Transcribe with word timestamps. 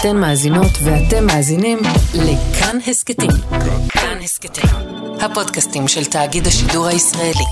אתן 0.00 0.16
מאזינות 0.16 0.70
ואתם 0.84 1.26
מאזינים 1.26 1.78
לכאן 2.14 2.78
הסכתים. 2.86 3.30
כאן 3.88 4.18
הסכתים, 4.22 4.64
הפודקאסטים 5.20 5.88
של 5.88 6.04
תאגיד 6.04 6.46
השידור 6.46 6.86
הישראלי. 6.86 7.44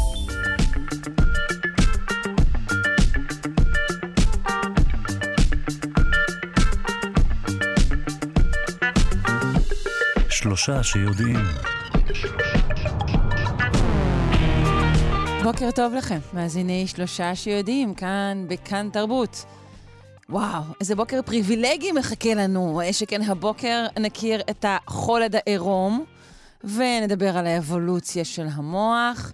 שלושה 10.28 10.82
שיודעים. 10.82 11.36
בוקר 15.42 15.70
טוב 15.70 15.94
לכם, 15.94 16.18
מאזיני 16.32 16.86
שלושה 16.86 17.34
שיודעים, 17.34 17.94
כאן 17.94 18.44
בכאן 18.48 18.88
תרבות. 18.92 19.44
וואו, 20.28 20.62
איזה 20.80 20.96
בוקר 20.96 21.20
פריבילגי 21.22 21.92
מחכה 21.92 22.34
לנו, 22.34 22.80
שכן 22.92 23.22
הבוקר 23.22 23.86
נכיר 24.00 24.40
את 24.50 24.64
החולד 24.68 25.36
העירום, 25.36 26.04
ונדבר 26.64 27.36
על 27.36 27.46
האבולוציה 27.46 28.24
של 28.24 28.46
המוח. 28.52 29.32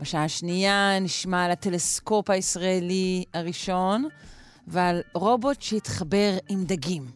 בשעה 0.00 0.24
השנייה 0.24 0.98
נשמע 1.00 1.44
על 1.44 1.50
הטלסקופ 1.50 2.30
הישראלי 2.30 3.24
הראשון, 3.34 4.08
ועל 4.66 5.00
רובוט 5.14 5.62
שהתחבר 5.62 6.30
עם 6.48 6.64
דגים. 6.64 7.06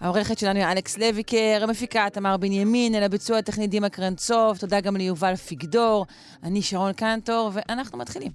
העורכת 0.00 0.38
שלנו 0.38 0.58
היא 0.58 0.66
אלכס 0.66 0.98
לויקר, 0.98 1.60
המפיקה 1.62 2.06
תמר 2.12 2.36
בנימין, 2.36 2.94
אל 2.94 3.02
הביצוע 3.02 3.38
הטכני 3.38 3.66
דימה 3.66 3.88
קרנצוב, 3.88 4.56
תודה 4.56 4.80
גם 4.80 4.96
ליובל 4.96 5.36
פיגדור, 5.36 6.06
אני 6.42 6.62
שרון 6.62 6.92
קנטור, 6.92 7.50
ואנחנו 7.54 7.98
מתחילים. 7.98 8.32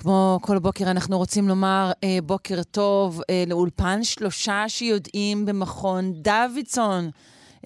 כמו 0.00 0.38
כל 0.42 0.58
בוקר 0.58 0.90
אנחנו 0.90 1.18
רוצים 1.18 1.48
לומר 1.48 1.92
אה, 2.04 2.18
בוקר 2.24 2.62
טוב 2.62 3.22
אה, 3.30 3.44
לאולפן 3.46 4.04
שלושה 4.04 4.64
שיודעים 4.68 5.46
במכון 5.46 6.12
דוידסון. 6.12 7.10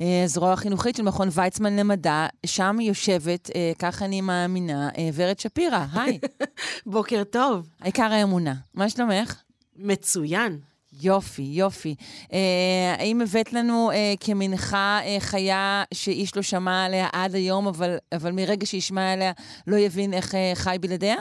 אה, 0.01 0.23
זרוע 0.27 0.53
החינוכית 0.53 0.97
של 0.97 1.03
מכון 1.03 1.29
ויצמן 1.33 1.77
למדע, 1.77 2.27
שם 2.47 2.77
יושבת, 2.81 3.51
אה, 3.55 3.73
כך 3.79 4.03
אני 4.03 4.21
מאמינה, 4.21 4.89
אה, 4.99 5.09
ורד 5.15 5.39
שפירא, 5.39 5.85
היי. 5.95 6.19
בוקר 6.87 7.23
טוב. 7.25 7.69
העיקר 7.81 8.13
האמונה. 8.13 8.55
מה 8.75 8.89
שלומך? 8.89 9.43
מצוין. 9.77 10.59
יופי, 11.01 11.43
יופי. 11.43 11.95
אה, 12.33 12.95
האם 12.99 13.21
הבאת 13.21 13.53
לנו 13.53 13.91
אה, 13.91 14.15
כמנחה 14.21 15.01
אה, 15.05 15.17
חיה 15.21 15.85
שאיש 15.95 16.37
לא 16.37 16.43
שמע 16.43 16.85
עליה 16.85 17.09
עד 17.13 17.35
היום, 17.35 17.67
אבל, 17.67 17.97
אבל 18.13 18.33
מרגע 18.33 18.67
שישמע 18.67 19.13
עליה 19.13 19.33
לא 19.67 19.77
יבין 19.77 20.15
איך 20.15 20.35
אה, 20.35 20.53
חי 20.55 20.77
בלעדיה? 20.81 21.17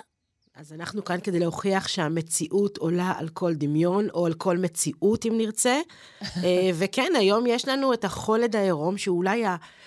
אז 0.56 0.74
אנחנו 0.74 1.06
כאן 1.06 1.20
כדי 1.24 1.40
להוכיח 1.40 1.88
שהמציאות 1.88 2.78
עולה 2.78 3.14
על 3.18 3.30
כל 3.30 3.54
דמיון, 3.54 4.08
או 4.14 4.26
על 4.26 4.34
כל 4.34 4.58
מציאות, 4.58 5.26
אם 5.26 5.38
נרצה. 5.38 5.80
אה, 6.22 6.70
וכן, 6.74 7.12
היום 7.18 7.48
יש 7.48 7.68
לנו 7.68 7.94
את 7.94 8.06
החולד 8.06 8.56
העירום, 8.56 8.98
שהוא 8.98 9.18
אולי 9.18 9.44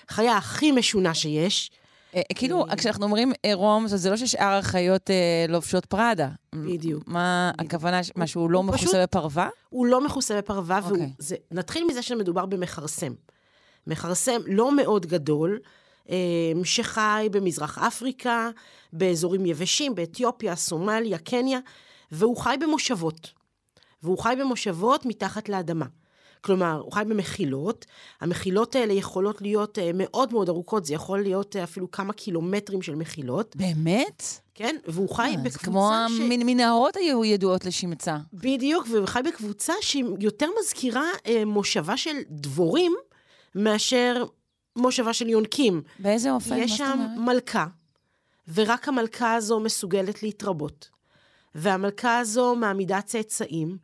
החיה 0.08 0.36
הכי 0.36 0.72
משונה 0.72 1.14
שיש. 1.14 1.70
אה, 2.14 2.22
כאילו, 2.34 2.64
כשאנחנו 2.76 3.04
אומרים 3.04 3.32
עירום, 3.42 3.88
זה 3.88 4.10
לא 4.10 4.16
ששאר 4.16 4.52
החיות 4.52 5.10
אה, 5.10 5.46
לובשות 5.48 5.86
פראדה. 5.86 6.28
בדיוק. 6.54 7.02
מה 7.06 7.50
הכוונה, 7.58 8.00
מה 8.16 8.26
שהוא 8.26 8.50
לא 8.50 8.62
מכוסה 8.62 9.02
בפרווה? 9.02 9.48
הוא 9.68 9.86
לא 9.86 10.04
מכוסה 10.04 10.38
בפרווה, 10.38 10.80
והוא... 10.84 10.92
אוקיי. 10.92 11.36
נתחיל 11.50 11.84
מזה 11.90 12.02
שמדובר 12.02 12.46
במכרסם. 12.46 13.12
מכרסם 13.86 14.40
לא 14.46 14.76
מאוד 14.76 15.06
גדול, 15.06 15.58
אה, 15.62 15.70
שחי 16.64 17.28
במזרח 17.30 17.78
אפריקה, 17.78 18.50
באזורים 18.92 19.46
יבשים, 19.46 19.94
באתיופיה, 19.94 20.56
סומליה, 20.56 21.18
קניה, 21.18 21.58
והוא 22.12 22.36
חי 22.36 22.56
במושבות. 22.60 23.30
והוא 24.02 24.18
חי 24.18 24.34
במושבות 24.40 25.06
מתחת 25.06 25.48
לאדמה. 25.48 25.86
כלומר, 26.44 26.80
הוא 26.84 26.92
חי 26.92 27.02
במחילות. 27.08 27.86
המחילות 28.20 28.74
האלה 28.74 28.92
יכולות 28.92 29.42
להיות 29.42 29.78
אה, 29.78 29.90
מאוד 29.94 30.32
מאוד 30.32 30.48
ארוכות, 30.48 30.84
זה 30.84 30.94
יכול 30.94 31.22
להיות 31.22 31.56
אה, 31.56 31.64
אפילו 31.64 31.90
כמה 31.90 32.12
קילומטרים 32.12 32.82
של 32.82 32.94
מחילות, 32.94 33.56
באמת? 33.56 34.22
כן? 34.54 34.76
והוא 34.86 35.08
חי 35.08 35.22
אה, 35.22 35.42
בקבוצה 35.42 35.58
כמו 35.58 35.90
ש... 36.08 36.20
המנהרות 36.20 36.96
היו 36.96 37.24
ידועות 37.24 37.64
לשמצה. 37.64 38.16
בדיוק, 38.32 38.86
והוא 38.90 39.06
חי 39.06 39.20
בקבוצה 39.24 39.72
שהיא 39.80 40.04
יותר 40.20 40.48
מזכירה 40.60 41.04
מושבה 41.46 41.96
של 41.96 42.16
דבורים 42.30 42.92
מאשר 43.54 44.24
מושבה 44.76 45.12
של 45.12 45.28
יונקים. 45.28 45.82
באיזה 45.98 46.30
אופן? 46.30 46.56
יש 46.56 46.76
שם? 46.76 47.06
מלכה, 47.16 47.66
ורק 48.54 48.88
המלכה 48.88 49.34
הזו 49.34 49.60
מסוגלת 49.60 50.22
להתרבות. 50.22 50.90
והמלכה 51.54 52.18
הזו 52.18 52.56
מעמידה 52.56 53.00
צאצאים, 53.00 53.76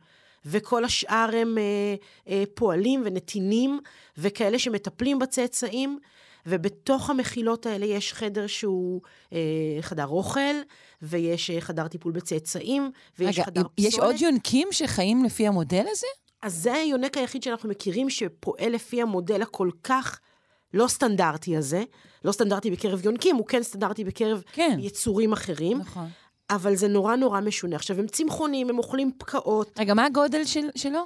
וכל 0.45 0.85
השאר 0.85 1.29
הם 1.33 1.57
אה, 1.57 1.95
אה, 2.27 2.43
פועלים 2.53 3.01
ונתינים, 3.05 3.79
וכאלה 4.17 4.59
שמטפלים 4.59 5.19
בצאצאים, 5.19 5.99
ובתוך 6.45 7.09
המחילות 7.09 7.65
האלה 7.65 7.85
יש 7.85 8.13
חדר 8.13 8.47
שהוא 8.47 9.01
אה, 9.33 9.37
חדר 9.81 10.07
אוכל, 10.07 10.55
ויש 11.01 11.49
אה, 11.49 11.61
חדר 11.61 11.87
טיפול 11.87 12.11
בצאצאים, 12.11 12.91
ויש 13.19 13.35
רגע, 13.37 13.45
חדר 13.45 13.61
פסולת. 13.61 13.93
יש 13.93 13.99
עוד 13.99 14.15
יונקים 14.19 14.67
שחיים 14.71 15.23
לפי 15.23 15.47
המודל 15.47 15.85
הזה? 15.91 16.07
אז 16.41 16.53
זה 16.55 16.73
היונק 16.73 17.17
היחיד 17.17 17.43
שאנחנו 17.43 17.69
מכירים 17.69 18.09
שפועל 18.09 18.71
לפי 18.71 19.01
המודל 19.01 19.41
הכל 19.41 19.69
כך 19.83 20.19
לא 20.73 20.87
סטנדרטי 20.87 21.57
הזה. 21.57 21.83
לא 22.25 22.31
סטנדרטי 22.31 22.71
בקרב 22.71 23.05
יונקים, 23.05 23.35
הוא 23.35 23.45
כן 23.45 23.63
סטנדרטי 23.63 24.03
בקרב 24.03 24.43
כן. 24.51 24.77
יצורים 24.79 25.33
אחרים, 25.33 25.77
נכון. 25.77 26.09
אבל 26.49 26.75
זה 26.75 26.87
נורא 26.87 27.15
נורא 27.15 27.39
משונה. 27.39 27.75
עכשיו, 27.75 27.99
הם 27.99 28.07
צמחונים, 28.07 28.69
הם 28.69 28.77
אוכלים 28.77 29.11
פקעות, 29.17 29.79
רגע, 29.79 29.93
מה 29.93 30.05
הגודל 30.05 30.45
של, 30.45 30.69
שלו? 30.75 31.05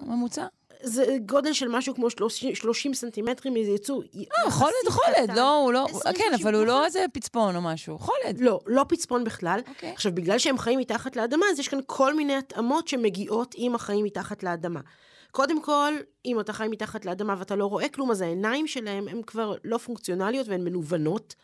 הממוצע? 0.00 0.46
זה 0.82 1.16
גודל 1.26 1.52
של 1.52 1.68
משהו 1.68 1.94
כמו 1.94 2.10
30, 2.10 2.54
30 2.54 2.94
סנטימטרים, 2.94 3.56
איזה 3.56 3.70
יצור 3.70 4.02
אה, 4.44 4.50
חולד, 4.50 4.72
חולד. 4.88 5.30
לא, 5.36 5.56
הוא 5.56 5.72
לא... 5.72 5.86
20, 5.90 6.14
כן, 6.14 6.34
אבל 6.42 6.54
הוא 6.54 6.64
30, 6.64 6.66
לא 6.66 6.84
איזה 6.84 7.04
פצפון 7.12 7.56
או 7.56 7.60
משהו. 7.60 7.98
חולד. 7.98 8.40
לא, 8.40 8.60
לא 8.66 8.84
פצפון 8.88 9.24
בכלל. 9.24 9.60
אוקיי. 9.68 9.92
עכשיו, 9.92 10.12
בגלל 10.14 10.38
שהם 10.38 10.58
חיים 10.58 10.78
מתחת 10.78 11.16
לאדמה, 11.16 11.46
אז 11.52 11.58
יש 11.58 11.68
כאן 11.68 11.78
כל 11.86 12.14
מיני 12.14 12.34
התאמות 12.34 12.88
שמגיעות 12.88 13.54
עם 13.58 13.74
החיים 13.74 14.04
מתחת 14.04 14.42
לאדמה. 14.42 14.80
קודם 15.30 15.62
כל, 15.62 15.94
אם 16.24 16.40
אתה 16.40 16.52
חי 16.52 16.68
מתחת 16.68 17.04
לאדמה 17.04 17.34
ואתה 17.38 17.56
לא 17.56 17.66
רואה 17.66 17.88
כלום, 17.88 18.10
אז 18.10 18.20
העיניים 18.20 18.66
שלהם 18.66 19.08
הן 19.08 19.22
כבר 19.22 19.54
לא 19.64 19.78
פונקציונליות 19.78 20.48
והן 20.48 20.64
מנוונות, 20.64 21.34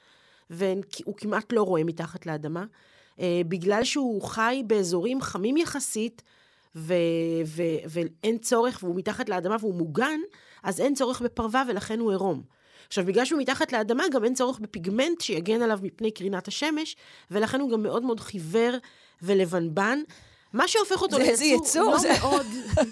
והוא 0.51 1.15
כמעט 1.17 1.53
לא 1.53 1.63
רואה 1.63 1.85
מתחת 1.85 2.27
לאדמה. 2.27 2.65
אה, 3.21 3.41
בגלל 3.49 3.85
שהוא 3.85 4.23
חי 4.23 4.63
באזורים 4.67 5.21
חמים 5.21 5.57
יחסית, 5.57 6.23
ו- 6.77 6.95
ו- 7.47 7.63
ואין 7.89 8.39
צורך, 8.39 8.79
והוא 8.83 8.97
מתחת 8.97 9.29
לאדמה 9.29 9.57
והוא 9.61 9.75
מוגן, 9.75 10.21
אז 10.63 10.81
אין 10.81 10.95
צורך 10.95 11.23
בפרווה 11.23 11.63
ולכן 11.69 12.01
הוא 12.01 12.11
עירום. 12.11 12.43
עכשיו, 12.87 13.05
בגלל 13.05 13.25
שהוא 13.25 13.41
מתחת 13.41 13.73
לאדמה, 13.73 14.05
גם 14.13 14.25
אין 14.25 14.35
צורך 14.35 14.59
בפיגמנט 14.59 15.21
שיגן 15.21 15.63
עליו 15.63 15.79
מפני 15.83 16.11
קרינת 16.11 16.49
השמש, 16.49 16.97
ולכן 17.31 17.61
הוא 17.61 17.71
גם 17.71 17.83
מאוד 17.83 18.03
מאוד 18.03 18.21
חיוור 18.21 18.75
ולבנבן. 19.23 19.99
מה 20.55 20.69
שהופך 20.69 21.03
אותו 21.03 21.19
ליצור 21.19 21.47
יצור 21.47 21.91
לא 21.93 21.99
זה. 21.99 22.13
מאוד, 22.21 22.47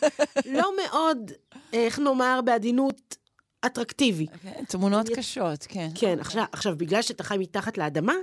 לא 0.59 0.73
מאוד, 0.85 1.33
איך 1.73 1.99
נאמר, 1.99 2.41
בעדינות, 2.45 3.17
אטרקטיבי. 3.67 4.27
כן, 4.43 4.65
תמונות 4.69 5.07
קשות, 5.09 5.67
כן. 5.69 5.89
כן, 5.95 6.17
עכשיו, 6.21 6.45
עכשיו, 6.53 6.77
בגלל 6.77 7.03
שאתה 7.03 7.23
חי 7.23 7.39
מתחת 7.39 7.79
לאדמה, 7.79 8.15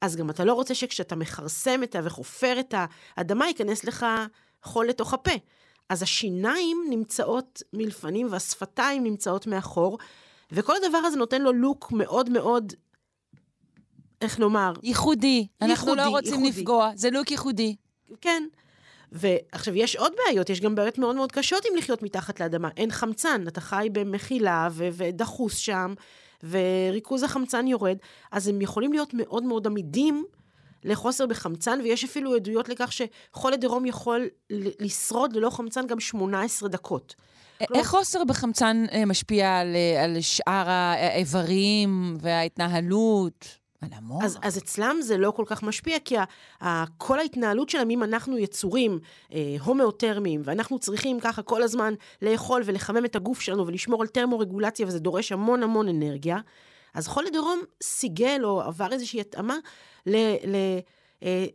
אז 0.00 0.16
גם 0.16 0.30
אתה 0.30 0.44
לא 0.44 0.54
רוצה 0.54 0.74
שכשאתה 0.74 1.16
מכרסם 1.16 1.82
את 1.82 1.94
ה... 1.94 2.00
וחופר 2.04 2.60
את 2.60 2.74
האדמה, 3.16 3.46
ייכנס 3.46 3.84
לך 3.84 4.06
חול 4.62 4.86
לתוך 4.88 5.14
הפה. 5.14 5.34
אז 5.88 6.02
השיניים 6.02 6.86
נמצאות 6.90 7.62
מלפנים 7.72 8.26
והשפתיים 8.30 9.04
נמצאות 9.04 9.46
מאחור, 9.46 9.98
וכל 10.52 10.74
הדבר 10.84 10.98
הזה 10.98 11.16
נותן 11.16 11.42
לו 11.42 11.52
לוק 11.52 11.92
מאוד 11.92 12.30
מאוד, 12.30 12.72
איך 14.20 14.38
נאמר, 14.38 14.72
ייחודי. 14.82 15.46
אנחנו 15.62 15.94
לא 15.94 16.02
ייחודי, 16.02 16.16
רוצים 16.16 16.44
ייחודי. 16.44 16.60
לפגוע, 16.60 16.90
זה 16.94 17.10
לוק 17.10 17.30
ייחודי. 17.30 17.76
כן. 18.20 18.42
ועכשיו, 19.12 19.76
יש 19.76 19.96
עוד 19.96 20.12
בעיות, 20.26 20.50
יש 20.50 20.60
גם 20.60 20.74
בעיות 20.74 20.98
מאוד 20.98 21.16
מאוד 21.16 21.32
קשות 21.32 21.64
עם 21.70 21.76
לחיות 21.76 22.02
מתחת 22.02 22.40
לאדמה. 22.40 22.68
אין 22.76 22.90
חמצן, 22.90 23.44
אתה 23.48 23.60
חי 23.60 23.88
במחילה 23.92 24.68
ו- 24.72 24.88
ודחוס 24.92 25.56
שם, 25.56 25.94
וריכוז 26.50 27.22
החמצן 27.22 27.66
יורד, 27.66 27.96
אז 28.32 28.48
הם 28.48 28.60
יכולים 28.60 28.92
להיות 28.92 29.14
מאוד 29.14 29.42
מאוד 29.42 29.66
עמידים 29.66 30.24
לחוסר 30.84 31.26
בחמצן, 31.26 31.80
ויש 31.84 32.04
אפילו 32.04 32.34
עדויות 32.34 32.68
לכך 32.68 32.92
שחולד 32.92 33.62
עירום 33.62 33.86
יכול 33.86 34.28
לשרוד 34.80 35.36
ללא 35.36 35.50
חמצן 35.50 35.86
גם 35.86 36.00
18 36.00 36.68
דקות. 36.68 37.14
איך 37.74 37.88
חוסר 37.88 38.24
בחמצן 38.24 38.84
אה, 38.92 39.06
משפיע 39.06 39.58
על, 39.58 39.76
אה, 39.76 40.04
על 40.04 40.20
שאר 40.20 40.70
האיברים 40.70 42.16
וההתנהלות? 42.20 43.59
על 43.80 43.88
המוח? 43.92 44.24
אז, 44.24 44.38
אז 44.42 44.58
אצלם 44.58 44.96
זה 45.02 45.16
לא 45.16 45.30
כל 45.30 45.44
כך 45.46 45.62
משפיע, 45.62 45.98
כי 45.98 46.18
ה, 46.18 46.24
ה, 46.60 46.84
כל 46.98 47.18
ההתנהלות 47.18 47.68
שלהם, 47.68 47.90
אם 47.90 48.02
אנחנו 48.02 48.38
יצורים 48.38 48.98
אה, 49.32 49.56
הומאותרמיים, 49.64 50.42
ואנחנו 50.44 50.78
צריכים 50.78 51.20
ככה 51.20 51.42
כל 51.42 51.62
הזמן 51.62 51.94
לאכול 52.22 52.62
ולחמם 52.64 53.04
את 53.04 53.16
הגוף 53.16 53.40
שלנו 53.40 53.66
ולשמור 53.66 54.02
על 54.02 54.08
טרמורגולציה, 54.08 54.86
וזה 54.86 54.98
דורש 54.98 55.32
המון 55.32 55.62
המון 55.62 55.88
אנרגיה, 55.88 56.38
אז 56.94 57.08
חולד 57.08 57.34
עירום 57.34 57.60
סיגל 57.82 58.40
או 58.44 58.62
עבר 58.62 58.92
איזושהי 58.92 59.20
התאמה 59.20 59.56
ל... 60.06 60.16
ל 60.46 60.56
אה, 61.22 61.46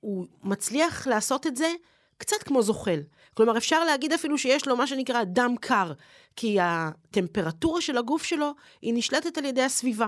הוא 0.00 0.26
מצליח 0.42 1.06
לעשות 1.06 1.46
את 1.46 1.56
זה 1.56 1.72
קצת 2.18 2.42
כמו 2.42 2.62
זוחל. 2.62 3.00
כלומר, 3.34 3.56
אפשר 3.56 3.84
להגיד 3.84 4.12
אפילו 4.12 4.38
שיש 4.38 4.68
לו 4.68 4.76
מה 4.76 4.86
שנקרא 4.86 5.24
דם 5.24 5.54
קר, 5.60 5.92
כי 6.36 6.56
הטמפרטורה 6.60 7.80
של 7.80 7.98
הגוף 7.98 8.22
שלו 8.22 8.54
היא 8.82 8.94
נשלטת 8.94 9.38
על 9.38 9.44
ידי 9.44 9.62
הסביבה. 9.62 10.06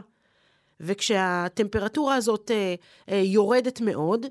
וכשהטמפרטורה 0.81 2.15
הזאת 2.15 2.50
אה, 2.50 2.75
אה, 3.09 3.23
יורדת 3.25 3.81
מאוד, 3.81 4.27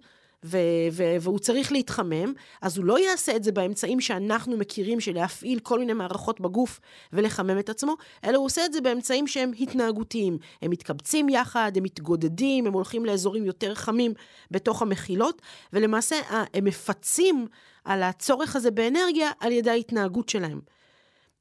ו- 0.45 0.57
ו- 0.91 1.15
והוא 1.21 1.39
צריך 1.39 1.71
להתחמם, 1.71 2.33
אז 2.61 2.77
הוא 2.77 2.85
לא 2.85 2.99
יעשה 2.99 3.35
את 3.35 3.43
זה 3.43 3.51
באמצעים 3.51 4.01
שאנחנו 4.01 4.57
מכירים 4.57 4.99
של 4.99 5.13
להפעיל 5.13 5.59
כל 5.59 5.79
מיני 5.79 5.93
מערכות 5.93 6.41
בגוף 6.41 6.79
ולחמם 7.13 7.59
את 7.59 7.69
עצמו, 7.69 7.95
אלא 8.23 8.37
הוא 8.37 8.45
עושה 8.45 8.65
את 8.65 8.73
זה 8.73 8.81
באמצעים 8.81 9.27
שהם 9.27 9.51
התנהגותיים. 9.59 10.37
הם 10.61 10.71
מתקבצים 10.71 11.29
יחד, 11.29 11.71
הם 11.75 11.83
מתגודדים, 11.83 12.67
הם 12.67 12.73
הולכים 12.73 13.05
לאזורים 13.05 13.45
יותר 13.45 13.75
חמים 13.75 14.13
בתוך 14.51 14.81
המחילות, 14.81 15.41
ולמעשה 15.73 16.15
הם 16.53 16.65
מפצים 16.65 17.47
על 17.85 18.03
הצורך 18.03 18.55
הזה 18.55 18.71
באנרגיה 18.71 19.31
על 19.39 19.51
ידי 19.51 19.69
ההתנהגות 19.69 20.29
שלהם. 20.29 20.59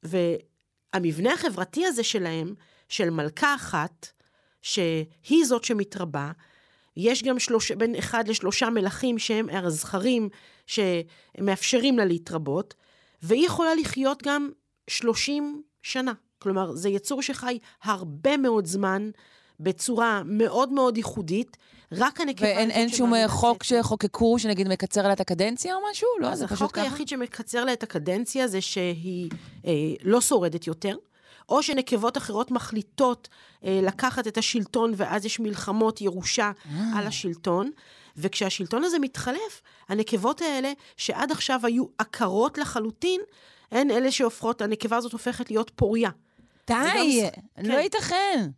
והמבנה 0.03 1.33
החברתי 1.33 1.85
הזה 1.85 2.03
שלהם, 2.03 2.53
של 2.89 3.09
מלכה 3.09 3.55
אחת, 3.55 4.07
שהיא 4.61 5.45
זאת 5.45 5.63
שמתרבה, 5.63 6.31
יש 6.97 7.23
גם 7.23 7.39
שלוש, 7.39 7.71
בין 7.71 7.95
אחד 7.95 8.27
לשלושה 8.27 8.69
מלכים 8.69 9.19
שהם 9.19 9.49
הזכרים 9.49 10.29
שמאפשרים 10.65 11.97
לה 11.97 12.05
להתרבות, 12.05 12.73
והיא 13.21 13.45
יכולה 13.45 13.75
לחיות 13.75 14.23
גם 14.23 14.49
30 14.87 15.61
שנה. 15.81 16.13
כלומר, 16.39 16.75
זה 16.75 16.89
יצור 16.89 17.21
שחי 17.21 17.57
הרבה 17.83 18.37
מאוד 18.37 18.65
זמן, 18.65 19.09
בצורה 19.59 20.21
מאוד 20.25 20.71
מאוד 20.71 20.97
ייחודית. 20.97 21.57
רק 21.91 22.21
הנקבה... 22.21 22.47
ואין 22.47 22.71
אין 22.71 22.89
שום 22.89 23.13
חוק 23.27 23.63
שחוקקו, 23.63 24.39
שנגיד 24.39 24.67
מקצר 24.67 25.07
לה 25.07 25.13
את 25.13 25.19
הקדנציה 25.19 25.75
או 25.75 25.79
משהו? 25.91 26.07
לא, 26.19 26.35
זה 26.35 26.47
פשוט 26.47 26.57
ככה? 26.57 26.65
אז 26.65 26.71
החוק 26.71 26.77
היחיד 26.77 27.07
שמקצר 27.07 27.65
לה 27.65 27.73
את 27.73 27.83
הקדנציה 27.83 28.47
זה 28.47 28.61
שהיא 28.61 29.29
אה, 29.65 29.71
לא 30.03 30.21
שורדת 30.21 30.67
יותר. 30.67 30.95
או 31.49 31.63
שנקבות 31.63 32.17
אחרות 32.17 32.51
מחליטות 32.51 33.29
אה, 33.63 33.79
לקחת 33.83 34.27
את 34.27 34.37
השלטון, 34.37 34.93
ואז 34.95 35.25
יש 35.25 35.39
מלחמות 35.39 36.01
ירושה 36.01 36.51
אה. 36.65 36.83
על 36.95 37.07
השלטון. 37.07 37.71
וכשהשלטון 38.17 38.83
הזה 38.83 38.99
מתחלף, 38.99 39.61
הנקבות 39.89 40.41
האלה, 40.41 40.71
שעד 40.97 41.31
עכשיו 41.31 41.59
היו 41.63 41.85
עקרות 41.97 42.57
לחלוטין, 42.57 43.21
הן 43.71 43.91
אלה 43.91 44.11
שהופכות, 44.11 44.61
הנקבה 44.61 44.97
הזאת 44.97 45.11
הופכת 45.11 45.51
להיות 45.51 45.71
פוריה. 45.75 46.09
די, 46.67 47.23
לא 47.57 47.73
כן. 47.73 47.79
ייתכן. 47.79 48.49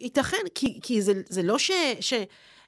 ייתכן, 0.00 0.36
כי, 0.54 0.78
כי 0.82 1.02
זה, 1.02 1.12
זה 1.28 1.42
לא 1.42 1.58
ש, 1.58 1.70
ש, 2.00 2.14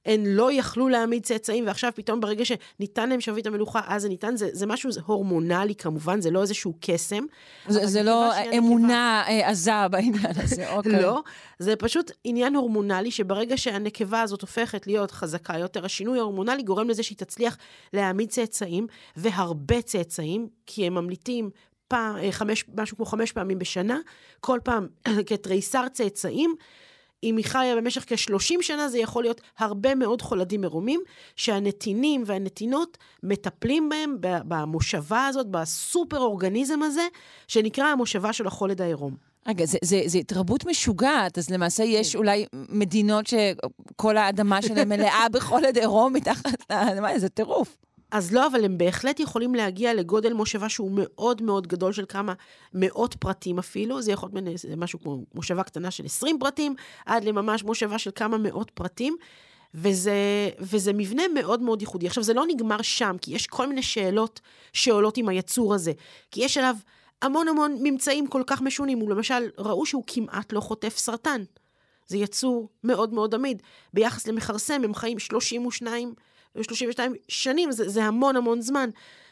הן 0.07 0.27
לא 0.27 0.53
יכלו 0.53 0.89
להעמיד 0.89 1.23
צאצאים, 1.25 1.67
ועכשיו 1.67 1.93
פתאום 1.95 2.21
ברגע 2.21 2.45
שניתן 2.45 3.09
להם 3.09 3.21
שרביט 3.21 3.47
המלוכה, 3.47 3.81
אז 3.87 4.03
זה 4.03 4.09
ניתן, 4.09 4.37
זה, 4.37 4.49
זה 4.53 4.67
משהו 4.67 4.93
זה 4.93 5.01
הורמונלי 5.07 5.75
כמובן, 5.75 6.21
זה 6.21 6.31
לא 6.31 6.43
איזשהו 6.43 6.75
קסם. 6.81 7.25
זה, 7.69 7.87
זה 7.87 8.03
לא 8.03 8.33
אמונה 8.59 9.23
נקבה... 9.29 9.49
עזה 9.49 9.89
בעניין 9.91 10.33
הזה, 10.37 10.71
אוקיי. 10.77 11.03
לא, 11.03 11.23
זה 11.59 11.77
פשוט 11.77 12.11
עניין 12.25 12.57
הורמונלי, 12.57 13.11
שברגע 13.11 13.57
שהנקבה 13.57 14.23
הזאת 14.23 14.41
הופכת 14.41 14.87
להיות 14.87 15.11
חזקה 15.11 15.59
יותר, 15.59 15.85
השינוי 15.85 16.19
ההורמונלי 16.19 16.63
גורם 16.63 16.89
לזה 16.89 17.03
שהיא 17.03 17.19
תצליח 17.19 17.57
להעמיד 17.93 18.29
צאצאים, 18.29 18.87
והרבה 19.17 19.83
צאצאים, 19.83 20.49
כי 20.67 20.87
הם 20.87 20.95
ממליטים 20.95 21.51
פעם, 21.89 22.17
אה, 22.17 22.33
חמש, 22.33 22.65
משהו 22.75 22.97
כמו 22.97 23.07
חמש 23.07 23.33
פעמים 23.33 23.59
בשנה, 23.59 23.99
כל 24.41 24.59
פעם 24.65 24.87
כתריסר 25.29 25.89
צאצאים. 25.89 26.55
אם 27.23 27.37
היא 27.37 27.45
חיה 27.45 27.77
במשך 27.77 28.05
כ-30 28.07 28.63
שנה, 28.63 28.89
זה 28.89 28.99
יכול 28.99 29.25
להיות 29.25 29.41
הרבה 29.59 29.95
מאוד 29.95 30.23
חולדים 30.23 30.61
מרומים, 30.61 31.01
שהנתינים 31.37 32.23
והנתינות 32.27 32.99
מטפלים 33.23 33.89
בהם 33.89 34.17
במושבה 34.21 35.27
הזאת, 35.27 35.47
בסופר 35.47 36.19
אורגניזם 36.19 36.83
הזה, 36.83 37.07
שנקרא 37.49 37.85
המושבה 37.85 38.33
של 38.33 38.47
החולד 38.47 38.83
העירום. 38.83 39.17
רגע, 39.49 39.65
זה, 39.65 39.79
זה, 39.83 40.03
זה 40.07 40.19
התרבות 40.19 40.67
משוגעת, 40.67 41.39
אז 41.39 41.51
למעשה 41.51 41.85
יש 41.85 42.13
כן. 42.13 42.19
אולי 42.19 42.47
מדינות 42.53 43.27
שכל 43.27 44.17
האדמה 44.17 44.63
שלהן 44.63 44.89
מלאה 44.89 45.27
בחולד 45.33 45.79
עירום 45.79 46.13
מתחת 46.13 46.71
לאדמה, 46.71 47.19
זה 47.19 47.29
טירוף. 47.29 47.77
אז 48.11 48.33
לא, 48.33 48.47
אבל 48.47 48.65
הם 48.65 48.79
בהחלט 48.79 49.21
יכולים 49.21 49.55
להגיע 49.55 49.95
לגודל 49.95 50.33
מושבה 50.33 50.69
שהוא 50.69 50.91
מאוד 50.95 51.43
מאוד 51.43 51.67
גדול, 51.67 51.93
של 51.93 52.05
כמה 52.09 52.33
מאות 52.75 53.15
פרטים 53.15 53.59
אפילו. 53.59 54.03
זה 54.03 54.13
יכול 54.13 54.29
להיות 54.33 54.65
משהו 54.77 55.01
כמו 55.01 55.25
מושבה 55.35 55.63
קטנה 55.63 55.91
של 55.91 56.05
20 56.05 56.39
פרטים, 56.39 56.75
עד 57.07 57.25
לממש 57.25 57.65
מושבה 57.65 57.99
של 57.99 58.11
כמה 58.15 58.39
מאות 58.39 58.71
פרטים. 58.71 59.17
וזה, 59.75 60.51
וזה 60.59 60.93
מבנה 60.93 61.23
מאוד 61.35 61.63
מאוד 61.63 61.81
ייחודי. 61.81 62.07
עכשיו, 62.07 62.23
זה 62.23 62.35
לא 62.35 62.45
נגמר 62.47 62.83
שם, 62.83 63.17
כי 63.21 63.35
יש 63.35 63.47
כל 63.47 63.67
מיני 63.67 63.83
שאלות 63.83 64.41
שעולות 64.73 65.17
עם 65.17 65.29
היצור 65.29 65.75
הזה. 65.75 65.93
כי 66.31 66.45
יש 66.45 66.59
עליו 66.59 66.77
המון 67.23 67.49
המון 67.49 67.77
ממצאים 67.83 68.27
כל 68.27 68.43
כך 68.47 68.63
משונים. 68.63 68.99
הוא 68.99 69.11
למשל, 69.11 69.51
ראו 69.59 69.87
שהוא 69.87 70.05
כמעט 70.07 70.53
לא 70.53 70.61
חוטף 70.61 70.97
סרטן. 70.97 71.43
זה 72.07 72.17
יצור 72.17 72.69
מאוד 72.85 73.15
מאוד 73.15 73.35
עמיד. 73.35 73.63
ביחס 73.95 74.27
למכרסם, 74.27 74.81
הם 74.85 74.95
חיים 74.95 75.19
32 75.19 76.15
32 76.63 77.15
שנים, 77.29 77.73
זה, 77.73 77.89
זה 77.89 78.05
המון 78.05 78.37
המון 78.37 78.61
זמן. 78.61 78.91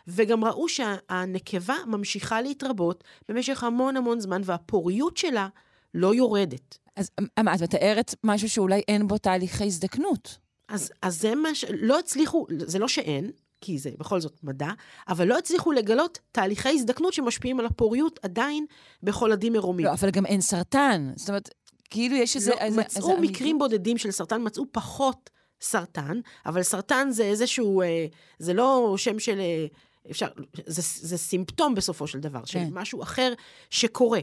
וגם 0.09 0.45
ראו 0.45 0.69
שהנקבה 0.69 1.75
ממשיכה 1.87 2.43
להתרבות 2.43 3.05
במשך 3.29 3.65
המון 3.65 3.97
המון 3.97 4.21
זמן, 4.21 4.43
והפוריות 4.45 5.17
שלה 5.17 5.49
לא 5.95 6.15
יורדת. 6.15 6.79
אז 6.97 7.11
מה, 7.43 7.55
את 7.55 7.63
מתארת 7.63 8.15
משהו 8.25 8.49
שאולי 8.49 8.83
אין 8.89 9.09
בו 9.09 9.19
תהליכי 9.19 9.65
הזדקנות. 9.65 10.39
אז, 10.69 10.93
אז 11.03 11.21
זה 11.21 11.35
מה 11.35 11.55
ש... 11.55 11.65
לא 11.81 11.99
הצליחו, 11.99 12.47
זה 12.59 12.79
לא 12.79 12.89
שאין, 12.89 13.31
כי 13.61 13.79
זה 13.79 13.91
בכל 13.99 14.21
זאת 14.21 14.41
מדע, 14.43 14.71
אבל 15.09 15.29
לא 15.29 15.39
הצליחו 15.39 15.73
לגלות 15.73 16.19
תהליכי 16.33 16.69
הזדקנות 16.69 17.13
שמשפיעים 17.13 17.61
על 17.61 17.67
הפוריות 17.67 18.21
עדיין 18.23 18.67
בכל 19.03 19.33
עדים 19.33 19.53
מרומים. 19.53 19.87
לא, 19.87 19.93
אבל 19.93 20.11
גם 20.11 20.27
אין 20.27 20.41
סרטן. 20.41 21.13
זאת 21.17 21.29
אומרת, 21.29 21.51
כאילו 21.91 22.17
יש 22.17 22.37
איזה... 22.37 22.51
לא, 22.51 22.57
איזה 22.57 22.81
מצאו 22.81 23.11
איזה 23.11 23.21
מקרים 23.21 23.57
אמיתי... 23.57 23.59
בודדים 23.59 23.99
של 23.99 24.11
סרטן, 24.11 24.41
מצאו 24.45 24.65
פחות 24.73 25.31
סרטן, 25.61 26.21
אבל 26.47 26.63
סרטן 26.63 27.11
זה 27.11 27.25
איזשהו, 27.25 27.83
אה, 27.83 28.07
זה 28.39 28.55
לא 28.55 28.95
שם 28.97 29.19
של, 29.19 29.41
אה, 29.41 29.67
אפשר, 30.11 30.27
זה, 30.67 30.83
זה 31.09 31.19
סימפטום 31.19 31.75
בסופו 31.75 32.07
של 32.07 32.21
דבר, 32.21 32.41
כן. 32.41 32.47
של 32.47 32.59
משהו 32.73 33.03
אחר 33.03 33.33
שקורה. 33.71 34.21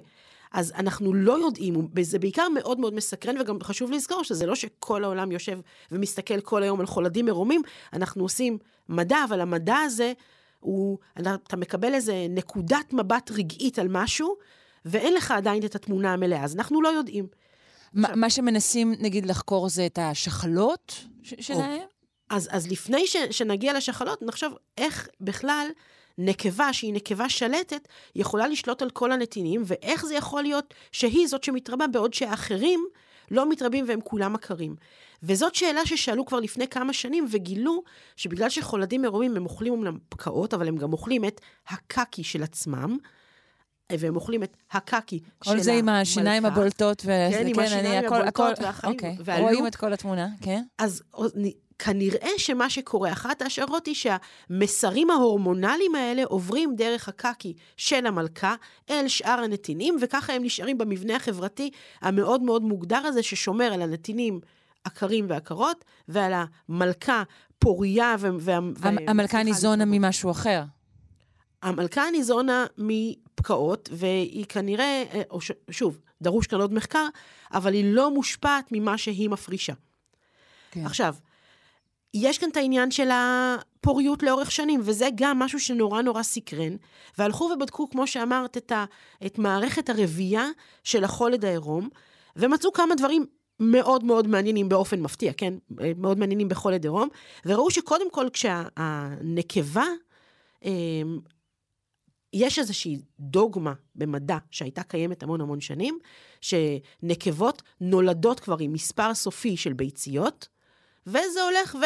אז 0.52 0.74
אנחנו 0.76 1.14
לא 1.14 1.46
יודעים, 1.46 1.88
זה 2.02 2.20
בעיקר 2.20 2.50
מאוד 2.50 2.80
מאוד 2.80 2.94
מסקרן, 2.94 3.42
וגם 3.42 3.58
חשוב 3.64 3.92
לזכור 3.92 4.24
שזה 4.24 4.46
לא 4.46 4.56
שכל 4.56 5.04
העולם 5.04 5.32
יושב 5.32 5.60
ומסתכל 5.92 6.42
כל 6.42 6.64
היום 6.64 6.80
על 6.80 6.86
חולדים 6.86 7.26
מרומים, 7.26 7.62
אנחנו 7.94 8.24
עושים 8.24 8.58
מדע, 8.90 9.18
אבל 9.30 9.42
המדע 9.42 9.78
הזה, 9.78 10.14
הוא, 10.60 10.98
אתה 11.20 11.58
מקבל 11.58 11.94
איזה 11.94 12.26
נקודת 12.30 12.94
מבט 12.94 13.32
רגעית 13.32 13.80
על 13.80 13.88
משהו, 13.90 14.36
ואין 14.86 15.14
לך 15.14 15.32
עדיין 15.32 15.66
את 15.66 15.76
התמונה 15.76 16.14
המלאה, 16.14 16.44
אז 16.44 16.56
אנחנו 16.56 16.82
לא 16.82 16.88
יודעים. 16.88 17.28
עכשיו, 17.98 18.16
מה 18.16 18.30
שמנסים, 18.30 18.96
נגיד, 19.00 19.26
לחקור 19.26 19.70
זה 19.70 19.86
את 19.86 20.00
השחלות 20.02 21.06
שלהם? 21.24 21.82
אז, 22.30 22.50
אז 22.52 22.72
לפני 22.72 23.08
ש, 23.08 23.16
שנגיע 23.32 23.74
לשחלות, 23.74 24.22
נחשוב 24.22 24.54
איך 24.78 25.10
בכלל 25.22 25.68
נקבה, 26.18 26.74
שהיא 26.74 26.94
נקבה 26.94 27.30
שלטת, 27.30 27.88
יכולה 28.16 28.48
לשלוט 28.48 28.82
על 28.82 28.90
כל 28.90 29.12
הנתינים, 29.12 29.62
ואיך 29.66 30.06
זה 30.06 30.16
יכול 30.16 30.42
להיות 30.42 30.74
שהיא 30.92 31.28
זאת 31.28 31.44
שמתרבה, 31.44 31.88
בעוד 31.88 32.14
שאחרים 32.14 32.86
לא 33.32 33.50
מתרבים 33.50 33.86
והם 33.88 34.02
כולם 34.02 34.36
עקרים. 34.36 34.76
וזאת 35.24 35.56
שאלה 35.56 35.86
ששאלו 35.86 36.26
כבר 36.26 36.40
לפני 36.40 36.68
כמה 36.68 36.94
שנים, 36.94 37.26
וגילו 37.30 37.84
שבגלל 38.16 38.50
שחולדים 38.50 39.02
מרומים 39.02 39.38
הם 39.38 39.46
אוכלים 39.46 39.74
אומנם 39.74 39.98
פקעות, 40.10 40.54
אבל 40.54 40.68
הם 40.68 40.78
גם 40.78 40.94
אוכלים 40.94 41.26
את 41.26 41.42
הקקי 41.68 42.24
של 42.24 42.44
עצמם. 42.44 42.98
והם 44.00 44.16
אוכלים 44.16 44.44
את 44.44 44.58
הקקי 44.72 45.20
של 45.20 45.52
המלכה. 45.52 45.58
כל 45.58 45.64
זה 45.64 45.74
עם 45.74 45.90
השיניים 45.90 46.46
הבולטות. 46.46 47.02
ו... 47.06 47.08
כן, 47.32 47.48
עם 47.48 47.56
כן, 47.56 47.62
השיניים 47.62 48.06
הכל, 48.06 48.16
הבולטות 48.16 48.58
הכל... 48.58 48.64
והחיים. 48.64 48.94
אוקיי, 48.94 49.16
ועלו... 49.24 49.44
רואים 49.44 49.68
את 49.68 49.76
כל 49.76 49.94
התמונה, 49.94 50.28
כן. 50.42 50.64
אז 50.78 51.04
כנראה 51.84 52.30
שמה 52.38 52.70
שקורה, 52.70 53.12
אחת 53.12 53.42
ההשערות 53.42 53.86
היא 53.86 53.96
שהמסרים 53.96 55.10
ההורמונליים 55.10 55.96
האלה 55.96 56.24
עוברים 56.24 56.76
דרך 56.76 57.10
הקקי 57.10 57.54
של 57.78 58.06
המלכה 58.06 58.56
אל 58.90 59.08
שאר 59.08 59.40
הנתינים, 59.44 59.98
וככה 60.02 60.34
הם 60.34 60.44
נשארים 60.44 60.78
במבנה 60.78 61.16
החברתי 61.16 61.70
המאוד 62.02 62.42
מאוד 62.42 62.62
מוגדר 62.62 62.98
הזה, 62.98 63.24
ששומר 63.24 63.74
על 63.74 63.82
הנתינים 63.82 64.40
עקרים 64.84 65.26
ועקרות, 65.30 65.86
ועל 66.08 66.34
המלכה 66.70 67.24
פוריה 67.60 68.16
ו... 68.20 68.30
ו... 68.40 68.52
המלכה 69.08 69.44
ניזונה 69.44 69.86
ממשהו 69.86 70.32
אחר. 70.32 70.64
המלכה 71.62 72.12
ניזונה 72.12 72.66
מפקעות, 72.78 73.90
והיא 73.92 74.46
כנראה, 74.46 75.04
אה, 75.14 75.22
שוב, 75.72 76.00
דרוש 76.22 76.48
כאן 76.48 76.62
עוד 76.62 76.74
מחקר, 76.74 77.08
אבל 77.54 77.74
היא 77.74 77.94
לא 77.94 78.12
מושפעת 78.12 78.66
ממה 78.72 78.98
שהיא 78.98 79.30
מפרישה. 79.30 79.74
כן. 80.72 80.86
עכשיו, 80.86 81.16
יש 82.14 82.38
כאן 82.38 82.50
את 82.50 82.58
העניין 82.58 82.92
של 82.92 83.10
הפוריות 83.12 84.24
לאורך 84.24 84.52
שנים, 84.52 84.82
וזה 84.84 85.08
גם 85.16 85.40
משהו 85.40 85.60
שנורא 85.60 86.02
נורא 86.02 86.24
סקרן, 86.24 86.76
והלכו 87.18 87.52
ובדקו, 87.56 87.90
כמו 87.90 88.08
שאמרת, 88.08 88.58
את, 88.58 88.72
ה, 88.72 88.86
את 89.26 89.38
מערכת 89.38 89.90
הרבייה 89.90 90.48
של 90.84 91.04
החולד 91.04 91.46
העירום, 91.46 91.90
ומצאו 92.36 92.74
כמה 92.74 92.96
דברים 92.96 93.26
מאוד 93.60 94.04
מאוד 94.04 94.28
מעניינים 94.28 94.70
באופן 94.70 95.02
מפתיע, 95.02 95.34
כן? 95.34 95.54
מאוד 95.98 96.20
מעניינים 96.20 96.50
בחולד 96.50 96.84
עירום, 96.84 97.10
וראו 97.46 97.72
שקודם 97.72 98.12
כל 98.12 98.28
כשהנקבה, 98.34 99.86
אמ, 100.66 101.20
יש 102.34 102.60
איזושהי 102.60 102.98
דוגמה 103.20 103.74
במדע 103.96 104.38
שהייתה 104.52 104.84
קיימת 104.84 105.24
המון 105.24 105.42
המון 105.42 105.62
שנים, 105.62 106.00
שנקבות 106.42 107.62
נולדות 107.82 108.40
כבר 108.40 108.58
עם 108.60 108.74
מספר 108.74 109.14
סופי 109.14 109.58
של 109.58 109.74
ביציות, 109.74 110.48
וזה 111.08 111.44
הולך 111.44 111.78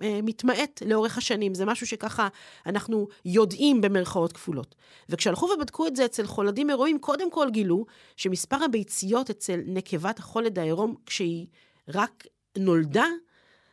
ומתמעט 0.00 0.82
לאורך 0.86 1.18
השנים. 1.18 1.54
זה 1.54 1.64
משהו 1.64 1.86
שככה 1.86 2.28
אנחנו 2.66 3.08
יודעים 3.24 3.80
במרכאות 3.80 4.32
כפולות. 4.32 4.74
וכשהלכו 5.08 5.46
ובדקו 5.46 5.86
את 5.86 5.96
זה 5.96 6.04
אצל 6.04 6.26
חולדים 6.26 6.70
עירומים, 6.70 6.98
קודם 6.98 7.30
כל 7.30 7.50
גילו 7.50 7.86
שמספר 8.16 8.64
הביציות 8.64 9.30
אצל 9.30 9.60
נקבת 9.66 10.18
החולד 10.18 10.58
העירום, 10.58 10.94
כשהיא 11.06 11.46
רק 11.88 12.26
נולדה, 12.58 13.06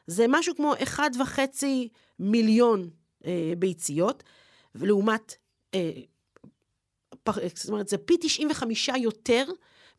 זה 0.08 0.26
משהו 0.30 0.56
כמו 0.56 0.74
1.5 0.74 1.64
מיליון 2.20 2.90
אה, 3.26 3.54
ביציות, 3.58 4.24
ולעומת, 4.76 5.32
אה, 5.32 5.36
פר, 5.36 5.45
זאת 7.56 7.70
אומרת, 7.70 7.88
זה 7.88 7.98
פי 7.98 8.16
95 8.20 8.90
יותר 8.98 9.46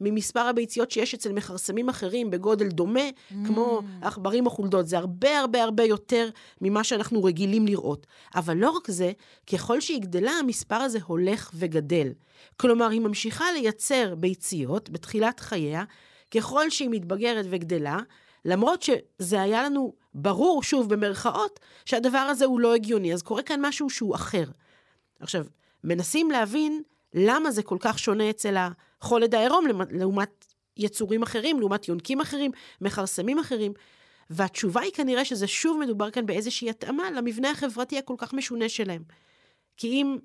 ממספר 0.00 0.40
הביציות 0.40 0.90
שיש 0.90 1.14
אצל 1.14 1.32
מכרסמים 1.32 1.88
אחרים 1.88 2.30
בגודל 2.30 2.68
דומה, 2.68 3.08
mm. 3.08 3.34
כמו 3.46 3.80
עכברים 4.02 4.46
או 4.46 4.50
חולדות. 4.50 4.88
זה 4.88 4.98
הרבה 4.98 5.40
הרבה 5.40 5.62
הרבה 5.62 5.84
יותר 5.84 6.28
ממה 6.60 6.84
שאנחנו 6.84 7.24
רגילים 7.24 7.66
לראות. 7.66 8.06
אבל 8.34 8.56
לא 8.56 8.70
רק 8.70 8.90
זה, 8.90 9.12
ככל 9.52 9.80
שהיא 9.80 10.00
גדלה, 10.00 10.30
המספר 10.30 10.74
הזה 10.76 10.98
הולך 11.06 11.50
וגדל. 11.54 12.12
כלומר, 12.56 12.88
היא 12.88 13.00
ממשיכה 13.00 13.44
לייצר 13.52 14.14
ביציות 14.14 14.90
בתחילת 14.90 15.40
חייה, 15.40 15.84
ככל 16.30 16.70
שהיא 16.70 16.88
מתבגרת 16.90 17.46
וגדלה, 17.50 17.98
למרות 18.44 18.82
שזה 18.82 19.42
היה 19.42 19.62
לנו 19.62 19.92
ברור, 20.14 20.62
שוב, 20.62 20.94
במרכאות, 20.94 21.60
שהדבר 21.84 22.18
הזה 22.18 22.44
הוא 22.44 22.60
לא 22.60 22.74
הגיוני. 22.74 23.14
אז 23.14 23.22
קורה 23.22 23.42
כאן 23.42 23.60
משהו 23.66 23.90
שהוא 23.90 24.14
אחר. 24.14 24.44
עכשיו, 25.20 25.44
מנסים 25.86 26.30
להבין 26.30 26.82
למה 27.14 27.50
זה 27.50 27.62
כל 27.62 27.76
כך 27.80 27.98
שונה 27.98 28.30
אצל 28.30 28.56
החולד 28.56 29.34
העירום 29.34 29.64
לעומת 29.90 30.46
יצורים 30.76 31.22
אחרים, 31.22 31.60
לעומת 31.60 31.88
יונקים 31.88 32.20
אחרים, 32.20 32.50
מכרסמים 32.80 33.38
אחרים. 33.38 33.72
והתשובה 34.30 34.80
היא 34.80 34.92
כנראה 34.92 35.24
שזה 35.24 35.46
שוב 35.46 35.78
מדובר 35.80 36.10
כאן 36.10 36.26
באיזושהי 36.26 36.70
התאמה 36.70 37.10
למבנה 37.10 37.50
החברתי 37.50 37.98
הכל 37.98 38.14
כך 38.18 38.32
משונה 38.32 38.68
שלהם. 38.68 39.02
כי 39.76 39.88
אם 39.88 40.16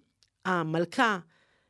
המלכה 0.46 1.20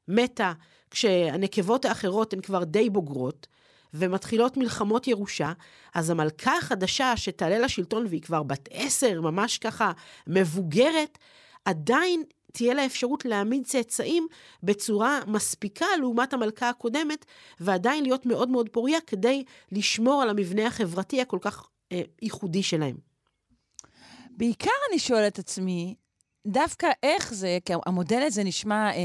מתה 0.08 0.54
כשהנקבות 0.92 1.86
האחרות 1.86 2.34
הן 2.34 2.42
כבר 2.42 2.64
די 2.64 2.90
בוגרות, 2.90 3.48
ומתחילות 3.94 4.58
מלחמות 4.58 5.08
ירושה, 5.08 5.54
אז 5.94 6.10
המלכה 6.10 6.58
החדשה 6.58 7.18
שתעלה 7.18 7.60
לשלטון 7.60 8.06
והיא 8.10 8.22
כבר 8.22 8.44
בת 8.44 8.70
עשר, 8.72 9.22
ממש 9.22 9.58
ככה 9.58 9.92
מבוגרת, 10.28 11.18
עדיין 11.66 12.24
תהיה 12.52 12.74
לה 12.74 12.86
אפשרות 12.86 13.26
להעמיד 13.26 13.66
צאצאים 13.66 14.28
בצורה 14.64 15.20
מספיקה 15.28 15.86
לעומת 16.00 16.34
המלכה 16.34 16.70
הקודמת, 16.70 17.26
ועדיין 17.60 18.04
להיות 18.04 18.26
מאוד 18.26 18.50
מאוד 18.50 18.70
פוריה 18.70 19.02
כדי 19.02 19.44
לשמור 19.72 20.22
על 20.22 20.30
המבנה 20.30 20.68
החברתי 20.68 21.22
הכל 21.22 21.38
כך 21.42 21.70
אה, 21.92 22.02
ייחודי 22.22 22.64
שלהם. 22.64 22.96
בעיקר 24.30 24.72
אני 24.90 25.00
שואלת 25.00 25.34
את 25.34 25.40
עצמי, 25.40 25.96
דווקא 26.48 26.88
איך 27.04 27.34
זה, 27.34 27.58
כי 27.66 27.74
המודל 27.86 28.22
הזה 28.22 28.44
נשמע 28.44 28.92
אה, 28.92 29.02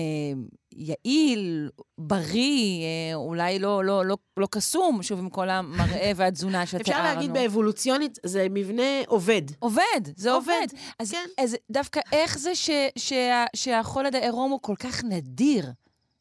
יעיל, 0.73 1.71
בריא, 1.99 2.83
אה, 2.83 3.14
אולי 3.14 3.59
לא, 3.59 3.85
לא, 3.85 4.07
לא, 4.07 4.16
לא 4.37 4.49
קסום, 4.50 5.02
שוב, 5.02 5.19
עם 5.19 5.31
כל 5.31 5.50
המראה 5.50 6.12
והתזונה 6.16 6.66
שתיארנו. 6.66 6.83
אפשר 6.83 7.02
להגיד 7.02 7.33
באבולוציונית, 7.33 8.19
זה 8.26 8.47
מבנה 8.50 9.02
עובד. 9.07 9.43
עובד, 9.59 10.00
זה 10.16 10.33
עובד. 10.33 10.52
עובד. 10.52 10.81
אז, 10.99 11.11
כן. 11.11 11.28
אז 11.38 11.57
דווקא 11.71 12.00
איך 12.12 12.38
זה 12.38 12.55
ש, 12.55 12.71
שה, 12.99 13.45
שהחולד 13.57 14.14
העירום 14.14 14.50
הוא 14.50 14.61
כל 14.62 14.76
כך 14.76 15.05
נדיר? 15.05 15.73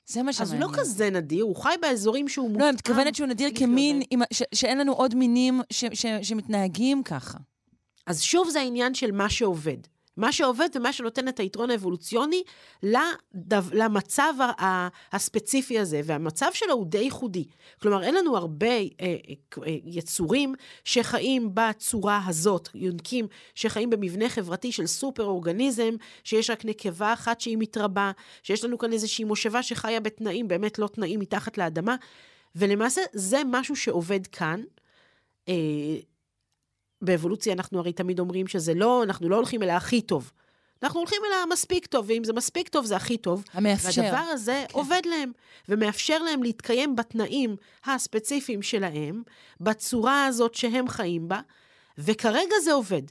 זה 0.07 0.23
מה 0.23 0.33
שמעניין. 0.33 0.57
אז 0.57 0.63
הוא 0.63 0.71
לא 0.71 0.77
כזה 0.77 1.09
נדיר, 1.09 1.43
הוא 1.43 1.55
חי 1.55 1.75
באזורים 1.81 2.27
שהוא 2.27 2.49
מותאם. 2.49 2.61
לא, 2.61 2.69
אני 2.69 2.75
מתכוונת 2.75 3.15
שהוא 3.15 3.27
נדיר 3.27 3.49
כמין, 3.55 4.01
עם, 4.11 4.21
ש, 4.33 4.43
שאין 4.53 4.77
לנו 4.77 4.93
עוד 4.93 5.15
מינים 5.15 5.61
ש, 5.69 5.85
ש, 5.93 6.05
שמתנהגים 6.21 7.03
ככה. 7.03 7.37
אז 8.07 8.21
שוב 8.21 8.49
זה 8.49 8.59
העניין 8.59 8.93
של 8.93 9.11
מה 9.11 9.29
שעובד. 9.29 9.77
מה 10.17 10.31
שעובד 10.31 10.69
ומה 10.75 10.93
שנותן 10.93 11.27
את 11.27 11.39
היתרון 11.39 11.71
האבולוציוני 11.71 12.43
לדו, 12.83 13.57
למצב 13.73 14.33
הספציפי 15.11 15.79
הזה, 15.79 16.01
והמצב 16.05 16.49
שלו 16.53 16.73
הוא 16.73 16.85
די 16.85 16.97
ייחודי. 16.97 17.45
כלומר, 17.81 18.03
אין 18.03 18.15
לנו 18.15 18.37
הרבה 18.37 18.67
אה, 18.67 18.85
אה, 19.01 19.15
יצורים 19.85 20.55
שחיים 20.83 21.49
בצורה 21.53 22.21
הזאת, 22.25 22.69
יונקים 22.75 23.27
שחיים 23.55 23.89
במבנה 23.89 24.29
חברתי 24.29 24.71
של 24.71 24.87
סופר 24.87 25.25
אורגניזם, 25.25 25.95
שיש 26.23 26.49
רק 26.49 26.65
נקבה 26.65 27.13
אחת 27.13 27.41
שהיא 27.41 27.57
מתרבה, 27.57 28.11
שיש 28.43 28.63
לנו 28.63 28.77
כאן 28.77 28.93
איזושהי 28.93 29.25
מושבה 29.25 29.63
שחיה 29.63 29.99
בתנאים, 29.99 30.47
באמת 30.47 30.79
לא 30.79 30.87
תנאים 30.87 31.19
מתחת 31.19 31.57
לאדמה, 31.57 31.95
ולמעשה 32.55 33.01
זה 33.13 33.41
משהו 33.45 33.75
שעובד 33.75 34.27
כאן. 34.27 34.61
אה, 35.49 35.53
באבולוציה 37.05 37.53
אנחנו 37.53 37.79
הרי 37.79 37.93
תמיד 37.93 38.19
אומרים 38.19 38.47
שזה 38.47 38.73
לא, 38.73 39.03
אנחנו 39.03 39.29
לא 39.29 39.35
הולכים 39.35 39.63
אל 39.63 39.69
הכי 39.69 40.01
טוב. 40.01 40.31
אנחנו 40.83 40.99
הולכים 40.99 41.21
אל 41.25 41.43
המספיק 41.43 41.85
טוב, 41.85 42.05
ואם 42.07 42.23
זה 42.23 42.33
מספיק 42.33 42.69
טוב, 42.69 42.85
זה 42.85 42.95
הכי 42.95 43.17
טוב. 43.17 43.43
המאפשר. 43.53 44.01
והדבר 44.01 44.17
הזה 44.17 44.65
כן. 44.67 44.77
עובד 44.77 45.01
להם, 45.05 45.31
ומאפשר 45.69 46.17
להם 46.17 46.43
להתקיים 46.43 46.95
בתנאים 46.95 47.55
הספציפיים 47.85 48.61
שלהם, 48.61 49.23
בצורה 49.61 50.25
הזאת 50.25 50.55
שהם 50.55 50.87
חיים 50.87 51.27
בה, 51.27 51.39
וכרגע 51.97 52.55
זה 52.63 52.73
עובד. 52.73 53.01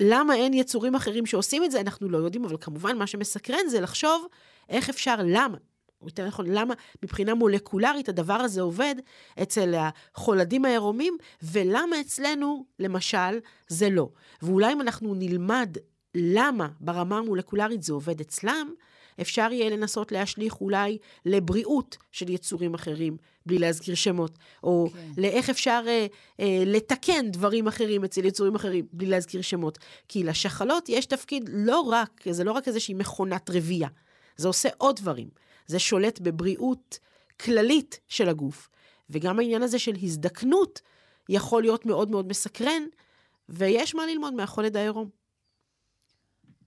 למה 0.00 0.34
אין 0.34 0.54
יצורים 0.54 0.94
אחרים 0.94 1.26
שעושים 1.26 1.64
את 1.64 1.70
זה, 1.70 1.80
אנחנו 1.80 2.08
לא 2.08 2.18
יודעים, 2.18 2.44
אבל 2.44 2.56
כמובן 2.60 2.98
מה 2.98 3.06
שמסקרן 3.06 3.68
זה 3.68 3.80
לחשוב 3.80 4.26
איך 4.68 4.88
אפשר, 4.88 5.16
למה, 5.24 5.56
יותר 6.04 6.26
נכון, 6.26 6.46
למה 6.48 6.74
מבחינה 7.02 7.34
מולקולרית 7.34 8.08
הדבר 8.08 8.34
הזה 8.34 8.60
עובד 8.60 8.94
אצל 9.42 9.74
החולדים 9.74 10.64
העירומים, 10.64 11.16
ולמה 11.42 12.00
אצלנו, 12.00 12.64
למשל, 12.78 13.38
זה 13.68 13.90
לא. 13.90 14.08
ואולי 14.42 14.72
אם 14.72 14.80
אנחנו 14.80 15.14
נלמד 15.14 15.76
למה 16.14 16.68
ברמה 16.80 17.18
המולקולרית 17.18 17.82
זה 17.82 17.92
עובד 17.92 18.20
אצלם, 18.20 18.74
אפשר 19.20 19.48
יהיה 19.52 19.70
לנסות 19.70 20.12
להשליך 20.12 20.60
אולי 20.60 20.98
לבריאות 21.26 21.96
של 22.12 22.30
יצורים 22.30 22.74
אחרים, 22.74 23.16
בלי 23.46 23.58
להזכיר 23.58 23.94
שמות, 23.94 24.38
או. 24.62 24.88
כן. 24.92 25.22
לאיך 25.22 25.50
אפשר 25.50 25.82
אה, 25.86 26.06
אה, 26.40 26.62
לתקן 26.66 27.30
דברים 27.30 27.68
אחרים 27.68 28.04
אצל 28.04 28.24
יצורים 28.24 28.54
אחרים, 28.54 28.86
בלי 28.92 29.06
להזכיר 29.06 29.42
שמות. 29.42 29.78
כי 30.08 30.24
לשחלות 30.24 30.88
יש 30.88 31.06
תפקיד 31.06 31.50
לא 31.52 31.80
רק, 31.80 32.24
זה 32.30 32.44
לא 32.44 32.52
רק 32.52 32.68
איזושהי 32.68 32.94
מכונת 32.94 33.50
רבייה, 33.50 33.88
זה 34.36 34.48
עושה 34.48 34.68
עוד 34.78 34.96
דברים. 34.96 35.28
זה 35.70 35.78
שולט 35.78 36.20
בבריאות 36.20 36.98
כללית 37.40 38.00
של 38.08 38.28
הגוף. 38.28 38.68
וגם 39.10 39.38
העניין 39.38 39.62
הזה 39.62 39.78
של 39.78 39.96
הזדקנות 40.02 40.80
יכול 41.28 41.62
להיות 41.62 41.86
מאוד 41.86 42.10
מאוד 42.10 42.28
מסקרן, 42.28 42.82
ויש 43.48 43.94
מה 43.94 44.06
ללמוד 44.06 44.34
מהחולד 44.34 44.76
העירום. 44.76 45.08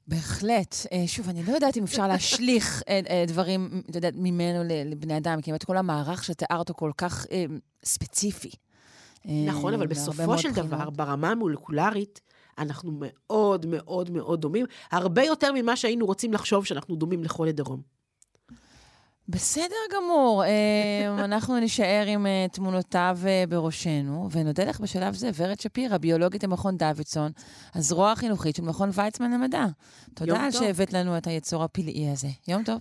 בהחלט. 0.07 0.75
אה, 0.91 1.03
שוב, 1.07 1.29
אני 1.29 1.43
לא 1.43 1.51
יודעת 1.51 1.77
אם 1.77 1.83
אפשר 1.83 2.07
להשליך 2.07 2.83
אה, 2.87 2.99
אה, 3.09 3.23
דברים, 3.27 3.81
אתה 3.89 3.97
יודע, 3.97 4.09
ממנו 4.13 4.63
לבני 4.85 5.17
אדם, 5.17 5.41
כי 5.41 5.51
באמת 5.51 5.63
כל 5.63 5.77
המערך 5.77 6.23
שתיארת 6.23 6.69
הוא 6.69 6.75
כל 6.75 6.91
כך 6.97 7.25
ספציפי. 7.85 8.51
נכון, 9.25 9.73
אבל 9.73 9.87
בסופו 9.87 10.37
של 10.37 10.51
דבר, 10.51 10.89
ברמה 10.89 11.31
המולקולרית, 11.31 12.21
אנחנו 12.57 12.91
מאוד 12.99 13.65
מאוד 13.65 14.09
מאוד 14.09 14.41
דומים, 14.41 14.65
הרבה 14.91 15.23
יותר 15.23 15.51
ממה 15.55 15.75
שהיינו 15.75 16.05
רוצים 16.05 16.33
לחשוב 16.33 16.65
שאנחנו 16.65 16.95
דומים 16.95 17.23
לחולד 17.23 17.59
עירום. 17.59 17.81
בסדר 19.27 19.75
גמור. 19.95 20.43
אה, 20.43 21.25
אנחנו 21.25 21.59
נישאר 21.59 22.05
עם 22.07 22.25
אה, 22.25 22.45
תמונותיו 22.51 23.17
אה, 23.25 23.43
בראשנו, 23.49 24.29
ונודה 24.31 24.63
לך 24.63 24.79
בשלב 24.79 25.13
זה, 25.13 25.29
ורד 25.35 25.59
שפירא, 25.59 25.97
ביולוגית 25.97 26.43
למכון 26.43 26.77
דוידסון, 26.77 27.31
הזרוע 27.75 28.11
החינוכית 28.11 28.55
של 28.55 28.63
מכון 28.63 28.89
ויצמן 28.93 29.31
למדע. 29.31 29.65
תודה 30.13 30.43
על 30.43 30.51
שהבאת 30.51 30.93
לנו 30.93 31.17
את 31.17 31.27
היצור 31.27 31.63
הפלאי 31.63 32.09
הזה. 32.09 32.29
יום 32.47 32.63
טוב. 32.63 32.79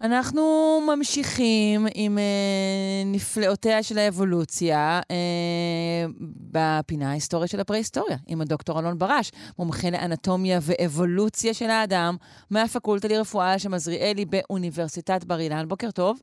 אנחנו 0.00 0.42
ממשיכים 0.88 1.86
עם 1.94 2.18
אה, 2.18 3.02
נפלאותיה 3.06 3.82
של 3.82 3.98
האבולוציה 3.98 5.00
אה, 5.10 6.06
בפינה 6.52 7.10
ההיסטורית 7.10 7.50
של 7.50 7.60
הפרה-היסטוריה, 7.60 8.16
עם 8.28 8.40
הדוקטור 8.40 8.80
אלון 8.80 8.98
ברש, 8.98 9.32
מומחה 9.58 9.90
לאנטומיה 9.90 10.58
ואבולוציה 10.62 11.54
של 11.54 11.70
האדם, 11.70 12.16
מהפקולטה 12.50 13.08
לרפואה 13.08 13.58
של 13.58 13.68
מזריאלי 13.68 14.24
באוניברסיטת 14.24 15.24
בר 15.24 15.40
אילן. 15.40 15.68
בוקר 15.68 15.90
טוב. 15.90 16.20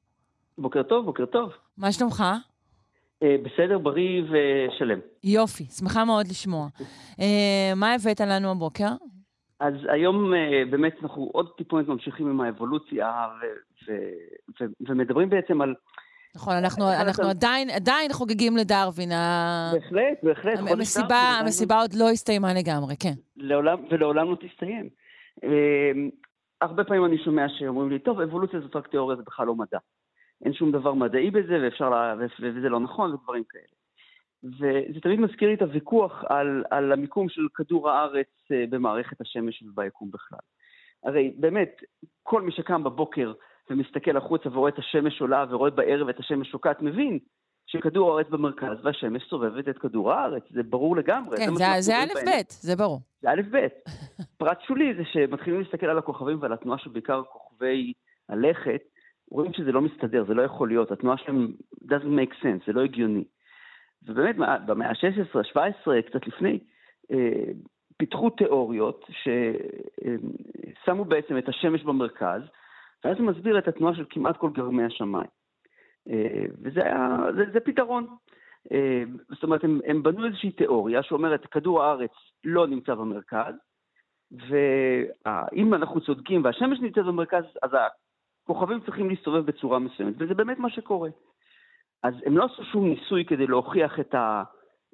בוקר 0.58 0.84
טוב, 0.84 1.06
בוקר 1.06 1.26
טוב. 1.26 1.50
מה 1.78 1.92
שלומך? 1.92 2.24
אה, 3.24 3.36
בסדר, 3.44 3.78
בריא 3.78 4.22
ושלם. 4.22 5.00
יופי, 5.24 5.66
שמחה 5.66 6.06
מאוד 6.06 6.28
לשמוע. 6.28 6.68
אה, 7.20 7.74
מה 7.76 7.94
הבאת 7.94 8.22
לנו 8.22 8.52
הבוקר? 8.52 8.90
אז 9.64 9.74
היום 9.90 10.34
אה, 10.34 10.64
באמת 10.70 10.96
אנחנו 11.04 11.30
עוד 11.34 11.50
טיפונת 11.58 11.88
ממשיכים 11.88 12.28
עם 12.28 12.42
האבולוציה 12.42 13.28
ו- 13.42 13.92
ו- 13.92 14.64
ו- 14.66 14.90
ומדברים 14.90 15.30
בעצם 15.30 15.62
על... 15.62 15.76
נכון, 16.36 16.54
אנחנו, 16.54 16.86
אנחנו 17.02 17.24
אתה- 17.24 17.30
עדיין, 17.32 17.70
עדיין 17.70 18.14
חוגגים 18.14 18.58
לדרווין. 18.58 19.10
בהחלט, 19.74 20.24
בהחלט. 20.24 20.60
חודש 20.60 20.72
המסיבה, 20.72 21.16
המסיבה 21.40 21.82
עוד 21.82 21.94
לא 21.94 22.10
הסתיימה 22.10 22.54
לגמרי, 22.54 22.96
כן. 23.00 23.14
לעולם, 23.38 23.78
ולעולם 23.92 24.32
לא 24.32 24.36
תסתיים. 24.36 24.90
אה, 25.44 25.92
הרבה 26.62 26.84
פעמים 26.84 27.06
אני 27.06 27.18
שומע 27.18 27.46
שאומרים 27.50 27.90
לי, 27.90 28.00
טוב, 28.00 28.20
אבולוציה 28.22 28.60
זאת 28.60 28.76
רק 28.76 28.88
תיאוריה, 28.88 29.18
זה 29.18 29.24
בכלל 29.26 29.46
לא 29.48 29.56
מדע. 29.56 29.78
אין 30.46 30.54
שום 30.54 30.72
דבר 30.72 30.94
מדעי 30.94 31.32
בזה, 31.32 31.60
ואפשר 31.64 31.90
לה, 31.90 32.16
וזה 32.42 32.70
לא 32.70 32.80
נכון, 32.80 33.14
ודברים 33.14 33.44
כאלה. 33.50 33.64
וזה 34.44 35.00
תמיד 35.02 35.20
מזכיר 35.20 35.48
לי 35.50 35.54
את 35.54 35.62
הוויכוח 35.62 36.24
על, 36.30 36.64
על 36.72 36.92
המיקום 36.92 37.30
של 37.30 37.42
כדור 37.56 37.90
הארץ 37.90 38.28
אה, 38.52 38.64
במערכת 38.70 39.22
השמש 39.22 39.64
וביקום 39.64 40.12
בכלל. 40.12 40.40
הרי 41.04 41.34
באמת, 41.38 41.82
כל 42.24 42.42
מי 42.42 42.52
שקם 42.52 42.84
בבוקר 42.84 43.34
ומסתכל 43.70 44.18
החוצה 44.18 44.50
ורואה 44.50 44.70
את 44.70 44.80
השמש 44.80 45.22
עולה 45.22 45.46
ורואה 45.50 45.70
בערב 45.72 46.10
את 46.10 46.20
השמש 46.20 46.50
שוקעת, 46.52 46.82
מבין 46.82 47.20
שכדור 47.68 48.12
הארץ 48.14 48.28
במרכז 48.30 48.78
והשמש 48.86 49.24
סובבת 49.30 49.70
את 49.70 49.78
כדור 49.78 50.14
הארץ. 50.14 50.44
זה 50.52 50.64
ברור 50.64 50.96
לגמרי. 50.98 51.38
כן, 51.38 51.56
זה- 51.56 51.64
זה 51.80 51.98
א'. 51.98 52.08
ב', 52.26 52.30
זה 52.50 52.76
ברור. 52.76 53.00
זה 53.22 53.30
א' 53.32 53.42
ב'. 53.52 53.68
פרט 54.38 54.62
שולי 54.68 54.94
זה 54.94 55.04
שמתחילים 55.06 55.62
להסתכל 55.62 55.86
על 55.86 55.98
הכוכבים 55.98 56.38
ועל 56.42 56.54
התנועה 56.54 56.78
של 56.78 56.90
בעיקר 56.90 57.22
כוכבי 57.24 57.94
הלכת, 58.30 58.82
רואים 59.32 59.54
שזה 59.54 59.72
לא 59.72 59.82
מסתדר, 59.82 60.26
זה 60.28 60.34
לא 60.34 60.42
יכול 60.42 60.68
להיות, 60.68 60.92
התנועה 60.92 61.18
שלהם 61.18 61.54
doesn't 61.84 62.20
make 62.20 62.34
sense, 62.44 62.66
זה 62.68 62.74
לא 62.74 62.82
הגיוני. 62.84 63.24
ובאמת, 64.06 64.36
במאה 64.66 64.90
ה-16, 64.90 65.40
ה-17, 65.40 66.02
קצת 66.02 66.28
לפני, 66.28 66.60
אה, 67.12 67.52
פיתחו 67.98 68.30
תיאוריות 68.30 69.06
ששמו 70.84 71.06
בעצם 71.06 71.38
את 71.38 71.50
השמש 71.50 71.84
במרכז, 71.84 72.42
ואז 73.04 73.18
זה 73.18 73.24
מסביר 73.24 73.58
את 73.58 73.68
התנועה 73.68 73.96
של 73.96 74.06
כמעט 74.10 74.38
כל 74.38 74.50
גרמי 74.54 74.84
השמיים. 74.84 75.28
אה, 76.10 76.46
וזה 76.62 76.84
היה, 76.84 77.18
זה, 77.36 77.44
זה 77.54 77.60
פתרון. 77.60 78.08
אה, 78.72 79.04
זאת 79.30 79.44
אומרת, 79.44 79.64
הם, 79.64 79.80
הם 79.88 80.04
בנו 80.04 80.26
איזושהי 80.26 80.52
תיאוריה 80.52 81.04
שאומרת, 81.04 81.46
כדור 81.46 81.84
הארץ 81.84 82.12
לא 82.44 82.68
נמצא 82.68 82.96
במרכז, 82.96 83.54
ואם 84.32 85.74
אנחנו 85.74 86.02
צודקים 86.02 86.44
והשמש 86.44 86.80
נמצאת 86.80 87.06
במרכז, 87.06 87.44
אז 87.64 87.72
הכוכבים 88.44 88.80
צריכים 88.80 89.10
להסתובב 89.10 89.46
בצורה 89.46 89.80
מסוימת, 89.80 90.14
וזה 90.18 90.34
באמת 90.34 90.60
מה 90.60 90.70
שקורה. 90.70 91.10
אז 92.04 92.14
הם 92.26 92.38
לא 92.38 92.46
עשו 92.46 92.64
שום 92.64 92.88
ניסוי 92.88 93.26
כדי 93.26 93.48
להוכיח 93.48 94.00
את, 94.00 94.16
ה, 94.16 94.44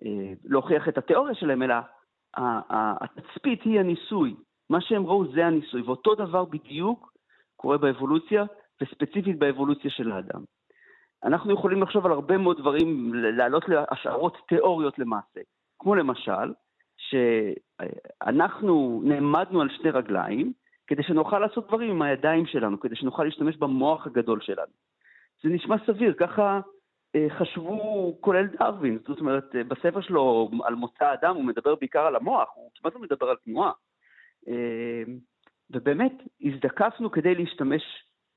אה, 0.05 0.33
להוכיח 0.43 0.87
את 0.87 0.97
התיאוריה 0.97 1.35
שלהם, 1.35 1.63
אלא 1.63 1.75
התצפית 3.01 3.63
היא 3.63 3.79
הניסוי. 3.79 4.35
מה 4.69 4.81
שהם 4.81 5.05
ראו 5.05 5.33
זה 5.33 5.45
הניסוי, 5.45 5.81
ואותו 5.81 6.15
דבר 6.15 6.45
בדיוק 6.45 7.13
קורה 7.55 7.77
באבולוציה, 7.77 8.45
וספציפית 8.81 9.39
באבולוציה 9.39 9.91
של 9.91 10.11
האדם. 10.11 10.43
אנחנו 11.23 11.53
יכולים 11.53 11.81
לחשוב 11.81 12.05
על 12.05 12.11
הרבה 12.11 12.37
מאוד 12.37 12.57
דברים, 12.57 13.13
להעלות 13.13 13.69
להשערות 13.69 14.37
תיאוריות 14.47 14.99
למעשה. 14.99 15.39
כמו 15.79 15.95
למשל, 15.95 16.53
שאנחנו 16.97 19.01
נעמדנו 19.03 19.61
על 19.61 19.69
שתי 19.69 19.89
רגליים 19.89 20.53
כדי 20.87 21.03
שנוכל 21.03 21.39
לעשות 21.39 21.67
דברים 21.67 21.91
עם 21.91 22.01
הידיים 22.01 22.45
שלנו, 22.45 22.79
כדי 22.79 22.95
שנוכל 22.95 23.23
להשתמש 23.23 23.57
במוח 23.57 24.07
הגדול 24.07 24.41
שלנו. 24.41 24.71
זה 25.43 25.49
נשמע 25.49 25.75
סביר, 25.85 26.13
ככה 26.13 26.59
חשבו 27.29 28.17
כולל 28.21 28.47
דרווין. 28.47 28.99
זאת 29.07 29.19
אומרת, 29.19 29.55
אה, 29.55 29.63
בספר 29.63 30.01
שלו 30.01 30.51
על 30.63 30.75
מוצא 30.75 31.05
האדם 31.05 31.35
הוא 31.35 31.43
מדבר 31.43 31.75
בעיקר 31.75 31.99
על 31.99 32.15
המוח, 32.15 32.49
הוא 32.55 32.71
כמעט 32.75 32.95
לא 32.95 33.01
מדבר 33.01 33.29
על 33.29 33.35
תנועה. 33.35 33.71
אה, 34.47 35.03
ובאמת, 35.69 36.13
הזדקפנו 36.41 37.11
כדי 37.11 37.35
להשתמש 37.35 37.81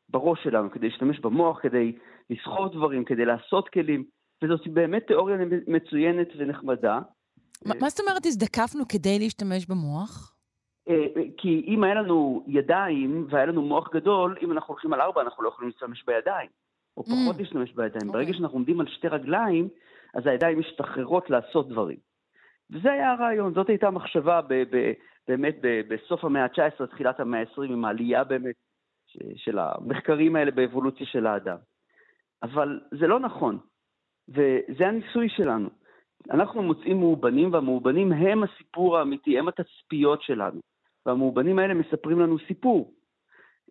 בראש 0.09 0.39
שלנו, 0.45 0.71
כדי 0.71 0.89
להשתמש 0.89 1.19
במוח, 1.21 1.61
כדי 1.63 1.93
לסחור 2.31 2.69
דברים, 2.69 3.05
כדי 3.05 3.25
לעשות 3.25 3.69
כלים, 3.69 4.05
וזאת 4.45 4.69
באמת 4.69 5.07
תיאוריה 5.07 5.37
מצוינת 5.67 6.29
ונחמדה. 6.39 7.01
מה 7.67 7.75
מה 7.81 7.89
זאת 7.89 8.01
אומרת 8.01 8.27
הזדקפנו 8.27 8.89
כדי 8.89 9.19
להשתמש 9.19 9.67
במוח? 9.67 10.37
אה, 10.89 11.07
כי 11.37 11.65
אם 11.67 11.85
היה 11.85 11.95
לנו 11.95 12.45
ידיים 12.47 13.27
והיה 13.31 13.47
לנו 13.47 13.63
מוח 13.63 13.89
גדול, 13.95 14.37
אם 14.43 14.53
אנחנו 14.53 14.75
הולכים 14.75 14.93
על 14.93 15.01
ארבע, 15.01 15.23
אנחנו 15.23 15.43
לא 15.43 15.49
יכולים 15.49 15.71
להשתמש 15.71 16.05
בידיים. 16.07 16.49
או 16.97 17.03
פחות 17.05 17.37
Mm. 17.37 17.39
להשתמש 17.39 17.73
בידיים. 17.73 18.09
אוקיי. 18.09 18.13
ברגע 18.25 18.33
שאנחנו 18.33 18.57
עומדים 18.57 18.81
על 18.81 18.87
שתי 18.89 19.09
רגליים, 19.09 19.69
אז 20.15 20.27
הידיים 20.27 20.59
משתחררות 20.59 21.31
לעשות 21.31 21.69
דברים. 21.69 21.97
וזה 22.71 22.93
היה 22.93 23.13
הרעיון, 23.13 23.55
זאת 23.55 23.69
הייתה 23.69 23.87
המחשבה 23.89 24.41
ב- 24.43 24.55
ב- 24.77 24.93
באמת 25.29 25.57
ב- 25.63 25.81
בסוף 25.89 26.25
המאה 26.25 26.45
ה-19, 26.45 26.87
תחילת 26.87 27.21
המאה 27.21 27.41
ה-20, 27.41 27.63
עם 27.63 27.85
העלייה 27.85 28.25
באמת 28.25 28.55
ש- 29.07 29.17
של 29.37 29.59
המחקרים 29.59 30.37
האלה 30.37 30.51
באבולוציה 30.51 31.07
של 31.07 31.27
האדם. 31.27 31.57
אבל 32.43 32.81
זה 32.91 33.07
לא 33.07 33.21
נכון, 33.21 33.59
וזה 34.29 34.87
הניסוי 34.87 35.29
שלנו. 35.29 35.69
אנחנו 36.31 36.63
מוצאים 36.63 36.99
מאובנים, 36.99 37.53
והמאובנים 37.53 38.13
הם 38.13 38.43
הסיפור 38.43 38.99
האמיתי, 38.99 39.39
הם 39.39 39.49
התצפיות 39.49 40.23
שלנו. 40.23 40.61
והמאובנים 41.07 41.59
האלה 41.59 41.75
מספרים 41.75 42.21
לנו 42.21 42.37
סיפור. 42.39 42.95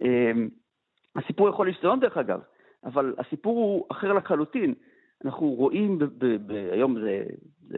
אמ, 0.01 0.49
הסיפור 1.15 1.49
יכול 1.49 1.67
להשתנות 1.67 1.99
דרך 1.99 2.17
אגב, 2.17 2.41
אבל 2.83 3.15
הסיפור 3.17 3.57
הוא 3.57 3.85
אחר 3.91 4.13
לחלוטין. 4.13 4.73
אנחנו 5.25 5.47
רואים, 5.47 5.99
ב- 5.99 6.03
ב- 6.03 6.53
ב- 6.53 6.69
היום 6.71 6.99
זה, 7.01 7.23
זה 7.67 7.77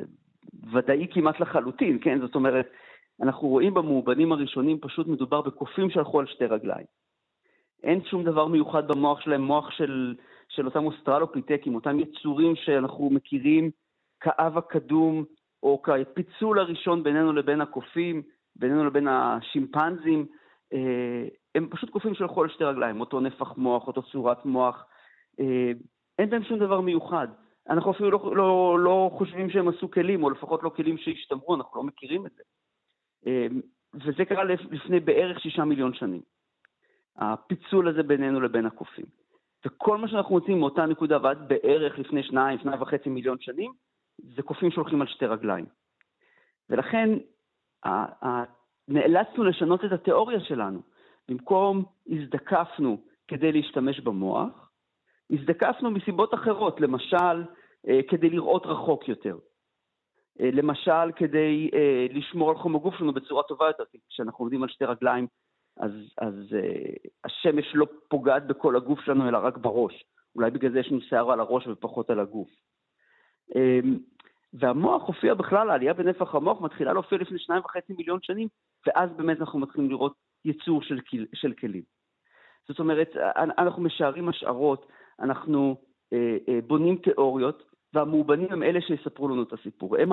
ודאי 0.73 1.07
כמעט 1.11 1.39
לחלוטין, 1.39 1.97
כן? 2.01 2.19
זאת 2.19 2.35
אומרת, 2.35 2.69
אנחנו 3.21 3.47
רואים 3.47 3.73
במאובנים 3.73 4.31
הראשונים, 4.31 4.79
פשוט 4.81 5.07
מדובר 5.07 5.41
בקופים 5.41 5.89
שהלכו 5.89 6.19
על 6.19 6.27
שתי 6.27 6.45
רגליים. 6.45 6.85
אין 7.83 8.03
שום 8.03 8.23
דבר 8.23 8.47
מיוחד 8.47 8.87
במוח 8.87 9.21
שלהם, 9.21 9.41
מוח 9.41 9.71
של, 9.71 10.15
של 10.49 10.65
אותם 10.65 10.85
אוסטרלופיטקים, 10.85 11.75
אותם 11.75 11.99
יצורים 11.99 12.55
שאנחנו 12.55 13.09
מכירים 13.09 13.71
כאב 14.19 14.57
הקדום, 14.57 15.23
או 15.63 15.81
כפיצול 15.81 16.59
הראשון 16.59 17.03
בינינו 17.03 17.33
לבין 17.33 17.61
הקופים, 17.61 18.21
בינינו 18.55 18.85
לבין 18.85 19.07
השימפנזים. 19.07 20.25
אה, 20.73 21.27
הם 21.55 21.67
פשוט 21.69 21.89
קופים 21.89 22.13
שהלכו 22.13 22.43
על 22.43 22.49
שתי 22.49 22.63
רגליים, 22.63 22.99
אותו 22.99 23.19
נפח 23.19 23.57
מוח, 23.57 23.87
אותו 23.87 24.01
צורת 24.01 24.45
מוח. 24.45 24.85
אה, 25.39 25.71
אין 26.19 26.29
בהם 26.29 26.43
שום 26.43 26.59
דבר 26.59 26.81
מיוחד. 26.81 27.27
אנחנו 27.69 27.91
אפילו 27.91 28.11
לא, 28.11 28.35
לא, 28.35 28.79
לא 28.79 29.11
חושבים 29.17 29.49
שהם 29.49 29.67
עשו 29.67 29.91
כלים, 29.91 30.23
או 30.23 30.29
לפחות 30.29 30.63
לא 30.63 30.69
כלים 30.69 30.97
שהשתמרו, 30.97 31.55
אנחנו 31.55 31.77
לא 31.79 31.83
מכירים 31.83 32.25
את 32.25 32.31
זה. 32.31 32.43
אה, 33.27 33.47
וזה 33.93 34.25
קרה 34.25 34.43
לפ- 34.43 34.71
לפני 34.71 34.99
בערך 34.99 35.39
שישה 35.39 35.63
מיליון 35.65 35.93
שנים. 35.93 36.21
הפיצול 37.17 37.87
הזה 37.87 38.03
בינינו 38.03 38.41
לבין 38.41 38.65
הקופים. 38.65 39.05
וכל 39.65 39.97
מה 39.97 40.07
שאנחנו 40.07 40.35
מוצאים 40.35 40.59
מאותה 40.59 40.85
נקודה 40.85 41.17
ועד 41.23 41.47
בערך 41.47 41.99
לפני 41.99 42.23
שניים, 42.23 42.59
שניים 42.59 42.81
וחצי 42.81 43.09
מיליון 43.09 43.37
שנים, 43.39 43.71
זה 44.35 44.41
קופים 44.41 44.71
שהולכים 44.71 45.01
על 45.01 45.07
שתי 45.07 45.25
רגליים. 45.25 45.65
ולכן 46.69 47.09
נאלצנו 48.87 49.43
לשנות 49.43 49.85
את 49.85 49.91
התיאוריה 49.91 50.39
שלנו. 50.39 50.81
במקום 51.29 51.85
הזדקפנו 52.09 52.97
כדי 53.27 53.51
להשתמש 53.51 53.99
במוח, 53.99 54.62
הזדקפנו 55.33 55.91
מסיבות 55.91 56.33
אחרות, 56.33 56.81
למשל, 56.81 57.43
אה, 57.87 57.99
כדי 58.09 58.29
לראות 58.29 58.65
רחוק 58.65 59.09
יותר. 59.09 59.37
אה, 60.39 60.49
למשל, 60.53 61.11
כדי 61.15 61.69
אה, 61.73 62.05
לשמור 62.09 62.49
על 62.49 62.55
חום 62.55 62.75
הגוף 62.75 62.95
שלנו 62.95 63.13
בצורה 63.13 63.43
טובה 63.43 63.67
יותר, 63.67 63.83
כי 63.91 63.97
כשאנחנו 64.09 64.43
עומדים 64.43 64.63
על 64.63 64.69
שתי 64.69 64.85
רגליים, 64.85 65.27
אז, 65.77 65.91
אז 66.17 66.33
השמש 67.23 67.65
לא 67.73 67.85
פוגעת 68.09 68.47
בכל 68.47 68.75
הגוף 68.75 68.99
שלנו, 68.99 69.29
אלא 69.29 69.37
רק 69.37 69.57
בראש. 69.57 70.03
אולי 70.35 70.51
בגלל 70.51 70.71
זה 70.71 70.79
יש 70.79 70.91
לנו 70.91 71.01
שיער 71.01 71.31
על 71.31 71.39
הראש 71.39 71.67
ופחות 71.67 72.09
על 72.09 72.19
הגוף. 72.19 72.49
אה, 73.55 73.79
והמוח 74.53 75.03
הופיע 75.07 75.33
בכלל, 75.33 75.69
העלייה 75.69 75.93
בנפח 75.93 76.35
המוח 76.35 76.61
מתחילה 76.61 76.93
להופיע 76.93 77.17
לפני 77.17 77.39
שניים 77.39 77.61
וחצי 77.65 77.93
מיליון 77.93 78.19
שנים, 78.21 78.47
ואז 78.87 79.09
באמת 79.17 79.39
אנחנו 79.39 79.59
מתחילים 79.59 79.89
לראות 79.89 80.13
ייצור 80.45 80.81
של, 80.81 80.99
של 81.33 81.53
כלים. 81.53 81.83
זאת 82.67 82.79
אומרת, 82.79 83.15
אנחנו 83.35 83.81
משערים 83.81 84.29
השערות, 84.29 84.85
אנחנו 85.19 85.75
אה, 86.13 86.37
אה, 86.49 86.59
בונים 86.67 86.97
תיאוריות, 86.97 87.63
והמאובנים 87.93 88.47
הם 88.51 88.63
אלה 88.63 88.79
שיספרו 88.81 89.27
לנו 89.27 89.43
את 89.43 89.53
הסיפור. 89.53 89.97
הם 89.97 90.11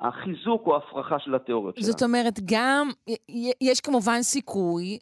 החיזוק 0.00 0.66
או 0.66 0.74
ההפרחה 0.74 1.18
של 1.18 1.34
התיאוריות 1.34 1.76
שלנו. 1.76 1.86
זאת 1.86 2.02
אומרת, 2.02 2.34
גם, 2.44 2.88
יש 3.60 3.80
כמובן 3.80 4.22
סיכוי 4.22 4.98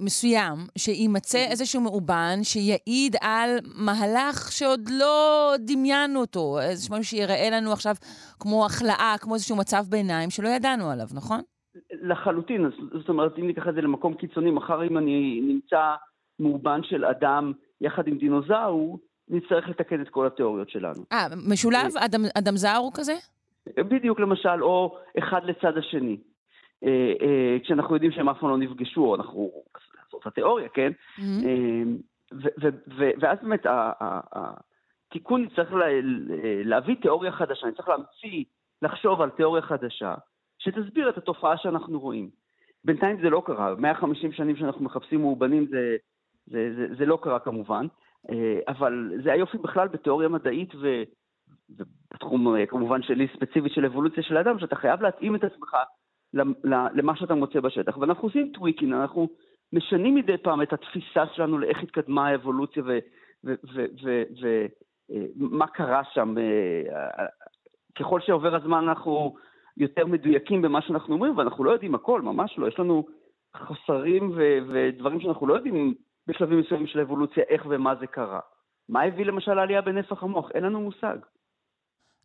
מסוים 0.00 0.56
שיימצא 0.78 1.38
איזשהו 1.50 1.80
מאובן 1.80 2.38
שיעיד 2.42 3.16
על 3.20 3.50
מהלך 3.84 4.52
שעוד 4.52 4.80
לא 4.98 5.52
דמיינו 5.58 6.20
אותו, 6.20 6.58
איזשהו 6.60 6.94
משהו 6.94 7.04
שיראה 7.04 7.48
לנו 7.52 7.72
עכשיו 7.72 7.94
כמו 8.40 8.66
החלאה, 8.66 9.14
כמו 9.20 9.34
איזשהו 9.34 9.56
מצב 9.56 9.82
ביניים 9.88 10.30
שלא 10.30 10.48
ידענו 10.48 10.90
עליו, 10.90 11.06
נכון? 11.14 11.40
לחלוטין, 12.02 12.70
זאת 12.92 13.08
אומרת, 13.08 13.38
אם 13.38 13.46
ניקח 13.46 13.68
את 13.68 13.74
זה 13.74 13.80
למקום 13.80 14.14
קיצוני, 14.14 14.50
מחר 14.50 14.86
אם 14.86 14.98
אני 14.98 15.40
נמצא 15.42 15.94
מאובן 16.40 16.80
של 16.82 17.04
אדם 17.04 17.52
יחד 17.80 18.08
עם 18.08 18.18
דינוזאור, 18.18 18.98
נצטרך 19.28 19.68
לתקן 19.68 20.00
את 20.02 20.08
כל 20.08 20.26
התיאוריות 20.26 20.70
שלנו. 20.70 21.02
אה, 21.12 21.26
משולב? 21.52 21.96
אדם, 22.04 22.20
אדם 22.38 22.56
זר 22.56 22.76
הוא 22.76 22.92
כזה? 22.94 23.12
בדיוק 23.76 24.20
למשל, 24.20 24.62
או 24.62 24.98
אחד 25.18 25.40
לצד 25.44 25.76
השני. 25.78 26.16
אה, 26.84 26.88
אה, 27.22 27.56
כשאנחנו 27.64 27.94
יודעים 27.94 28.12
שהם 28.12 28.28
אף 28.28 28.36
פעם 28.40 28.50
לא 28.50 28.58
נפגשו, 28.58 29.00
או 29.04 29.14
אנחנו... 29.14 29.50
זאת 30.12 30.26
התיאוריה, 30.26 30.68
כן? 30.68 30.92
Mhm. 31.18 31.22
אה, 31.22 31.82
ואז 33.20 33.38
באמת 33.42 33.66
התיקון 34.32 35.44
יצטרך 35.44 35.72
לה- 35.72 35.86
להביא 36.64 36.96
תיאוריה 37.02 37.32
חדשה, 37.32 37.66
אני 37.66 37.74
צריך 37.74 37.88
להמציא, 37.88 38.44
לחשוב 38.82 39.20
על 39.20 39.30
תיאוריה 39.30 39.62
חדשה, 39.62 40.14
שתסביר 40.58 41.08
את 41.08 41.18
התופעה 41.18 41.56
שאנחנו 41.58 42.00
רואים. 42.00 42.30
בינתיים 42.84 43.16
זה 43.22 43.30
לא 43.30 43.42
קרה, 43.46 43.74
150 43.78 44.32
שנים 44.32 44.56
שאנחנו 44.56 44.84
מחפשים 44.84 45.20
מאובנים 45.20 45.66
זה, 45.70 45.96
זה, 46.50 46.70
זה, 46.76 46.94
זה 46.98 47.06
לא 47.06 47.18
קרה 47.22 47.38
כמובן, 47.38 47.86
אה, 48.30 48.60
אבל 48.68 49.12
זה 49.24 49.32
היופי 49.32 49.58
בכלל 49.58 49.88
בתיאוריה 49.88 50.28
מדעית 50.28 50.74
ו, 50.74 51.02
ובתחום 51.70 52.56
אה, 52.56 52.66
כמובן 52.66 53.02
שלי 53.02 53.28
ספציפית 53.36 53.72
של 53.72 53.84
אבולוציה 53.84 54.22
של 54.22 54.36
האדם, 54.36 54.58
שאתה 54.58 54.76
חייב 54.76 55.02
להתאים 55.02 55.34
את 55.34 55.44
עצמך 55.44 55.76
למה 56.94 57.16
שאתה 57.16 57.34
מוצא 57.34 57.60
בשטח. 57.60 57.98
ואנחנו 57.98 58.28
עושים 58.28 58.52
tweaking, 58.54 58.92
אנחנו 58.92 59.28
משנים 59.72 60.14
מדי 60.14 60.38
פעם 60.38 60.62
את 60.62 60.72
התפיסה 60.72 61.26
שלנו 61.32 61.58
לאיך 61.58 61.82
התקדמה 61.82 62.28
האבולוציה 62.28 62.82
ומה 65.36 65.66
קרה 65.66 66.02
שם. 66.14 66.38
אה, 66.38 67.26
ככל 67.98 68.20
שעובר 68.20 68.54
הזמן 68.54 68.88
אנחנו 68.88 69.34
יותר 69.76 70.06
מדויקים 70.06 70.62
במה 70.62 70.82
שאנחנו 70.82 71.14
אומרים, 71.14 71.38
ואנחנו 71.38 71.64
לא 71.64 71.70
יודעים 71.70 71.94
הכל, 71.94 72.22
ממש 72.22 72.58
לא. 72.58 72.66
יש 72.66 72.78
לנו 72.78 73.06
חוסרים 73.56 74.30
ו- 74.36 74.58
ודברים 74.68 75.20
שאנחנו 75.20 75.46
לא 75.46 75.54
יודעים 75.54 75.94
בשלבים 76.28 76.60
מסוימים 76.60 76.86
של 76.86 76.98
האבולוציה, 76.98 77.44
איך 77.48 77.66
ומה 77.70 77.94
זה 78.00 78.06
קרה. 78.06 78.40
מה 78.88 79.02
הביא 79.02 79.24
למשל 79.24 79.54
לעלייה 79.54 79.82
בנפח 79.82 80.22
המוח? 80.22 80.50
אין 80.54 80.64
לנו 80.64 80.80
מושג. 80.80 81.16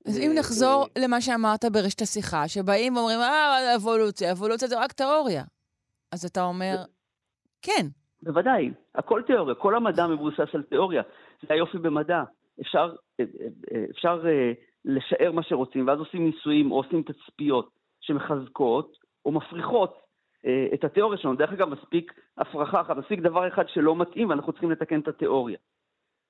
אז 0.08 0.20
אם 0.20 0.30
אה, 0.30 0.40
נחזור 0.40 0.86
למה 1.04 1.22
שאמרת 1.22 1.66
ברשת 1.74 2.02
השיחה, 2.02 2.48
שבאים 2.48 2.96
ואומרים, 2.96 3.20
אה, 3.20 3.76
אבולוציה, 3.76 4.32
אבולוציה 4.32 4.68
זה 4.68 4.80
רק 4.80 4.92
תיאוריה. 4.92 5.44
אז 6.12 6.26
אתה 6.26 6.44
אומר, 6.44 6.76
כן. 7.62 7.88
בוודאי, 8.24 8.72
הכל 8.96 9.22
תיאוריה, 9.28 9.56
כל 9.56 9.76
המדע 9.76 10.08
מבוסס 10.08 10.50
על 10.54 10.64
תיאוריה. 10.64 11.02
זה 11.42 11.54
היופי 11.54 11.78
במדע. 11.78 12.24
אפשר, 12.62 12.96
אה, 13.20 13.26
אה, 13.74 13.86
אפשר 13.92 14.24
אה, 14.26 14.52
לשער 14.86 15.32
מה 15.32 15.44
שרוצים, 15.44 15.88
ואז 15.88 16.00
עושים 16.00 16.26
ניסויים 16.26 16.72
או 16.72 16.78
עושים 16.78 17.04
תצפיות 17.04 17.70
שמחזקות 18.02 18.98
או 19.26 19.32
מפריכות 19.32 19.94
אה, 19.94 20.03
את 20.74 20.84
התיאוריה 20.84 21.18
שלנו. 21.18 21.36
דרך 21.36 21.52
אגב, 21.52 21.70
מספיק 21.70 22.14
הפרחה 22.38 22.82
אחת, 22.82 22.98
מספיק 22.98 23.20
דבר 23.20 23.48
אחד 23.48 23.64
שלא 23.68 23.96
מתאים, 23.96 24.30
ואנחנו 24.30 24.52
צריכים 24.52 24.72
לתקן 24.72 25.00
את 25.00 25.08
התיאוריה. 25.08 25.58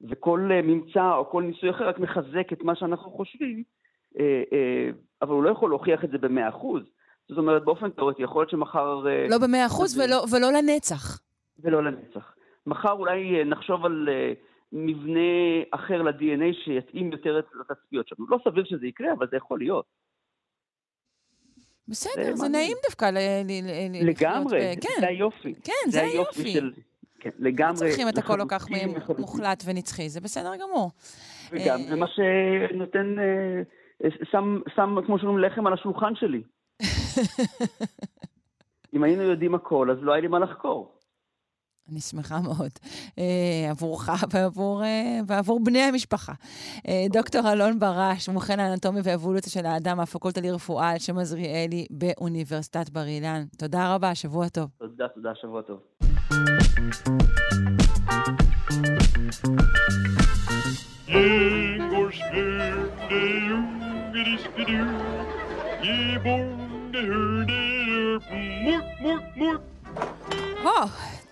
וכל 0.10 0.50
אה, 0.52 0.62
ממצא 0.62 1.16
או 1.16 1.30
כל 1.30 1.44
ניסוי 1.44 1.70
אחר 1.70 1.88
רק 1.88 2.00
מחזק 2.00 2.54
את 2.54 2.64
מה 2.64 2.76
שאנחנו 2.76 3.12
חושבים, 3.12 3.64
אה, 4.20 4.44
אה, 4.54 4.90
אבל 5.22 5.32
הוא 5.32 5.44
לא 5.44 5.50
יכול 5.50 5.70
להוכיח 5.70 6.04
את 6.04 6.10
זה 6.10 6.18
במאה 6.18 6.50
אחוז. 6.50 6.84
זאת 7.30 7.38
אומרת, 7.38 7.64
באופן 7.64 7.90
תיאורטי, 7.90 8.24
יכול 8.24 8.42
להיות 8.42 8.50
שמחר... 8.50 9.08
אה, 9.08 9.28
לא 9.30 9.38
במאה 9.38 9.66
אחוז 9.66 10.00
ולא, 10.00 10.24
ולא 10.32 10.52
לנצח. 10.52 11.20
ולא 11.60 11.84
לנצח. 11.84 12.36
מחר 12.68 12.92
אולי 12.92 13.40
אה, 13.40 13.44
נחשוב 13.44 13.86
על 13.86 14.10
אה, 14.12 14.34
מבנה 14.72 15.20
אחר 15.72 16.02
ל-DNA 16.02 16.54
שיתאים 16.66 17.12
יותר 17.12 17.40
את 17.40 17.46
התצפיות 17.62 18.08
שלנו. 18.08 18.28
לא 18.30 18.40
סביר 18.44 18.64
שזה 18.64 18.88
יקרה, 18.88 19.14
אבל 19.14 19.28
זה 19.32 19.38
יכול 19.38 19.60
להיות. 19.60 19.86
בסדר, 21.88 22.36
זה. 22.36 22.48
נעים 22.48 22.78
דווקא 22.84 23.06
לחיות 23.06 24.06
לגמרי, 24.08 24.76
כן, 24.82 24.90
זה 25.00 25.08
היופי. 25.08 25.54
כן, 25.64 25.90
זה 25.92 26.02
היופי. 26.02 26.52
של... 26.54 26.72
כן, 27.20 27.30
לגמרי. 27.40 27.72
לא 27.72 27.90
צריכים 27.90 28.10
את 28.10 28.18
הכל 28.18 28.38
כל 28.40 28.46
כך. 28.48 28.68
מוחלט 29.20 29.64
ונצחי, 29.66 30.10
זה 30.10 30.22
בסדר 30.22 30.52
גמור. 30.56 30.92
וגם 31.52 31.80
אה, 31.80 31.86
זה 31.90 31.96
מה 31.96 32.06
שנותן, 32.08 33.16
אה, 33.20 34.10
שם, 34.32 34.60
שם, 34.76 34.96
כמו 35.06 35.20
שאומרים, 35.20 35.40
לחם 35.40 35.68
על 35.68 35.74
השולחן 35.74 36.16
שלי. 36.16 36.42
אם 38.94 39.04
היינו 39.04 39.22
יודעים 39.22 39.56
הכל, 39.56 39.92
אז 39.92 39.98
לא 40.02 40.12
היה 40.12 40.22
לי 40.22 40.28
מה 40.28 40.40
לחקור. 40.40 40.98
אני 41.92 42.02
שמחה 42.02 42.42
מאוד 42.42 42.72
אה, 43.18 43.70
עבורך 43.70 44.10
ועבור, 44.32 44.84
אה, 44.84 45.20
ועבור 45.28 45.64
בני 45.64 45.82
המשפחה. 45.82 46.34
אה, 46.88 47.06
דוקטור 47.12 47.52
אלון 47.52 47.80
ברש, 47.80 48.30
מומחה 48.30 48.56
לאנטומיה 48.56 49.02
ואבולוציה 49.06 49.52
של 49.52 49.66
האדם 49.66 49.98
מהפקולטה 49.98 50.42
לרפואה 50.42 50.90
על 50.90 51.00
שם 51.00 51.18
עזריאלי 51.18 51.86
באוניברסיטת 51.90 52.90
בר 52.90 53.06
אילן. 53.06 53.46
תודה 53.58 53.96
רבה, 53.96 54.16
שבוע 54.16 54.50
טוב. 54.50 54.70
תודה, 54.80 55.08
תודה, 55.08 55.32
שבוע 55.36 55.62
טוב. 55.62 55.80
Ingolsbjörn, 61.08 62.84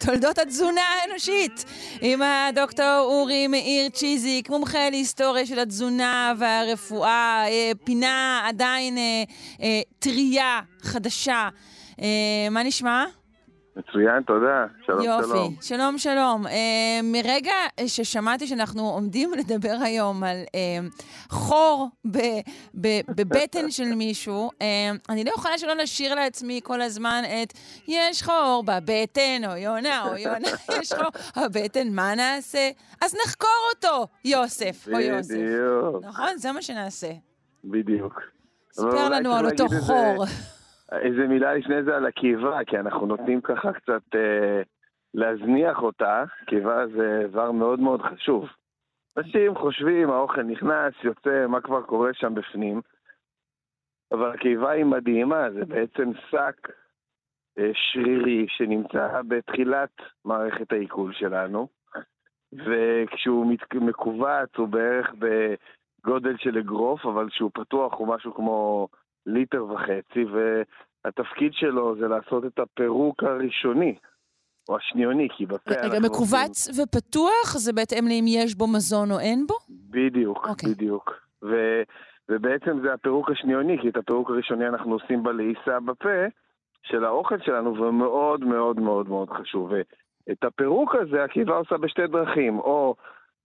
תולדות 0.05 0.37
התזונה 0.37 0.81
האנושית, 0.81 1.65
עם 2.01 2.21
הדוקטור 2.21 2.99
אורי 2.99 3.47
מאיר 3.47 3.89
צ'יזיק, 3.89 4.49
מומחה 4.49 4.89
להיסטוריה 4.89 5.45
של 5.45 5.59
התזונה 5.59 6.33
והרפואה, 6.37 7.43
אה, 7.47 7.71
פינה 7.83 8.41
עדיין 8.47 8.97
אה, 8.97 9.23
אה, 9.61 9.81
טרייה, 9.99 10.61
חדשה. 10.81 11.49
מה 12.51 12.63
נשמע? 12.63 13.05
מצוין, 13.75 14.23
תודה. 14.23 14.65
שלום, 14.85 15.01
יופי. 15.01 15.27
שלום. 15.27 15.55
שלום, 15.61 15.97
שלום. 15.97 16.47
אה, 16.47 16.99
מרגע 17.03 17.53
ששמעתי 17.85 18.47
שאנחנו 18.47 18.89
עומדים 18.89 19.33
לדבר 19.39 19.75
היום 19.81 20.23
על 20.23 20.37
אה, 20.55 20.87
חור 21.29 21.89
ב, 22.11 22.17
ב, 22.81 22.87
בבטן 23.07 23.71
של 23.71 23.95
מישהו, 24.01 24.49
אה, 24.61 24.91
אני 25.09 25.23
לא 25.23 25.31
יכולה 25.35 25.57
שלא 25.57 25.73
לשיר 25.73 26.15
לעצמי 26.15 26.59
כל 26.63 26.81
הזמן 26.81 27.23
את 27.43 27.53
יש 27.87 28.23
חור 28.23 28.63
בבטן, 28.65 29.41
או 29.45 29.57
יונה, 29.57 30.03
או 30.07 30.17
יונה, 30.17 30.47
יש 30.81 30.93
חור 30.93 31.43
בבטן, 31.43 31.87
מה 31.91 32.15
נעשה? 32.15 32.69
אז 33.01 33.15
נחקור 33.25 33.69
אותו, 33.75 34.07
יוסף, 34.25 34.87
או 34.93 34.99
יוסף. 34.99 35.33
בדיוק, 35.33 36.05
נכון? 36.05 36.37
זה 36.37 36.51
מה 36.51 36.61
שנעשה. 36.61 37.11
בדיוק. 37.63 38.21
ספר 38.73 39.09
לנו 39.09 39.33
על 39.33 39.45
אותו 39.45 39.65
חור. 39.69 40.25
איזה 40.91 41.27
מילה 41.27 41.53
לפני 41.53 41.83
זה 41.83 41.95
על 41.95 42.05
הקיבה, 42.05 42.59
כי 42.67 42.79
אנחנו 42.79 43.05
נותנים 43.05 43.41
ככה 43.41 43.73
קצת 43.73 44.15
אה, 44.15 44.61
להזניח 45.13 45.81
אותה. 45.81 46.23
קיבה 46.47 46.87
זה 46.87 47.27
דבר 47.31 47.51
מאוד 47.51 47.79
מאוד 47.79 48.01
חשוב. 48.01 48.49
אנשים 49.17 49.55
חושבים, 49.55 50.09
האוכל 50.09 50.43
נכנס, 50.43 50.93
יוצא, 51.03 51.45
מה 51.47 51.61
כבר 51.61 51.81
קורה 51.81 52.13
שם 52.13 52.35
בפנים. 52.35 52.81
אבל 54.11 54.31
הקיבה 54.31 54.71
היא 54.71 54.85
מדהימה, 54.85 55.51
זה 55.51 55.65
בעצם 55.65 56.11
שק 56.29 56.69
אה, 57.59 57.71
שרירי 57.73 58.45
שנמצא 58.49 59.21
בתחילת 59.27 59.89
מערכת 60.25 60.71
העיכול 60.71 61.13
שלנו, 61.13 61.67
וכשהוא 62.53 63.53
מת- 63.53 63.73
מכווץ 63.75 64.49
הוא 64.57 64.67
בערך 64.67 65.13
בגודל 65.19 66.37
של 66.37 66.57
אגרוף, 66.57 67.05
אבל 67.05 67.29
כשהוא 67.29 67.51
פתוח 67.53 67.93
הוא 67.93 68.07
משהו 68.15 68.33
כמו 68.33 68.87
ליטר 69.25 69.65
וחצי, 69.65 70.25
והתפקיד 71.05 71.53
שלו 71.53 71.95
זה 71.99 72.07
לעשות 72.07 72.45
את 72.45 72.59
הפירוק 72.59 73.23
הראשוני, 73.23 73.95
או 74.69 74.77
השניוני, 74.77 75.27
כי 75.37 75.45
בפה 75.45 75.71
רגע, 75.71 75.97
אנחנו 75.97 76.07
מכווץ 76.07 76.79
ופתוח 76.79 77.57
זה 77.57 77.73
בהתאם 77.73 78.07
לאם 78.07 78.25
יש 78.27 78.55
בו 78.55 78.67
מזון 78.67 79.11
או 79.11 79.19
אין 79.19 79.47
בו? 79.47 79.55
בדיוק, 79.69 80.47
אוקיי. 80.47 80.69
בדיוק. 80.69 81.13
ו, 81.43 81.81
ובעצם 82.29 82.79
זה 82.83 82.93
הפירוק 82.93 83.31
השניוני, 83.31 83.77
כי 83.81 83.89
את 83.89 83.97
הפירוק 83.97 84.29
הראשוני 84.29 84.67
אנחנו 84.67 84.93
עושים 84.93 85.23
בלעיסה 85.23 85.79
בפה 85.79 86.25
של 86.83 87.05
האוכל 87.05 87.39
שלנו, 87.45 87.75
והוא 87.75 87.93
מאוד 87.93 88.45
מאוד 88.45 88.79
מאוד 88.79 89.09
מאוד 89.09 89.29
חשוב. 89.29 89.71
ואת 89.71 90.43
הפירוק 90.43 90.95
הזה 90.95 91.23
הקיבה 91.23 91.57
עושה 91.57 91.77
בשתי 91.77 92.07
דרכים, 92.07 92.59
או 92.59 92.95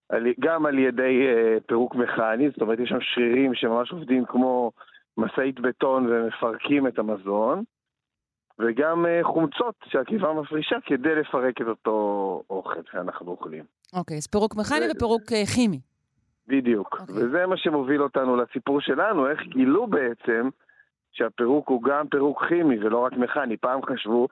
על, 0.08 0.26
גם 0.40 0.66
על 0.66 0.78
ידי 0.78 1.26
אה, 1.26 1.60
פירוק 1.66 1.94
מכני, 1.94 2.50
זאת 2.50 2.60
אומרת 2.60 2.78
יש 2.78 2.88
שם 2.88 3.00
שרירים 3.00 3.54
שממש 3.54 3.92
עובדים 3.92 4.24
כמו 4.24 4.72
משאית 5.16 5.60
בטון 5.60 6.06
ומפרקים 6.06 6.86
את 6.86 6.98
המזון, 6.98 7.64
וגם 8.58 9.06
אה, 9.06 9.20
חומצות 9.22 9.74
שהקיבה 9.84 10.32
מפרישה 10.32 10.76
כדי 10.86 11.14
לפרק 11.14 11.60
את 11.60 11.66
אותו 11.66 12.42
אוכל 12.50 12.80
שאנחנו 12.92 13.30
אוכלים. 13.30 13.64
אוקיי, 13.92 14.16
אז 14.16 14.26
פירוק 14.26 14.56
מכני 14.56 14.86
ו- 14.86 14.90
ופירוק 14.96 15.22
אה, 15.32 15.46
כימי. 15.54 15.80
בדיוק. 16.46 16.98
אוקיי. 17.00 17.14
וזה 17.14 17.46
מה 17.46 17.56
שמוביל 17.56 18.02
אותנו 18.02 18.36
לסיפור 18.36 18.80
שלנו, 18.80 19.30
איך 19.30 19.40
גילו 19.42 19.86
בעצם 19.86 20.48
שהפירוק 21.12 21.68
הוא 21.68 21.82
גם 21.82 22.08
פירוק 22.08 22.44
כימי 22.48 22.78
ולא 22.78 22.98
רק 22.98 23.12
מכני. 23.12 23.56
פעם 23.56 23.80
חשבו 23.82 24.28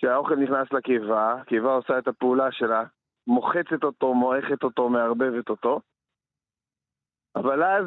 שהאוכל 0.00 0.36
נכנס 0.36 0.72
לקיבה, 0.72 1.32
הקיבה 1.32 1.74
עושה 1.74 1.98
את 1.98 2.08
הפעולה 2.08 2.52
שלה, 2.52 2.82
מוחצת 3.26 3.84
אותו, 3.84 4.14
מועכת 4.14 4.62
אותו, 4.62 4.88
מערבבת 4.88 5.48
אותו. 5.48 5.80
אבל 7.36 7.62
אז 7.62 7.84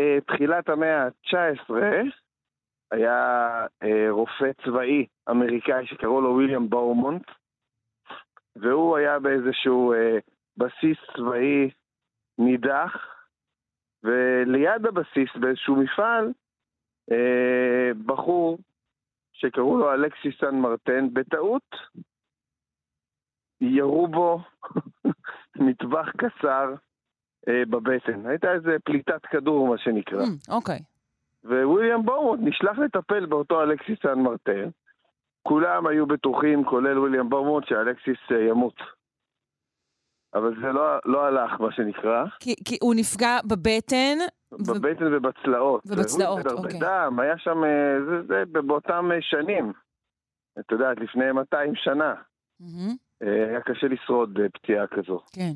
בתחילת 0.00 0.68
המאה 0.68 1.02
ה-19 1.02 1.70
היה 2.90 3.66
אה, 3.82 4.10
רופא 4.10 4.50
צבאי 4.64 5.06
אמריקאי 5.30 5.86
שקראו 5.86 6.20
לו 6.20 6.36
ויליאם 6.36 6.70
באומונט, 6.70 7.30
והוא 8.56 8.96
היה 8.96 9.18
באיזשהו 9.18 9.92
אה, 9.92 10.18
בסיס 10.56 10.98
צבאי 11.16 11.70
נידח, 12.38 13.16
וליד 14.02 14.86
הבסיס 14.86 15.36
באיזשהו 15.40 15.76
מפעל, 15.76 16.32
אה, 17.12 17.90
בחור 18.06 18.58
שקראו 19.32 19.78
לו 19.78 19.94
אלכסיס 19.94 20.34
סן 20.40 20.54
מרטן, 20.54 21.14
בטעות 21.14 21.76
ירו 23.60 24.08
בו 24.08 24.38
מטווח 25.66 26.10
קצר 26.10 26.74
אה, 26.74 26.85
בבטן. 27.48 28.26
הייתה 28.26 28.52
איזה 28.52 28.76
פליטת 28.84 29.26
כדור, 29.26 29.68
מה 29.68 29.78
שנקרא. 29.78 30.22
Mm, 30.22 30.54
אוקיי. 30.54 30.78
וויליאם 31.44 32.02
בורמוט 32.02 32.40
נשלח 32.42 32.78
לטפל 32.78 33.26
באותו 33.26 33.62
אלכסיס 33.62 33.98
סן 34.02 34.18
מרטן. 34.20 34.68
כולם 35.42 35.86
היו 35.86 36.06
בטוחים, 36.06 36.64
כולל 36.64 36.98
וויליאם 36.98 37.28
בורמוט, 37.28 37.64
שאלכסיס 37.66 38.18
אה, 38.30 38.40
ימות. 38.40 38.76
אבל 40.34 40.54
זה 40.60 40.66
לא, 40.66 40.98
לא 41.04 41.26
הלך, 41.26 41.60
מה 41.60 41.72
שנקרא, 41.72 42.24
כי, 42.40 42.54
כי 42.64 42.78
הוא 42.82 42.94
נפגע 42.94 43.38
בבטן, 43.44 44.16
ו- 44.52 44.74
בבטן 44.74 45.14
ובצלעות. 45.14 45.82
ובצלעות, 45.86 46.46
הרבה 46.46 46.62
אוקיי. 46.62 46.80
דם, 46.80 47.20
היה 47.20 47.38
שם, 47.38 47.64
אה, 47.64 48.04
זה, 48.04 48.22
זה 48.26 48.62
באותם 48.62 49.08
אה, 49.12 49.16
שנים. 49.20 49.72
את 50.58 50.72
יודעת, 50.72 50.98
לפני 51.00 51.32
200 51.32 51.72
שנה. 51.74 52.14
אה, 53.22 53.48
היה 53.48 53.60
קשה 53.60 53.86
לשרוד 53.88 54.38
אה, 54.40 54.48
פציעה 54.48 54.86
כזו. 54.86 55.20
כן. 55.32 55.52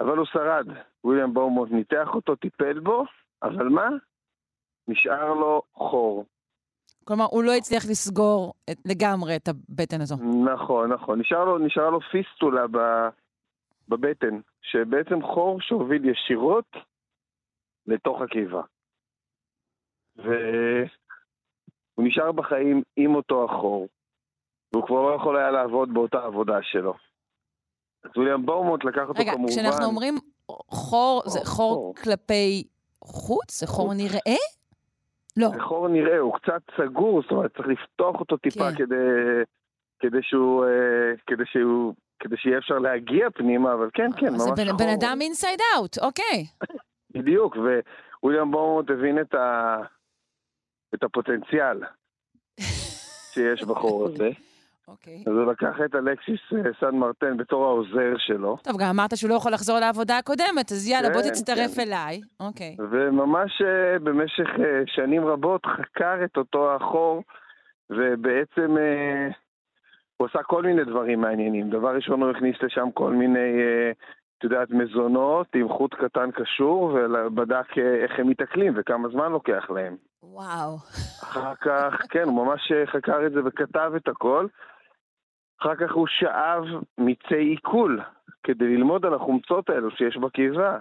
אבל 0.00 0.16
הוא 0.16 0.26
שרד. 0.26 0.66
וויליאם 1.04 1.34
בורמוט 1.34 1.70
ניתח 1.70 2.08
אותו, 2.14 2.36
טיפל 2.36 2.80
בו, 2.80 3.04
אבל 3.42 3.68
מה? 3.68 3.88
נשאר 4.88 5.34
לו 5.34 5.62
חור. 5.74 6.24
כלומר, 7.04 7.24
הוא 7.30 7.44
לא 7.44 7.52
הצליח 7.52 7.84
לסגור 7.90 8.54
את, 8.70 8.78
לגמרי 8.84 9.36
את 9.36 9.48
הבטן 9.48 10.00
הזו. 10.00 10.16
נכון, 10.54 10.92
נכון. 10.92 11.20
נשאר 11.20 11.44
לו, 11.44 11.58
נשאר 11.58 11.90
לו 11.90 12.00
פיסטולה 12.00 12.66
ב, 12.66 12.78
בבטן, 13.88 14.40
שבעצם 14.62 15.22
חור 15.22 15.60
שהוביל 15.60 16.04
ישירות 16.04 16.76
לתוך 17.86 18.22
הקיבה. 18.22 18.62
והוא 20.16 20.88
נשאר 21.98 22.32
בחיים 22.32 22.82
עם 22.96 23.14
אותו 23.14 23.44
החור, 23.44 23.88
והוא 24.72 24.86
כבר 24.86 25.02
לא 25.02 25.14
יכול 25.14 25.36
היה 25.36 25.50
לעבוד 25.50 25.94
באותה 25.94 26.18
עבודה 26.24 26.58
שלו. 26.62 26.94
אז 28.06 28.16
וויליאם 28.16 28.46
בורמוט 28.46 28.84
לקח 28.84 29.02
אותו 29.08 29.20
רגע, 29.20 29.32
כמובן... 29.32 29.52
כשאנחנו 29.52 29.84
אומרים 29.84 30.14
חור, 30.68 31.22
זה 31.26 31.40
חור, 31.44 31.74
חור. 31.74 31.94
כלפי 31.94 32.64
חוץ? 33.04 33.60
זה 33.60 33.66
חור. 33.66 33.94
נראה? 33.94 34.42
לא. 35.36 35.48
זה 35.48 35.60
חור 35.60 35.88
נראה, 35.88 36.18
הוא 36.18 36.34
קצת 36.34 36.62
סגור, 36.76 37.22
זאת 37.22 37.30
אומרת, 37.30 37.56
צריך 37.56 37.68
לפתוח 37.68 38.20
אותו 38.20 38.36
טיפה 38.36 38.70
כן. 38.70 38.76
כדי, 38.76 38.94
כדי 39.98 40.18
שהוא, 40.22 40.64
אה, 40.64 40.70
כדי 41.26 41.44
שהוא, 41.46 41.94
כדי 42.20 42.36
שיהיה 42.36 42.58
אפשר 42.58 42.78
להגיע 42.78 43.30
פנימה, 43.30 43.72
אבל 43.72 43.90
כן, 43.94 44.10
כן, 44.16 44.26
ממש 44.26 44.42
זה 44.42 44.44
חור. 44.46 44.56
בן, 44.56 44.76
בן 44.76 44.88
אדם 44.88 45.18
אינסייד 45.20 45.60
אאוט, 45.76 45.98
אוקיי. 45.98 46.46
בדיוק, 47.10 47.56
וויליאם 48.22 48.50
בורמוט 48.50 48.90
הבין 48.90 49.20
את, 49.20 49.34
ה... 49.34 49.76
את 50.94 51.02
הפוטנציאל 51.02 51.80
שיש 53.32 53.62
בחור 53.62 54.04
הזה. 54.04 54.30
אוקיי. 54.88 55.24
אז 55.26 55.32
הוא 55.32 55.52
לקח 55.52 55.76
את 55.84 55.94
אלכסיס 55.94 56.40
אה, 56.52 56.70
סן 56.80 56.96
מרטן 56.96 57.36
בתור 57.36 57.64
העוזר 57.64 58.14
שלו, 58.18 58.56
טוב, 58.62 58.76
גם 58.80 58.88
אמרת 58.94 59.16
שהוא 59.16 59.30
לא 59.30 59.34
יכול 59.34 59.52
לחזור 59.52 59.78
לעבודה 59.78 60.18
הקודמת, 60.18 60.72
אז 60.72 60.88
יאללה, 60.88 61.10
בוא 61.10 61.22
כן, 61.22 61.28
תצטרף 61.28 61.74
כן. 61.74 61.82
אליי. 61.82 62.20
אוקיי. 62.40 62.76
וממש 62.90 63.62
אה, 63.62 63.98
במשך 63.98 64.48
אה, 64.58 64.82
שנים 64.86 65.26
רבות 65.26 65.66
חקר 65.66 66.24
את 66.24 66.36
אותו 66.36 66.74
החור, 66.74 67.22
ובעצם 67.90 68.76
הוא 70.16 70.28
עשה 70.28 70.42
כל 70.42 70.62
מיני 70.62 70.84
דברים 70.84 71.20
מעניינים. 71.20 71.70
דבר 71.70 71.94
ראשון, 71.94 72.22
הוא 72.22 72.30
הכניס 72.30 72.56
לשם 72.62 72.88
כל 72.94 73.12
מיני, 73.12 73.60
את 74.38 74.44
יודעת, 74.44 74.70
מזונות 74.70 75.46
עם 75.54 75.68
חוט 75.68 75.94
קטן 75.94 76.30
קשור, 76.30 76.82
ובדק 76.82 77.78
איך 77.78 78.18
הם 78.18 78.28
מתעכלים 78.28 78.72
וכמה 78.76 79.08
זמן 79.08 79.32
לוקח 79.32 79.70
להם. 79.70 79.96
וואו. 80.22 80.76
אחר 81.22 81.54
כך, 81.54 82.02
כן, 82.10 82.22
הוא 82.22 82.46
ממש 82.46 82.72
חקר 82.86 83.26
את 83.26 83.32
זה 83.32 83.40
וכתב 83.44 83.92
את 83.96 84.08
הכל. 84.08 84.46
אחר 85.60 85.74
כך 85.74 85.92
הוא 85.92 86.06
שאב 86.06 86.64
מיצי 86.98 87.34
עיכול 87.34 88.00
כדי 88.42 88.76
ללמוד 88.76 89.06
על 89.06 89.14
החומצות 89.14 89.70
האלו 89.70 89.90
שיש 89.90 90.16
בקיבה. 90.16 90.78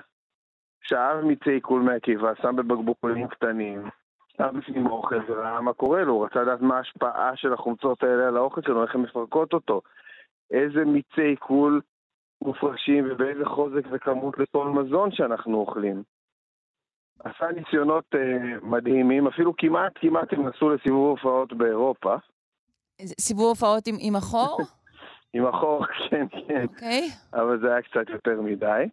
שאב 0.87 1.21
מיצי 1.21 1.49
עיכול 1.49 1.81
מהקיבה, 1.81 2.31
שם 2.41 2.55
בבקבוקונים 2.55 3.27
קטנים, 3.27 3.81
שם 4.37 4.59
בפנים 4.59 4.87
אוכל 4.87 5.19
וראה 5.27 5.61
מה 5.61 5.73
קורה 5.73 6.03
לו, 6.03 6.13
הוא 6.13 6.25
רצה 6.25 6.41
לדעת 6.41 6.61
מה 6.61 6.77
ההשפעה 6.77 7.35
של 7.35 7.53
החומצות 7.53 8.03
האלה 8.03 8.27
על 8.27 8.37
האוכל 8.37 8.61
שלנו, 8.61 8.83
איך 8.83 8.95
הן 8.95 9.01
מפרקות 9.01 9.53
אותו, 9.53 9.81
איזה 10.51 10.85
מיצי 10.85 11.21
עיכול 11.21 11.81
מופרשים 12.41 13.07
ובאיזה 13.09 13.45
חוזק 13.45 13.83
וכמות 13.91 14.37
לכל 14.37 14.67
מזון 14.67 15.11
שאנחנו 15.11 15.57
אוכלים. 15.57 16.03
עשה 17.23 17.51
ניסיונות 17.51 18.05
אה, 18.15 18.57
מדהימים, 18.61 19.27
אפילו 19.27 19.53
כמעט 19.57 19.91
כמעט 19.95 20.33
הם 20.33 20.47
נסעו 20.47 20.69
לסיבוב 20.69 21.09
הופעות 21.09 21.53
באירופה. 21.53 22.15
סיבוב 23.01 23.49
הופעות 23.49 23.87
עם, 23.87 23.95
עם 23.99 24.15
החור? 24.15 24.59
עם 25.33 25.45
החור, 25.45 25.85
כן, 26.09 26.25
כן, 26.47 26.65
אוקיי. 26.67 27.01
אבל 27.33 27.59
זה 27.59 27.71
היה 27.73 27.81
קצת 27.81 28.09
יותר 28.09 28.41
מדי. 28.41 28.83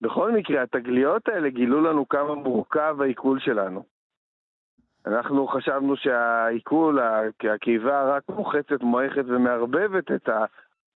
בכל 0.00 0.32
מקרה, 0.32 0.62
התגליות 0.62 1.28
האלה 1.28 1.48
גילו 1.48 1.80
לנו 1.80 2.08
כמה 2.08 2.34
מורכב 2.34 2.96
העיכול 3.00 3.40
שלנו. 3.40 3.82
אנחנו 5.06 5.46
חשבנו 5.46 5.96
שהעיכול, 5.96 6.98
הקיבה 7.54 8.16
רק 8.16 8.22
מוחצת, 8.28 8.80
מועכת 8.82 9.24
ומערבבת 9.26 10.10
את 10.12 10.28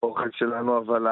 האוכל 0.02 0.28
שלנו, 0.32 0.78
אבל 0.78 1.06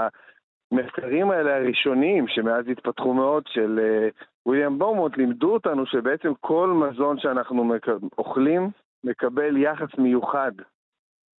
המחקרים 0.72 1.30
האלה 1.30 1.56
הראשוניים, 1.56 2.28
שמאז 2.28 2.68
התפתחו 2.68 3.14
מאוד, 3.14 3.42
של 3.46 3.80
אה, 3.82 4.08
וויליאם 4.46 4.78
בורמוט, 4.78 5.16
לימדו 5.16 5.52
אותנו 5.52 5.86
שבעצם 5.86 6.32
כל 6.40 6.68
מזון 6.68 7.18
שאנחנו 7.18 7.64
מק- 7.64 7.88
אוכלים 8.18 8.70
מקבל 9.04 9.56
יחס 9.56 9.98
מיוחד 9.98 10.52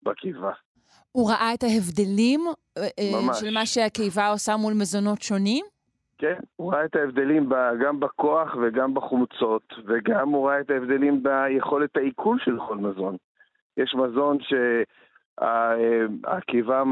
בקיבה. 0.10 0.52
הוא 1.12 1.30
ראה 1.30 1.54
את 1.54 1.64
ההבדלים 1.64 2.42
אה, 2.78 2.84
אה, 2.84 3.22
ממש. 3.22 3.40
של 3.40 3.54
מה 3.54 3.66
שהקיבה 3.66 4.28
עושה 4.28 4.58
מול 4.58 4.74
מזונות 4.74 5.22
שונים? 5.22 5.66
כן, 6.18 6.40
הוא 6.56 6.74
ראה 6.74 6.86
את 6.86 6.96
ההבדלים 6.96 7.50
ב, 7.50 7.56
גם 7.84 8.00
בכוח 8.00 8.56
וגם 8.62 8.94
בחומצות, 8.94 9.74
וגם 9.86 10.30
הוא 10.30 10.50
ראה 10.50 10.60
את 10.60 10.70
ההבדלים 10.70 11.24
ביכולת 11.24 11.98
העיכול 11.98 12.40
של 12.46 12.58
כל 12.68 12.78
מזון. 12.78 13.18
יש 13.78 13.96
מזון 13.96 14.38
שהקיבה 15.40 16.84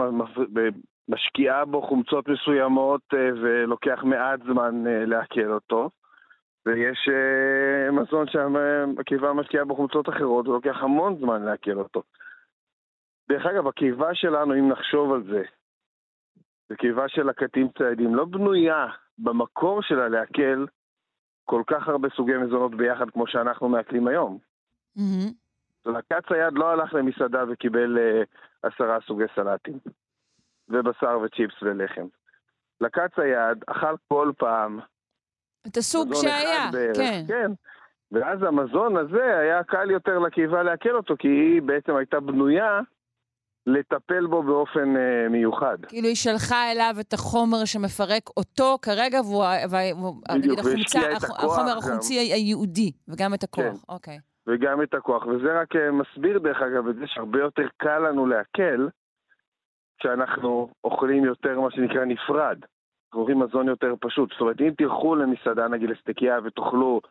משקיעה 1.10 1.66
בו 1.66 1.82
חומצות 1.82 2.28
מסוימות 2.28 3.02
אה, 3.14 3.30
ולוקח 3.42 4.04
מעט 4.04 4.40
זמן 4.44 4.88
אה, 4.88 5.06
לעכל 5.06 5.52
אותו, 5.52 5.90
ויש 6.66 7.10
אה, 7.10 7.92
מזון 7.92 8.26
שהקיבה 8.28 9.34
משקיעה 9.34 9.66
בו 9.66 9.76
חומצות 9.76 10.10
אחרות 10.10 10.48
ולוקח 10.48 10.78
המון 10.82 11.18
זמן 11.20 11.44
לעכל 11.44 11.78
אותו. 11.78 12.02
דרך 13.30 13.46
אגב, 13.46 13.68
הקיבה 13.68 14.16
שלנו, 14.16 14.54
אם 14.54 14.70
נחשוב 14.70 15.14
על 15.14 15.24
זה, 15.24 15.44
זה 16.70 16.76
קיבה 16.76 17.10
של 17.10 17.24
לקטים 17.24 17.68
ציידים, 17.78 18.16
לא 18.16 18.26
בנויה 18.26 18.88
במקור 19.18 19.82
שלה 19.82 20.10
לעכל 20.10 20.66
כל 21.46 21.64
כך 21.68 21.88
הרבה 21.88 22.10
סוגי 22.16 22.38
מזונות 22.38 22.76
ביחד 22.76 23.10
כמו 23.10 23.28
שאנחנו 23.28 23.70
מעכלים 23.70 24.08
היום. 24.08 24.38
מהמם. 24.96 25.32
לקט 25.86 26.28
צייד 26.28 26.54
לא 26.54 26.72
הלך 26.72 26.94
למסעדה 26.94 27.44
וקיבל 27.50 27.98
אה, 27.98 28.24
עשרה 28.64 28.98
סוגי 29.08 29.24
סלטים, 29.36 29.80
ובשר 30.70 31.20
וצ'יפס 31.24 31.62
ולחם. 31.62 32.08
לקט 32.82 33.16
צייד 33.16 33.64
אכל 33.68 33.96
כל 34.08 34.32
פעם 34.38 34.80
את 35.68 35.78
הסוג 35.78 36.14
שהיה, 36.14 36.70
כן. 36.96 37.24
כן. 37.28 37.52
ואז 38.12 38.44
המזון 38.44 38.98
הזה 38.98 39.38
היה 39.40 39.64
קל 39.64 39.92
יותר 39.92 40.20
לקיבה 40.20 40.64
לעכל 40.64 40.96
אותו, 40.96 41.16
כי 41.20 41.28
היא 41.28 41.62
בעצם 41.62 41.96
הייתה 41.96 42.20
בנויה 42.20 42.80
לטפל 43.66 44.28
בו 44.28 44.44
באופן 44.44 44.98
אה, 44.98 45.30
מיוחד. 45.30 45.78
כאילו 45.88 46.08
היא 46.08 46.16
שלחה 46.16 46.72
אליו 46.72 46.96
את 47.00 47.14
החומר 47.14 47.66
שמפרק 47.66 48.30
אותו 48.38 48.78
כרגע, 48.82 49.22
והוא, 49.22 49.46
נגיד 50.36 50.60
החומצה, 50.60 51.00
החומר. 51.16 51.78
החומצי 51.78 52.14
הייעודי, 52.14 52.92
וגם 53.08 53.34
את 53.34 53.44
הכוח, 53.44 53.64
כן. 53.64 53.94
אוקיי. 53.94 54.20
וגם 54.48 54.82
את 54.82 54.94
הכוח, 54.94 55.26
וזה 55.26 55.62
רק 55.62 55.76
אה, 55.76 55.92
מסביר 55.92 56.40
דרך 56.40 56.62
אגב 56.62 56.88
את 56.88 56.96
זה 56.96 57.08
שהרבה 57.08 57.40
יותר 57.40 57.68
קל 57.78 58.00
לנו 58.00 58.26
לעכל 58.26 58.88
כשאנחנו 60.00 60.70
אוכלים 60.84 61.26
יותר 61.26 61.60
מה 61.60 61.72
שנקרא 61.72 62.06
נפרד. 62.06 62.58
אנחנו 63.16 63.22
אוכלים 63.22 63.40
מזון 63.40 63.68
יותר 63.68 63.94
פשוט. 64.02 64.32
זאת 64.32 64.42
אומרת, 64.42 64.62
אם 64.62 64.72
תלכו 64.78 65.16
למסעדה 65.16 65.68
נגיד 65.68 65.90
לסטקייה 65.90 66.40
ותאכלו 66.44 67.02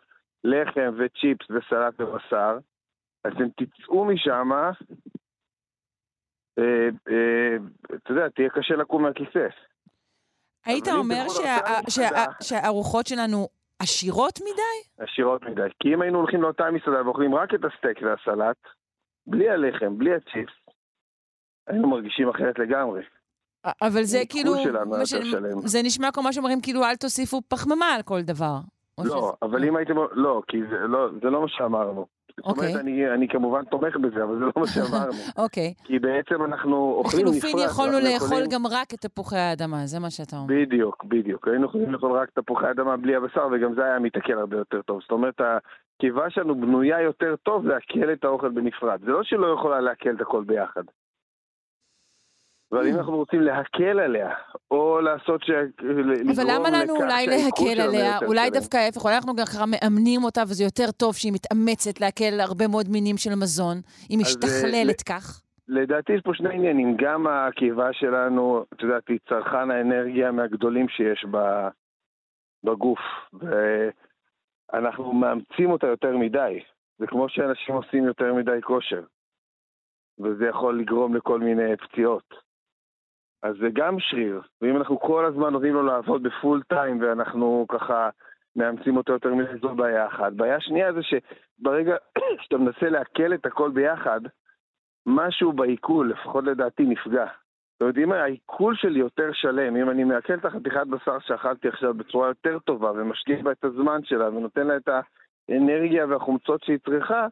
לחם 0.44 0.94
וצ'יפס 0.98 1.46
וסלט 1.50 2.00
ובשר, 2.00 2.58
אז 3.24 3.32
אתם 3.32 3.48
תצאו 3.48 4.04
משם, 4.04 4.50
אתה 7.94 8.10
יודע, 8.12 8.28
תהיה 8.28 8.48
קשה 8.50 8.76
לקום 8.76 9.02
מהכיסא. 9.02 9.46
היית 10.64 10.88
אומר 10.88 11.24
שהארוחות 12.42 13.06
שלנו 13.06 13.48
עשירות 13.78 14.40
מדי? 14.40 15.04
עשירות 15.10 15.42
מדי. 15.42 15.66
כי 15.80 15.94
אם 15.94 16.02
היינו 16.02 16.18
הולכים 16.18 16.42
לאותה 16.42 16.70
מסעדה 16.70 17.02
ואוכלים 17.04 17.34
רק 17.34 17.54
את 17.54 17.60
הסטייק 17.64 17.98
והסלט, 18.02 18.56
בלי 19.26 19.50
הלחם, 19.50 19.98
בלי 19.98 20.10
הצ'יפס, 20.14 20.52
היינו 21.66 21.88
מרגישים 21.88 22.28
אחרת 22.28 22.58
לגמרי. 22.58 23.02
אבל 23.82 24.02
זה 24.02 24.18
כאילו, 24.28 24.52
מה 24.86 25.06
ש-. 25.06 25.14
זה 25.64 25.78
נשמע 25.84 26.10
כמו 26.12 26.32
שאומרים, 26.32 26.60
כאילו, 26.60 26.84
אל 26.84 26.96
תוסיפו 26.96 27.40
פחמימה 27.48 27.86
על 27.86 28.02
כל 28.02 28.22
דבר. 28.22 28.56
לא, 28.98 29.04
שזה- 29.04 29.16
אבל 29.42 29.64
אם 29.64 29.76
הייתם... 29.76 29.94
לא, 30.12 30.42
כי 30.48 30.56
זה 30.70 30.76
לא, 30.88 31.08
זה 31.22 31.30
לא 31.30 31.40
מה 31.40 31.48
שאמרנו. 31.48 32.06
זאת 32.36 32.46
אומרת, 32.46 32.58
אוקיי. 32.58 32.80
אני, 32.80 33.10
אני 33.14 33.28
כמובן 33.28 33.64
תומך 33.64 33.96
בזה, 33.96 34.24
אבל 34.24 34.34
זה 34.38 34.44
לא 34.44 34.52
מה 34.56 34.66
שאמרנו. 34.66 35.12
אוקיי. 35.44 35.74
כי 35.84 35.98
בעצם 35.98 36.44
אנחנו 36.44 36.76
אוכלים 36.98 37.26
נפרד. 37.26 37.36
לחילופין 37.36 37.66
יכולנו 37.70 37.92
לאכול 37.98 38.14
יכולים- 38.28 38.46
גם 38.50 38.66
רק 38.66 38.94
את 38.94 39.00
תפוחי 39.00 39.36
האדמה, 39.36 39.86
זה 39.86 40.00
מה 40.00 40.10
שאתה 40.10 40.36
אומר. 40.36 40.46
בדיוק, 40.54 41.04
בדיוק. 41.04 41.48
היינו 41.48 41.64
יכולים 41.66 41.92
לאכול 41.92 42.12
רק 42.12 42.30
תפוחי 42.30 42.70
אדמה 42.70 42.96
בלי 42.96 43.16
הבשר, 43.16 43.48
וגם 43.52 43.74
זה 43.74 43.84
היה 43.84 43.98
מתעכל 43.98 44.32
הרבה 44.38 44.56
יותר 44.56 44.82
טוב. 44.82 45.00
זאת 45.02 45.10
אומרת, 45.10 45.40
הקיבה 45.40 46.30
שלנו 46.30 46.54
בנויה 46.60 47.00
יותר 47.00 47.34
טוב 47.42 47.66
לעכל 47.66 48.12
את 48.12 48.24
האוכל 48.24 48.48
בנפרד. 48.48 49.00
זה 49.00 49.10
לא 49.10 49.22
שהיא 49.22 49.38
לא 49.38 49.54
יכולה 49.58 49.80
לעכל 49.80 50.10
את 50.16 50.20
הכל 50.20 50.44
ביחד. 50.46 50.82
אבל 52.74 52.86
אם 52.86 52.96
אנחנו 52.96 53.16
רוצים 53.16 53.40
להקל 53.40 54.00
עליה, 54.00 54.30
או 54.70 55.00
לעשות 55.00 55.42
ש... 55.44 55.50
אבל 56.36 56.44
למה 56.54 56.70
לנו 56.70 56.96
אולי 56.96 57.26
להקל 57.26 57.80
עליה? 57.80 58.18
אולי 58.26 58.50
דווקא 58.50 58.76
ההפך, 58.76 59.04
אולי 59.04 59.16
אנחנו 59.16 59.34
גם 59.34 59.44
ככה 59.44 59.64
מאמנים 59.66 60.24
אותה, 60.24 60.42
וזה 60.42 60.64
יותר 60.64 60.90
טוב 60.96 61.14
שהיא 61.14 61.32
מתאמצת 61.32 62.00
להקל 62.00 62.40
הרבה 62.40 62.68
מאוד 62.68 62.86
מינים 62.88 63.16
של 63.16 63.34
מזון. 63.34 63.76
היא 64.08 64.18
אז, 64.18 64.22
משתכללת 64.22 65.02
אה, 65.10 65.14
כך. 65.14 65.40
לדעתי 65.68 66.12
יש 66.12 66.20
פה 66.20 66.34
שני 66.34 66.54
עניינים. 66.54 66.96
גם 66.96 67.26
הקיבה 67.26 67.92
שלנו, 67.92 68.64
את 68.74 68.82
יודעת, 68.82 69.08
היא 69.08 69.18
צרכן 69.28 69.70
האנרגיה 69.70 70.32
מהגדולים 70.32 70.88
שיש 70.88 71.26
ב- 71.30 71.68
בגוף. 72.64 73.00
ואנחנו 74.72 75.12
מאמצים 75.12 75.70
אותה 75.70 75.86
יותר 75.86 76.16
מדי. 76.16 76.60
זה 76.98 77.06
כמו 77.06 77.28
שאנשים 77.28 77.74
עושים 77.74 78.04
יותר 78.04 78.34
מדי 78.34 78.62
כושר. 78.62 79.02
וזה 80.18 80.46
יכול 80.46 80.80
לגרום 80.80 81.16
לכל 81.16 81.40
מיני 81.40 81.76
פציעות. 81.76 82.34
אז 83.44 83.56
זה 83.60 83.68
גם 83.72 83.96
שריר. 83.98 84.40
ואם 84.62 84.76
אנחנו 84.76 85.00
כל 85.00 85.24
הזמן 85.24 85.50
נותנים 85.52 85.74
לו 85.74 85.82
לעבוד 85.82 86.22
בפול 86.22 86.62
טיים 86.62 87.02
ואנחנו 87.02 87.66
ככה 87.68 88.10
מאמצים 88.56 88.96
אותו 88.96 89.12
יותר 89.12 89.34
מדי, 89.34 89.58
זו 89.62 89.74
בעיה 89.74 90.06
אחת. 90.06 90.32
בעיה 90.32 90.60
שנייה 90.60 90.92
זה 90.92 91.00
שברגע 91.02 91.96
שאתה 92.42 92.58
מנסה 92.58 92.88
לעכל 92.88 93.34
את 93.34 93.46
הכל 93.46 93.70
ביחד, 93.70 94.20
משהו 95.06 95.52
בעיכול, 95.52 96.10
לפחות 96.10 96.44
לדעתי, 96.44 96.82
נפגע. 96.82 97.26
זאת 97.72 97.82
אומרת, 97.82 97.98
אם 97.98 98.12
העיכול 98.12 98.74
שלי 98.76 98.98
יותר 98.98 99.30
שלם, 99.32 99.76
אם 99.76 99.90
אני 99.90 100.04
מעכל 100.04 100.34
את 100.34 100.44
החתיכת 100.44 100.86
בשר 100.86 101.18
שאכלתי 101.18 101.68
עכשיו 101.68 101.94
בצורה 101.94 102.28
יותר 102.28 102.58
טובה 102.58 102.90
ומשקיע 102.90 103.42
בה 103.42 103.52
את 103.52 103.64
הזמן 103.64 104.04
שלה 104.04 104.28
ונותן 104.28 104.66
לה 104.66 104.76
את 104.76 104.88
האנרגיה 105.48 106.06
והחומצות 106.06 106.64
שהיא 106.64 106.78
צריכה, 106.84 107.26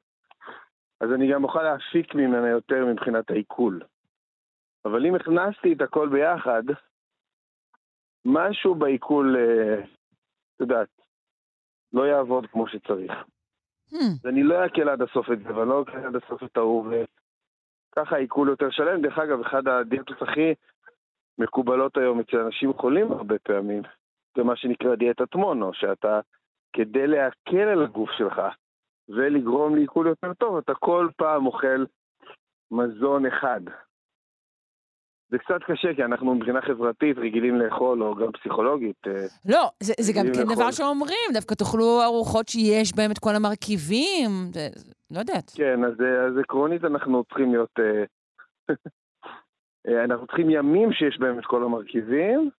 אז 1.00 1.12
אני 1.12 1.32
גם 1.32 1.44
אוכל 1.44 1.62
להפיק 1.62 2.14
ממנה 2.14 2.48
יותר 2.48 2.86
מבחינת 2.86 3.30
העיכול. 3.30 3.80
אבל 4.84 5.06
אם 5.06 5.14
הכנסתי 5.14 5.72
את 5.72 5.80
הכל 5.80 6.08
ביחד, 6.08 6.62
משהו 8.24 8.74
בעיכול, 8.74 9.36
אה, 9.36 9.84
את 10.56 10.60
יודעת, 10.60 10.88
לא 11.92 12.06
יעבוד 12.06 12.46
כמו 12.46 12.68
שצריך. 12.68 13.12
Hmm, 13.90 14.28
אני 14.28 14.42
לא 14.42 14.62
אעכל 14.62 14.88
עד 14.88 15.02
הסוף 15.02 15.30
את 15.32 15.38
זה, 15.38 15.56
ואני 15.56 15.68
לא 15.68 15.78
אעכל 15.78 16.06
עד 16.06 16.16
הסוף 16.16 16.42
את 16.42 16.56
ההוא, 16.56 16.86
וככה 16.86 18.16
העיכול 18.16 18.48
יותר 18.48 18.70
שלם. 18.70 19.02
דרך 19.02 19.18
אגב, 19.18 19.40
אחד 19.40 19.68
הדיאטות 19.68 20.22
הכי 20.22 20.54
מקובלות 21.38 21.96
היום 21.96 22.20
אצל 22.20 22.36
אנשים 22.36 22.72
חולים 22.72 23.12
הרבה 23.12 23.38
פעמים, 23.38 23.82
זה 24.36 24.42
מה 24.42 24.56
שנקרא 24.56 24.94
דיאטת 24.94 25.34
מונו, 25.34 25.74
שאתה, 25.74 26.20
כדי 26.72 27.06
להקל 27.06 27.68
על 27.72 27.82
הגוף 27.82 28.10
שלך 28.10 28.40
ולגרום 29.08 29.76
לעיכול 29.76 30.06
יותר 30.06 30.34
טוב, 30.34 30.56
אתה 30.56 30.74
כל 30.74 31.08
פעם 31.16 31.46
אוכל 31.46 31.84
מזון 32.70 33.26
אחד. 33.26 33.60
זה 35.32 35.38
קצת 35.38 35.62
קשה, 35.66 35.94
כי 35.96 36.04
אנחנו 36.04 36.34
מבחינה 36.34 36.62
חברתית 36.62 37.18
רגילים 37.18 37.56
לאכול, 37.60 38.02
או 38.02 38.14
גם 38.14 38.32
פסיכולוגית. 38.32 38.96
אה, 39.06 39.12
לא, 39.48 39.70
זה 39.80 39.92
זה 40.00 40.12
גם 40.12 40.26
כן. 40.34 40.54
דבר 40.54 40.70
שאומרים, 40.70 41.28
דווקא 41.34 41.54
תאכלו 41.54 42.02
ארוחות 42.02 42.48
שיש 42.48 42.92
בהן 42.96 43.10
את 43.10 43.18
כל 43.18 43.34
המרכיבים, 43.36 44.30
זה- 44.52 44.68
לא 45.10 45.18
יודעת. 45.18 45.52
כן, 45.54 45.84
אז, 45.84 45.92
אה, 46.00 46.26
אז 46.26 46.38
עקרונית 46.38 46.84
אנחנו 46.84 47.24
צריכים 47.24 47.52
להיות... 47.52 47.78
אה, 49.88 50.04
אנחנו 50.04 50.26
צריכים 50.26 50.50
ימים 50.50 50.92
שיש 50.92 51.18
בהם 51.20 51.38
את 51.38 51.44
כל 51.44 51.64
המרכיבים, 51.64 52.50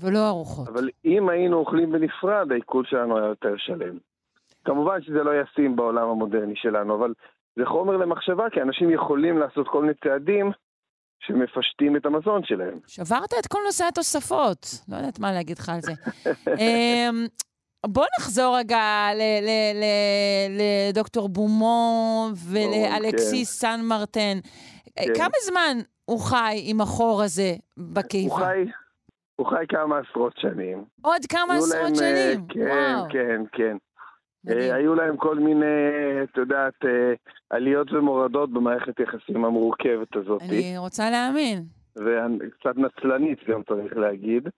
ולא 0.00 0.28
ארוחות. 0.28 0.68
אבל 0.68 0.88
אם 1.04 1.28
היינו 1.28 1.56
אוכלים 1.56 1.92
בנפרד, 1.92 2.52
העיכול 2.52 2.84
שלנו 2.86 3.18
היה 3.18 3.26
יותר 3.26 3.54
שלם. 3.56 3.98
כמובן 4.64 5.02
שזה 5.02 5.22
לא 5.22 5.30
ישים 5.40 5.76
בעולם 5.76 6.08
המודרני 6.08 6.56
שלנו, 6.56 6.94
אבל 6.94 7.12
זה 7.56 7.66
חומר 7.66 7.96
למחשבה, 7.96 8.50
כי 8.50 8.62
אנשים 8.62 8.90
יכולים 8.90 9.38
לעשות 9.38 9.68
כל 9.68 9.80
מיני 9.82 9.94
צעדים 10.04 10.50
שמפשטים 11.26 11.96
את 11.96 12.06
המזון 12.06 12.44
שלהם. 12.44 12.78
שברת 12.86 13.34
את 13.38 13.46
כל 13.46 13.58
נושא 13.66 13.84
התוספות. 13.84 14.66
לא 14.88 14.96
יודעת 14.96 15.18
מה 15.18 15.32
להגיד 15.32 15.58
לך 15.58 15.68
על 15.68 15.80
זה. 15.80 15.92
אמ, 16.62 17.26
בוא 17.86 18.04
נחזור 18.18 18.56
רגע 18.58 19.08
לדוקטור 20.90 21.28
בומו 21.28 22.28
ולאלכסיס 22.50 23.60
סן 23.60 23.80
מרטן. 23.82 24.38
כן. 24.96 25.14
כמה 25.16 25.34
זמן 25.44 25.76
הוא 26.04 26.20
חי 26.20 26.60
עם 26.64 26.80
החור 26.80 27.22
הזה 27.22 27.54
הוא 27.76 27.84
בקיבה? 27.92 28.36
חי, 28.36 28.64
הוא 29.36 29.46
חי 29.46 29.64
כמה 29.68 29.98
עשרות 29.98 30.32
שנים. 30.36 30.84
עוד 31.02 31.26
כמה 31.28 31.54
עשרות 31.54 31.72
להם, 31.72 31.92
אה, 31.92 32.32
שנים. 32.32 32.46
כן, 32.48 32.60
וואו, 32.60 33.08
כן, 33.10 33.42
כן. 33.52 33.76
אה, 34.48 34.74
היו 34.74 34.94
להם 34.94 35.16
כל 35.16 35.38
מיני, 35.38 35.66
את 36.22 36.36
יודעת, 36.36 36.84
אה, 36.84 37.12
עליות 37.50 37.92
ומורדות 37.92 38.52
במערכת 38.52 38.98
היחסים 38.98 39.44
המורכבת 39.44 40.16
הזאת. 40.16 40.42
אני 40.42 40.78
רוצה 40.78 41.10
להאמין. 41.10 41.64
וקצת 41.96 42.76
נצלנית 42.76 43.38
גם 43.48 43.62
צריך 43.62 43.96
להגיד. 43.96 44.48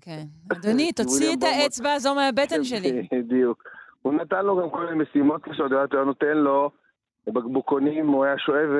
כן. 0.00 0.22
אדוני, 0.52 0.92
תוציא 0.96 1.36
את 1.38 1.42
האצבע 1.42 1.92
הזו 1.92 2.14
מהבטן 2.14 2.64
שלי. 2.64 3.08
בדיוק. 3.18 3.62
הוא 4.02 4.14
נתן 4.14 4.44
לו 4.44 4.56
גם 4.56 4.70
כל 4.70 4.84
מיני 4.86 5.02
משימות 5.02 5.42
קשות, 5.42 5.72
הוא 5.72 5.80
היה 5.92 6.04
נותן 6.04 6.36
לו 6.36 6.70
בקבוקונים, 7.26 8.08
הוא 8.08 8.24
היה 8.24 8.38
שואב 8.38 8.70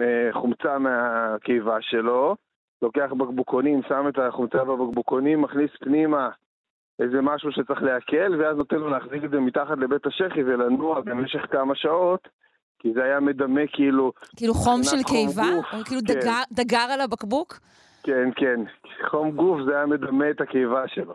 אה, 0.00 0.32
חומצה 0.32 0.78
מהקיבה 0.78 1.76
שלו, 1.80 2.36
לוקח 2.82 3.12
בקבוקונים, 3.18 3.80
שם 3.88 4.08
את 4.08 4.18
החומצה 4.18 4.64
בבקבוקונים, 4.64 5.42
מכניס 5.42 5.70
פנימה 5.80 6.28
איזה 7.02 7.20
משהו 7.22 7.52
שצריך 7.52 7.82
לעכל, 7.82 8.36
ואז 8.40 8.56
נותן 8.56 8.76
לו 8.76 8.88
להחזיק 8.90 9.24
את 9.24 9.30
זה 9.30 9.40
מתחת 9.40 9.78
לבית 9.78 10.06
השחי 10.06 10.42
ולנוע 10.42 11.00
במשך 11.00 11.46
כמה 11.50 11.74
שעות, 11.74 12.28
כי 12.78 12.92
זה 12.92 13.04
היה 13.04 13.20
מדמה 13.20 13.60
כאילו, 13.72 14.12
כאילו 14.36 14.54
חום 14.54 14.82
של 14.82 14.96
קיבה? 15.06 15.42
או 15.72 15.84
כאילו 15.84 16.00
כן. 16.08 16.14
דגר- 16.14 16.42
דגר 16.52 16.86
על 16.94 17.00
הבקבוק? 17.00 17.58
כן, 18.02 18.28
כן, 18.36 18.60
חום 19.10 19.30
גוף 19.30 19.60
זה 19.66 19.76
היה 19.76 19.86
מדמה 19.86 20.30
את 20.30 20.40
הקיבה 20.40 20.88
שלו. 20.88 21.14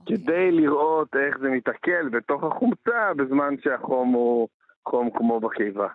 אוקיי. 0.00 0.16
כדי 0.16 0.50
לראות 0.50 1.08
איך 1.16 1.38
זה 1.38 1.48
מתעכל 1.48 2.08
בתוך 2.12 2.44
החומצה 2.44 3.14
בזמן 3.16 3.54
שהחום 3.64 4.12
הוא 4.12 4.48
חום 4.88 5.10
כמו 5.10 5.40
בקיבה. 5.40 5.88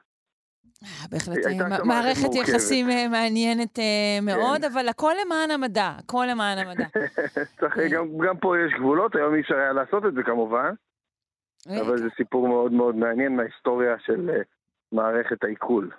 בהחלט 1.12 1.38
אה, 1.46 1.84
מערכת. 1.84 2.36
יחסים 2.36 2.90
אה, 2.90 3.08
מעניינת 3.08 3.80
אה, 3.80 4.20
מאוד, 4.22 4.64
אבל 4.64 4.88
הכל 4.88 5.14
למען 5.26 5.52
המדע, 5.52 5.94
הכל 5.98 6.26
למען 6.30 6.58
המדע. 6.58 6.86
גם, 7.94 8.06
גם 8.28 8.38
פה 8.38 8.56
יש 8.60 8.74
גבולות, 8.80 9.16
היום 9.16 9.36
אי 9.36 9.42
אפשר 9.42 9.56
היה 9.56 9.74
לעשות 9.74 10.06
את 10.06 10.14
זה 10.14 10.24
כמובן, 10.24 10.74
אבל 11.68 11.98
זה 11.98 12.08
סיפור 12.18 12.48
מאוד 12.48 12.72
מאוד 12.72 12.96
מעניין 12.96 13.36
מההיסטוריה 13.36 13.96
של 14.06 14.30
מערכת 14.92 15.44
העיכול. 15.44 15.90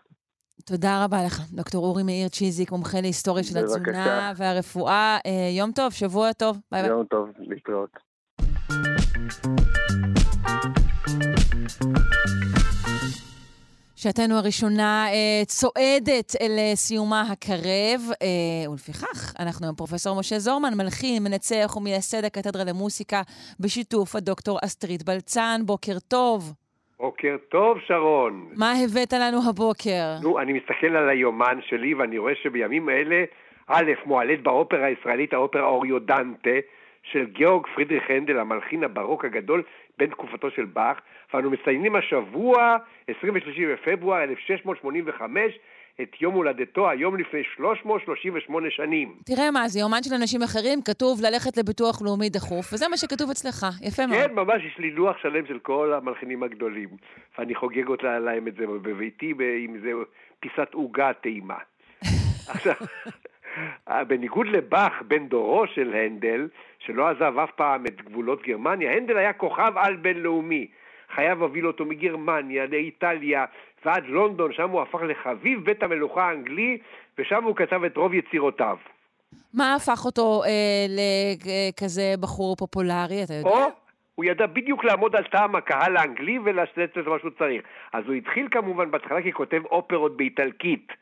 תודה 0.67 1.05
רבה 1.05 1.17
לך, 1.27 1.41
דוקטור 1.53 1.85
אורי 1.85 2.03
מאיר 2.03 2.29
צ'יזיק, 2.29 2.71
מומחה 2.71 3.01
להיסטוריה 3.01 3.45
של. 3.45 3.59
התזונה 3.59 4.33
והרפואה. 4.37 5.19
אה, 5.27 5.51
יום 5.59 5.73
טוב, 5.73 5.93
שבוע 5.93 6.33
טוב, 6.33 6.59
ביי 6.73 6.83
ביי. 6.83 6.91
יום 6.91 7.05
טוב, 7.05 7.29
להתראות. 7.39 7.91
שעתנו 13.97 14.35
הראשונה 14.35 15.07
אה, 15.13 15.45
צועדת 15.45 16.31
אל 16.41 16.55
אה, 16.59 16.77
סיומה 16.77 17.23
הקרב, 17.33 18.01
אה, 18.23 18.71
ולפיכך 18.71 19.35
אנחנו 19.41 19.67
עם 19.69 19.75
פרופסור 19.75 20.19
משה 20.21 20.39
זורמן, 20.39 20.75
מלחין, 20.77 21.23
מנצח 21.25 21.77
ומייסד 21.77 22.25
הקתדרה 22.25 22.65
למוסיקה, 22.65 23.23
בשיתוף 23.61 24.17
הדוקטור 24.17 24.59
אסטרית 24.65 25.03
בלצן. 25.03 25.61
בוקר 25.67 25.99
טוב. 26.09 26.53
בוקר 26.99 27.37
טוב, 27.49 27.79
שרון. 27.87 28.49
מה 28.57 28.73
הבאת 28.85 29.13
לנו 29.13 29.39
הבוקר? 29.49 30.05
נו, 30.23 30.41
אני 30.41 30.53
מסתכל 30.53 30.97
על 30.97 31.09
היומן 31.09 31.59
שלי 31.69 31.95
ואני 31.95 32.19
רואה 32.19 32.33
שבימים 32.43 32.91
אלה, 32.91 33.25
א', 33.67 33.93
מועלית 34.07 34.43
באופרה 34.43 34.87
הישראלית 34.87 35.33
האופרה 35.33 35.67
אוריודנטה 35.67 36.59
של 37.13 37.25
גיאורג 37.25 37.67
פרידריך 37.75 38.05
הנדל, 38.09 38.39
המלחין 38.39 38.85
הברוק 38.85 39.25
הגדול 39.25 39.63
בן 39.99 40.07
תקופתו 40.07 40.51
של 40.51 40.65
באך, 40.65 41.01
ואנו 41.35 41.51
מציינים 41.51 41.97
השבוע, 41.97 42.77
23 43.09 43.59
בפברואר 43.59 44.23
1685, 44.23 45.59
את 46.03 46.23
יום 46.23 46.35
הולדתו 46.35 46.91
היום 46.91 47.17
לפני 47.17 47.41
338 47.57 48.71
שנים. 48.71 49.15
תראה 49.27 49.51
מה, 49.51 49.69
זה 49.69 49.81
יומן 49.81 50.03
של 50.03 50.15
אנשים 50.15 50.43
אחרים, 50.43 50.83
כתוב 50.83 51.21
ללכת 51.23 51.57
לביטוח 51.57 52.03
לאומי 52.03 52.31
דחוף, 52.31 52.73
וזה 52.73 52.89
מה 52.89 52.97
שכתוב 52.97 53.31
אצלך. 53.31 53.67
יפה 53.83 54.07
מאוד. 54.07 54.21
כן, 54.21 54.35
ממש 54.35 54.63
יש 54.65 54.79
לי 54.79 54.91
לוח 54.91 55.17
שלם 55.23 55.47
של 55.47 55.59
כל 55.59 55.93
המלחינים 55.93 56.43
הגדולים, 56.43 56.89
ואני 57.39 57.55
חוגג 57.55 57.89
אותה 57.89 58.19
להם 58.19 58.49
את 58.49 58.55
זה 58.55 58.67
בביתי 58.67 59.35
עם 59.65 59.75
איזה 59.75 59.91
פיסת 60.41 60.75
עוגה 60.75 61.13
טעימה. 61.13 61.59
עכשיו, 62.55 62.75
בניגוד 64.09 64.47
לבאך, 64.47 64.93
בן 65.09 65.29
דורו 65.29 65.67
של 65.67 65.95
הנדל, 65.95 66.49
שלא 66.79 67.09
עזב 67.09 67.39
אף 67.39 67.51
פעם 67.57 67.87
את 67.87 68.03
גבולות 68.03 68.43
גרמניה, 68.43 68.93
הנדל 68.93 69.17
היה 69.17 69.33
כוכב 69.33 69.73
על 69.77 69.97
בינלאומי. 69.97 70.67
חייו 71.15 71.43
הוביל 71.43 71.67
אותו 71.67 71.85
מגרמניה 71.85 72.67
לאיטליה 72.67 73.45
ועד 73.85 74.05
לונדון, 74.07 74.53
שם 74.53 74.71
הוא 74.71 74.83
הפך 74.83 74.99
לחביב 75.03 75.65
בית 75.65 75.83
המלוכה 75.83 76.29
האנגלי, 76.29 76.79
ושם 77.19 77.45
הוא 77.45 77.57
כתב 77.57 77.85
את 77.85 77.97
רוב 77.97 78.15
יצירותיו. 78.15 78.77
מה 79.55 79.75
הפך 79.75 80.05
אותו 80.05 80.43
אה, 80.45 80.87
לכזה 80.89 82.15
בחור 82.21 82.57
פופולרי, 82.57 83.25
אתה 83.25 83.35
יודע? 83.35 83.51
או 83.51 83.71
הוא 84.15 84.25
ידע 84.25 84.47
בדיוק 84.47 84.85
לעמוד 84.85 85.17
על 85.17 85.25
טעם 85.25 85.57
הקהל 85.57 85.97
האנגלי 85.97 86.39
ולשלט 86.45 86.99
את 86.99 87.07
מה 87.07 87.19
שהוא 87.19 87.31
צריך. 87.39 87.63
אז 87.93 88.05
הוא 88.07 88.15
התחיל 88.15 88.49
כמובן 88.51 88.91
בהתחלה 88.91 89.23
ככותב 89.23 89.63
אופרות 89.65 90.17
באיטלקית. 90.17 90.93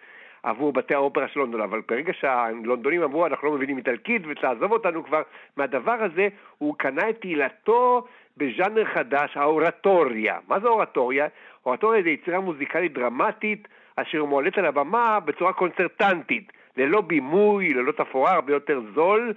עבור 0.42 0.72
בתי 0.72 0.94
האופרה 0.94 1.28
של 1.28 1.40
לונדון, 1.40 1.60
אבל 1.60 1.80
ברגע 1.88 2.12
שהלונדונים 2.12 3.02
אמרו 3.02 3.26
אנחנו 3.26 3.48
לא 3.48 3.54
מבינים 3.54 3.78
איטלקית 3.78 4.22
ותעזוב 4.28 4.72
אותנו 4.72 5.04
כבר 5.04 5.22
מהדבר 5.56 5.92
הזה, 5.92 6.28
הוא 6.58 6.74
קנה 6.78 7.08
את 7.10 7.20
תהילתו 7.20 8.06
בז'אנר 8.36 8.84
חדש, 8.84 9.36
האורטוריה. 9.36 10.38
מה 10.48 10.60
זה 10.60 10.68
אורטוריה? 10.68 11.26
אורטוריה 11.66 12.02
זה 12.02 12.10
יצירה 12.10 12.40
מוזיקלית 12.40 12.92
דרמטית 12.92 13.68
אשר 13.96 14.24
מועלית 14.24 14.58
על 14.58 14.66
הבמה 14.66 15.20
בצורה 15.20 15.52
קונצרטנטית, 15.52 16.52
ללא 16.76 17.00
בימוי, 17.00 17.74
ללא 17.74 17.92
תפאורה, 17.92 18.32
הרבה 18.32 18.52
יותר 18.52 18.80
זול 18.94 19.32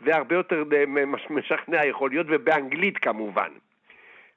והרבה 0.00 0.34
יותר 0.34 0.64
אה, 0.72 0.84
משכנע 1.30 1.86
יכול 1.86 2.10
להיות, 2.10 2.26
ובאנגלית 2.30 2.98
כמובן. 2.98 3.48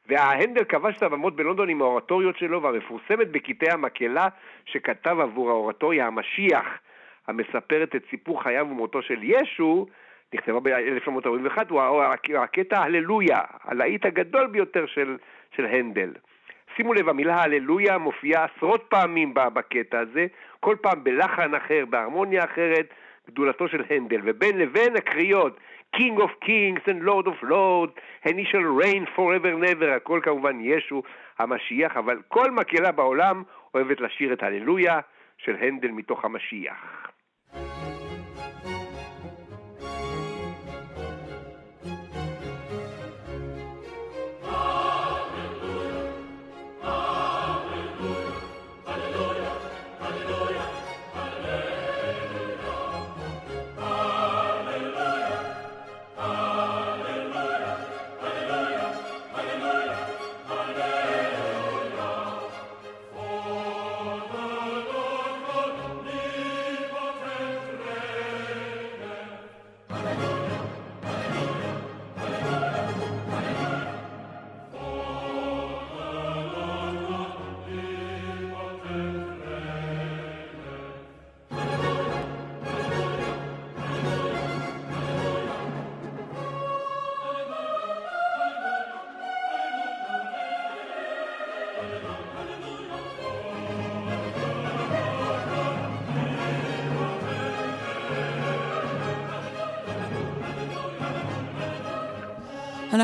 וההנדל 0.07 0.63
כבש 0.63 0.97
את 0.97 1.03
הבמות 1.03 1.35
בלונדון 1.35 1.69
עם 1.69 1.81
האורטוריות 1.81 2.37
שלו 2.37 2.61
והמפורסמת 2.61 3.31
בקטעי 3.31 3.71
המקהלה 3.71 4.27
שכתב 4.65 5.19
עבור 5.19 5.49
האורטוריה 5.49 6.07
המשיח, 6.07 6.65
המספרת 7.27 7.95
את 7.95 8.03
סיפור 8.09 8.43
חייו 8.43 8.67
ומותו 8.69 9.01
של 9.01 9.19
ישו, 9.23 9.85
נכתבה 10.33 10.59
ב-1941, 10.59 11.61
הוא 11.69 12.03
הקטע 12.37 12.81
הללויה, 12.81 13.39
הלהיט 13.63 14.05
הגדול 14.05 14.47
ביותר 14.47 14.85
של, 14.85 15.17
של 15.55 15.65
הנדל. 15.65 16.13
שימו 16.75 16.93
לב, 16.93 17.09
המילה 17.09 17.41
הללויה 17.41 17.97
מופיעה 17.97 18.45
עשרות 18.45 18.85
פעמים 18.89 19.33
בקטע 19.33 19.99
הזה, 19.99 20.25
כל 20.59 20.75
פעם 20.81 21.03
בלחן 21.03 21.55
אחר, 21.55 21.83
בהרמוניה 21.89 22.43
אחרת, 22.43 22.93
גדולתו 23.27 23.67
של 23.67 23.83
הנדל, 23.89 24.21
ובין 24.23 24.57
לבין 24.57 24.95
הקריאות 24.95 25.57
King 25.95 26.21
of 26.21 26.31
Kings 26.45 26.81
and 26.87 27.03
Lord 27.03 27.27
of 27.27 27.37
Lords, 27.43 27.93
and 28.25 28.39
he 28.39 28.45
shall 28.45 28.67
reign 28.83 29.05
forever 29.15 29.53
never, 29.53 29.89
הכל 29.95 30.19
כמובן 30.23 30.59
ישו 30.61 31.03
המשיח, 31.39 31.97
אבל 31.97 32.21
כל 32.27 32.51
מקהלה 32.51 32.91
בעולם 32.91 33.43
אוהבת 33.73 33.99
לשיר 34.01 34.33
את 34.33 34.43
הללויה 34.43 34.99
של 35.37 35.55
הנדל 35.55 35.91
מתוך 35.91 36.25
המשיח. 36.25 37.00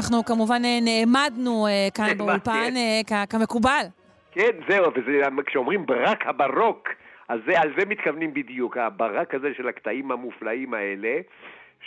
אנחנו 0.08 0.26
כמובן 0.26 0.62
אה, 0.66 0.80
נעמדנו 0.82 1.68
אה, 1.68 1.88
כאן 1.95 2.18
באולפן 2.18 2.74
אה, 2.76 3.26
כמקובל. 3.30 3.84
כן, 4.32 4.51
זהו, 4.70 4.91
וכשאומרים 5.38 5.86
ברק 5.86 6.28
הברוק, 6.28 6.89
אז 7.28 7.39
זה, 7.47 7.60
על 7.60 7.74
זה 7.78 7.86
מתכוונים 7.86 8.34
בדיוק, 8.34 8.78
הברק 8.78 9.36
הזה 9.36 9.53
של 9.58 9.68
הקטעים 9.68 10.12
המופלאים 10.12 10.74
האלה 10.74 11.20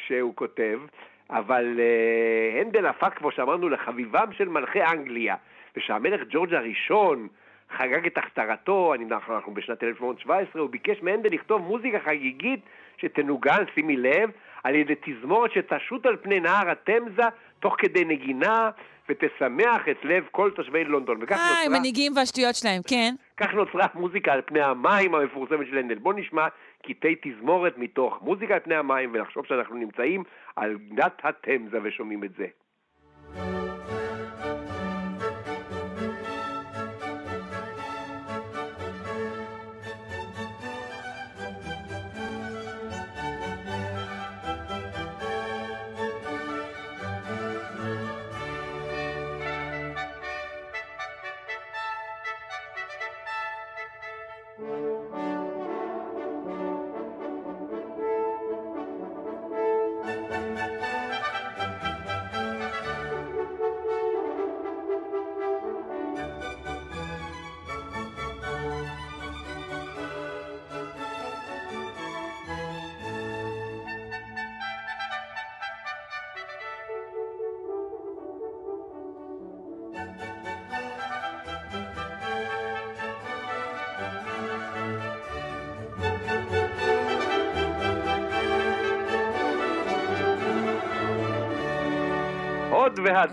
שהוא 0.07 0.33
כותב, 0.35 0.79
אבל 1.31 1.65
uh, 1.77 2.61
הנדל 2.61 2.87
הפך, 2.87 3.09
כמו 3.17 3.31
שאמרנו, 3.31 3.69
לחביבם 3.69 4.33
של 4.33 4.49
מלכי 4.49 4.83
אנגליה, 4.83 5.37
ושהמלך 5.77 6.21
ג'ורג' 6.31 6.55
הראשון 6.55 7.29
חגג 7.77 8.07
את 8.07 8.19
הכתרתו, 8.19 8.95
אנחנו, 8.95 9.35
אנחנו 9.35 9.55
בשנת 9.55 9.83
1917, 9.83 10.63
הוא 10.63 10.71
ביקש 10.71 11.03
מהנדל 11.03 11.31
לכתוב 11.33 11.63
מוזיקה 11.63 11.99
חגיגית 12.05 12.61
שתנוגן, 12.97 13.65
שימי 13.75 13.97
לב, 13.97 14.31
על 14.65 14.75
ידי 14.75 14.95
תזמורת 15.05 15.51
שתשוט 15.53 16.07
על 16.07 16.17
פני 16.17 16.41
נהר 16.41 16.71
התמזה 16.71 17.23
תוך 17.61 17.75
כדי 17.79 18.05
נגינה 18.05 18.71
ותשמח 19.09 19.89
את 19.91 20.05
לב 20.05 20.25
כל 20.31 20.51
תושבי 20.51 20.85
לונדון. 20.85 21.19
וכך 21.23 21.37
אה, 21.37 21.49
נוצרה... 21.51 21.77
המנהיגים 21.77 22.13
והשטויות 22.17 22.55
שלהם, 22.55 22.83
כן. 22.89 23.15
כך 23.37 23.55
נוצרה 23.55 23.87
מוזיקה 23.95 24.33
על 24.33 24.43
פני 24.47 24.61
המים 24.61 25.15
המפורסמת 25.15 25.67
של 25.71 25.79
הנדל. 25.79 25.99
בואו 25.99 26.17
נשמע 26.17 26.47
קטעי 26.83 27.15
תזמורת 27.23 27.79
מתוך 27.79 28.19
מוזיקה 28.23 28.55
על 28.55 28.61
פני 28.61 28.75
המים 28.75 29.11
ונחשוב 29.15 29.47
שאנחנו 29.47 29.77
נמצאים 29.77 30.25
על 30.57 30.77
גדת 30.95 31.21
התמזה 31.25 31.79
ושומעים 31.83 32.25
את 32.25 32.31
זה. 32.39 32.47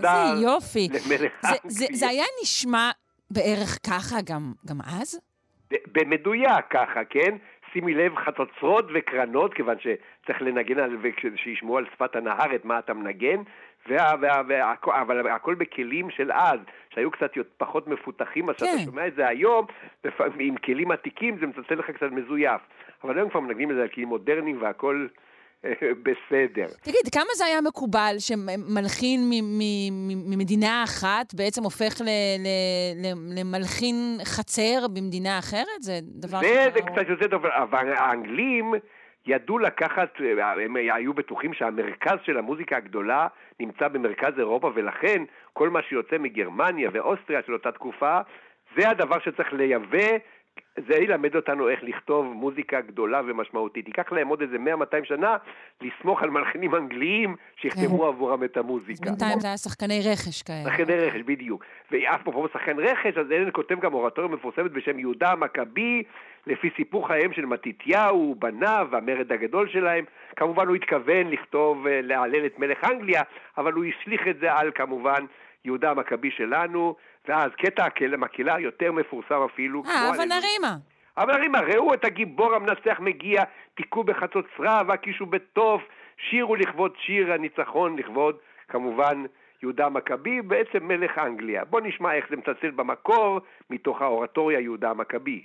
והדר 0.02 0.32
איזה 0.32 0.44
יופי. 0.46 0.88
למלך 0.88 1.32
זה, 1.42 1.56
זה, 1.64 1.86
זה 1.92 2.08
היה 2.08 2.24
נשמע 2.42 2.90
בערך 3.30 3.78
ככה 3.86 4.16
גם, 4.24 4.52
גם 4.66 4.76
אז? 5.00 5.20
במדויק 5.92 6.64
ככה, 6.70 7.04
כן? 7.04 7.36
שימי 7.72 7.94
לב, 7.94 8.12
חצוצרות 8.16 8.84
וקרנות, 8.94 9.54
כיוון 9.54 9.76
שצריך 9.78 10.42
לנגן 10.42 10.78
על, 10.78 10.96
ושישמעו 11.34 11.78
על 11.78 11.86
שפת 11.94 12.16
הנהר 12.16 12.54
את 12.54 12.64
מה 12.64 12.78
אתה 12.78 12.94
מנגן, 12.94 13.42
וה, 13.88 14.12
וה, 14.20 14.42
וה, 14.48 14.74
וה, 14.86 15.02
אבל 15.02 15.28
הכל 15.28 15.54
בכלים 15.54 16.10
של 16.10 16.32
אז, 16.32 16.58
שהיו 16.94 17.10
קצת 17.10 17.30
פחות 17.56 17.88
מפותחים, 17.88 18.50
אז 18.50 18.56
כן. 18.56 18.66
שאתה 18.66 18.78
שומע 18.78 19.06
את 19.06 19.14
זה 19.14 19.28
היום, 19.28 19.66
עם 20.38 20.56
כלים 20.56 20.90
עתיקים 20.90 21.38
זה 21.40 21.46
מצלצל 21.46 21.74
לך 21.74 21.90
קצת 21.90 22.10
מזויף. 22.10 22.60
אבל 23.04 23.18
היום 23.18 23.30
כבר 23.30 23.40
מנגנים 23.40 23.70
את 23.70 23.76
זה 23.76 23.82
על 23.82 23.88
כלים 23.88 24.08
מודרניים 24.08 24.62
והכל 24.62 25.06
בסדר. 26.06 26.66
תגיד, 26.82 27.08
כמה 27.12 27.30
זה 27.36 27.44
היה 27.44 27.60
מקובל 27.60 28.14
שמלחין 28.18 29.20
ממדינה 30.26 30.84
אחת 30.84 31.34
בעצם 31.34 31.62
הופך 31.62 31.92
למלחין 33.36 33.94
חצר 34.24 34.88
במדינה 34.94 35.38
אחרת? 35.38 35.80
זה 35.80 35.98
דבר... 36.02 36.38
זה, 36.40 36.68
זה 36.74 36.80
קצת 36.80 37.08
יותר 37.08 37.28
טוב, 37.28 37.46
אבל 37.46 37.92
האנגלים 37.92 38.74
ידעו 39.26 39.58
לקחת, 39.58 40.08
הם 40.64 40.76
היו 40.76 41.14
בטוחים 41.14 41.54
שהמרכז 41.54 42.18
של 42.24 42.38
המוזיקה 42.38 42.76
הגדולה 42.76 43.26
נמצא 43.60 43.88
במרכז 43.88 44.32
אירופה, 44.38 44.70
ולכן 44.74 45.22
כל 45.52 45.70
מה 45.70 45.80
שיוצא 45.88 46.18
מגרמניה 46.18 46.90
ואוסטריה 46.92 47.40
של 47.46 47.52
אותה 47.52 47.72
תקופה, 47.72 48.20
זה 48.76 48.88
הדבר 48.88 49.16
שצריך 49.24 49.52
לייבא 49.52 50.08
זה 50.88 50.94
ילמד 50.94 51.36
אותנו 51.36 51.68
איך 51.68 51.80
לכתוב 51.82 52.32
מוזיקה 52.32 52.80
גדולה 52.80 53.20
ומשמעותית. 53.26 53.86
ייקח 53.86 54.12
להם 54.12 54.28
עוד 54.28 54.40
איזה 54.42 54.56
100-200 54.56 55.04
שנה 55.04 55.36
לסמוך 55.80 56.22
על 56.22 56.30
מלחינים 56.30 56.74
אנגליים 56.74 57.36
שיכתבו 57.56 58.06
עבורם 58.06 58.44
את 58.44 58.56
המוזיקה. 58.56 59.04
בינתיים 59.04 59.40
זה 59.40 59.46
היה 59.46 59.56
שחקני 59.56 60.00
רכש 60.12 60.42
כאלה. 60.42 60.70
שחקני 60.70 60.96
רכש, 60.96 61.20
בדיוק. 61.20 61.64
ואף 61.90 62.22
פה 62.22 62.46
שחקן 62.52 62.78
רכש, 62.78 63.18
אז 63.18 63.32
אלן 63.32 63.50
כותב 63.52 63.80
גם 63.80 63.94
אורטוריה 63.94 64.30
מפורסמת 64.30 64.72
בשם 64.72 64.98
יהודה 64.98 65.32
המכבי, 65.32 66.02
לפי 66.46 66.70
סיפור 66.76 67.06
חייהם 67.08 67.32
של 67.32 67.46
מתתיהו, 67.46 68.34
בניו 68.38 68.88
והמרד 68.90 69.32
הגדול 69.32 69.68
שלהם. 69.68 70.04
כמובן 70.36 70.66
הוא 70.66 70.76
התכוון 70.76 71.30
לכתוב, 71.30 71.86
אה, 71.86 72.00
להלל 72.02 72.46
את 72.46 72.58
מלך 72.58 72.84
אנגליה, 72.84 73.22
אבל 73.58 73.72
הוא 73.72 73.84
השליך 73.84 74.20
את 74.28 74.38
זה 74.40 74.52
על 74.52 74.70
כמובן 74.74 75.24
יהודה 75.64 75.90
המכבי 75.90 76.30
שלנו, 76.30 76.96
ואז 77.28 77.50
קטע 77.58 77.86
המקהלה 78.12 78.60
יותר 78.60 78.92
מפורסם 78.92 79.42
אפילו. 79.52 79.82
אה, 79.86 80.08
אבל 80.08 80.24
נרימה. 80.24 80.76
אבל 81.16 81.36
נרימה, 81.36 81.60
ראו 81.60 81.94
את 81.94 82.04
הגיבור 82.04 82.54
המנצח 82.54 83.00
מגיע, 83.00 83.42
תיקו 83.74 84.04
בחצוצרה 84.04 84.82
והקישו 84.88 85.26
בתוף, 85.26 85.82
שירו 86.30 86.56
לכבוד 86.56 86.92
שיר 87.06 87.32
הניצחון, 87.32 87.98
לכבוד 87.98 88.36
כמובן 88.68 89.24
יהודה 89.62 89.86
המכבי, 89.86 90.42
בעצם 90.42 90.88
מלך 90.88 91.18
אנגליה. 91.18 91.64
בואו 91.64 91.84
נשמע 91.84 92.14
איך 92.14 92.26
זה 92.30 92.36
מצלצל 92.36 92.70
במקור 92.70 93.40
מתוך 93.70 94.02
האורטוריה 94.02 94.60
יהודה 94.60 94.90
המכבי. 94.90 95.42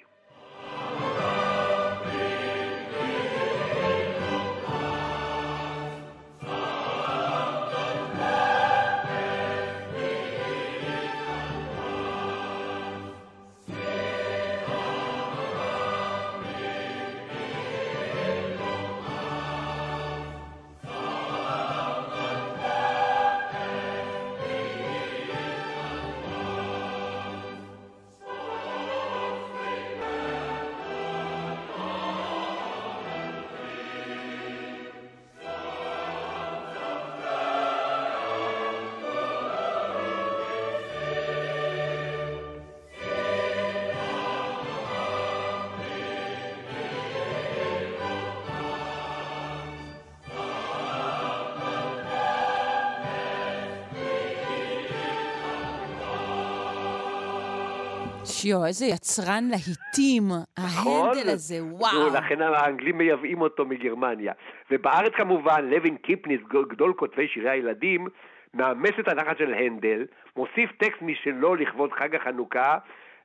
שיו, 58.43 58.65
איזה 58.65 58.85
יצרן 58.85 59.43
להיטים, 59.49 60.23
נכון. 60.59 61.09
ההנדל 61.09 61.29
הזה, 61.29 61.55
וואו. 61.63 62.13
לכן 62.13 62.41
האנגלים 62.41 62.97
מייבאים 62.97 63.41
אותו 63.41 63.65
מגרמניה. 63.65 64.33
ובארץ 64.71 65.13
כמובן, 65.15 65.65
לוין 65.69 65.97
קיפניס, 65.97 66.41
גדול 66.69 66.93
כותבי 66.93 67.27
שירי 67.27 67.49
הילדים, 67.49 68.07
מאמץ 68.53 68.93
את 68.99 69.07
הנחת 69.07 69.37
של 69.37 69.53
הנדל, 69.53 70.05
מוסיף 70.37 70.71
טקסט 70.77 71.01
משלו 71.01 71.55
לכבוד 71.55 71.91
חג 71.91 72.15
החנוכה, 72.15 72.77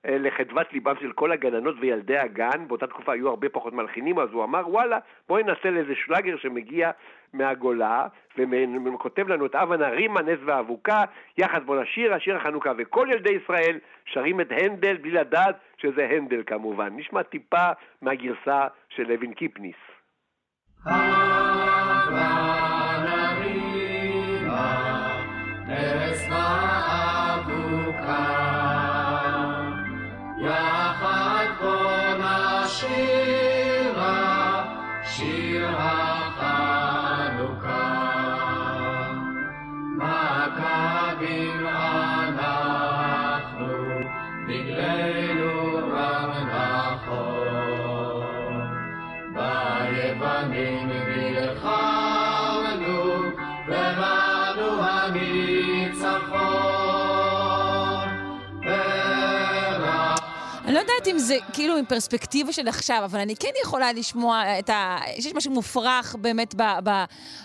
לחדוות 0.05 0.73
ליבם 0.73 0.95
של 1.01 1.13
כל 1.13 1.33
הגננות 1.33 1.75
וילדי 1.81 2.19
הגן, 2.19 2.69
באותה 2.69 2.87
תקופה 2.87 3.13
היו 3.13 3.29
הרבה 3.29 3.49
פחות 3.49 3.73
מלחינים, 3.73 4.19
אז 4.19 4.29
הוא 4.33 4.45
אמר, 4.45 4.69
וואלה, 4.69 4.99
בואי 5.29 5.43
ננסה 5.43 5.71
לאיזה 5.71 5.95
שלאגר 5.95 6.37
שמגיע 6.37 6.91
מהגולה, 7.33 8.07
וכותב 8.95 9.29
לנו 9.29 9.47
את 9.47 9.55
אב 9.55 9.73
הנערים, 9.73 10.17
הנס 10.17 10.39
והאבוקה, 10.45 11.05
יחד 11.39 11.65
בוא 11.65 11.83
נשיר, 11.83 12.15
השיר 12.15 12.37
החנוכה, 12.37 12.73
וכל 12.79 13.09
ילדי 13.11 13.33
ישראל 13.33 13.79
שרים 14.05 14.41
את 14.41 14.49
הנדל 14.51 14.97
בלי 14.97 15.11
לדעת 15.11 15.57
שזה 15.77 16.09
הנדל 16.11 16.43
כמובן. 16.47 16.97
נשמע 16.97 17.23
טיפה 17.23 17.69
מהגרסה 18.03 18.67
של 18.89 19.03
לוין 19.03 19.33
קיפניס. 19.35 19.77
אני 35.21 35.98
אם 61.11 61.19
זה 61.19 61.35
כאילו 61.53 61.77
עם 61.77 61.85
פרספקטיבה 61.85 62.53
של 62.53 62.69
עכשיו, 62.69 63.03
אבל 63.05 63.21
אני 63.21 63.35
כן 63.37 63.49
יכולה 63.63 63.93
לשמוע 63.93 64.43
את 64.59 64.71
ה... 64.71 64.97
יש 65.19 65.35
משהו 65.35 65.53
מופרך 65.53 66.17
באמת 66.21 66.55
ב, 66.55 66.63
ב, 66.85 66.91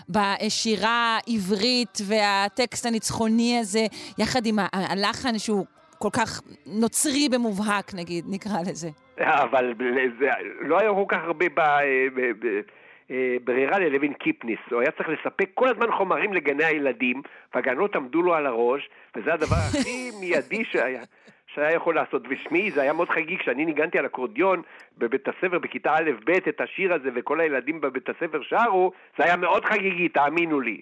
בשירה 0.08 1.18
העברית 1.26 1.98
והטקסט 2.08 2.86
הניצחוני 2.86 3.58
הזה, 3.58 3.86
יחד 4.18 4.46
עם 4.46 4.58
הלחן 4.72 5.38
שהוא 5.38 5.66
כל 5.98 6.08
כך 6.12 6.40
נוצרי 6.66 7.28
במובהק, 7.28 7.94
נגיד, 7.94 8.24
נקרא 8.28 8.60
לזה. 8.60 8.88
אבל 9.18 9.74
זה, 10.18 10.26
לא 10.60 10.80
היה 10.80 10.90
כל 10.90 11.04
כך 11.08 11.18
הרבה 11.24 11.46
ב, 11.48 11.60
ב, 12.14 12.46
ב, 12.46 12.60
אה, 13.10 13.36
ברירה 13.44 13.78
ללוין 13.78 14.12
קיפניס. 14.12 14.58
הוא 14.70 14.80
היה 14.80 14.90
צריך 14.90 15.08
לספק 15.08 15.50
כל 15.54 15.68
הזמן 15.68 15.92
חומרים 15.98 16.32
לגני 16.32 16.64
הילדים, 16.64 17.22
והגנות 17.54 17.96
עמדו 17.96 18.22
לו 18.22 18.34
על 18.34 18.46
הראש, 18.46 18.88
וזה 19.16 19.34
הדבר 19.34 19.56
הכי 19.56 20.10
מיידי 20.20 20.64
שהיה. 20.64 21.02
שהיה 21.54 21.72
יכול 21.72 21.94
לעשות. 21.94 22.22
ושמי, 22.28 22.70
זה 22.70 22.82
היה 22.82 22.92
מאוד 22.92 23.08
חגיגי 23.08 23.38
כשאני 23.38 23.64
ניגנתי 23.64 23.98
על 23.98 24.06
אקורדיון 24.06 24.62
בבית 24.98 25.28
הספר 25.28 25.58
בכיתה 25.58 25.94
א'-ב' 25.94 26.30
את 26.48 26.60
השיר 26.60 26.94
הזה 26.94 27.08
וכל 27.14 27.40
הילדים 27.40 27.80
בבית 27.80 28.08
הספר 28.08 28.42
שרו, 28.42 28.92
זה 29.18 29.24
היה 29.24 29.36
מאוד 29.36 29.64
חגיגי, 29.64 30.08
תאמינו 30.08 30.60
לי. 30.60 30.80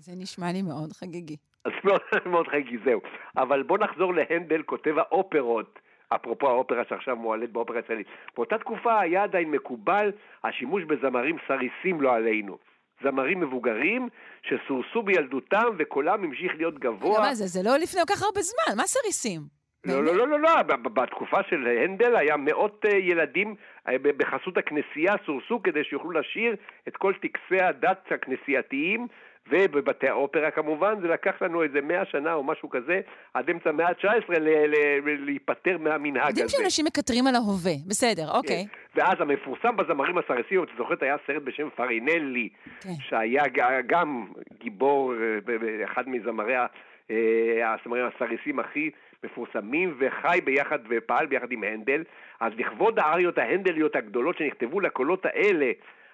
זה 0.00 0.12
נשמע 0.16 0.52
לי 0.52 0.62
מאוד 0.62 0.92
חגיגי. 0.92 1.36
אז 1.64 1.72
מאוד, 1.84 2.00
מאוד 2.26 2.48
חגיגי, 2.48 2.78
זהו. 2.84 3.00
אבל 3.36 3.62
בואו 3.62 3.78
נחזור 3.78 4.14
להנדל, 4.14 4.62
כותב 4.62 4.98
האופרות. 4.98 5.78
אפרופו 6.08 6.48
האופרה 6.48 6.82
שעכשיו 6.88 7.16
מועלית 7.16 7.52
באופרה 7.52 7.76
הישראלית. 7.76 8.06
באותה 8.36 8.58
תקופה 8.58 9.00
היה 9.00 9.22
עדיין 9.22 9.50
מקובל 9.50 10.12
השימוש 10.44 10.84
בזמרים 10.84 11.36
סריסים 11.48 12.00
לא 12.00 12.14
עלינו. 12.14 12.58
זמרים 13.02 13.40
מבוגרים 13.40 14.08
שסורסו 14.42 15.02
בילדותם 15.02 15.66
וקולם 15.78 16.24
המשיך 16.24 16.52
להיות 16.56 16.78
גבוה. 16.78 17.20
מה 17.20 17.34
זה, 17.34 17.46
זה 17.46 17.60
לא 17.68 17.76
לפני 17.76 18.00
כל 18.06 18.14
כך 18.14 18.22
הרבה 18.22 18.40
זמן, 18.40 18.76
מה 18.76 18.82
סריסים? 18.82 19.40
לא, 19.86 20.04
לא, 20.04 20.16
לא, 20.16 20.28
לא, 20.28 20.40
לא, 20.40 20.62
בתקופה 20.82 21.36
של 21.50 21.66
הנדל 21.84 22.16
היה 22.16 22.36
מאות 22.36 22.84
אה, 22.84 22.96
ילדים 22.96 23.54
אה, 23.88 23.94
בחסות 23.98 24.56
הכנסייה 24.56 25.14
סורסו 25.26 25.62
כדי 25.62 25.84
שיוכלו 25.84 26.10
לשיר 26.10 26.56
את 26.88 26.96
כל 26.96 27.12
טקסי 27.22 27.62
הדת 27.62 28.12
הכנסייתיים 28.12 29.06
ובבתי 29.50 30.08
האופרה 30.08 30.50
כמובן, 30.50 31.00
זה 31.00 31.08
לקח 31.08 31.42
לנו 31.42 31.62
איזה 31.62 31.80
מאה 31.80 32.04
שנה 32.04 32.34
או 32.34 32.42
משהו 32.42 32.70
כזה, 32.70 33.00
עד 33.34 33.50
אמצע 33.50 33.70
המאה 33.70 33.88
ה-19 33.88 34.32
להיפטר 35.04 35.78
מהמנהג 35.78 36.22
הזה. 36.22 36.30
יודעים 36.30 36.48
שאנשים 36.48 36.84
מקטרים 36.84 37.26
על 37.26 37.34
ההווה, 37.34 37.72
בסדר, 37.86 38.30
אוקיי. 38.30 38.66
כן. 38.94 39.00
ואז 39.00 39.20
המפורסם 39.20 39.76
בזמרים 39.76 40.18
הסריסים, 40.18 40.62
את 40.62 40.68
זוכרת, 40.78 41.02
היה 41.02 41.16
סרט 41.26 41.42
בשם 41.42 41.68
פארינלי, 41.76 42.48
כן. 42.80 42.90
שהיה 43.08 43.42
גם 43.86 44.26
גיבור, 44.58 45.14
אה, 45.14 45.84
אחד 45.84 46.08
מזמרי 46.08 46.54
הזמרים 47.64 48.04
הסריסים 48.14 48.58
הכי 48.58 48.90
מפורסמים, 49.24 49.94
וחי 49.98 50.38
ביחד 50.44 50.78
ופעל 50.88 51.26
ביחד 51.26 51.52
עם 51.52 51.64
הנדל. 51.64 52.02
אז 52.40 52.52
לכבוד 52.56 52.98
האריות 52.98 53.38
ההנדליות 53.38 53.96
הגדולות 53.96 54.38
שנכתבו 54.38 54.80
לקולות 54.80 55.26
האלה, 55.26 55.72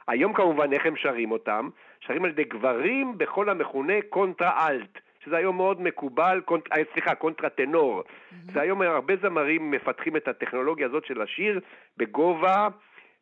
היום 0.08 0.32
כמובן 0.32 0.72
איך 0.72 0.86
הם 0.86 0.96
שרים 0.96 1.30
אותם? 1.30 1.68
שרים 2.00 2.24
על 2.24 2.30
ידי 2.30 2.44
גברים 2.44 3.18
בקול 3.18 3.48
המכונה 3.48 3.94
קונטרה 4.08 4.68
אלט, 4.68 4.98
שזה 5.24 5.36
היום 5.36 5.56
מאוד 5.56 5.82
מקובל, 5.82 6.40
קונט, 6.44 6.72
אה, 6.72 6.82
סליחה, 6.92 7.14
קונטרה 7.14 7.48
טנור. 7.50 8.02
Mm-hmm. 8.02 8.52
זה 8.52 8.60
היום 8.60 8.82
הרבה 8.82 9.14
זמרים 9.22 9.70
מפתחים 9.70 10.16
את 10.16 10.28
הטכנולוגיה 10.28 10.86
הזאת 10.86 11.04
של 11.04 11.22
השיר 11.22 11.60
בגובה 11.96 12.68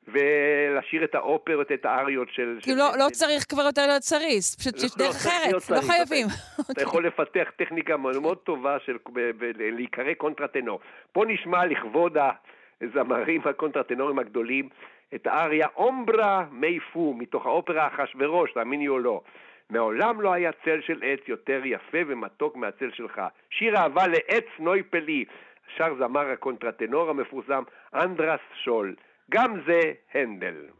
ולשיר 0.08 1.04
את 1.04 1.14
האופרות, 1.14 1.72
את 1.72 1.84
האריות 1.84 2.28
של... 2.32 2.58
כאילו 2.62 2.76
של- 2.76 2.98
לא- 2.98 3.04
לא 3.04 3.10
צריך 3.12 3.44
כבר 3.48 3.62
יותר 3.62 3.86
להיות 3.86 4.02
סריס, 4.02 4.60
פשוט 4.60 4.76
יש 4.76 4.82
לא, 4.82 5.06
דרך 5.06 5.16
צריך 5.16 5.34
להיות 5.46 5.62
אחרת, 5.62 5.76
לא 5.76 5.86
חייבים. 5.86 6.26
אתה 6.70 6.82
יכול 6.82 7.06
לפתח 7.06 7.50
טכניקה 7.56 7.96
מאוד 7.96 8.18
מאוד 8.18 8.38
טובה 8.38 8.76
של 8.86 8.96
להיקרא 9.58 10.14
קונטרטנור. 10.14 10.80
פה 11.12 11.24
נשמע 11.28 11.66
לכבוד 11.66 12.16
הזמרים 12.82 13.40
הקונטרטנורים 13.44 14.18
הגדולים 14.18 14.68
את 15.14 15.26
האריה 15.26 15.68
Ombra 15.76 16.44
mai 16.50 16.80
fu 16.80 17.14
מתוך 17.18 17.46
האופרה 17.46 17.86
אחשוורוש, 17.86 18.52
תאמיני 18.52 18.88
או 18.88 18.98
לא. 18.98 19.20
מעולם 19.70 20.20
לא 20.20 20.32
היה 20.32 20.50
צל 20.64 20.80
של 20.80 21.02
עץ 21.02 21.20
יותר 21.28 21.60
יפה 21.64 21.98
ומתוק 22.06 22.56
מהצל 22.56 22.90
שלך. 22.90 23.20
שיר 23.50 23.76
אהבה 23.76 24.06
לעץ 24.06 24.46
נוי 24.58 24.82
פלי. 24.82 25.24
שר 25.76 25.94
זמר 25.98 26.30
הקונטרטנור 26.30 27.10
המפורסם 27.10 27.62
אנדרס 27.94 28.40
שול. 28.64 28.94
גם 29.30 29.60
זה 29.66 29.80
הנדל. 30.14 30.79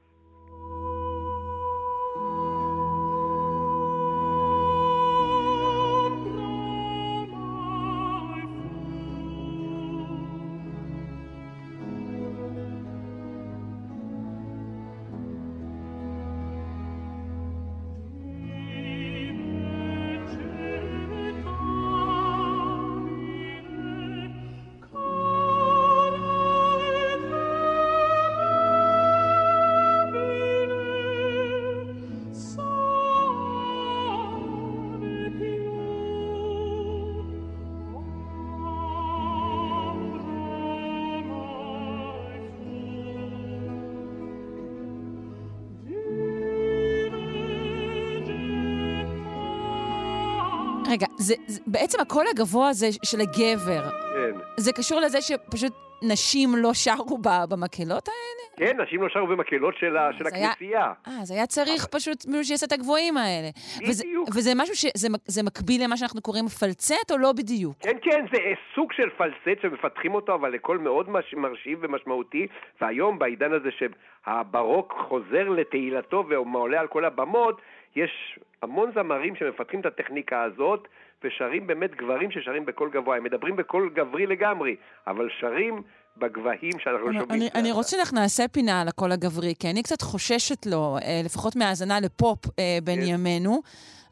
זה, 51.20 51.34
זה, 51.46 51.60
בעצם 51.66 52.00
הקול 52.00 52.24
הגבוה 52.30 52.68
הזה 52.68 52.86
של 53.04 53.20
הגבר, 53.20 53.82
כן. 54.14 54.38
זה 54.56 54.72
קשור 54.72 55.00
לזה 55.00 55.18
שפשוט 55.20 55.72
נשים 56.02 56.48
לא 56.56 56.74
שרו 56.74 57.18
במקהלות 57.48 58.08
האלה? 58.08 58.40
כן, 58.72 58.80
נשים 58.80 59.02
לא 59.02 59.08
שרו 59.08 59.26
במקהלות 59.26 59.74
של, 59.80 59.96
ה- 59.96 60.10
של 60.18 60.26
הכנסייה. 60.26 60.92
אה, 61.08 61.12
אז 61.22 61.30
היה 61.30 61.46
צריך 61.46 61.86
פשוט 61.86 62.26
מישהו 62.26 62.44
שיעשה 62.44 62.66
את 62.66 62.72
הגבוהים 62.72 63.16
האלה. 63.16 63.48
וזה, 63.88 64.04
בדיוק. 64.04 64.28
וזה 64.28 64.50
משהו 64.56 64.76
שזה 64.76 65.08
מק- 65.10 65.20
זה 65.26 65.42
מקביל 65.42 65.84
למה 65.84 65.96
שאנחנו 65.96 66.22
קוראים 66.22 66.48
פלצט 66.48 67.10
או 67.10 67.18
לא 67.18 67.32
בדיוק? 67.32 67.76
כן, 67.80 67.96
כן, 68.02 68.24
זה 68.32 68.38
אה, 68.38 68.52
סוג 68.74 68.92
של 68.92 69.10
פלסט 69.18 69.62
שמפתחים 69.62 70.14
אותו, 70.14 70.34
אבל 70.34 70.50
לקול 70.52 70.78
מאוד 70.78 71.10
מש... 71.10 71.34
מרשים 71.34 71.78
ומשמעותי, 71.80 72.46
והיום 72.80 73.18
בעידן 73.18 73.52
הזה 73.52 73.68
שהברוק 73.78 74.94
חוזר 75.08 75.48
לתהילתו 75.48 76.24
ועולה 76.28 76.80
על 76.80 76.86
כל 76.86 77.04
הבמות, 77.04 77.60
יש 77.96 78.38
המון 78.62 78.90
זמרים 78.94 79.36
שמפתחים 79.36 79.80
את 79.80 79.86
הטכניקה 79.86 80.42
הזאת, 80.42 80.88
ושרים 81.24 81.66
באמת 81.66 81.90
גברים 81.94 82.30
ששרים 82.30 82.66
בקול 82.66 82.90
גבוה. 82.90 83.16
הם 83.16 83.24
מדברים 83.24 83.56
בקול 83.56 83.90
גברי 83.96 84.26
לגמרי, 84.26 84.76
אבל 85.06 85.28
שרים 85.40 85.82
בגבהים 86.16 86.72
שאנחנו 86.78 87.08
אני, 87.08 87.20
שומעים. 87.20 87.42
אני, 87.42 87.50
אני 87.54 87.72
רוצה 87.72 87.96
שאנחנו 87.96 88.20
נעשה 88.20 88.48
פינה 88.48 88.80
על 88.80 88.88
הקול 88.88 89.12
הגברי, 89.12 89.54
כי 89.58 89.70
אני 89.70 89.82
קצת 89.82 90.02
חוששת 90.02 90.66
לו, 90.66 90.96
אה, 91.02 91.20
לפחות 91.24 91.56
מהאזנה 91.56 92.00
לפופ 92.00 92.38
אה, 92.58 92.78
בין 92.84 93.00
כן. 93.00 93.06
ימינו. 93.06 93.60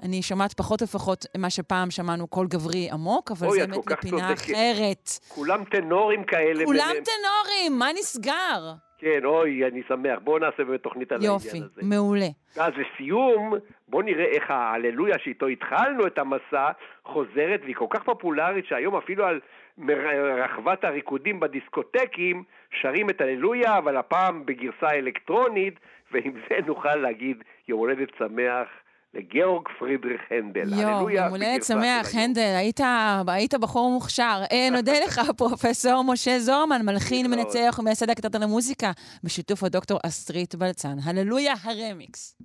אני 0.02 0.22
שומעת 0.22 0.52
פחות 0.52 0.82
ופחות 0.82 1.26
מה 1.38 1.50
שפעם 1.50 1.90
שמענו 1.90 2.26
קול 2.26 2.46
גברי 2.46 2.90
עמוק, 2.90 3.30
אבל 3.30 3.50
זה 3.50 3.66
באמת 3.66 3.74
צודקת. 3.74 4.32
אחרת. 4.32 5.10
כולם 5.28 5.64
טנורים 5.64 6.24
כאלה. 6.24 6.64
כולם 6.64 6.86
ביניהם. 6.86 7.04
טנורים, 7.04 7.78
מה 7.78 7.88
נסגר? 7.98 8.87
כן, 8.98 9.24
אוי, 9.24 9.66
אני 9.66 9.82
שמח. 9.88 10.18
בואו 10.24 10.38
נעשה 10.38 10.64
באמת 10.64 10.82
תוכנית 10.82 11.12
על 11.12 11.24
יופי, 11.24 11.48
העניין 11.48 11.64
הזה. 11.72 11.82
מעולה. 11.84 12.26
אז 12.60 12.72
לסיום, 12.76 13.54
בואו 13.88 14.02
נראה 14.02 14.24
איך 14.24 14.50
ההללויה 14.50 15.18
שאיתו 15.18 15.46
התחלנו 15.46 16.06
את 16.06 16.18
המסע 16.18 16.70
חוזרת, 17.04 17.60
והיא 17.62 17.76
כל 17.76 17.86
כך 17.90 18.02
פופולרית 18.02 18.66
שהיום 18.66 18.96
אפילו 18.96 19.26
על 19.26 19.40
רחבת 20.44 20.84
הריקודים 20.84 21.40
בדיסקוטקים 21.40 22.42
שרים 22.80 23.10
את 23.10 23.20
הללויה, 23.20 23.78
אבל 23.78 23.96
הפעם 23.96 24.46
בגרסה 24.46 24.90
אלקטרונית, 24.90 25.74
ועם 26.12 26.32
זה 26.48 26.56
נוכל 26.66 26.96
להגיד 26.96 27.44
יום 27.68 27.78
הולדת 27.78 28.08
שמח 28.18 28.68
לגיאורג 29.14 29.62
פרידריך 29.78 30.20
הנדל. 30.30 30.80
יואו, 30.80 31.10
יום 31.10 31.28
הולדת 31.28 31.64
שמח. 31.64 32.14
הנדל, 32.14 32.54
היית, 32.58 32.80
היית 33.28 33.54
בחור 33.54 33.90
מוכשר. 33.90 34.42
אה, 34.52 34.68
נודה 34.72 34.92
לך, 35.06 35.20
פרופסור 35.36 36.04
משה 36.04 36.38
זורמן, 36.40 36.86
מלחין. 36.86 37.30
מנצח 37.30 37.76
ומייסד 37.78 38.10
הקטעת 38.10 38.34
המוזיקה, 38.34 38.92
בשיתוף 39.24 39.64
הדוקטור 39.64 39.98
אסטרית 40.06 40.54
בלצן. 40.54 40.96
הללויה 41.04 41.54
הרמיקס. 41.64 42.38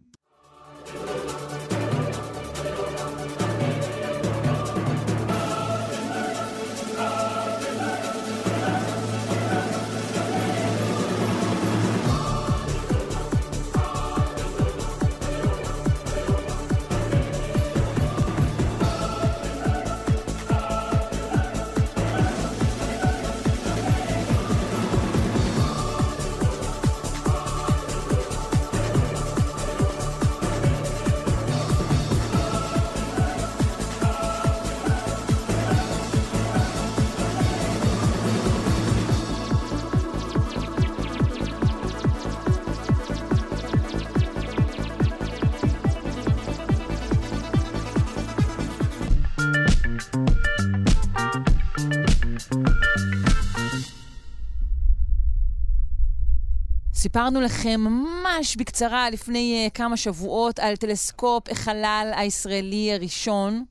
סיפרנו 57.14 57.42
לכם 57.42 57.82
ממש 57.82 58.56
בקצרה 58.56 59.10
לפני 59.10 59.68
אה, 59.68 59.74
כמה 59.74 59.98
שבועות 59.98 60.60
על 60.60 60.76
טלסקופ 60.76 61.50
החלל 61.52 62.12
הישראלי 62.16 62.94
הראשון, 62.94 63.66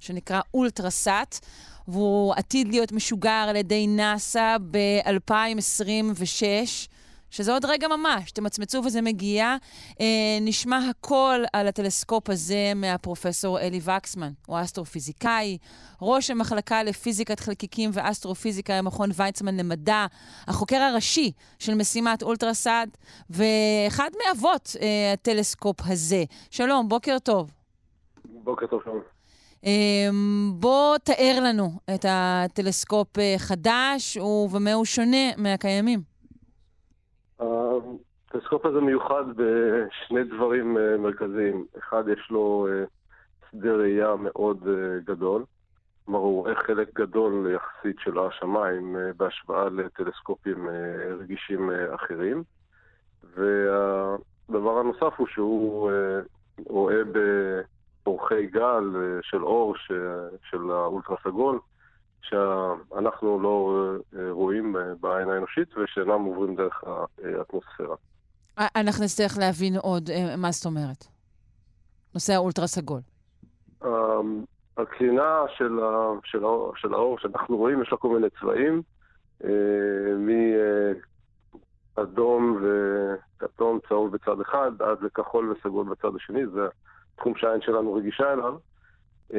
שנקרא 0.00 0.40
אולטרסאט, 0.54 1.38
והוא 1.88 2.34
עתיד 2.34 2.68
להיות 2.68 2.92
משוגר 2.92 3.46
על 3.48 3.56
ידי 3.56 3.86
נאס"א 3.86 4.56
ב-2026. 4.70 6.42
שזה 7.32 7.52
עוד 7.52 7.64
רגע 7.64 7.88
ממש, 7.88 8.32
תמצמצו 8.32 8.82
וזה 8.84 9.02
מגיע. 9.02 9.56
אה, 10.00 10.06
נשמע 10.40 10.80
הכל 10.90 11.40
על 11.52 11.68
הטלסקופ 11.68 12.30
הזה 12.30 12.72
מהפרופסור 12.76 13.60
אלי 13.60 13.80
וקסמן. 13.84 14.32
הוא 14.46 14.60
אסטרופיזיקאי, 14.60 15.58
ראש 16.02 16.30
המחלקה 16.30 16.82
לפיזיקת 16.82 17.40
חלקיקים 17.40 17.90
ואסטרופיזיקה 17.92 18.78
במכון 18.78 19.10
ויצמן 19.14 19.56
למדע, 19.56 20.06
החוקר 20.46 20.76
הראשי 20.76 21.32
של 21.58 21.74
משימת 21.74 22.22
אולטרסאט, 22.22 22.88
ואחד 23.30 24.10
מאבות 24.26 24.76
אה, 24.80 25.12
הטלסקופ 25.12 25.76
הזה. 25.86 26.24
שלום, 26.50 26.88
בוקר 26.88 27.18
טוב. 27.18 27.50
בוקר 28.24 28.66
טוב, 28.66 28.80
שלום. 28.84 29.00
אה, 29.66 30.08
בוא 30.54 30.98
תאר 30.98 31.38
לנו 31.42 31.72
את 31.94 32.04
הטלסקופ 32.08 33.18
אה, 33.18 33.34
חדש 33.38 34.16
ובמה 34.16 34.72
הוא 34.72 34.84
שונה 34.84 35.36
מהקיימים. 35.36 36.11
הטלסקופ 37.40 38.66
הזה 38.66 38.80
מיוחד 38.80 39.24
בשני 39.36 40.24
דברים 40.24 40.78
אה, 40.78 40.96
מרכזיים. 40.98 41.66
אחד, 41.78 42.04
יש 42.08 42.30
לו 42.30 42.68
אה, 42.70 42.84
שדה 43.50 43.72
ראייה 43.72 44.14
מאוד 44.16 44.68
אה, 44.68 44.98
גדול. 45.04 45.44
כלומר, 46.04 46.20
הוא 46.20 46.42
רואה 46.42 46.54
חלק 46.54 46.94
גדול 46.94 47.50
יחסית 47.54 47.96
של 47.98 48.18
השמיים 48.18 48.96
אה, 48.96 49.10
בהשוואה 49.16 49.68
לטלסקופים 49.68 50.68
רגישים 51.20 51.70
אחרים. 51.94 52.42
והדבר 53.34 54.78
הנוסף 54.78 55.12
הוא 55.16 55.26
שהוא 55.26 55.90
אה, 55.90 56.20
רואה 56.68 57.00
באורכי 58.04 58.46
גל 58.46 58.84
של 59.22 59.44
אור 59.44 59.74
של 60.50 60.70
האולטרה 60.70 61.16
סגול, 61.24 61.58
שאנחנו 62.22 63.40
לא 63.40 63.86
אה, 64.16 64.30
רואים 64.30 64.76
אה, 64.76 64.82
בעין 65.00 65.28
האנושית 65.28 65.76
ושאינם 65.76 66.24
עוברים 66.24 66.56
דרך 66.56 66.84
האטמוספירה. 66.84 67.96
אה, 68.58 68.66
אנחנו 68.76 69.04
נצטרך 69.04 69.38
להבין 69.38 69.76
עוד 69.76 70.10
מה 70.38 70.50
זאת 70.50 70.66
אומרת. 70.66 71.04
נושא 72.14 72.32
האולטרה 72.32 72.66
סגול. 72.66 73.00
אמ, 73.84 74.44
הקרינה 74.76 75.44
של, 75.56 75.80
ה, 75.80 76.10
של, 76.24 76.44
האור, 76.44 76.72
של 76.76 76.94
האור 76.94 77.18
שאנחנו 77.18 77.56
רואים, 77.56 77.82
יש 77.82 77.92
לה 77.92 77.98
כל 77.98 78.08
מיני 78.08 78.26
צבעים, 78.40 78.82
מאדום 81.96 82.62
וכתום 82.62 83.78
צהוב 83.88 84.12
בצד 84.12 84.40
אחד 84.40 84.82
עד 84.82 85.02
לכחול 85.02 85.50
וסגול 85.52 85.86
בצד 85.88 86.16
השני, 86.16 86.46
זה 86.46 86.68
תחום 87.16 87.34
שהעין 87.36 87.60
שלנו 87.60 87.94
רגישה 87.94 88.32
אליו. 88.32 88.54
אה, 89.32 89.38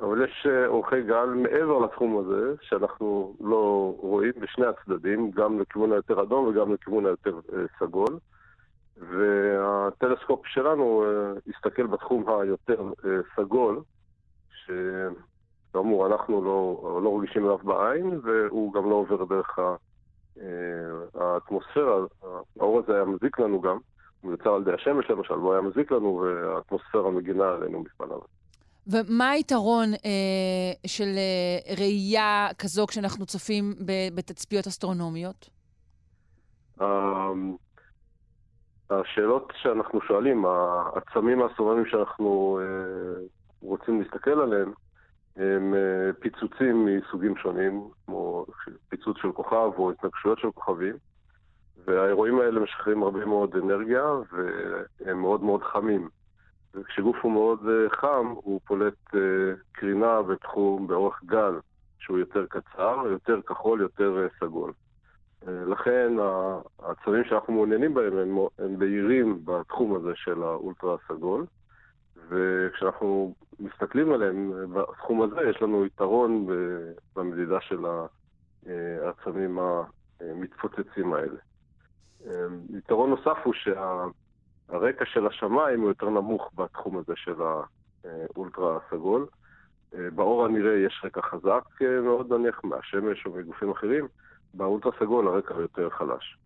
אבל 0.00 0.24
יש 0.24 0.46
אה, 0.50 0.66
אורכי 0.66 1.02
גל 1.02 1.26
מעבר 1.26 1.78
לתחום 1.78 2.18
הזה, 2.18 2.54
שאנחנו 2.62 3.36
לא 3.40 3.94
רואים 3.98 4.32
בשני 4.40 4.66
הצדדים, 4.66 5.30
גם 5.30 5.60
לכיוון 5.60 5.92
היותר 5.92 6.22
אדום 6.22 6.46
וגם 6.46 6.72
לכיוון 6.72 7.06
היותר 7.06 7.40
אה, 7.52 7.64
סגול. 7.78 8.18
והטלסקופ 9.00 10.46
שלנו 10.46 11.04
אה, 11.04 11.32
הסתכל 11.54 11.86
בתחום 11.86 12.24
היותר 12.28 12.82
אה, 13.04 13.10
סגול, 13.36 13.80
שכאמור 14.50 16.06
אנחנו 16.06 16.44
לא, 16.44 17.00
לא 17.04 17.18
רגישים 17.18 17.44
אליו 17.44 17.58
בעין, 17.58 18.20
והוא 18.22 18.72
גם 18.72 18.90
לא 18.90 18.94
עובר 18.94 19.24
דרך 19.24 19.58
אה, 19.58 20.44
האטמוספירה. 21.14 21.96
האור 22.60 22.78
הזה 22.78 22.94
היה 22.94 23.04
מזיק 23.04 23.38
לנו 23.38 23.60
גם, 23.60 23.78
הוא 24.20 24.30
יוצר 24.32 24.54
על 24.54 24.62
ידי 24.62 24.72
השמש 24.72 25.10
למשל, 25.10 25.34
והוא 25.34 25.52
היה 25.52 25.62
מזיק 25.62 25.92
לנו, 25.92 26.24
והאטמוספירה 26.24 27.10
מגינה 27.10 27.48
עלינו 27.48 27.82
בפניו. 27.82 28.37
ומה 28.88 29.30
היתרון 29.30 29.88
אה, 29.94 30.72
של 30.86 31.04
אה, 31.16 31.74
ראייה 31.76 32.48
כזו 32.58 32.86
כשאנחנו 32.86 33.26
צופים 33.26 33.74
ב- 33.86 34.14
בתצפיות 34.14 34.66
אסטרונומיות? 34.66 35.50
אמ, 36.80 37.56
השאלות 38.90 39.52
שאנחנו 39.62 40.00
שואלים, 40.00 40.44
העצמים 40.46 41.42
האסטרונומיים 41.42 41.86
שאנחנו 41.86 42.60
אה, 42.62 43.22
רוצים 43.62 44.00
להסתכל 44.00 44.40
עליהם, 44.40 44.72
הם 45.36 45.74
אה, 45.74 46.12
פיצוצים 46.20 46.86
מסוגים 46.86 47.36
שונים, 47.36 47.88
כמו 48.06 48.46
פיצוץ 48.88 49.16
של 49.22 49.32
כוכב 49.32 49.70
או 49.78 49.90
התנגשויות 49.90 50.38
של 50.38 50.50
כוכבים, 50.50 50.96
והאירועים 51.84 52.40
האלה 52.40 52.60
משחררים 52.60 53.02
הרבה 53.02 53.24
מאוד 53.24 53.56
אנרגיה 53.56 54.04
והם 54.32 55.20
מאוד 55.20 55.42
מאוד 55.42 55.62
חמים. 55.62 56.08
וכשגוף 56.80 57.16
הוא 57.22 57.32
מאוד 57.32 57.58
אה, 57.68 57.90
חם, 57.90 58.26
הוא 58.34 58.60
פולט 58.64 59.14
אה, 59.14 59.20
קרינה 59.72 60.22
בתחום, 60.22 60.86
באורך 60.86 61.24
גל, 61.24 61.52
שהוא 61.98 62.18
יותר 62.18 62.46
קצר, 62.46 63.02
יותר 63.10 63.42
כחול, 63.42 63.80
יותר 63.80 64.18
אה, 64.22 64.26
סגול. 64.40 64.72
לכן 65.46 66.12
ה- 66.20 66.60
העצבים 66.82 67.24
שאנחנו 67.24 67.52
מעוניינים 67.52 67.94
בהם 67.94 68.18
הם, 68.18 68.38
הם 68.58 68.78
בהירים 68.78 69.40
בתחום 69.44 69.94
הזה 69.96 70.12
של 70.14 70.42
האולטרה 70.42 70.94
הסגול, 71.04 71.46
וכשאנחנו 72.28 73.34
מסתכלים 73.60 74.12
עליהם 74.12 74.52
בתחום 74.74 75.22
הזה 75.22 75.40
יש 75.50 75.62
לנו 75.62 75.86
יתרון 75.86 76.46
במדידה 77.16 77.60
של 77.60 77.78
העצמים 79.02 79.58
המתפוצצים 80.20 81.12
האלה. 81.12 81.38
יתרון 82.70 83.10
נוסף 83.10 83.36
הוא 83.44 83.54
שהרקע 84.70 85.04
של 85.04 85.26
השמיים 85.26 85.80
הוא 85.80 85.88
יותר 85.88 86.10
נמוך 86.10 86.50
בתחום 86.54 86.98
הזה 86.98 87.12
של 87.16 87.34
האולטרה 88.04 88.76
הסגול. 88.76 89.26
אה, 89.94 90.10
באור 90.14 90.44
הנראה 90.44 90.76
יש 90.86 91.00
רקע 91.04 91.20
חזק 91.22 91.82
אה, 91.82 92.00
מאוד 92.00 92.32
נניח 92.32 92.64
מהשמש 92.64 93.26
או 93.26 93.30
מגופים 93.30 93.70
אחרים, 93.70 94.08
באולטרה 94.54 94.92
סגול 95.00 95.28
הרקע 95.28 95.54
יותר 95.54 95.90
חלש. 95.90 96.36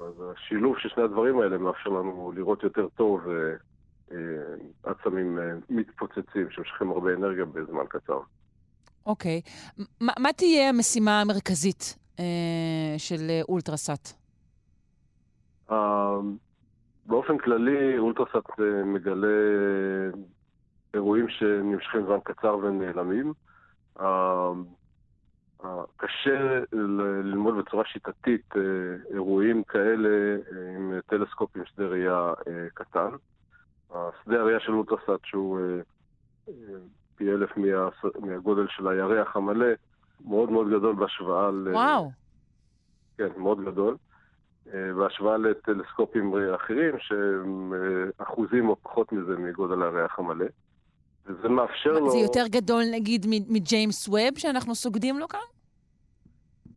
אז 0.00 0.22
השילוב 0.32 0.78
של 0.78 0.88
שני 0.88 1.02
הדברים 1.02 1.40
האלה 1.40 1.58
מאפשר 1.58 1.90
לנו 1.90 2.32
לראות 2.36 2.62
יותר 2.62 2.88
טוב 2.88 3.20
אה, 3.28 4.16
עצמים 4.82 5.38
מתפוצצים 5.70 6.50
שמשכים 6.50 6.90
הרבה 6.90 7.14
אנרגיה 7.14 7.44
בזמן 7.44 7.84
קצר. 7.88 8.20
אוקיי. 9.06 9.40
מה, 10.00 10.12
מה 10.18 10.32
תהיה 10.32 10.68
המשימה 10.68 11.20
המרכזית 11.20 11.98
אה, 12.18 12.94
של 12.98 13.30
אולטרסאט? 13.48 14.12
באופן 17.06 17.38
כללי 17.38 17.98
אולטרסאט 17.98 18.60
אה, 18.60 18.84
מגלה 18.84 19.26
אירועים 20.94 21.28
שנמשכים 21.28 22.06
זמן 22.06 22.18
קצר 22.24 22.56
ונעלמים. 22.62 23.32
קשה 25.96 26.60
ללמוד 27.22 27.54
בצורה 27.58 27.84
שיטתית 27.84 28.56
אה, 28.56 28.62
אירועים 29.14 29.62
כאלה 29.64 30.08
אה, 30.08 30.76
עם 30.76 30.92
טלסקופ 31.06 31.56
עם 31.56 31.62
שדה 31.64 31.84
ראייה 31.86 32.32
קטן. 32.74 33.08
השדה 33.90 34.40
הראייה 34.40 34.60
של 34.60 34.72
אולטרסאט 34.72 35.20
שהוא 35.24 35.58
פי 37.16 37.30
אלף 37.32 37.56
מה- 37.56 37.88
מהגודל 38.20 38.66
של 38.68 38.88
הירח 38.88 39.36
המלא, 39.36 39.66
מאוד 40.24 40.50
מאוד 40.50 40.68
גדול 40.70 40.94
בהשוואה 40.94 41.50
ל... 41.50 41.68
וואו. 41.68 42.10
כן, 43.18 43.28
מאוד 43.36 43.64
גדול. 43.64 43.96
אה, 44.72 44.94
בהשוואה 44.94 45.36
לטלסקופים 45.36 46.34
אחרים 46.54 46.94
שהם 46.98 47.72
אה, 47.74 48.24
אחוזים 48.24 48.68
או 48.68 48.76
פחות 48.82 49.12
מזה 49.12 49.36
מגודל 49.38 49.82
הירח 49.82 50.18
המלא. 50.18 50.46
וזה 51.26 51.48
מאפשר 51.48 51.92
לו... 51.92 52.10
זה 52.10 52.18
יותר 52.18 52.46
גדול, 52.46 52.82
נגיד, 52.92 53.26
מג'יימס 53.48 54.08
ווב 54.08 54.38
שאנחנו 54.38 54.74
סוגדים 54.74 55.18
לו 55.18 55.28
כאן? 55.28 55.40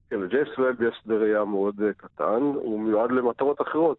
כן, 0.09 0.19
לג'יימס 0.19 0.49
ווב 0.57 0.81
יש 0.81 0.99
שדה 1.03 1.15
ראייה 1.15 1.45
מאוד 1.45 1.81
אה, 1.81 1.93
קטן, 1.93 2.41
הוא 2.41 2.79
מיועד 2.79 3.11
למטרות 3.11 3.61
אחרות. 3.61 3.97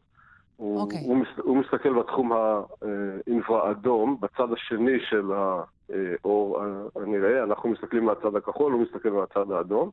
הוא, 0.57 0.81
אוקיי. 0.81 1.01
הוא, 1.05 1.17
מס, 1.17 1.29
הוא 1.39 1.57
מסתכל 1.57 1.93
בתחום 1.93 2.33
האינפרה-אדום, 2.33 4.17
בצד 4.21 4.53
השני 4.53 5.01
של 5.11 5.33
האור 5.33 6.63
הנראה, 6.97 7.43
אנחנו 7.43 7.69
מסתכלים 7.69 8.05
מהצד 8.05 8.37
הכחול, 8.37 8.73
הוא 8.73 8.83
מסתכל 8.83 9.11
מהצד 9.11 9.51
האדום. 9.51 9.91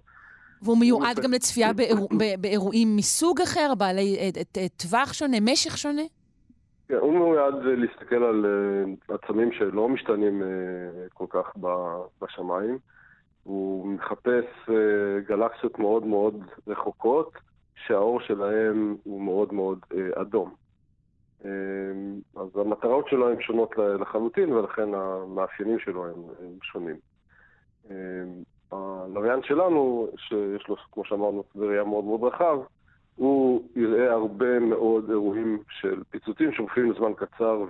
והוא 0.62 0.78
מיועד 0.78 1.20
גם 1.20 1.32
לצפייה 1.32 1.74
באירוע- 1.74 2.08
ב- 2.18 2.42
באירועים 2.42 2.96
מסוג 2.96 3.42
אחר, 3.42 3.74
בעלי 3.78 4.18
אה, 4.58 4.68
טווח 4.78 5.14
שונה, 5.14 5.38
משך 5.42 5.78
שונה? 5.78 6.02
כן, 6.88 6.96
הוא 6.96 7.14
מיועד 7.14 7.54
אה, 7.54 7.76
להסתכל 7.76 8.24
על 8.24 8.46
אה, 8.46 9.16
עצמים 9.16 9.52
שלא 9.52 9.90
משתנים 9.90 10.42
כל 11.14 11.26
כך 11.30 11.52
בשמיים. 12.22 12.78
הוא 13.44 13.88
מחפש 13.88 14.46
גלקסיות 15.28 15.80
מאוד 15.80 16.06
מאוד 16.06 16.44
רחוקות, 16.68 17.32
שהאור 17.88 18.22
שלהם 18.22 18.96
הוא 19.04 19.22
מאוד 19.22 19.54
מאוד 19.54 19.80
אדום. 20.16 20.54
אז 22.36 22.50
המטרות 22.56 23.10
שלו 23.10 23.30
הן 23.30 23.42
שונות 23.42 23.70
לחלוטין, 24.02 24.54
ולכן 24.54 24.94
המאפיינים 24.94 25.80
שלו 25.80 26.06
הם 26.06 26.14
שונים. 26.64 26.96
הלוויין 28.72 29.44
שלנו, 29.44 30.08
שיש 30.18 30.68
לו, 30.68 30.76
כמו 30.92 31.06
שאמרנו, 31.06 31.44
ראייה 31.56 31.84
מאוד 31.84 32.04
מאוד 32.04 32.24
רחב, 32.24 32.60
הוא 33.16 33.64
יראה 33.76 34.14
הרבה 34.14 34.60
מאוד 34.60 35.10
אירועים 35.10 35.60
של 35.70 36.04
פיצוצים 36.10 36.52
שמופיעים 36.52 36.92
לזמן 36.92 37.12
קצר 37.14 37.66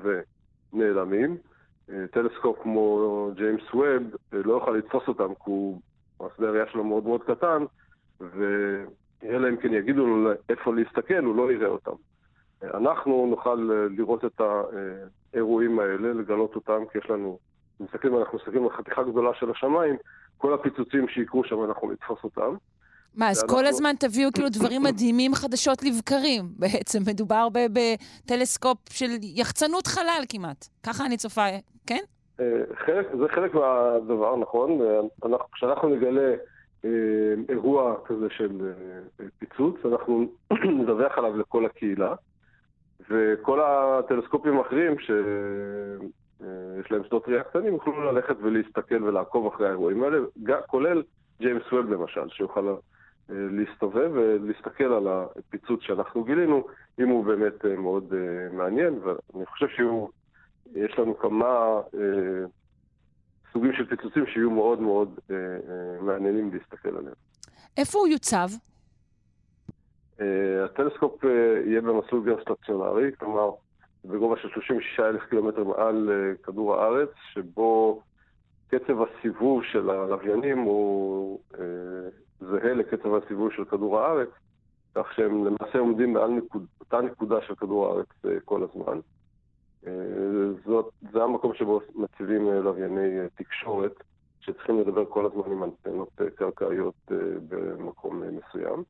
ונעלמים. 0.73 1.37
אה, 1.89 2.07
טלסקופ 2.11 2.59
כמו 2.63 3.31
ג'יימס 3.35 3.73
ווב 3.73 4.03
אה, 4.33 4.39
לא 4.45 4.53
יוכל 4.53 4.71
לתפוס 4.71 5.07
אותם 5.07 5.33
כי 5.33 5.43
הוא, 5.43 5.81
השדה 6.19 6.47
הראייה 6.47 6.65
שלו 6.67 6.83
מאוד 6.83 7.03
מאוד 7.03 7.23
קטן, 7.23 7.63
ואלא 8.19 9.49
אם 9.49 9.57
כן 9.57 9.73
יגידו 9.73 10.07
לו 10.07 10.31
איפה 10.49 10.73
להסתכל, 10.73 11.23
הוא 11.23 11.35
לא 11.35 11.51
יראה 11.51 11.67
אותם. 11.67 11.91
אה, 12.63 12.77
אנחנו 12.77 13.27
נוכל 13.29 13.69
לראות 13.97 14.25
את 14.25 14.41
האירועים 15.33 15.79
האלה, 15.79 16.13
לגלות 16.13 16.55
אותם, 16.55 16.83
כי 16.91 16.97
יש 16.97 17.09
לנו, 17.09 17.37
מסתכלים, 17.79 18.17
אנחנו 18.17 18.37
מסתכלים 18.37 18.63
על 18.63 18.69
חתיכה 18.69 19.03
גדולה 19.03 19.33
של 19.33 19.51
השמיים, 19.51 19.95
כל 20.37 20.53
הפיצוצים 20.53 21.07
שיקרו 21.07 21.43
שם 21.43 21.63
אנחנו 21.63 21.91
נתפוס 21.91 22.19
אותם. 22.23 22.55
מה, 23.15 23.29
אז 23.29 23.43
כל 23.43 23.65
הזמן 23.65 23.95
תביאו 23.99 24.29
כאילו 24.33 24.49
דברים 24.49 24.83
מדהימים 24.87 25.35
חדשות 25.35 25.83
לבקרים. 25.83 26.43
בעצם 26.59 26.99
מדובר 27.07 27.47
בטלסקופ 27.73 28.77
של 28.89 29.09
יחצנות 29.21 29.87
חלל 29.87 30.23
כמעט. 30.29 30.65
ככה 30.83 31.05
אני 31.05 31.17
צופה, 31.17 31.45
כן? 31.87 32.03
אה, 32.39 32.45
חלק, 32.85 33.07
זה 33.19 33.27
חלק 33.35 33.53
מהדבר, 33.53 34.35
נכון. 34.35 34.79
אנחנו, 35.25 35.51
כשאנחנו 35.51 35.89
נגלה 35.89 36.33
אה, 36.85 36.89
אירוע 37.49 37.95
כזה 38.05 38.27
של 38.29 38.73
אה, 39.19 39.25
פיצוץ, 39.39 39.75
אנחנו 39.85 40.25
נדווח 40.79 41.17
עליו 41.17 41.37
לכל 41.37 41.65
הקהילה, 41.65 42.13
וכל 43.09 43.61
הטלסקופים 43.61 44.57
האחרים 44.57 44.95
שיש 46.37 46.91
להם 46.91 47.03
שדות 47.03 47.27
ראייה 47.27 47.43
קטנים 47.43 47.73
יוכלו 47.73 48.11
ללכת 48.11 48.35
ולהסתכל 48.41 49.03
ולעקוב 49.03 49.53
אחרי 49.53 49.67
האירועים 49.67 50.03
האלה, 50.03 50.17
כולל 50.67 51.03
ג'יימס 51.39 51.71
ווב 51.71 51.93
למשל, 51.93 52.29
שיוכל 52.29 52.67
אה, 52.69 52.75
להסתובב 53.29 54.11
ולהסתכל 54.13 54.93
על 54.93 55.07
הפיצוץ 55.07 55.81
שאנחנו 55.81 56.23
גילינו, 56.23 56.67
אם 56.99 57.07
הוא 57.07 57.25
באמת 57.25 57.65
אה, 57.65 57.75
מאוד 57.75 58.13
אה, 58.13 58.57
מעניין, 58.57 58.99
ואני 59.03 59.45
חושב 59.45 59.67
שהוא... 59.67 60.09
יש 60.73 60.99
לנו 60.99 61.17
כמה 61.17 61.45
אה, 61.93 62.45
סוגים 63.53 63.73
של 63.73 63.85
פיצוצים 63.85 64.25
שיהיו 64.25 64.51
מאוד 64.51 64.79
מאוד 64.79 65.19
אה, 65.31 65.35
אה, 65.35 66.01
מעניינים 66.01 66.51
להסתכל 66.53 66.97
עליהם. 66.97 67.15
איפה 67.77 67.99
הוא 67.99 68.07
יוצב? 68.07 68.47
אה, 70.21 70.65
הטלסקופ 70.65 71.25
אה, 71.25 71.29
יהיה 71.65 71.81
במסלול 71.81 72.23
גיאוסטציונרי, 72.23 73.11
כלומר 73.19 73.51
בגובה 74.07 74.35
של 74.37 74.49
36 74.49 74.99
אלף 74.99 75.21
קילומטר 75.29 75.63
מעל 75.63 76.09
אה, 76.11 76.35
כדור 76.43 76.75
הארץ, 76.75 77.09
שבו 77.33 78.01
קצב 78.67 79.01
הסיבוב 79.01 79.63
של 79.63 79.89
הלוויינים 79.89 80.59
הוא 80.59 81.39
אה, 81.59 82.09
זהה 82.39 82.73
לקצב 82.73 83.13
הסיבוב 83.13 83.51
של 83.51 83.65
כדור 83.65 83.99
הארץ, 83.99 84.29
כך 84.95 85.13
שהם 85.13 85.45
למעשה 85.45 85.79
עומדים 85.79 86.13
מעל 86.13 86.31
נקוד, 86.31 86.65
אותה 86.79 87.01
נקודה 87.01 87.41
של 87.41 87.55
כדור 87.55 87.87
הארץ 87.87 88.07
אה, 88.25 88.39
כל 88.45 88.63
הזמן. 88.63 88.99
זאת, 90.65 90.89
זה 91.11 91.23
המקום 91.23 91.53
שבו 91.53 91.81
מציבים 91.95 92.47
לווייני 92.51 93.19
תקשורת, 93.35 94.03
שצריכים 94.39 94.79
לדבר 94.79 95.05
כל 95.05 95.25
הזמן 95.25 95.51
עם 95.51 95.63
אנטנות 95.63 96.09
קרקעיות 96.35 97.11
במקום 97.49 98.23
מסוים. 98.37 98.83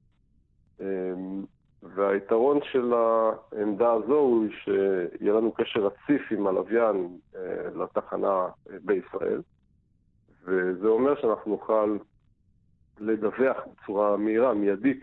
והיתרון 1.96 2.60
של 2.72 2.94
העמדה 2.94 3.92
הזו 3.92 4.16
הוא 4.16 4.46
שיהיה 4.64 5.34
לנו 5.34 5.52
קשר 5.52 5.80
רציף 5.80 6.32
עם 6.32 6.48
הלוויין 6.48 7.18
אה, 7.36 7.42
לתחנה 7.84 8.48
אה, 8.72 8.78
בישראל, 8.84 9.42
וזה 10.46 10.88
אומר 10.88 11.22
שאנחנו 11.22 11.52
נוכל 11.52 11.98
לדווח 13.00 13.58
בצורה 13.74 14.18
מהירה, 14.18 14.54
מיידית, 14.54 15.02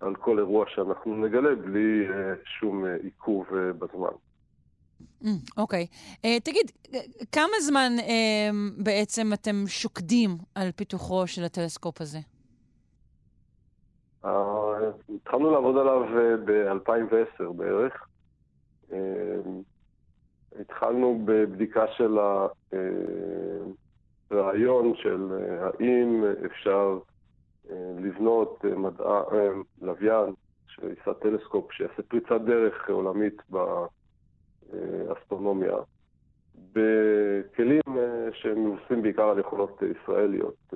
על 0.00 0.14
כל 0.14 0.38
אירוע 0.38 0.64
שאנחנו 0.68 1.16
נגלה 1.16 1.54
בלי 1.54 2.08
אה, 2.10 2.34
שום 2.44 2.84
עיכוב 3.02 3.46
בזמן. 3.78 4.14
Mm, 5.22 5.28
אוקיי. 5.56 5.86
אה, 6.24 6.40
תגיד, 6.40 6.72
אה, 6.94 7.00
כמה 7.32 7.60
זמן 7.60 7.92
אה, 7.98 8.50
בעצם 8.76 9.32
אתם 9.32 9.64
שוקדים 9.66 10.30
על 10.54 10.70
פיתוחו 10.76 11.26
של 11.26 11.44
הטלסקופ 11.44 12.00
הזה? 12.00 12.18
אה, 14.24 14.90
התחלנו 15.14 15.50
לעבוד 15.50 15.76
עליו 15.76 16.02
ב-2010 16.44 17.52
בערך. 17.52 18.06
אה, 18.92 19.36
התחלנו 20.60 21.22
בבדיקה 21.24 21.86
של 21.88 22.18
הרעיון 24.30 24.94
של 24.96 25.28
אה, 25.32 25.66
האם 25.66 26.24
אפשר 26.46 26.98
אה, 27.70 27.92
לבנות 27.98 28.64
אה, 28.64 28.76
מדע, 28.76 29.04
אה, 29.04 29.48
לוויין 29.82 30.34
שיישא 30.66 31.12
טלסקופ, 31.12 31.72
שיעשה 31.72 32.02
פריצת 32.08 32.40
דרך 32.44 32.90
עולמית 32.90 33.42
באסטרונומיה, 34.70 35.76
בכלים 36.72 37.98
אה, 37.98 38.28
שמבוססים 38.32 39.02
בעיקר 39.02 39.28
על 39.28 39.38
יכולות 39.38 39.82
אה, 39.82 39.88
ישראליות. 39.88 40.74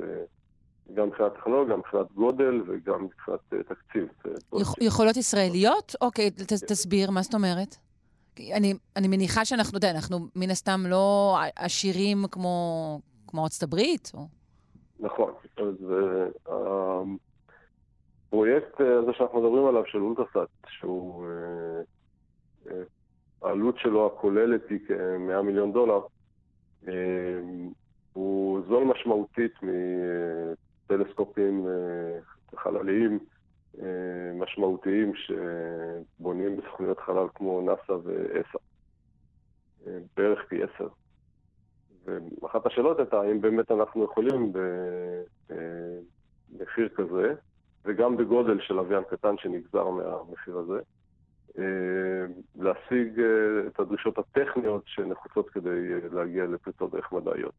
גם 0.95 1.07
מבחינת 1.09 1.33
טכנולוגיה, 1.35 1.73
גם 1.75 1.79
מבחינת 1.81 2.13
גודל 2.13 2.63
וגם 2.67 3.05
מבחינת 3.05 3.41
אה, 3.53 3.59
תקציב. 3.63 4.09
אה, 4.27 4.31
יכ- 4.61 4.75
יכולות 4.81 5.17
ישראליות? 5.17 5.95
אוקיי, 6.01 6.31
ת- 6.31 6.53
תסביר, 6.53 7.11
מה 7.11 7.23
זאת 7.23 7.35
אומרת? 7.35 7.77
אני, 8.53 8.75
אני 8.97 9.09
מניחה 9.09 9.45
שאנחנו, 9.45 9.79
אתה 9.79 9.87
יודע, 9.87 9.97
אנחנו 9.97 10.19
מן 10.37 10.51
הסתם 10.51 10.81
לא 10.87 11.37
עשירים 11.57 12.19
כמו, 12.31 12.51
כמו 13.27 13.43
ארצות 13.43 13.63
הברית, 13.63 14.13
או... 14.15 14.27
נכון. 15.01 15.33
אז 15.57 15.75
uh, 15.91 16.51
הפרויקט 18.27 18.81
אה, 18.81 18.99
הזה 18.99 19.13
שאנחנו 19.19 19.41
מדברים 19.43 19.67
עליו 19.67 19.83
של 19.87 19.99
אולטרסאט, 19.99 20.49
שהוא... 20.69 21.25
אה, 21.27 21.31
אה, 22.71 22.83
העלות 23.43 23.75
שלו 23.79 24.07
הכוללת 24.07 24.61
היא 24.71 24.79
כ-100 24.89 25.43
מיליון 25.43 25.73
דולר, 25.73 26.01
אה, 26.89 26.93
הוא 28.13 28.61
זול 28.69 28.85
משמעותית 28.85 29.53
מטלסקופים 30.91 31.67
אה, 31.67 32.19
חלליים 32.57 33.19
אה, 33.83 34.33
משמעותיים 34.35 35.13
שבונים 35.15 36.57
בסוכנויות 36.57 36.99
חלל 36.99 37.27
כמו 37.35 37.61
נאס"א 37.61 37.93
ואס"א, 37.93 38.59
אה, 39.87 39.99
בערך 40.17 40.39
פי 40.49 40.63
עשר. 40.63 40.89
ואחת 42.43 42.67
השאלות 42.67 42.99
הייתה 42.99 43.21
האם 43.21 43.41
באמת 43.41 43.71
אנחנו 43.71 44.05
יכולים 44.05 44.53
במחיר 45.49 46.89
כזה, 46.89 47.35
וגם 47.85 48.17
בגודל 48.17 48.61
של 48.61 48.75
לוויין 48.75 49.05
קטן 49.11 49.39
שנגזר 49.39 49.89
מהמחיר 49.89 50.59
הזה, 50.59 50.81
להשיג 52.57 53.21
את 53.67 53.81
הדרישות 53.81 54.19
הטכניות 54.19 54.83
שנחוצות 54.87 55.51
כדי 55.51 56.01
להגיע 56.13 56.45
לפריצות 56.45 56.91
דרך 56.91 57.13
מדעיות. 57.13 57.55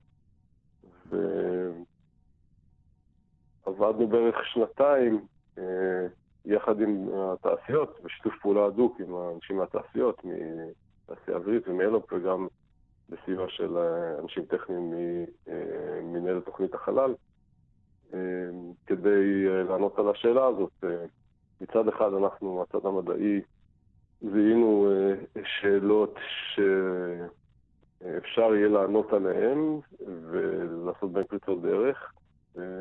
ועבדנו 4.00 4.08
בערך 4.08 4.46
שנתיים 4.46 5.26
אה, 5.58 6.08
יחד 6.46 6.82
עם 6.82 7.10
התעשיות, 7.14 8.00
בשיתוף 8.04 8.34
פעולה 8.42 8.66
הדוק 8.66 9.00
עם 9.00 9.16
האנשים 9.16 9.58
מהתעשיות, 9.58 10.22
מתעשייה 11.10 11.38
אווירית 11.38 11.68
ומאלופ, 11.68 12.14
וגם 12.14 12.48
בסיוע 13.10 13.46
של 13.50 13.78
אה, 13.78 14.20
אנשים 14.20 14.46
טכניים 14.46 14.94
ממנהלת 16.04 16.46
תוכנית 16.46 16.74
החלל, 16.74 17.14
אה, 18.14 18.20
כדי 18.86 19.48
אה, 19.48 19.64
לענות 19.64 20.00
על 20.00 20.10
השאלה 20.10 20.46
הזאת. 20.46 20.72
אה, 20.84 21.06
מצד 21.62 21.88
אחד 21.88 22.14
אנחנו, 22.14 22.64
הצד 22.64 22.86
המדעי, 22.86 23.42
זיהינו 24.22 24.92
אה, 24.92 25.14
שאלות 25.46 26.16
שאפשר 28.02 28.56
יהיה 28.56 28.68
לענות 28.68 29.14
עליהן 29.14 29.80
ולעשות 30.32 31.12
בהן 31.12 31.24
פריצות 31.24 31.62
דרך. 31.62 32.14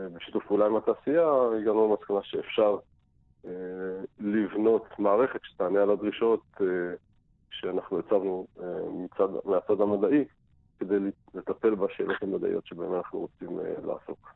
אה, 0.08 0.12
בשיתוף 0.18 0.46
פעולה 0.46 0.66
עם 0.66 0.76
התעשייה 0.76 1.28
הגענו 1.60 1.88
למסקנה 1.88 2.18
שאפשר 2.22 2.76
אה, 3.46 3.50
לבנות 4.20 4.84
מערכת 4.98 5.40
שתענה 5.42 5.82
על 5.82 5.90
הדרישות 5.90 6.42
אה, 6.60 6.66
שאנחנו 7.50 7.98
הצבנו 7.98 8.46
מצד, 8.92 9.28
מהצד 9.44 9.80
המדעי 9.80 10.24
כדי 10.80 10.96
לטפל 11.34 11.74
בשאלות 11.74 12.22
המדעיות 12.22 12.66
שבהן 12.66 12.94
אנחנו 12.94 13.18
רוצים 13.18 13.58
לעסוק. 13.84 14.34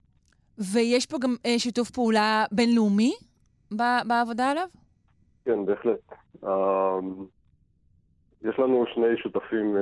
ויש 0.59 1.07
פה 1.07 1.19
גם 1.19 1.35
שיתוף 1.59 1.91
פעולה 1.91 2.45
בינלאומי 2.53 3.13
בעבודה 4.07 4.51
עליו? 4.51 4.67
כן, 5.45 5.67
בהחלט. 5.67 6.13
יש 8.43 8.59
לנו 8.59 8.85
שני 8.95 9.17
שותפים 9.17 9.77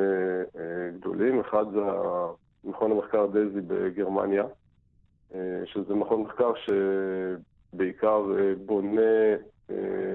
גדולים, 0.95 1.41
אחד 1.41 1.65
זה 1.73 1.81
מכון 2.65 2.91
המחקר 2.91 3.27
דזי 3.27 3.61
בגרמניה, 3.61 4.45
שזה 5.65 5.95
מכון 5.95 6.23
מחקר 6.23 6.53
שבעיקר 7.73 8.23
בונה 8.67 9.37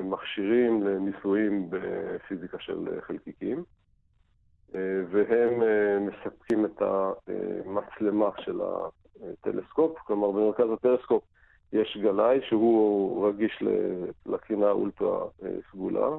מכשירים 0.03 0.83
לניסויים 0.83 1.69
בפיזיקה 1.69 2.57
של 2.59 2.87
חלקיקים, 3.01 3.63
והם 5.11 5.61
מספקים 6.07 6.65
את 6.65 6.81
המצלמה 6.81 8.29
של 8.39 8.61
הטלסקופ, 8.61 9.97
כלומר 9.97 10.31
במרכז 10.31 10.65
הטלסקופ 10.73 11.23
יש 11.73 11.97
גלאי 12.01 12.39
שהוא 12.49 13.27
רגיש 13.27 13.63
לקרינה 14.25 14.69
אולטרה 14.71 15.25
סגולה, 15.71 16.09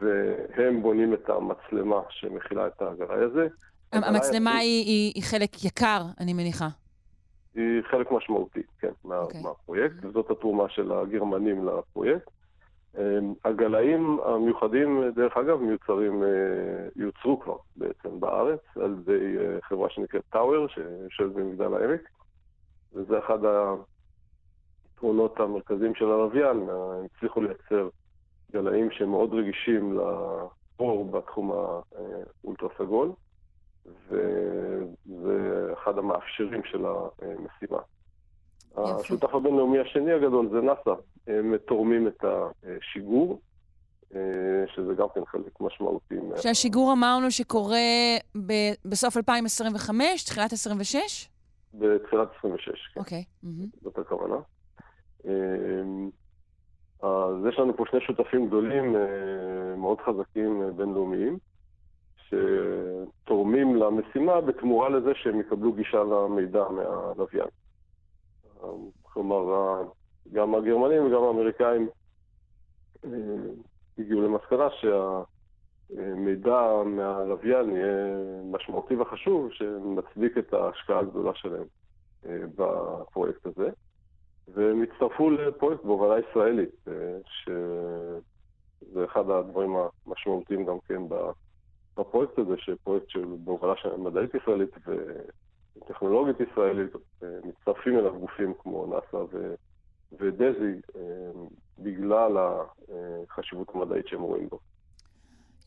והם 0.00 0.82
בונים 0.82 1.14
את 1.14 1.30
המצלמה 1.30 2.00
שמכילה 2.10 2.66
את 2.66 2.82
הגלאי 2.82 3.24
הזה. 3.24 3.46
המצלמה 3.92 4.56
היא, 4.56 4.84
היא, 4.84 5.12
היא 5.14 5.22
חלק 5.22 5.64
יקר, 5.64 6.02
אני 6.20 6.32
מניחה. 6.32 6.68
חלק 7.92 8.10
משמעותי, 8.12 8.62
כן, 8.80 8.92
מה, 9.04 9.20
okay. 9.20 9.22
אוקיי. 9.22 9.42
מהפרויקט, 9.42 9.94
וזאת 10.02 10.30
התרומה 10.30 10.68
של 10.68 10.92
הגרמנים 10.92 11.68
לפרויקט. 11.68 12.30
הגלאים 13.44 14.18
המיוחדים, 14.24 15.02
דרך 15.14 15.36
אגב, 15.36 15.60
מיוצרים, 15.60 16.22
יוצרו 16.96 17.40
כבר 17.40 17.56
בעצם 17.76 18.20
בארץ 18.20 18.60
על 18.76 18.96
ידי 19.00 19.36
חברה 19.62 19.90
שנקראת 19.90 20.22
טאוור, 20.30 20.68
שיושבת 20.68 21.32
במגדל 21.32 21.74
העמק, 21.74 22.08
וזה 22.92 23.18
אחד 23.18 23.38
היתרונות 24.94 25.40
המרכזיים 25.40 25.94
של 25.94 26.04
הלוויין, 26.04 26.56
הם 26.56 27.04
הצליחו 27.04 27.40
לייצר 27.40 27.88
גלאים 28.52 28.90
שהם 28.90 29.10
מאוד 29.10 29.34
רגישים 29.34 29.92
לאור 29.92 31.04
בתחום 31.04 31.52
האולטרה 32.44 32.68
סגול. 32.78 33.10
וזה 34.08 35.38
אחד 35.72 35.98
המאפשרים 35.98 36.60
של 36.64 36.84
המשימה. 36.86 37.78
יפה. 38.72 38.96
השותף 39.00 39.34
הבינלאומי 39.34 39.78
השני 39.78 40.12
הגדול 40.12 40.48
זה 40.52 40.60
נאס"א, 40.60 40.90
הם 41.26 41.56
תורמים 41.56 42.08
את 42.08 42.24
השיגור, 42.24 43.40
שזה 44.74 44.94
גם 44.98 45.06
כן 45.14 45.20
חלק 45.26 45.60
משמעותי. 45.60 46.14
שהשיגור 46.36 46.92
אמרנו 46.92 47.30
שקורה 47.30 47.78
ב- 48.46 48.72
בסוף 48.84 49.16
2025, 49.16 50.24
תחילת 50.24 50.52
26? 50.52 51.28
בתחילת 51.74 52.28
26, 52.38 52.68
כן. 52.94 53.00
אוקיי. 53.00 53.24
זאת 53.82 53.98
הכוונה. 53.98 54.36
אז 57.02 57.34
יש 57.48 57.58
לנו 57.58 57.76
פה 57.76 57.84
שני 57.90 58.00
שותפים 58.00 58.46
גדולים, 58.46 58.96
מאוד 59.76 59.98
חזקים, 60.00 60.62
בינלאומיים. 60.76 61.38
שתורמים 62.32 63.76
למשימה 63.76 64.40
בתמורה 64.40 64.88
לזה 64.88 65.10
שהם 65.14 65.40
יקבלו 65.40 65.72
גישה 65.72 66.02
למידע 66.02 66.64
מהלוויין. 66.68 67.48
כלומר, 69.02 69.42
גם 70.32 70.54
הגרמנים 70.54 71.06
וגם 71.06 71.22
האמריקאים 71.22 71.88
אה, 73.04 73.10
הגיעו 73.98 74.22
למסקנה 74.22 74.68
שהמידע 75.90 76.82
מהלוויין 76.86 77.70
יהיה 77.70 78.16
משמעותי 78.44 78.96
וחשוב, 78.96 79.50
שמצדיק 79.52 80.38
את 80.38 80.54
ההשקעה 80.54 80.98
הגדולה 80.98 81.34
שלהם 81.34 81.64
אה, 82.26 82.38
בפרויקט 82.56 83.46
הזה. 83.46 83.70
והם 84.48 84.82
הצטרפו 84.82 85.30
לפרויקט 85.30 85.84
בהובלה 85.84 86.16
ישראלית, 86.18 86.88
אה, 86.88 87.18
שזה 87.24 89.04
אחד 89.04 89.30
הדברים 89.30 89.76
המשמעותיים 90.06 90.64
גם 90.64 90.76
כן 90.88 91.02
בפרויקט 91.98 92.38
הזה, 92.38 92.54
שפרויקט 92.58 93.10
של 93.10 93.24
בהובלה 93.44 93.76
של 93.76 93.96
מדעית 93.96 94.30
ישראלית 94.34 94.70
וטכנולוגית 95.76 96.36
ישראלית, 96.40 96.90
מצטרפים 97.22 97.98
אליו 97.98 98.20
גופים 98.20 98.54
כמו 98.62 98.86
נאס"א 98.86 99.24
ו... 99.32 99.54
ודזי, 100.20 100.80
אה, 100.96 101.00
בגלל 101.78 102.36
החשיבות 103.30 103.68
המדעית 103.74 104.08
שהם 104.08 104.22
רואים 104.22 104.48
בו. 104.48 104.58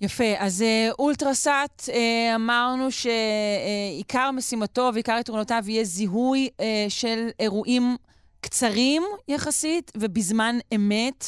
יפה, 0.01 0.33
אז 0.37 0.61
אה, 0.61 0.89
אולטרסאט, 0.99 1.83
אה, 1.89 2.35
אמרנו 2.35 2.87
שעיקר 2.91 4.31
משימתו 4.31 4.89
ועיקר 4.93 5.17
יתרונותיו 5.19 5.63
יהיה 5.67 5.83
זיהוי 5.83 6.49
של 6.89 7.29
אירועים 7.39 7.83
קצרים 8.41 9.03
יחסית 9.27 9.91
ובזמן 9.97 10.55
אמת. 10.75 11.25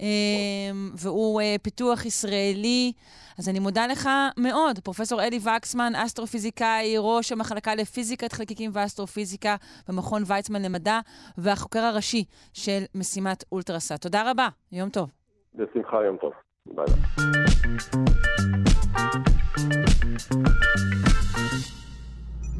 אמ, 0.00 0.90
והוא 0.94 1.40
פיתוח 1.62 2.06
ישראלי. 2.06 2.92
אז 3.40 3.48
אני 3.48 3.58
מודה 3.58 3.86
לך 3.86 4.08
מאוד, 4.36 4.78
פרופ' 4.78 5.00
אלי 5.12 5.38
וקסמן, 5.38 5.92
אסטרופיזיקאי, 5.96 6.94
ראש 6.98 7.32
המחלקה 7.32 7.74
לפיזיקת 7.74 8.32
חלקיקים 8.32 8.70
ואסטרופיזיקה 8.74 9.56
במכון 9.88 10.22
ויצמן 10.26 10.62
למדע, 10.62 11.00
והחוקר 11.38 11.78
הראשי 11.78 12.24
של 12.52 12.82
משימת 12.94 13.44
אולטרסאט. 13.52 14.02
תודה 14.02 14.30
רבה, 14.30 14.48
יום 14.72 14.90
טוב. 14.90 15.10
בשמחה, 15.54 15.96
יום 16.04 16.16
טוב. 16.16 16.32
ביי 16.66 16.86
ביי. 16.86 16.94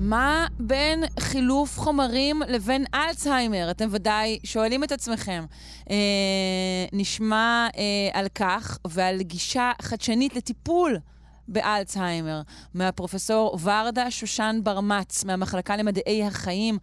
מה 0.00 0.46
בין 0.60 1.04
חילוף 1.20 1.78
חומרים 1.78 2.42
לבין 2.48 2.84
אלצהיימר? 2.94 3.70
אתם 3.70 3.84
ודאי 3.90 4.38
שואלים 4.44 4.84
את 4.84 4.92
עצמכם. 4.92 5.44
אה, 5.90 5.96
נשמע 6.92 7.68
אה, 7.76 8.20
על 8.20 8.26
כך 8.34 8.78
ועל 8.88 9.22
גישה 9.22 9.72
חדשנית 9.82 10.36
לטיפול 10.36 10.96
באלצהיימר 11.48 12.40
מהפרופסור 12.74 13.58
ורדה 13.64 14.10
שושן 14.10 14.60
ברמץ 14.62 15.24
מהמחלקה 15.24 15.76
למדעי 15.76 16.24
החיים 16.24 16.78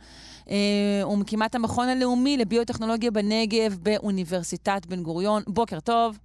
אה, 0.49 1.07
ומקימת 1.07 1.55
המכון 1.55 1.88
הלאומי 1.88 2.38
לביוטכנולוגיה 2.38 3.11
בנגב 3.11 3.78
באוניברסיטת 3.84 4.86
בן 4.86 5.03
גוריון. 5.03 5.43
בוקר 5.47 5.80
טוב. 5.80 6.20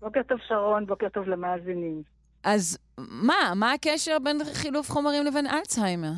בוקר 0.00 0.20
טוב 0.28 0.38
שרון, 0.48 0.86
בוקר 0.86 1.08
טוב 1.08 1.24
למאזינים. 1.28 2.02
אז 2.44 2.78
מה, 2.98 3.52
מה 3.56 3.72
הקשר 3.72 4.18
בין 4.18 4.36
חילוף 4.54 4.90
חומרים 4.90 5.24
לבין 5.24 5.46
אלצהיימר? 5.46 6.12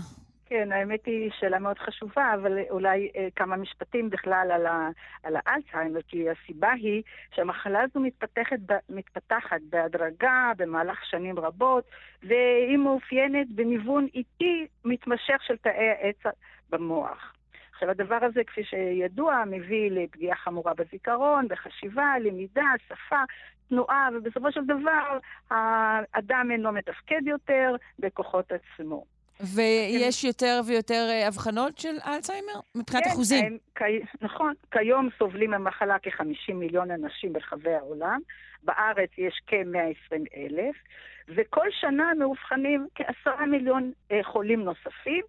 כן, 0.47 0.73
האמת 0.73 1.07
היא 1.07 1.31
שאלה 1.41 1.59
מאוד 1.59 1.79
חשובה, 1.79 2.35
אבל 2.35 2.59
אולי 2.71 3.11
אה, 3.17 3.29
כמה 3.37 3.57
משפטים 3.57 4.11
בכלל 4.11 4.49
על, 4.55 4.67
ה, 4.67 4.89
על 5.23 5.37
האלצהיימר, 5.37 6.01
כי 6.09 6.27
הסיבה 6.31 6.73
היא 6.73 7.03
שהמחלה 7.35 7.81
הזו 7.81 8.01
מתפתחת, 8.01 8.57
מתפתחת 8.89 9.61
בהדרגה 9.71 10.53
במהלך 10.57 11.05
שנים 11.11 11.39
רבות, 11.39 11.85
והיא 12.23 12.79
מאופיינת 12.79 13.47
בניוון 13.51 14.07
איטי 14.15 14.67
מתמשך 14.85 15.43
של 15.47 15.57
תאי 15.57 15.89
העץ 15.89 16.35
במוח. 16.71 17.35
עכשיו, 17.75 17.91
הדבר 17.91 18.19
הזה, 18.23 18.45
כפי 18.47 18.65
שידוע, 18.65 19.43
מביא 19.47 19.91
לפגיעה 19.91 20.37
חמורה 20.37 20.75
בזיכרון, 20.75 21.49
בחשיבה, 21.49 22.15
למידה, 22.21 22.67
שפה, 22.89 23.23
תנועה, 23.69 24.09
ובסופו 24.15 24.53
של 24.53 24.65
דבר 24.65 25.19
האדם 25.51 26.49
אינו 26.51 26.73
מתפקד 26.73 27.27
יותר 27.27 27.77
בכוחות 27.99 28.53
עצמו. 28.53 29.05
ויש 29.41 30.25
יותר 30.25 30.61
ויותר 30.67 31.07
אה, 31.11 31.29
אבחנות 31.29 31.79
של 31.79 31.97
אלצהיימר 32.07 32.61
מבחינת 32.75 33.05
כן, 33.05 33.11
אחוזים? 33.11 33.59
כ... 33.75 33.83
נכון. 34.21 34.55
כיום 34.71 35.09
סובלים 35.19 35.51
ממחלה 35.51 35.97
כ-50 36.03 36.55
מיליון 36.55 36.91
אנשים 36.91 37.33
ברחבי 37.33 37.75
העולם. 37.75 38.21
בארץ 38.63 39.11
יש 39.19 39.41
כ-120 39.47 40.17
אלף, 40.37 40.77
וכל 41.29 41.67
שנה 41.81 42.13
מאובחנים 42.19 42.87
כעשרה 42.95 43.47
מיליון 43.47 43.93
אה, 44.13 44.21
חולים 44.23 44.65
נוספים. 44.65 45.23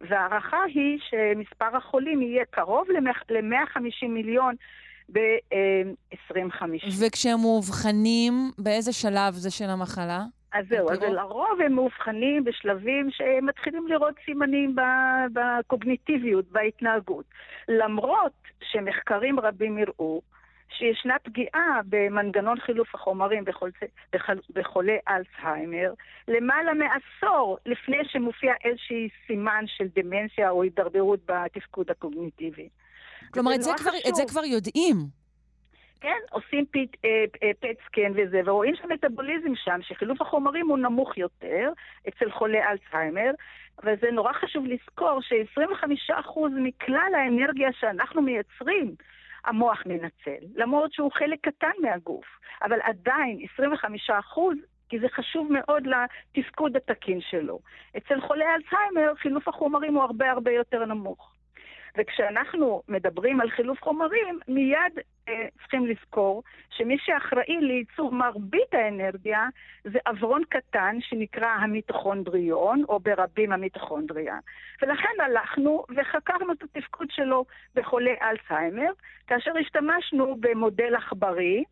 וההערכה 0.00 0.62
היא 0.74 0.98
שמספר 1.00 1.76
החולים 1.76 2.22
יהיה 2.22 2.44
קרוב 2.50 2.86
ל-150 2.90 4.08
מיליון 4.08 4.54
ב-2050. 5.12 7.04
וכשהם 7.06 7.40
מאובחנים, 7.40 8.32
באיזה 8.58 8.92
שלב 8.92 9.34
זה 9.34 9.50
של 9.50 9.70
המחלה? 9.70 10.20
אז 10.52 10.66
זהו, 10.68 10.90
אז 10.90 10.98
לרוב 11.00 11.60
הם 11.66 11.72
מאובחנים 11.72 12.44
בשלבים 12.44 13.10
שמתחילים 13.10 13.86
לראות 13.88 14.14
סימנים 14.24 14.76
בקוגניטיביות, 15.32 16.44
בהתנהגות. 16.52 17.24
למרות 17.68 18.32
שמחקרים 18.62 19.40
רבים 19.40 19.78
הראו 19.78 20.22
שישנה 20.78 21.16
פגיעה 21.22 21.80
במנגנון 21.88 22.60
חילוף 22.60 22.94
החומרים 22.94 23.44
בחול, 23.44 23.70
בחול, 24.12 24.38
בחולי 24.54 24.98
אלצהיימר 25.08 25.92
למעלה 26.28 26.72
מעשור 26.74 27.58
לפני 27.66 27.96
שמופיע 28.04 28.52
איזשהי 28.64 29.08
סימן 29.26 29.64
של 29.66 29.84
דמנציה 29.94 30.50
או 30.50 30.62
הידרדרות 30.62 31.20
בתפקוד 31.26 31.90
הקוגניטיבי. 31.90 32.68
כלומר, 33.30 33.54
את 33.54 33.62
זה, 33.62 33.70
כבר, 33.78 33.90
את 34.08 34.14
זה 34.14 34.22
כבר 34.28 34.44
יודעים. 34.44 34.96
כן, 36.00 36.18
עושים 36.30 36.66
פט, 36.66 36.96
אה, 37.04 37.24
אה, 37.42 37.50
פט 37.60 37.76
סקן 37.86 38.12
וזה, 38.16 38.40
ורואים 38.44 38.74
שהמטאבוליזם 38.76 39.52
שם, 39.54 39.78
שחילוף 39.82 40.20
החומרים 40.20 40.68
הוא 40.68 40.78
נמוך 40.78 41.18
יותר 41.18 41.70
אצל 42.08 42.30
חולי 42.30 42.62
אלצהיימר, 42.62 43.30
וזה 43.84 44.10
נורא 44.12 44.32
חשוב 44.32 44.64
לזכור 44.66 45.20
ש-25% 45.22 46.40
מכלל 46.56 47.12
האנרגיה 47.14 47.72
שאנחנו 47.72 48.22
מייצרים 48.22 48.94
המוח 49.44 49.82
מנצל, 49.86 50.46
למרות 50.54 50.92
שהוא 50.92 51.12
חלק 51.12 51.38
קטן 51.42 51.72
מהגוף, 51.82 52.26
אבל 52.62 52.78
עדיין 52.82 53.38
25 53.54 54.10
אחוז, 54.10 54.56
כי 54.88 54.98
זה 54.98 55.06
חשוב 55.08 55.48
מאוד 55.52 55.82
לתפקוד 55.86 56.76
התקין 56.76 57.20
שלו. 57.20 57.58
אצל 57.96 58.20
חולי 58.20 58.44
אלצהיימר 58.44 59.14
חילוף 59.14 59.48
החומרים 59.48 59.94
הוא 59.94 60.02
הרבה 60.02 60.30
הרבה 60.30 60.50
יותר 60.50 60.84
נמוך. 60.84 61.32
וכשאנחנו 61.98 62.82
מדברים 62.88 63.40
על 63.40 63.50
חילוף 63.50 63.82
חומרים, 63.82 64.38
מיד 64.48 64.98
אה, 65.28 65.46
צריכים 65.58 65.86
לזכור 65.86 66.42
שמי 66.70 66.96
שאחראי 66.98 67.60
לייצור 67.60 68.12
מרבית 68.12 68.74
האנרגיה 68.74 69.48
זה 69.84 69.98
אברון 70.06 70.42
קטן 70.48 70.96
שנקרא 71.00 71.46
המיטוכונדריון, 71.46 72.84
או 72.88 73.00
ברבים 73.00 73.52
המיטוכונדריה. 73.52 74.38
ולכן 74.82 75.20
הלכנו 75.20 75.84
וחקרנו 75.96 76.52
את 76.52 76.62
התפקוד 76.62 77.10
שלו 77.10 77.44
בחולי 77.74 78.14
אלצהיימר, 78.22 78.92
כאשר 79.26 79.52
השתמשנו 79.60 80.36
במודל 80.40 80.94
עכברי, 80.94 81.64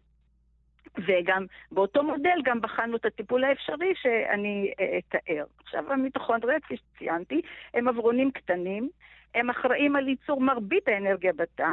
וגם 0.98 1.46
באותו 1.72 2.02
מודל 2.02 2.38
גם 2.44 2.60
בחנו 2.60 2.96
את 2.96 3.04
הטיפול 3.04 3.44
האפשרי 3.44 3.92
שאני 3.94 4.72
אה, 4.80 4.98
אתאר. 4.98 5.44
עכשיו, 5.64 5.92
המיטוכונדריה, 5.92 6.60
כפי 6.60 6.76
שציינתי, 6.76 7.40
הם 7.74 7.88
אברונים 7.88 8.30
קטנים 8.30 8.90
הם 9.34 9.50
אחראים 9.50 9.96
על 9.96 10.08
ייצור 10.08 10.40
מרבית 10.40 10.88
האנרגיה 10.88 11.32
בתא, 11.32 11.68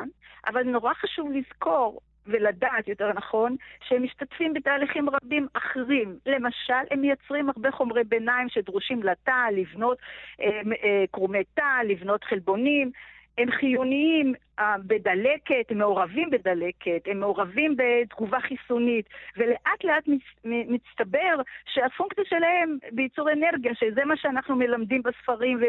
אבל 0.47 0.63
נורא 0.63 0.93
חשוב 0.93 1.31
לזכור 1.31 1.99
ולדעת, 2.27 2.87
יותר 2.87 3.13
נכון, 3.13 3.55
שהם 3.87 4.03
משתתפים 4.03 4.53
בתהליכים 4.53 5.09
רבים 5.09 5.47
אחרים. 5.53 6.17
למשל, 6.25 6.73
הם 6.91 7.01
מייצרים 7.01 7.49
הרבה 7.49 7.71
חומרי 7.71 8.03
ביניים 8.03 8.49
שדרושים 8.49 9.03
לתא, 9.03 9.49
לבנות 9.51 9.97
אה, 10.41 10.61
אה, 10.83 11.03
קרומי 11.11 11.43
תא, 11.53 11.81
לבנות 11.83 12.23
חלבונים. 12.23 12.91
הם 13.37 13.51
חיוניים 13.51 14.33
uh, 14.59 14.63
בדלקת, 14.87 15.65
הם 15.69 15.77
מעורבים 15.77 16.29
בדלקת, 16.29 17.01
הם 17.05 17.19
מעורבים 17.19 17.75
בתגובה 17.77 18.39
חיסונית, 18.39 19.09
ולאט 19.37 19.83
לאט 19.83 20.03
מצטבר 20.43 21.41
שהפונקציה 21.65 22.23
שלהם 22.25 22.77
בייצור 22.91 23.31
אנרגיה, 23.31 23.75
שזה 23.75 24.05
מה 24.05 24.17
שאנחנו 24.17 24.55
מלמדים 24.55 25.01
בספרים 25.03 25.59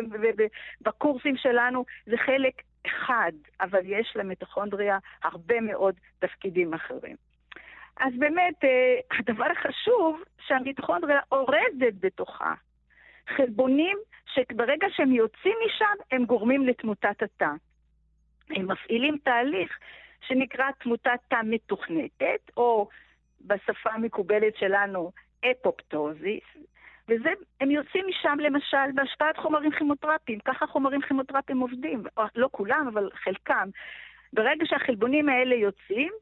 ובקורסים 0.80 1.36
שלנו, 1.36 1.84
זה 2.06 2.16
חלק 2.16 2.62
אחד, 2.86 3.32
אבל 3.60 3.80
יש 3.84 4.12
למיטוכונדריה 4.16 4.98
הרבה 5.22 5.60
מאוד 5.60 5.94
תפקידים 6.18 6.74
אחרים. 6.74 7.16
אז 8.00 8.12
באמת, 8.18 8.64
uh, 8.64 9.16
הדבר 9.18 9.46
החשוב 9.52 10.22
שהמיטוכונדריה 10.46 11.20
אורזת 11.32 11.94
בתוכה 12.00 12.54
חלבונים 13.36 13.98
שברגע 14.34 14.86
שהם 14.90 15.12
יוצאים 15.12 15.54
משם, 15.66 16.02
הם 16.10 16.24
גורמים 16.24 16.66
לתמותת 16.66 17.22
התא. 17.22 17.50
הם 18.50 18.70
מפעילים 18.70 19.16
תהליך 19.24 19.78
שנקרא 20.20 20.70
תמותת 20.70 21.20
תא 21.28 21.40
מתוכנתת, 21.44 22.50
או 22.56 22.88
בשפה 23.40 23.90
המקובלת 23.90 24.56
שלנו, 24.56 25.12
אפופטוזיס, 25.50 26.44
והם 27.08 27.70
יוצאים 27.70 28.04
משם 28.08 28.38
למשל 28.40 28.92
בהשפעת 28.94 29.36
חומרים 29.36 29.70
כימותרפיים. 29.70 30.38
ככה 30.44 30.66
חומרים 30.66 31.00
כימותרפיים 31.00 31.60
עובדים, 31.60 32.02
לא 32.34 32.48
כולם, 32.52 32.88
אבל 32.92 33.10
חלקם. 33.14 33.68
ברגע 34.32 34.66
שהחלבונים 34.66 35.28
האלה 35.28 35.54
יוצאים, 35.54 36.12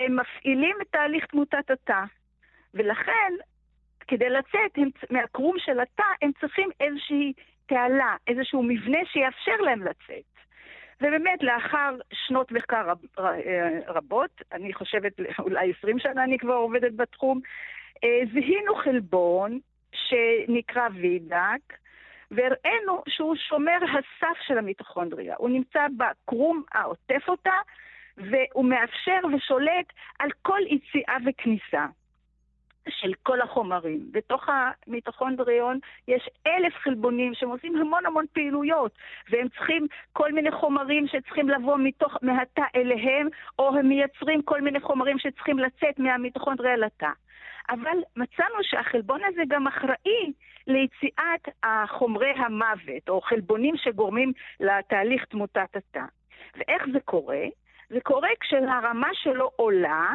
הם 0.00 0.16
מפעילים 0.20 0.76
את 0.82 0.86
תהליך 0.90 1.26
תמותת 1.26 1.70
התא. 1.70 2.04
ולכן, 2.74 3.32
כדי 4.08 4.30
לצאת 4.30 4.76
הם, 4.76 4.88
מהקרום 5.10 5.56
של 5.58 5.80
התא, 5.80 6.02
הם 6.22 6.30
צריכים 6.40 6.70
איזושהי 6.80 7.32
תעלה, 7.66 8.16
איזשהו 8.26 8.62
מבנה 8.62 8.98
שיאפשר 9.04 9.56
להם 9.64 9.82
לצאת. 9.82 10.36
ובאמת, 11.00 11.42
לאחר 11.42 11.96
שנות 12.12 12.52
מחקר 12.52 12.90
רב, 12.90 12.98
רבות, 13.88 14.42
אני 14.52 14.74
חושבת 14.74 15.12
אולי 15.38 15.72
20 15.78 15.98
שנה 15.98 16.24
אני 16.24 16.38
כבר 16.38 16.54
עובדת 16.54 16.92
בתחום, 16.96 17.40
אה, 18.04 18.20
זיהינו 18.32 18.74
חלבון 18.74 19.58
שנקרא 19.92 20.88
וידק, 20.94 21.76
והראינו 22.30 23.02
שהוא 23.08 23.36
שומר 23.36 23.78
הסף 23.82 24.38
של 24.46 24.58
המיטוכונדריה. 24.58 25.34
הוא 25.38 25.50
נמצא 25.50 25.86
בקרום 25.96 26.62
העוטף 26.72 27.28
אותה, 27.28 27.54
והוא 28.16 28.64
מאפשר 28.64 29.20
ושולט 29.36 29.92
על 30.18 30.30
כל 30.42 30.60
יציאה 30.68 31.16
וכניסה. 31.26 31.86
של 32.88 33.12
כל 33.22 33.40
החומרים. 33.40 34.00
בתוך 34.10 34.48
המיטוכונדריון 34.48 35.78
יש 36.08 36.28
אלף 36.46 36.74
חלבונים 36.76 37.34
שהם 37.34 37.48
עושים 37.48 37.76
המון 37.76 38.06
המון 38.06 38.24
פעילויות, 38.32 38.92
והם 39.30 39.48
צריכים 39.48 39.86
כל 40.12 40.32
מיני 40.32 40.50
חומרים 40.50 41.06
שצריכים 41.06 41.48
לבוא 41.48 41.76
מתוך, 41.78 42.18
מהתא 42.22 42.62
אליהם, 42.76 43.28
או 43.58 43.76
הם 43.76 43.88
מייצרים 43.88 44.42
כל 44.42 44.60
מיני 44.60 44.80
חומרים 44.80 45.18
שצריכים 45.18 45.58
לצאת 45.58 45.98
מהמיטוכונדריה 45.98 46.76
לתא. 46.76 47.10
אבל 47.70 47.98
מצאנו 48.16 48.54
שהחלבון 48.62 49.20
הזה 49.24 49.42
גם 49.48 49.66
אחראי 49.66 50.32
ליציאת 50.66 51.48
חומרי 51.88 52.30
המוות, 52.30 53.08
או 53.08 53.20
חלבונים 53.20 53.74
שגורמים 53.76 54.32
לתהליך 54.60 55.24
תמותת 55.24 55.76
התא. 55.76 56.04
ואיך 56.56 56.82
זה 56.92 57.00
קורה? 57.00 57.44
זה 57.90 58.00
קורה 58.00 58.28
כשהרמה 58.40 59.08
שלו 59.12 59.50
עולה, 59.56 60.12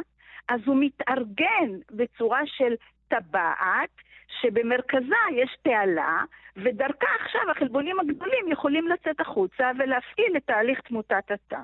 אז 0.51 0.59
הוא 0.65 0.77
מתארגן 0.79 1.79
בצורה 1.91 2.41
של 2.45 2.73
טבעת, 3.07 3.89
שבמרכזה 4.41 5.15
יש 5.35 5.57
תעלה, 5.61 6.23
ודרכה 6.55 7.07
עכשיו 7.19 7.41
החלבונים 7.51 7.99
הגדולים 7.99 8.51
יכולים 8.51 8.87
לצאת 8.87 9.19
החוצה 9.19 9.71
ולהפעיל 9.79 10.37
את 10.37 10.43
תהליך 10.45 10.79
תמותת 10.79 11.31
התא. 11.31 11.59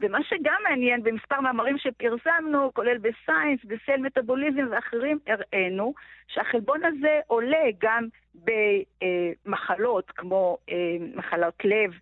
ומה 0.00 0.18
שגם 0.22 0.60
מעניין 0.68 1.02
במספר 1.02 1.40
מאמרים 1.40 1.78
שפרסמנו, 1.78 2.74
כולל 2.74 2.98
בסיינס, 2.98 3.64
בסל 3.64 3.96
מטאבוליזם 3.96 4.66
ואחרים, 4.70 5.18
הראינו 5.26 5.94
שהחלבון 6.28 6.84
הזה 6.84 7.20
עולה 7.26 7.64
גם 7.80 8.06
במחלות 8.34 10.10
כמו 10.10 10.58
אה, 10.70 10.76
מחלות 11.14 11.64
לב, 11.64 11.92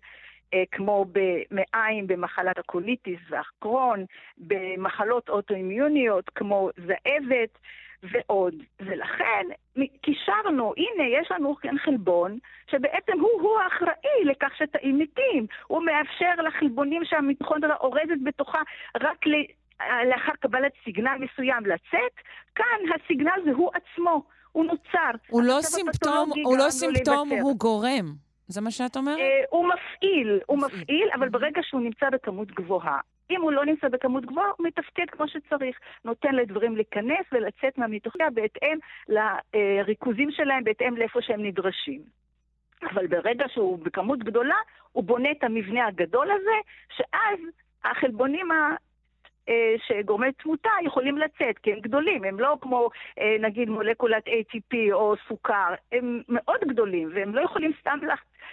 כמו 0.71 1.05
במעיים 1.11 2.07
במחלת 2.07 2.57
הקוליטיס 2.57 3.19
והקרון, 3.29 4.05
במחלות 4.37 5.29
אוטואימיוניות 5.29 6.29
כמו 6.29 6.69
זאבת 6.77 7.57
ועוד. 8.03 8.55
ולכן 8.79 9.47
קישרנו, 10.01 10.73
הנה, 10.77 11.07
יש 11.07 11.31
לנו 11.31 11.55
כאן 11.55 11.77
חלבון, 11.77 12.37
שבעצם 12.71 13.19
הוא-הוא 13.19 13.59
האחראי 13.59 14.25
לכך 14.25 14.57
שתאים 14.57 14.99
מתים. 14.99 15.47
הוא 15.67 15.83
מאפשר 15.85 16.41
לחלבונים 16.47 17.05
שהמיטוכונדריה 17.05 17.75
אורזת 17.75 18.21
בתוכה 18.23 18.59
רק 19.01 19.27
ל... 19.27 19.31
לאחר 20.09 20.31
קבלת 20.39 20.71
סיגנל 20.83 21.17
מסוים 21.19 21.65
לצאת, 21.65 22.13
כאן 22.55 22.65
הסיגנל 22.95 23.41
זה 23.45 23.51
הוא 23.51 23.71
עצמו, 23.73 24.23
הוא 24.51 24.65
נוצר. 24.65 25.11
הוא 25.29 25.43
לא 25.43 25.57
סימפטום, 25.61 26.29
הוא 26.43 26.57
לא 26.57 26.69
סימפטום, 26.69 27.29
הוא 27.41 27.57
גורם. 27.57 28.30
זה 28.51 28.61
מה 28.61 28.71
שאת 28.71 28.97
אומרת? 28.97 29.19
אה, 29.19 29.43
הוא 29.49 29.67
מפעיל, 29.67 30.39
הוא 30.45 30.57
מפעיל, 30.57 31.09
אבל 31.15 31.29
ברגע 31.29 31.61
שהוא 31.63 31.81
נמצא 31.81 32.09
בכמות 32.09 32.51
גבוהה. 32.51 32.99
אם 33.31 33.41
הוא 33.41 33.51
לא 33.51 33.65
נמצא 33.65 33.87
בכמות 33.87 34.25
גבוהה, 34.25 34.47
הוא 34.57 34.67
מתפקד 34.67 35.05
כמו 35.11 35.27
שצריך. 35.27 35.79
נותן 36.05 36.35
לדברים 36.35 36.75
להיכנס 36.75 37.25
ולצאת 37.31 37.77
מהמיתוכיה 37.77 38.29
בהתאם 38.29 38.77
לריכוזים 39.09 40.31
שלהם, 40.31 40.63
בהתאם 40.63 40.97
לאיפה 40.97 41.21
שהם 41.21 41.45
נדרשים. 41.45 42.01
אבל 42.83 43.07
ברגע 43.07 43.45
שהוא 43.53 43.79
בכמות 43.79 44.19
גדולה, 44.19 44.55
הוא 44.91 45.03
בונה 45.03 45.31
את 45.31 45.43
המבנה 45.43 45.87
הגדול 45.87 46.31
הזה, 46.31 46.57
שאז 46.97 47.39
החלבונים 47.83 48.49
שגורמי 49.87 50.31
תמותה 50.31 50.69
יכולים 50.85 51.17
לצאת, 51.17 51.57
כי 51.63 51.71
הם 51.71 51.79
גדולים, 51.79 52.23
הם 52.23 52.39
לא 52.39 52.57
כמו 52.61 52.89
אה, 53.19 53.35
נגיד 53.39 53.69
מולקולת 53.69 54.27
ATP 54.27 54.75
או 54.91 55.15
סוכר, 55.27 55.73
הם 55.91 56.21
מאוד 56.29 56.59
גדולים, 56.67 57.09
והם 57.15 57.35
לא 57.35 57.41
יכולים 57.41 57.71
סתם 57.79 57.99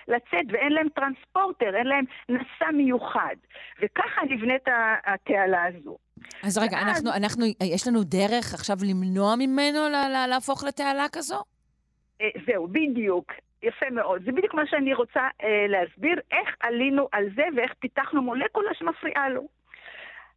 לצאת, 0.09 0.47
ואין 0.49 0.73
להם 0.73 0.89
טרנספורטר, 0.89 1.77
אין 1.77 1.87
להם 1.87 2.05
נשא 2.29 2.71
מיוחד. 2.73 3.37
וככה 3.83 4.21
נבנית 4.31 4.69
התעלה 5.07 5.65
הזו. 5.65 5.97
אז 6.43 6.59
רגע, 6.59 6.77
ואז... 6.77 6.87
אנחנו, 6.87 7.11
אנחנו, 7.17 7.45
יש 7.75 7.89
לנו 7.89 8.05
דרך 8.05 8.55
עכשיו 8.55 8.77
למנוע 8.91 9.37
ממנו 9.37 9.89
לה, 9.93 10.09
לה, 10.09 10.27
להפוך 10.27 10.65
לתעלה 10.65 11.07
כזו? 11.13 11.43
אה, 12.21 12.29
זהו, 12.47 12.69
בדיוק. 12.69 13.33
יפה 13.63 13.91
מאוד. 13.91 14.23
זה 14.25 14.33
בדיוק 14.33 14.55
מה 14.55 14.67
שאני 14.67 14.95
רוצה 14.95 15.21
אה, 15.21 15.67
להסביר, 15.69 16.21
איך 16.33 16.49
עלינו 16.61 17.09
על 17.13 17.25
זה 17.37 17.43
ואיך 17.57 17.75
פיתחנו 17.79 18.23
מולקולה 18.23 18.71
שמפריעה 18.75 19.29
לו. 19.29 19.58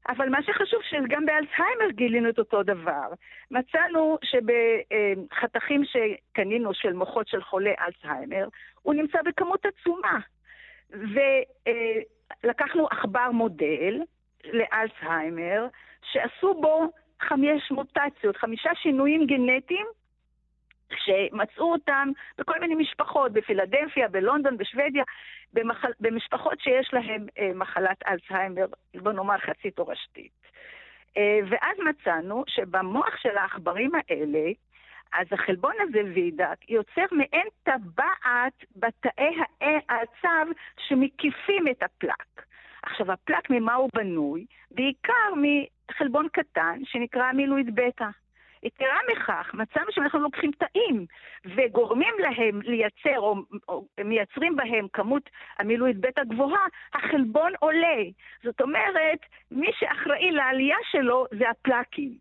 אבל 0.09 0.29
מה 0.29 0.43
שחשוב 0.43 0.81
שגם 0.83 1.25
באלצהיימר 1.25 1.91
גילינו 1.91 2.29
את 2.29 2.39
אותו 2.39 2.63
דבר. 2.63 3.07
מצאנו 3.51 4.17
שבחתכים 4.23 5.83
שקנינו 5.85 6.73
של 6.73 6.93
מוחות 6.93 7.27
של 7.27 7.41
חולי 7.43 7.73
אלצהיימר, 7.79 8.47
הוא 8.81 8.93
נמצא 8.93 9.19
בכמות 9.25 9.65
עצומה. 9.65 10.19
ולקחנו 12.43 12.87
עכבר 12.87 13.31
מודל 13.31 14.01
לאלצהיימר, 14.45 15.67
שעשו 16.11 16.53
בו 16.53 16.91
חמש 17.19 17.71
מוטציות, 17.71 18.37
חמישה 18.37 18.69
שינויים 18.75 19.25
גנטיים 19.25 19.85
שמצאו 20.97 21.71
אותם 21.71 22.09
בכל 22.37 22.59
מיני 22.59 22.75
משפחות, 22.75 23.31
בפילדלפיה, 23.31 24.07
בלונדון, 24.07 24.57
בשוודיה, 24.57 25.03
במחל... 25.53 25.91
במשפחות 25.99 26.59
שיש 26.59 26.93
להן 26.93 27.25
אה, 27.39 27.51
מחלת 27.55 27.97
אלצהיימר, 28.07 28.65
בוא 28.95 29.11
נאמר 29.11 29.37
חצי 29.37 29.71
תורשתית. 29.71 30.31
אה, 31.17 31.39
ואז 31.49 31.77
מצאנו 31.89 32.43
שבמוח 32.47 33.17
של 33.17 33.37
העכברים 33.37 33.91
האלה, 33.95 34.51
אז 35.13 35.27
החלבון 35.31 35.73
הזה 35.79 36.01
וידק 36.13 36.69
יוצר 36.69 37.05
מעין 37.11 37.47
טבעת 37.63 38.65
בתאי 38.75 39.35
העצב 39.61 40.45
שמקיפים 40.87 41.67
את 41.71 41.83
הפלק. 41.83 42.45
עכשיו, 42.83 43.11
הפלק 43.11 43.49
ממה 43.49 43.73
הוא 43.73 43.89
בנוי? 43.93 44.45
בעיקר 44.71 45.33
מחלבון 45.35 46.27
קטן 46.33 46.79
שנקרא 46.83 47.23
המילואיד 47.23 47.75
בטא. 47.75 48.07
יתרה 48.63 48.99
מכך, 49.11 49.51
מצאנו 49.53 49.91
שאנחנו 49.91 50.19
לוקחים 50.19 50.51
תאים 50.51 51.05
וגורמים 51.45 52.13
להם 52.19 52.61
לייצר, 52.61 53.19
או, 53.19 53.35
או 53.67 53.85
מייצרים 54.03 54.55
בהם 54.55 54.87
כמות 54.93 55.29
המילואית 55.59 55.97
בטא 55.97 56.23
גבוהה, 56.23 56.65
החלבון 56.93 57.51
עולה. 57.59 58.03
זאת 58.43 58.61
אומרת, 58.61 59.19
מי 59.51 59.71
שאחראי 59.79 60.31
לעלייה 60.31 60.77
שלו 60.91 61.25
זה 61.31 61.49
הפלקים. 61.49 62.11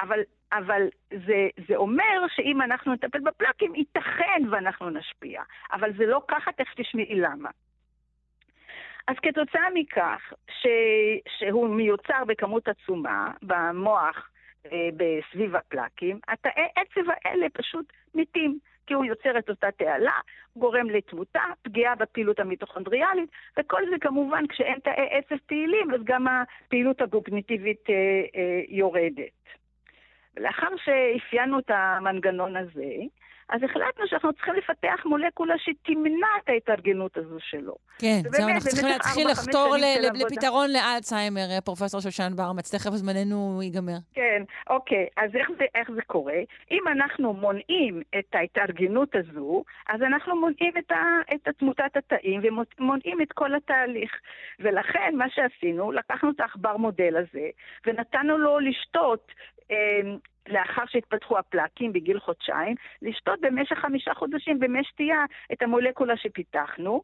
אבל, 0.00 0.20
אבל 0.52 0.82
זה, 1.26 1.48
זה 1.68 1.76
אומר 1.76 2.26
שאם 2.28 2.62
אנחנו 2.62 2.92
נטפל 2.92 3.20
בפלקים, 3.20 3.74
ייתכן 3.74 4.42
ואנחנו 4.50 4.90
נשפיע. 4.90 5.42
אבל 5.72 5.92
זה 5.96 6.06
לא 6.06 6.22
ככה, 6.28 6.52
תכף 6.52 6.74
תשמעי 6.76 7.20
למה. 7.20 7.50
אז 9.08 9.16
כתוצאה 9.22 9.66
מכך 9.74 10.32
ש, 10.48 10.66
שהוא 11.38 11.68
מיוצר 11.68 12.24
בכמות 12.26 12.68
עצומה 12.68 13.30
במוח 13.42 14.30
אה, 14.66 14.88
בסביב 14.96 15.56
הפלקים, 15.56 16.18
התאי 16.28 16.66
עצב 16.76 17.10
האלה 17.24 17.46
פשוט 17.52 17.92
מתים. 18.14 18.58
כי 18.90 18.94
הוא 18.94 19.04
יוצר 19.04 19.38
את 19.38 19.50
אותה 19.50 19.70
תעלה, 19.70 20.18
גורם 20.56 20.90
לתמותה, 20.90 21.42
פגיעה 21.62 21.94
בפעילות 21.94 22.40
המיטוכונדריאלית, 22.40 23.30
וכל 23.58 23.82
זה 23.90 23.96
כמובן 24.00 24.46
כשאין 24.46 24.78
תאי 24.78 25.08
עצב 25.10 25.36
פעילים, 25.46 25.94
אז 25.94 26.00
גם 26.04 26.26
הפעילות 26.28 27.00
הקוגניטיבית 27.00 27.90
אה, 27.90 27.94
אה, 27.94 28.62
יורדת. 28.68 29.40
ולאחר 30.36 30.68
שאפיינו 30.76 31.58
את 31.58 31.70
המנגנון 31.70 32.56
הזה, 32.56 32.92
אז 33.50 33.62
החלטנו 33.62 34.06
שאנחנו 34.06 34.32
צריכים 34.32 34.54
לפתח 34.54 35.04
מולקולה 35.04 35.54
שתמנע 35.58 36.26
את 36.44 36.48
ההתארגנות 36.48 37.16
הזו 37.16 37.36
שלו. 37.40 37.74
כן, 37.98 38.20
זהו, 38.24 38.48
אנחנו 38.48 38.70
צריכים 38.70 38.88
להתחיל 38.88 39.28
לחתור 39.28 39.76
לפתרון 40.14 40.70
לאלצהיימר, 40.70 41.50
אה, 41.50 41.60
פרופסור 41.60 42.00
שושן 42.00 42.32
ברמץ, 42.36 42.74
תכף 42.74 42.90
זמננו 42.90 43.60
ייגמר. 43.62 43.98
כן, 44.14 44.42
אוקיי, 44.70 45.06
אז 45.16 45.30
איך 45.34 45.48
זה, 45.58 45.64
איך 45.74 45.90
זה 45.94 46.02
קורה? 46.06 46.40
אם 46.70 46.88
אנחנו 46.88 47.34
מונעים 47.34 48.02
את 48.18 48.34
ההתארגנות 48.34 49.14
הזו, 49.14 49.64
אז 49.88 50.02
אנחנו 50.02 50.40
מונעים 50.40 50.72
את, 50.78 50.90
ה, 50.90 51.34
את 51.34 51.48
תמותת 51.58 51.96
התאים 51.96 52.40
ומונעים 52.44 53.22
את 53.22 53.32
כל 53.32 53.54
התהליך. 53.54 54.10
ולכן 54.60 55.14
מה 55.16 55.30
שעשינו, 55.30 55.92
לקחנו 55.92 56.30
את 56.30 56.40
העכבר 56.40 56.76
מודל 56.76 57.16
הזה, 57.16 57.48
ונתנו 57.86 58.38
לו 58.38 58.58
לשתות 58.58 59.32
אה, 59.70 60.16
לאחר 60.48 60.82
שהתפתחו 60.86 61.38
הפלקים 61.38 61.92
בגיל 61.92 62.20
חודשיים, 62.20 62.74
לשתות 63.02 63.40
במשך 63.40 63.78
חמישה 63.78 64.14
חודשים 64.14 64.60
במי 64.60 64.84
שתייה 64.84 65.24
את 65.52 65.62
המולקולה 65.62 66.16
שפיתחנו, 66.16 67.02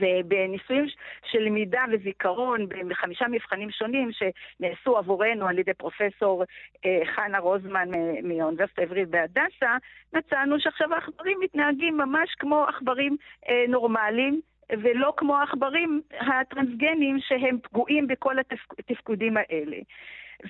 ובניסויים 0.00 0.86
של 1.30 1.38
למידה 1.38 1.84
וזיכרון 1.92 2.66
בחמישה 2.88 3.24
מבחנים 3.30 3.70
שונים 3.70 4.10
שנעשו 4.12 4.98
עבורנו 4.98 5.46
על 5.46 5.58
ידי 5.58 5.74
פרופסור 5.74 6.44
אה, 6.86 7.00
חנה 7.14 7.38
רוזמן 7.38 7.88
מהאוניברסיטה 8.22 8.82
העברית 8.82 9.08
בהדסה, 9.08 9.76
מצאנו 10.12 10.60
שעכשיו 10.60 10.94
העכברים 10.94 11.40
מתנהגים 11.40 11.96
ממש 11.96 12.34
כמו 12.38 12.64
עכברים 12.64 13.16
אה, 13.48 13.64
נורמליים. 13.68 14.40
ולא 14.82 15.12
כמו 15.16 15.36
העכברים 15.36 16.02
הטרנסגנים 16.20 17.18
שהם 17.20 17.58
פגועים 17.62 18.06
בכל 18.06 18.36
התפקודים 18.78 19.36
האלה. 19.36 19.76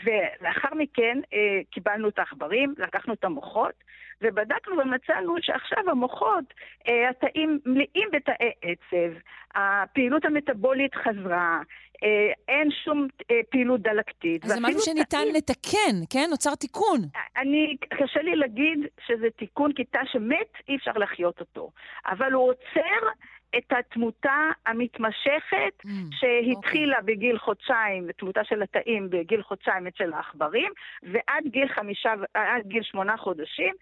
ולאחר 0.05 0.75
מכן 0.75 1.19
אה, 1.33 1.61
קיבלנו 1.71 2.09
את 2.09 2.19
העכברים, 2.19 2.75
לקחנו 2.79 3.12
את 3.12 3.25
המוחות, 3.25 3.75
ובדקנו 4.23 4.79
ומצאנו 4.79 5.35
שעכשיו 5.41 5.91
המוחות, 5.91 6.45
אה, 6.89 7.11
התאים 7.11 7.59
מלאים 7.67 8.09
בתאי 8.12 8.51
עצב, 8.62 9.19
הפעילות 9.55 10.25
המטבולית 10.25 10.95
חזרה, 10.95 11.61
אה, 12.05 12.33
אין 12.49 12.71
שום 12.85 13.07
אה, 13.31 13.41
פעילות 13.51 13.81
דלקתית. 13.81 14.45
אז 14.45 14.51
זה 14.51 14.61
משהו 14.61 14.81
שניתן 14.81 15.19
תאים... 15.23 15.35
לתקן, 15.35 15.97
כן? 16.11 16.27
נוצר 16.31 16.55
תיקון. 16.55 17.01
אני, 17.37 17.77
קשה 17.91 18.23
לי 18.23 18.37
להגיד 18.37 18.79
שזה 19.07 19.31
תיקון, 19.39 19.73
כי 19.73 19.85
תא 19.85 20.01
שמת, 20.12 20.53
אי 20.69 20.77
אפשר 20.77 20.93
לחיות 20.93 21.41
אותו. 21.41 21.71
אבל 22.07 22.33
הוא 22.33 22.49
עוצר 22.49 23.07
את 23.59 23.72
התמותה 23.72 24.48
המתמשכת 24.66 25.85
mm, 25.86 25.89
שהתחילה 26.10 26.97
okay. 26.97 27.01
אוקיי. 27.01 27.16
בגיל 27.16 27.39
חודשיים, 27.39 28.12
תמותה 28.12 28.44
של 28.44 28.62
התאים 28.62 29.10
בגיל 29.10 29.43
חודשיים 29.43 29.86
אצל 29.86 30.12
העכברים, 30.12 30.72
ועד 31.02 31.44
גיל 31.47 31.68
חמישה, 31.68 32.12
עד 32.35 32.66
גיל 32.66 32.82
שמונה 32.82 33.16
חודשים. 33.16 33.74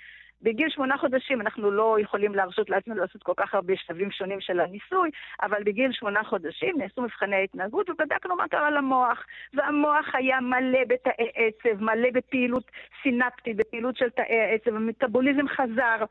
בגיל 0.42 0.68
שמונה 0.68 0.98
חודשים 0.98 1.40
אנחנו 1.40 1.70
לא 1.70 1.96
יכולים 2.00 2.34
להרשות 2.34 2.70
לעצמנו 2.70 3.00
לעשות 3.00 3.22
כל 3.22 3.32
כך 3.36 3.54
הרבה 3.54 3.74
שלבים 3.76 4.10
שונים 4.10 4.40
של 4.40 4.60
הניסוי, 4.60 5.10
אבל 5.42 5.62
בגיל 5.64 5.92
שמונה 5.92 6.24
חודשים 6.24 6.78
נעשו 6.78 7.02
מבחני 7.02 7.44
התנהגות 7.44 7.90
ובדקנו 7.90 8.36
מה 8.36 8.48
קרה 8.48 8.70
למוח. 8.70 9.24
והמוח 9.54 10.14
היה 10.14 10.40
מלא 10.40 10.84
בתאי 10.88 11.28
עצב, 11.34 11.82
מלא 11.82 12.08
בפעילות 12.12 12.70
סינפטית, 13.02 13.56
בפעילות 13.56 13.96
של 13.96 14.10
תאי 14.10 14.54
עצב, 14.54 14.76
המטאבוליזם 14.76 15.48
חזר. 15.48 16.04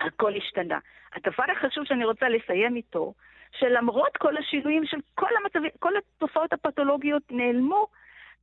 הכל 0.00 0.36
השתנה. 0.36 0.78
הדבר 1.14 1.44
החשוב 1.52 1.84
שאני 1.84 2.04
רוצה 2.04 2.28
לסיים 2.28 2.76
איתו, 2.76 3.14
שלמרות 3.58 4.16
כל 4.16 4.36
השינויים 4.36 4.86
של 4.86 4.96
כל 5.14 5.30
המצבים, 5.42 5.70
כל 5.78 5.92
התופעות 5.96 6.52
הפתולוגיות 6.52 7.22
נעלמו, 7.30 7.86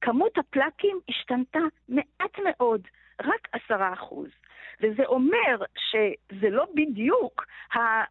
כמות 0.02 0.38
הפלקים 0.38 1.00
השתנתה 1.10 1.60
מעט 1.90 2.40
מאוד, 2.44 2.82
רק 3.22 3.48
עשרה 3.52 3.94
אחוז. 3.94 4.30
וזה 4.82 5.04
אומר 5.06 5.66
שזה 5.78 6.50
לא 6.50 6.66
בדיוק 6.76 7.46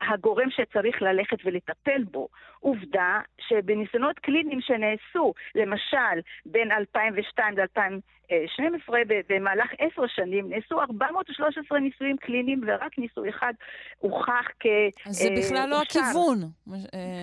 הגורם 0.01 0.51
שצריך 0.51 1.03
ללכת 1.03 1.39
ולטפל 1.45 2.05
בו. 2.11 2.29
עובדה 2.61 3.21
שבניסיונות 3.49 4.19
קליניים 4.19 4.61
שנעשו, 4.61 5.35
למשל, 5.55 6.21
בין 6.47 6.73
2002 6.73 7.55
ל-2012, 7.59 8.93
במהלך 9.29 9.71
עשר 9.79 10.07
שנים, 10.07 10.49
נעשו 10.49 10.81
413 10.81 11.79
ניסויים 11.79 12.17
קליניים 12.17 12.61
ורק 12.67 12.99
ניסוי 12.99 13.31
אחד 13.31 13.53
הוכח 13.99 14.49
כ... 14.61 14.67
אז 15.07 15.15
זה 15.15 15.29
בכלל 15.39 15.69
לא 15.69 15.83
הכיוון. 15.83 16.39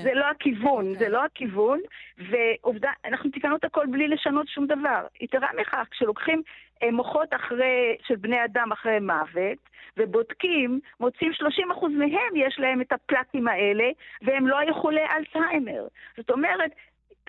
זה 0.04 0.14
לא 0.14 0.26
הכיוון, 0.26 0.94
זה 1.00 1.10
לא 1.10 1.26
הכיוון, 1.26 1.80
ועובדה, 2.18 2.92
אנחנו 3.06 3.30
תיקנו 3.30 3.56
את 3.56 3.64
הכל 3.64 3.86
בלי 3.92 4.08
לשנות 4.08 4.48
שום 4.48 4.68
דבר. 4.68 5.06
יתרה 5.22 5.48
מכך, 5.58 5.88
כשלוקחים 5.92 6.42
מוחות 6.92 7.34
אחרי, 7.34 7.98
של 8.08 8.16
בני 8.16 8.46
אדם 8.46 8.72
אחרי 8.72 9.00
מוות, 9.12 9.58
ובודקים, 9.98 10.80
מוצאים 11.00 11.32
30% 11.32 11.88
מהם 11.88 12.36
יש 12.36 12.60
להם 12.60 12.82
את 12.82 12.92
הפלטים 12.92 13.48
האלה, 13.48 13.90
והם 14.22 14.48
לא 14.48 14.58
יכולי 14.70 15.02
אלצהיימר. 15.02 15.88
זאת 16.18 16.30
אומרת, 16.30 16.72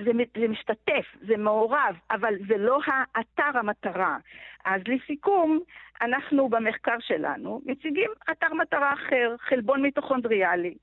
זה, 0.05 0.11
זה 0.41 0.49
משתתף, 0.49 1.07
זה 1.21 1.37
מעורב, 1.37 1.97
אבל 2.11 2.35
זה 2.49 2.57
לא 2.57 2.79
האתר 2.87 3.59
המטרה. 3.59 4.17
אז 4.65 4.81
לסיכום, 4.87 5.61
אנחנו 6.03 6.49
במחקר 6.49 6.97
שלנו 7.01 7.61
מציגים 7.67 8.11
אתר 8.31 8.55
מטרה 8.55 8.93
אחר, 8.93 9.35
חלבון 9.39 9.83
מיטוכונדריאלי, 9.83 10.75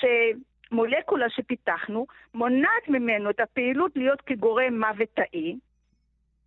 שמולקולה 0.00 1.30
שפיתחנו 1.30 2.06
מונעת 2.34 2.88
ממנו 2.88 3.30
את 3.30 3.40
הפעילות 3.40 3.96
להיות 3.96 4.20
כגורם 4.20 4.80
מוות 4.80 5.08
תאי, 5.14 5.56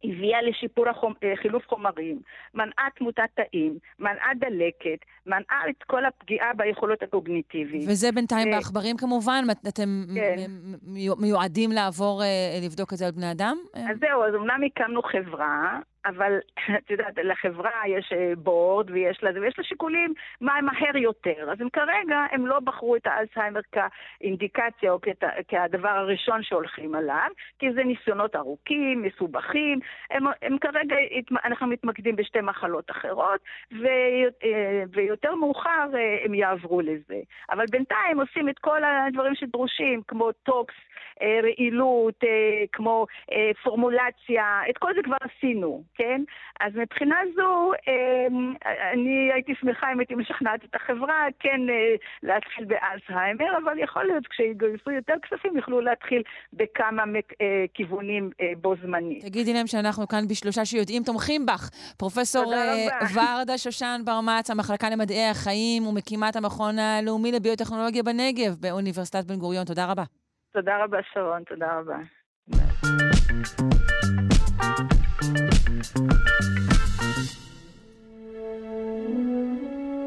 הביאה 0.04 0.42
לשיפור 0.42 0.90
החומ... 0.90 1.14
אה, 1.24 1.34
חילוף 1.42 1.64
חומרים, 1.68 2.20
מנעה 2.54 2.88
תמותת 2.96 3.30
תאים, 3.36 3.78
מנעה 4.00 4.34
דלקת, 4.36 5.06
מנעה 5.26 5.70
את 5.70 5.84
כל 5.84 6.06
הפגיעה 6.06 6.54
ביכולות 6.54 7.04
הקוגניטיביות. 7.04 7.84
וזה 7.88 8.12
בינתיים 8.12 8.48
ו... 8.48 8.52
בעכברים 8.52 8.98
כמובן? 8.98 9.44
אתם 9.68 10.04
כן. 10.16 10.52
מיועדים 11.18 11.72
לעבור, 11.72 12.24
אה, 12.24 12.60
לבדוק 12.66 12.94
את 12.94 12.98
זה 12.98 13.06
על 13.06 13.12
בני 13.12 13.32
אדם? 13.32 13.58
אז 13.74 13.98
זהו, 14.00 14.24
אז 14.24 14.36
אמנם 14.36 14.60
הקמנו 14.66 15.02
חברה, 15.02 15.80
אבל 16.06 16.38
את 16.80 16.92
יודעת, 16.92 17.14
לחברה 17.24 17.82
יש 17.88 18.14
בורד 18.38 18.90
ויש 18.90 19.24
לה, 19.24 19.30
ויש 19.42 19.58
לה 19.58 19.64
שיקולים 19.64 20.14
מה 20.42 20.62
מהר 20.62 20.98
יותר. 20.98 21.52
אז 21.52 21.62
הם 21.62 21.70
כרגע, 21.70 22.26
הם 22.32 22.48
לא 22.48 22.60
בחרו 22.60 22.96
את 22.96 23.08
האלצהיימר 23.08 23.60
כאינדיקציה 23.72 24.92
או 24.92 25.02
כת, 25.02 25.24
כהדבר 25.48 25.90
הראשון 25.90 26.44
שהולכים 26.44 26.96
עליו, 26.96 27.30
כי 27.60 27.74
זה 27.74 27.84
ניסיונות 27.84 28.36
ארוכים, 28.36 29.02
מסובכים. 29.02 29.80
הם, 30.12 30.24
הם 30.42 30.58
כרגע, 30.58 30.96
אנחנו 31.46 31.68
מתמקדים 31.68 32.16
בשתי 32.16 32.42
מחלות 32.42 32.92
אחרות, 32.92 33.40
ו, 33.72 33.88
אה, 34.44 34.84
ויותר 34.92 35.36
מאוחר 35.36 35.88
אה, 35.96 36.18
הם 36.26 36.34
יעברו 36.34 36.82
לזה. 36.82 37.20
אבל 37.52 37.66
בינתיים 37.72 38.20
עושים 38.20 38.50
את 38.50 38.60
כל 38.60 38.82
הדברים 38.84 39.36
שדרושים, 39.36 40.02
כמו 40.08 40.32
tox, 40.32 40.76
אה, 41.22 41.40
רעילות, 41.44 42.24
כמו 42.72 43.06
פורמולציה, 43.64 44.62
את 44.70 44.78
כל 44.78 44.94
זה 44.96 45.04
כבר 45.04 45.18
עשינו. 45.22 45.84
כן? 45.98 46.22
אז 46.60 46.76
מבחינה 46.76 47.16
זו, 47.36 47.72
אמ, 47.88 48.54
אני 48.94 49.30
הייתי 49.34 49.54
שמחה 49.60 49.92
אם 49.94 50.00
הייתי 50.00 50.16
משכנעת 50.16 50.64
את 50.64 50.76
החברה 50.76 51.26
כן 51.40 51.62
אה, 51.70 51.96
להתחיל 52.24 52.66
באלצהיימר, 52.66 53.58
אבל 53.64 53.80
יכול 53.80 54.04
להיות 54.04 54.28
כשיגייסו 54.28 54.92
יותר 54.92 55.14
כספים 55.22 55.58
יוכלו 55.58 55.82
להתחיל 55.82 56.22
בכמה 56.54 57.04
אה, 57.42 57.66
כיוונים 57.74 58.30
אה, 58.42 58.52
בו 58.62 58.74
זמנית. 58.82 59.26
תגידי 59.26 59.54
להם 59.54 59.68
שאנחנו 59.68 60.08
כאן 60.08 60.28
בשלושה 60.30 60.66
שיודעים 60.66 61.04
תומכים 61.04 61.46
בך. 61.46 61.70
פרופסור 61.98 62.54
ורדה 63.16 63.58
שושן 63.58 64.02
ברמץ, 64.06 64.50
המחלקה 64.50 64.90
למדעי 64.90 65.30
החיים 65.30 65.88
ומקימת 65.88 66.36
המכון 66.36 66.80
הלאומי 66.80 67.32
לביוטכנולוגיה 67.32 68.04
בנגב 68.04 68.56
באוניברסיטת 68.62 69.26
בן 69.26 69.36
גוריון. 69.36 69.66
תודה 69.66 69.86
רבה. 69.92 70.04
תודה 70.54 70.84
רבה, 70.84 70.98
שרון. 71.14 71.44
תודה 71.44 71.80
רבה. 71.80 71.98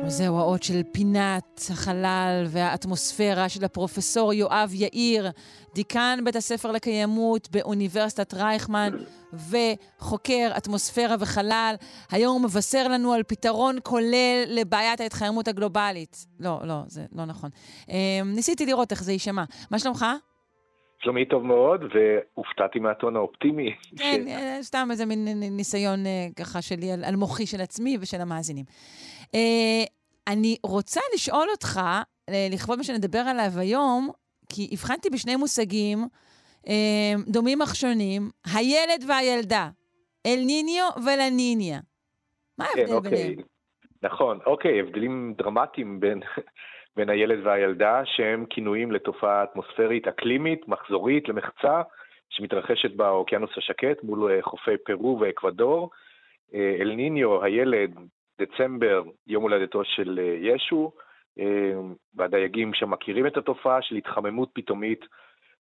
זהו 0.09 0.39
האות 0.39 0.63
של 0.63 0.83
פינת 0.93 1.61
החלל 1.71 2.45
והאטמוספירה 2.49 3.49
של 3.49 3.65
הפרופסור 3.65 4.33
יואב 4.33 4.71
יאיר, 4.75 5.31
דיקן 5.75 6.19
בית 6.25 6.37
הספר 6.37 6.71
לקיימות 6.71 7.49
באוניברסיטת 7.51 8.35
רייכמן 8.35 8.93
וחוקר 9.33 10.51
אטמוספירה 10.57 11.17
וחלל. 11.21 11.75
היום 12.11 12.33
הוא 12.33 12.43
מבשר 12.43 12.89
לנו 12.89 13.13
על 13.13 13.23
פתרון 13.23 13.79
כולל 13.83 14.45
לבעיית 14.49 15.01
ההתחממות 15.01 15.49
הגלובלית. 15.49 16.27
לא, 16.41 16.61
לא, 16.65 16.83
זה 16.87 17.05
לא 17.13 17.25
נכון. 17.25 17.51
אמ, 17.89 17.95
ניסיתי 18.35 18.67
לראות 18.67 18.91
איך 18.91 19.03
זה 19.03 19.13
יישמע. 19.13 19.45
מה 19.71 19.79
שלומך? 19.79 20.07
שלומי 21.03 21.25
טוב 21.25 21.47
מאוד, 21.47 21.81
והופתעתי 21.95 22.79
מהטון 22.79 23.17
האופטימי. 23.17 23.75
כן, 23.99 24.23
ש... 24.27 24.31
אה, 24.31 24.59
סתם 24.63 24.89
איזה 24.91 25.07
מין 25.07 25.29
ניסיון 25.51 26.07
אה, 26.07 26.27
ככה 26.37 26.63
שלי 26.63 26.93
על, 26.93 27.05
על 27.05 27.17
מוחי 27.17 27.47
של 27.47 27.61
עצמי 27.61 27.99
ושל 28.01 28.21
המאזינים. 28.21 28.65
אה, 29.35 29.85
אני 30.27 30.57
רוצה 30.63 31.01
לשאול 31.15 31.49
אותך, 31.51 31.81
לכבוד 32.53 32.79
מה 32.79 32.85
שנדבר 32.85 33.19
עליו 33.19 33.51
היום, 33.57 34.11
כי 34.49 34.69
הבחנתי 34.73 35.11
בשני 35.11 35.37
מושגים 35.37 35.99
דומים 37.27 37.63
אך 37.63 37.77
שונים, 37.77 38.31
הילד 38.55 39.05
והילדה, 39.09 39.69
אל 40.27 40.41
ניניו 40.47 40.89
ולניניה. 41.07 41.81
מה 42.59 42.65
ההבדל 42.65 42.87
כן, 42.87 42.93
אוקיי. 42.93 43.11
ביניהם? 43.11 43.47
נכון, 44.03 44.39
אוקיי, 44.47 44.81
הבדלים 44.81 45.35
דרמטיים 45.39 46.01
בין 46.01 46.21
בין 47.01 47.09
הילד 47.09 47.47
והילדה, 47.47 48.03
שהם 48.05 48.47
כינויים 48.51 48.93
לתופעה 48.93 49.45
אטמוספרית 49.45 50.09
אקלימית, 50.09 50.69
מחזורית, 50.69 51.29
למחצה, 51.29 51.83
שמתרחשת 52.31 52.95
באוקיינוס 52.95 53.51
השקט 53.57 54.03
מול 54.03 54.33
אה, 54.33 54.43
חופי 54.43 54.77
פרו 54.85 55.19
ואקוודור. 55.21 55.91
אה, 56.55 56.77
אל 56.81 56.93
ניניו, 56.95 57.45
הילד, 57.45 57.95
דצמבר, 58.41 59.03
יום 59.27 59.43
הולדתו 59.43 59.85
של 59.85 60.21
אה, 60.23 60.37
ישו, 60.41 60.93
והדייגים 62.15 62.75
שם 62.75 62.91
מכירים 62.91 63.27
את 63.27 63.37
התופעה 63.37 63.83
של 63.83 63.97
התחממות 63.97 64.51
פתאומית 64.53 65.05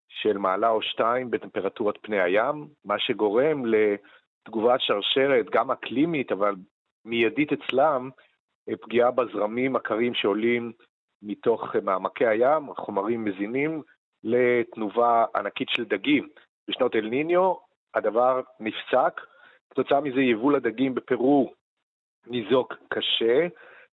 של 0.08 0.38
מעלה 0.38 0.68
או 0.68 0.82
שתיים 0.82 1.30
בטמפרטורת 1.30 1.94
פני 2.02 2.20
הים, 2.20 2.68
מה 2.84 2.98
שגורם 2.98 3.62
לתגובת 3.66 4.80
שרשרת, 4.80 5.50
גם 5.50 5.70
אקלימית, 5.70 6.32
אבל 6.32 6.54
מיידית 7.04 7.52
אצלם, 7.52 8.10
פגיעה 8.80 9.10
בזרמים 9.10 9.76
הקרים 9.76 10.14
שעולים 10.14 10.72
מתוך 11.22 11.76
מעמקי 11.82 12.26
הים, 12.26 12.74
חומרים 12.74 13.24
מזינים 13.24 13.82
לתנובה 14.24 15.24
ענקית 15.36 15.68
של 15.68 15.84
דגים. 15.84 16.28
בשנות 16.68 16.96
אל 16.96 17.08
ניניו 17.08 17.54
הדבר 17.94 18.40
נפסק, 18.60 19.20
כתוצאה 19.70 20.00
מזה 20.00 20.20
יבול 20.20 20.54
הדגים 20.56 20.94
בפרו 20.94 21.52
ניזוק 22.26 22.74
קשה, 22.88 23.46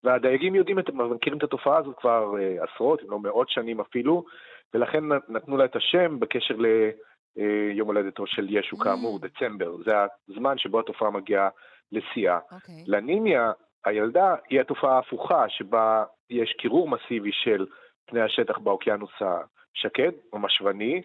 והדייגים 0.04 0.56
יודעים, 0.56 0.80
את, 0.80 0.90
מכירים 0.90 1.38
את 1.38 1.44
התופעה 1.44 1.78
הזאת 1.78 1.96
כבר 1.98 2.34
uh, 2.34 2.64
עשרות, 2.64 3.04
אם 3.04 3.12
לא 3.12 3.20
מאות 3.20 3.50
שנים 3.50 3.80
אפילו, 3.80 4.26
ולכן 4.74 5.04
נתנו 5.30 5.58
לה 5.58 5.66
את 5.66 5.76
השם 5.76 6.20
בקשר 6.20 6.56
ליום 6.56 7.88
הולדתו 7.88 8.28
של 8.28 8.48
ישו 8.50 8.78
כאמור, 8.78 9.20
דצמבר. 9.20 9.78
זה 9.86 9.92
הזמן 10.30 10.58
שבו 10.58 10.80
התופעה 10.80 11.12
מגיעה 11.12 11.50
לשיאה. 11.92 12.40
אוקיי. 12.52 12.84
לניניה, 12.88 13.52
הילדה, 13.86 14.36
היא 14.50 14.62
התופעה 14.62 14.96
ההפוכה, 14.96 15.50
שבה 15.50 16.04
יש 16.30 16.54
קירור 16.60 16.90
מסיבי 16.90 17.32
של 17.32 17.66
פני 18.06 18.22
השטח 18.22 18.58
באוקיינוס 18.58 19.12
השקט, 19.22 20.14
או 20.34 20.40
משוני, 20.40 21.02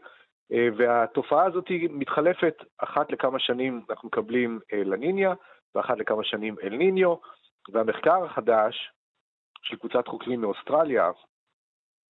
אה, 0.52 0.68
והתופעה 0.76 1.44
הזאת 1.44 1.64
מתחלפת 1.90 2.54
אחת 2.78 3.12
לכמה 3.12 3.38
שנים, 3.38 3.84
אנחנו 3.90 4.08
מקבלים 4.08 4.60
אה, 4.72 4.84
לניניה, 4.84 5.34
ואחת 5.74 5.98
לכמה 5.98 6.24
שנים 6.24 6.56
אל 6.62 6.76
ניניו, 6.76 7.14
והמחקר 7.72 8.24
החדש 8.24 8.92
של 9.62 9.76
קבוצת 9.76 10.08
חוקרים 10.08 10.40
מאוסטרליה, 10.40 11.10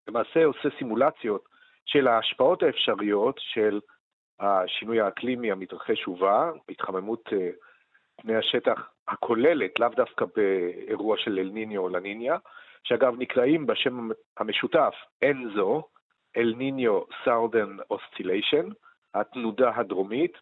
למעשה 0.07 0.45
עושה 0.45 0.69
סימולציות 0.77 1.43
של 1.85 2.07
ההשפעות 2.07 2.63
האפשריות 2.63 3.35
של 3.39 3.79
השינוי 4.39 5.01
האקלימי 5.01 5.51
המתרחש 5.51 6.07
ובא, 6.07 6.51
התחממות 6.69 7.29
אה, 7.33 7.49
פני 8.21 8.35
השטח 8.35 8.89
הכוללת, 9.11 9.79
לאו 9.79 9.89
דווקא 9.95 10.25
באירוע 10.35 11.17
של 11.17 11.39
אל 11.39 11.49
ניניו 11.53 11.81
או 11.81 11.89
לניניה, 11.89 12.37
שאגב 12.83 13.15
נקראים 13.17 13.67
בשם 13.67 14.09
המשותף 14.37 14.93
ENSO, 15.23 15.83
El 16.37 16.53
Niño 16.57 17.01
Southern 17.25 17.77
Oscillation, 17.89 18.69
התנודה 19.13 19.71
הדרומית, 19.75 20.37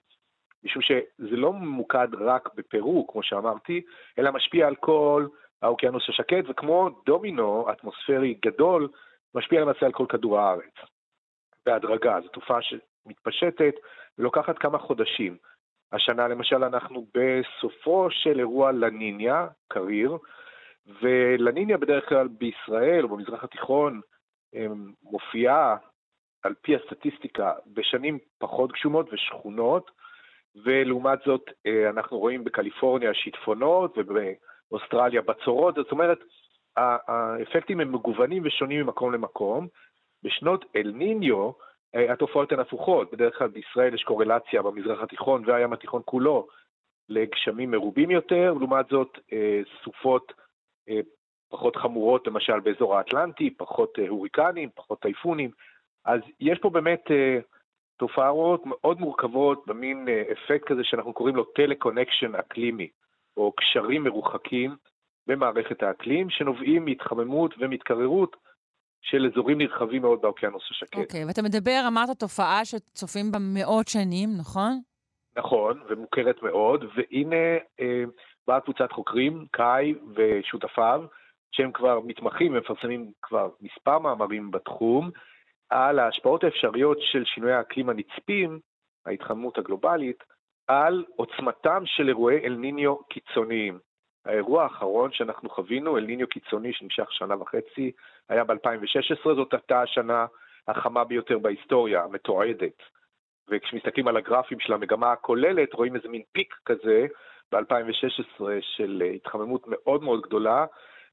משום 0.63 0.81
שזה 0.81 1.35
לא 1.35 1.53
ממוקד 1.53 2.07
רק 2.13 2.49
בפרו, 2.55 3.07
כמו 3.07 3.23
שאמרתי, 3.23 3.81
אלא 4.19 4.31
משפיע 4.31 4.67
על 4.67 4.75
כל 4.75 5.27
האוקיינוס 5.61 6.09
השקט, 6.09 6.45
וכמו 6.49 6.89
דומינו 7.05 7.71
אטמוספרי 7.71 8.33
גדול, 8.45 8.87
משפיע 9.35 9.61
למעשה 9.61 9.85
על 9.85 9.91
כל 9.91 10.05
כדור 10.09 10.39
הארץ. 10.39 10.73
בהדרגה, 11.65 12.21
זו 12.21 12.27
תופעה 12.27 12.59
שמתפשטת 12.61 13.73
ולוקחת 14.17 14.57
כמה 14.57 14.77
חודשים. 14.77 15.37
השנה 15.91 16.27
למשל 16.27 16.63
אנחנו 16.63 17.05
בסופו 17.13 18.07
של 18.11 18.39
אירוע 18.39 18.71
לניניה, 18.71 19.47
קריר, 19.67 20.17
ולניניה 21.01 21.77
בדרך 21.77 22.09
כלל 22.09 22.27
בישראל 22.27 23.03
או 23.03 23.09
במזרח 23.09 23.43
התיכון 23.43 24.01
מופיעה 25.03 25.75
על 26.43 26.53
פי 26.61 26.75
הסטטיסטיקה 26.75 27.53
בשנים 27.73 28.19
פחות 28.37 28.71
גשומות 28.71 29.13
ושכונות, 29.13 29.91
ולעומת 30.63 31.19
זאת 31.25 31.43
אה, 31.65 31.89
אנחנו 31.89 32.17
רואים 32.17 32.43
בקליפורניה 32.43 33.13
שיטפונות 33.13 33.97
ובאוסטרליה 33.97 35.21
בצורות, 35.21 35.75
זאת 35.75 35.91
אומרת, 35.91 36.19
האפקטים 36.77 37.79
הם 37.79 37.91
מגוונים 37.91 38.43
ושונים 38.45 38.81
ממקום 38.81 39.13
למקום. 39.13 39.67
בשנות 40.23 40.65
אל 40.75 40.91
ניניו 40.95 41.51
התופעות 41.93 42.51
הן 42.51 42.59
הפוכות, 42.59 43.11
בדרך 43.11 43.37
כלל 43.37 43.47
בישראל 43.47 43.93
יש 43.93 44.03
קורלציה 44.03 44.61
במזרח 44.61 45.01
התיכון 45.01 45.43
והים 45.45 45.73
התיכון 45.73 46.01
כולו 46.05 46.47
לגשמים 47.09 47.71
מרובים 47.71 48.11
יותר, 48.11 48.53
לעומת 48.53 48.85
זאת 48.89 49.19
אה, 49.33 49.61
סופות 49.83 50.33
פחות 51.49 51.75
חמורות, 51.75 52.27
למשל 52.27 52.59
באזור 52.59 52.97
האטלנטי, 52.97 53.49
פחות 53.49 53.97
הוריקנים, 54.09 54.69
פחות 54.75 55.01
טייפונים, 55.01 55.51
אז 56.05 56.19
יש 56.39 56.59
פה 56.59 56.69
באמת 56.69 57.03
תופעות 57.99 58.61
מאוד 58.65 58.99
מורכבות 58.99 59.67
במין 59.67 60.07
אפקט 60.31 60.67
כזה 60.67 60.83
שאנחנו 60.83 61.13
קוראים 61.13 61.35
לו 61.35 61.43
teleconnection 61.43 62.35
אקלימי, 62.35 62.89
או 63.37 63.51
קשרים 63.51 64.03
מרוחקים 64.03 64.75
במערכת 65.27 65.83
האקלים, 65.83 66.29
שנובעים 66.29 66.85
מהתחממות 66.85 67.55
ומהתקררות 67.59 68.35
של 69.01 69.29
אזורים 69.31 69.57
נרחבים 69.57 70.01
מאוד 70.01 70.21
באוקיינוס 70.21 70.63
השקט. 70.71 70.97
אוקיי, 70.97 71.23
אוקיי, 71.23 71.27
ואתה 71.27 71.41
מדבר, 71.41 71.83
אמרת 71.87 72.09
תופעה 72.19 72.65
שצופים 72.65 73.31
בה 73.31 73.39
מאות 73.39 73.87
שנים, 73.87 74.29
נכון? 74.39 74.79
נכון, 75.37 75.81
ומוכרת 75.89 76.43
מאוד, 76.43 76.85
והנה 76.95 77.57
אה, 77.79 78.03
באה 78.47 78.59
קבוצת 78.59 78.91
חוקרים, 78.91 79.45
קאי 79.51 79.93
ושותפיו, 80.15 81.03
שהם 81.51 81.71
כבר 81.71 81.99
מתמחים 81.99 82.53
ומפרסמים 82.53 83.11
כבר 83.21 83.49
מספר 83.61 83.99
מאמרים 83.99 84.51
בתחום, 84.51 85.09
על 85.69 85.99
ההשפעות 85.99 86.43
האפשריות 86.43 86.97
של 87.01 87.23
שינויי 87.25 87.53
האקלים 87.53 87.89
הנצפים, 87.89 88.59
ההתחממות 89.05 89.57
הגלובלית, 89.57 90.23
על 90.67 91.05
עוצמתם 91.15 91.83
של 91.85 92.07
אירועי 92.07 92.45
אל 92.45 92.55
ניניו 92.55 92.95
קיצוניים. 92.97 93.79
האירוע 94.29 94.63
האחרון 94.63 95.11
שאנחנו 95.11 95.49
חווינו, 95.49 95.97
אל 95.97 96.03
ניניו 96.03 96.27
קיצוני 96.27 96.73
שנמשך 96.73 97.11
שנה 97.11 97.41
וחצי, 97.41 97.91
היה 98.29 98.43
ב-2016, 98.43 99.23
זאת 99.23 99.53
הייתה 99.53 99.81
השנה 99.81 100.25
החמה 100.67 101.03
ביותר 101.03 101.39
בהיסטוריה, 101.39 102.03
המתועדת. 102.03 102.83
וכשמסתכלים 103.49 104.07
על 104.07 104.17
הגרפים 104.17 104.59
של 104.59 104.73
המגמה 104.73 105.11
הכוללת, 105.11 105.73
רואים 105.73 105.95
איזה 105.95 106.07
מין 106.09 106.21
פיק 106.31 106.55
כזה 106.65 107.05
ב-2016 107.51 108.43
של 108.61 109.03
התחממות 109.15 109.63
מאוד 109.67 110.03
מאוד 110.03 110.21
גדולה, 110.21 110.65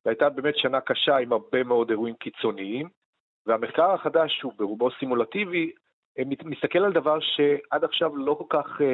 והייתה 0.04 0.28
באמת 0.28 0.56
שנה 0.56 0.80
קשה 0.80 1.16
עם 1.16 1.32
הרבה 1.32 1.64
מאוד 1.64 1.90
אירועים 1.90 2.14
קיצוניים. 2.14 2.88
והמחקר 3.46 3.90
החדש, 3.90 4.38
שהוא 4.38 4.52
ברובו 4.56 4.90
סימולטיבי, 4.98 5.72
מסתכל 6.44 6.78
על 6.78 6.92
דבר 6.92 7.20
שעד 7.20 7.84
עכשיו 7.84 8.16
לא 8.16 8.34
כל 8.34 8.58
כך 8.58 8.80
uh, 8.80 8.84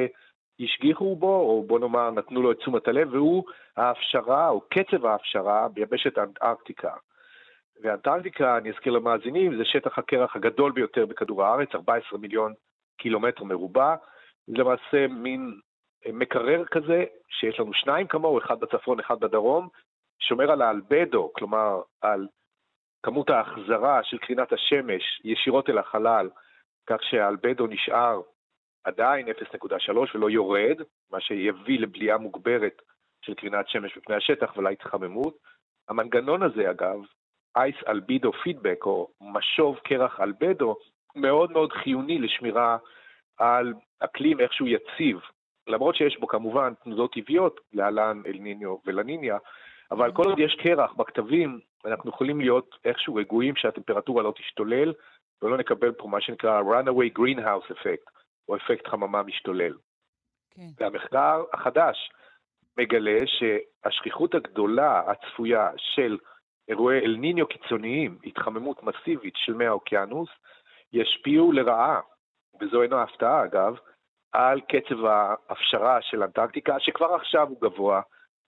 השגיחו 0.59 1.15
בו, 1.15 1.35
או 1.39 1.63
בוא 1.67 1.79
נאמר 1.79 2.11
נתנו 2.11 2.41
לו 2.41 2.51
את 2.51 2.57
תשומת 2.57 2.87
הלב, 2.87 3.13
והוא 3.13 3.43
ההפשרה, 3.77 4.49
או 4.49 4.61
קצב 4.61 5.05
ההפשרה 5.05 5.67
ביבשת 5.67 6.17
אנטארקטיקה. 6.17 6.93
ואנטארקטיקה, 7.81 8.57
אני 8.57 8.69
אזכיר 8.69 8.93
למאזינים, 8.93 9.57
זה 9.57 9.65
שטח 9.65 9.99
הקרח 9.99 10.35
הגדול 10.35 10.71
ביותר 10.71 11.05
בכדור 11.05 11.43
הארץ, 11.43 11.69
14 11.75 12.19
מיליון 12.19 12.53
קילומטר 12.97 13.43
מרובע. 13.43 13.95
זה 14.47 14.57
למעשה 14.57 15.07
מין 15.07 15.59
מקרר 16.13 16.65
כזה, 16.65 17.03
שיש 17.29 17.59
לנו 17.59 17.73
שניים 17.73 18.07
כמוהו, 18.07 18.37
אחד 18.37 18.59
בצפון, 18.59 18.99
אחד 18.99 19.19
בדרום, 19.19 19.67
שומר 20.19 20.51
על 20.51 20.61
האלבדו, 20.61 21.31
כלומר 21.33 21.81
על 22.01 22.27
כמות 23.03 23.29
ההחזרה 23.29 24.03
של 24.03 24.17
קרינת 24.17 24.53
השמש 24.53 25.21
ישירות 25.23 25.69
אל 25.69 25.77
החלל, 25.77 26.29
כך 26.87 27.03
שהאלבדו 27.03 27.67
נשאר 27.67 28.21
עדיין 28.83 29.27
0.3 29.27 30.15
ולא 30.15 30.29
יורד, 30.29 30.81
מה 31.11 31.21
שיביא 31.21 31.79
לבליעה 31.79 32.17
מוגברת 32.17 32.81
של 33.25 33.33
קרינת 33.33 33.67
שמש 33.67 33.97
בפני 33.97 34.15
השטח 34.15 34.57
ולהתחממות. 34.57 35.37
המנגנון 35.89 36.43
הזה, 36.43 36.71
אגב, 36.71 36.97
אייס 37.55 37.75
אלבידו 37.87 38.31
פידבק, 38.43 38.85
או 38.85 39.09
משוב 39.21 39.79
קרח 39.83 40.19
אלבדו, 40.19 40.75
מאוד 41.15 41.51
מאוד 41.51 41.73
חיוני 41.73 42.19
לשמירה 42.19 42.77
על 43.37 43.73
אקלים 43.99 44.39
איכשהו 44.39 44.67
יציב, 44.67 45.19
למרות 45.67 45.95
שיש 45.95 46.17
בו 46.19 46.27
כמובן 46.27 46.73
תנודות 46.83 47.13
טבעיות, 47.13 47.59
להלן 47.73 48.21
אל 48.25 48.37
ניניו 48.39 48.77
ולניניה, 48.85 49.37
אבל 49.91 50.11
כל 50.11 50.23
עוד 50.23 50.39
יש 50.39 50.55
קרח 50.63 50.93
בכתבים, 50.93 51.59
אנחנו 51.85 52.09
יכולים 52.09 52.39
להיות 52.39 52.75
איכשהו 52.85 53.15
רגועים 53.15 53.55
שהטמפרטורה 53.55 54.23
לא 54.23 54.33
תשתולל, 54.37 54.93
ולא 55.41 55.57
נקבל 55.57 55.91
פה 55.91 56.07
מה 56.07 56.21
שנקרא 56.21 56.61
runaway 56.61 57.19
greenhouse 57.19 57.71
effect, 57.71 58.22
או 58.49 58.55
אפקט 58.55 58.87
חממה 58.87 59.23
משתולל. 59.23 59.73
כן. 60.55 60.67
והמחקר 60.77 61.43
החדש 61.53 62.11
מגלה 62.77 63.19
שהשכיחות 63.25 64.35
הגדולה 64.35 65.01
הצפויה 65.07 65.69
של 65.77 66.17
אירועי 66.67 66.99
אל 66.99 67.15
ניניו 67.15 67.47
קיצוניים, 67.47 68.17
התחממות 68.23 68.83
מסיבית 68.83 69.33
של 69.37 69.53
מי 69.53 69.65
האוקיינוס, 69.65 70.29
ישפיעו 70.93 71.51
לרעה, 71.51 71.99
וזו 72.61 72.81
אינו 72.81 73.01
הפתעה 73.01 73.45
אגב, 73.45 73.75
על 74.31 74.61
קצב 74.61 75.05
ההפשרה 75.05 76.01
של 76.01 76.23
אנטארקטיקה, 76.23 76.75
שכבר 76.79 77.13
עכשיו 77.13 77.47
הוא 77.47 77.61
גבוה 77.61 78.01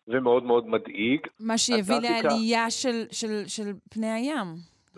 ומאוד 0.08 0.44
מאוד 0.44 0.68
מדאיג. 0.68 1.28
מה 1.40 1.58
שיביא. 1.58 1.96
לעלייה 2.02 2.70
של, 2.70 3.06
של, 3.12 3.48
של 3.48 3.74
פני 3.94 4.12
הים. 4.12 4.48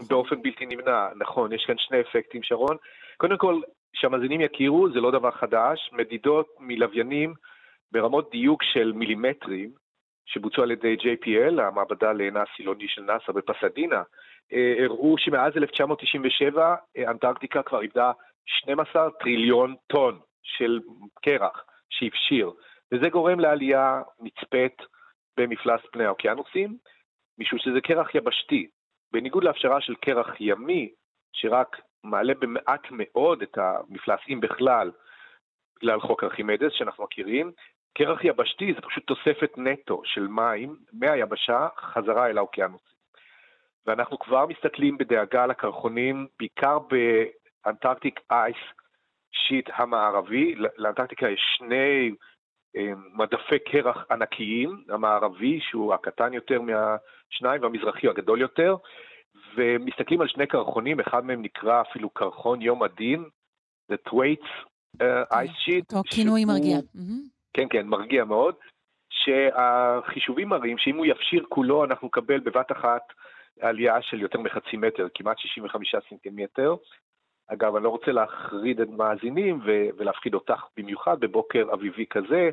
באופן 0.08 0.42
בלתי 0.42 0.66
נמנע, 0.66 1.08
נכון, 1.16 1.54
יש 1.54 1.66
כאן 1.68 1.76
שני 1.78 2.02
אפקטים, 2.02 2.44
שרון. 2.44 2.78
קודם 3.18 3.38
כל, 3.38 3.62
שהמאזינים 3.94 4.42
יכירו, 4.42 4.90
זה 4.90 5.00
לא 5.00 5.12
דבר 5.12 5.32
חדש, 5.32 5.90
מדידות 5.94 6.48
מלוויינים 6.60 7.34
ברמות 7.92 8.32
דיוק 8.32 8.64
של 8.64 8.92
מילימטרים, 8.92 9.72
שבוצעו 10.26 10.64
על 10.64 10.72
ידי 10.72 10.96
JPL, 11.00 11.62
המעבדה 11.62 12.14
לעינה 12.14 12.44
הסילוני 12.44 12.88
של 12.88 13.02
נאס"א 13.02 13.32
בפסדינה, 13.32 14.04
אה, 14.54 14.84
הראו 14.84 15.18
שמאז 15.18 15.58
1997 15.58 16.76
אה, 16.98 17.12
אנטארקטיקה 17.12 17.64
כבר 17.64 17.82
איבדה 17.82 18.12
12 18.46 19.10
טריליון 19.20 19.76
טון 19.88 20.20
של 20.44 20.80
קרח 21.22 21.66
שהפשיר, 21.90 22.52
וזה 22.92 23.10
גורם 23.10 23.40
לעלייה 23.40 24.02
נצפית 24.20 24.78
במפלס 25.38 25.82
פני 25.92 26.06
האוקיינוסים, 26.06 26.78
משום 27.38 27.60
שזה 27.60 27.82
קרח 27.82 28.16
יבשתי, 28.16 28.68
בניגוד 29.12 29.44
להפשרה 29.44 29.82
של 29.82 29.96
קרח 29.96 30.36
ימי, 30.40 30.92
שרק 31.34 31.82
מעלה 32.08 32.34
במעט 32.34 32.88
מאוד 32.92 33.42
את 33.42 33.58
המפלס, 33.58 34.20
אם 34.30 34.40
בכלל, 34.42 34.92
בגלל 35.78 36.00
חוק 36.00 36.24
ארכימדס 36.24 36.72
שאנחנו 36.72 37.04
מכירים, 37.04 37.52
קרח 37.98 38.24
יבשתי 38.24 38.74
זה 38.74 38.82
פשוט 38.82 39.08
תוספת 39.08 39.52
נטו 39.58 40.02
של 40.06 40.28
מים 40.28 40.76
מהיבשה 40.94 41.68
חזרה 41.78 42.28
אל 42.28 42.38
האוקיינוסים. 42.38 42.98
ואנחנו 43.86 44.20
כבר 44.20 44.46
מסתכלים 44.46 44.98
בדאגה 44.98 45.44
על 45.44 45.52
הקרחונים, 45.52 46.28
בעיקר 46.40 46.78
באנטארקטיק 46.80 48.20
אייס 48.32 48.58
שיט 49.32 49.70
המערבי. 49.74 50.56
לאנטארקטיקה 50.78 51.30
יש 51.30 51.42
שני 51.58 52.12
אה, 52.76 52.92
מדפי 53.14 53.60
קרח 53.60 54.06
ענקיים, 54.12 54.84
המערבי 54.90 55.60
שהוא 55.62 55.94
הקטן 55.94 56.34
יותר 56.34 56.62
מהשניים 56.62 57.62
והמזרחי 57.62 58.08
הגדול 58.08 58.42
יותר, 58.42 58.76
ומסתכלים 59.58 60.22
על 60.22 60.28
שני 60.28 60.48
קרחונים, 60.48 61.00
אחד 61.00 61.26
מהם 61.26 61.42
נקרא 61.42 61.82
אפילו 61.82 62.10
קרחון 62.10 62.62
יום 62.62 62.84
הדין, 62.84 63.24
The 63.92 64.10
Thwaites 64.10 64.68
uh, 64.98 65.34
Ice 65.34 65.68
Sheet. 65.68 65.96
אותו 65.96 66.02
כינוי 66.10 66.46
מרגיע. 66.46 66.78
כן, 67.54 67.68
כן, 67.70 67.88
מרגיע 67.88 68.26
מאוד, 68.26 68.56
שהחישובים 69.10 70.50
מראים 70.50 70.78
שאם 70.78 70.98
הוא 70.98 71.06
יפשיר 71.06 71.46
כולו, 71.50 71.84
אנחנו 71.84 72.08
נקבל 72.08 72.40
בבת 72.40 72.72
אחת 72.72 73.02
עלייה 73.62 74.02
של 74.02 74.22
יותר 74.22 74.40
מחצי 74.40 74.78
מטר, 74.78 75.08
כמעט 75.14 75.40
65 75.40 75.96
סנטימטר. 76.10 76.76
אגב, 77.48 77.76
אני 77.76 77.84
לא 77.84 77.90
רוצה 77.90 78.12
להחריד 78.12 78.82
את 78.82 78.90
מאזינים 78.90 79.62
ולהפחיד 79.98 80.34
אותך 80.34 80.64
במיוחד 80.78 81.20
בבוקר 81.20 81.66
אביבי 81.74 82.06
כזה, 82.10 82.50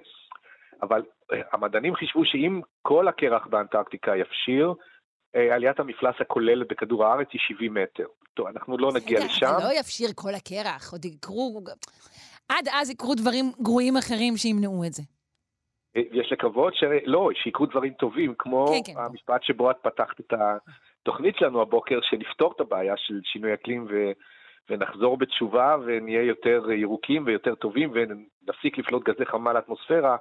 אבל 0.83 1.03
אה, 1.33 1.41
המדענים 1.53 1.95
חישבו 1.95 2.25
שאם 2.25 2.61
כל 2.83 3.09
הקרח 3.09 3.47
באנטארקטיקה 3.47 4.17
יפשיר, 4.17 4.75
עליית 5.35 5.81
המפלס 5.81 6.15
הכוללת 6.21 6.69
בכדור 6.69 7.05
הארץ 7.05 7.29
היא 7.33 7.41
70 7.49 7.75
מטר. 7.75 8.07
טוב, 8.35 8.47
אנחנו 8.47 8.79
לא 8.79 8.93
נגיע 8.93 9.25
לשם. 9.25 9.47
אבל 9.47 9.65
לא 9.65 9.81
יפשיר 9.81 10.09
כל 10.15 10.35
הקרח, 10.35 10.93
עוד 10.93 11.05
יקרו... 11.05 11.61
עד 12.49 12.69
אז 12.73 12.91
יקרו 12.91 13.15
דברים 13.15 13.45
גרועים 13.63 13.97
אחרים 13.97 14.37
שימנעו 14.37 14.85
את 14.87 14.93
זה. 14.93 15.03
אה, 15.97 16.03
יש 16.13 16.33
לקוות 16.33 16.75
שלא, 16.75 17.31
שיקרו 17.35 17.67
דברים 17.67 17.93
טובים, 17.93 18.35
כמו 18.39 18.67
כן, 18.67 18.93
כן, 18.93 19.01
המשפט 19.01 19.29
בוא. 19.29 19.39
שבו 19.43 19.71
את 19.71 19.77
פתחת 19.83 20.21
את 20.21 20.33
התוכנית 20.33 21.37
שלנו 21.39 21.63
הבוקר, 21.63 21.99
שנפתור 22.03 22.53
את 22.57 22.61
הבעיה 22.61 22.95
של 22.97 23.21
שינוי 23.25 23.55
אקלים 23.55 23.87
ו... 23.91 24.13
ונחזור 24.71 25.17
בתשובה 25.17 25.77
ונהיה 25.87 26.23
יותר 26.23 26.71
ירוקים 26.73 27.23
ויותר 27.27 27.55
טובים 27.55 27.93
ונפסיק 27.95 28.79
לפלוט 28.79 29.09
גזי 29.09 29.27
חמה 29.27 29.53
לאטמוספירה 29.53 30.17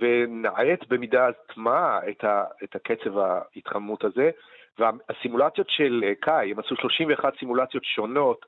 ונאט 0.00 0.88
במידה 0.88 1.28
מה 1.56 2.00
את, 2.10 2.24
ה, 2.24 2.44
את 2.64 2.76
הקצב 2.76 3.18
ההתחממות 3.18 4.04
הזה. 4.04 4.30
והסימולציות 4.78 5.70
של 5.70 6.04
אה, 6.06 6.14
קאי, 6.14 6.50
הם 6.50 6.58
עשו 6.58 6.76
31 6.76 7.38
סימולציות 7.38 7.84
שונות, 7.84 8.46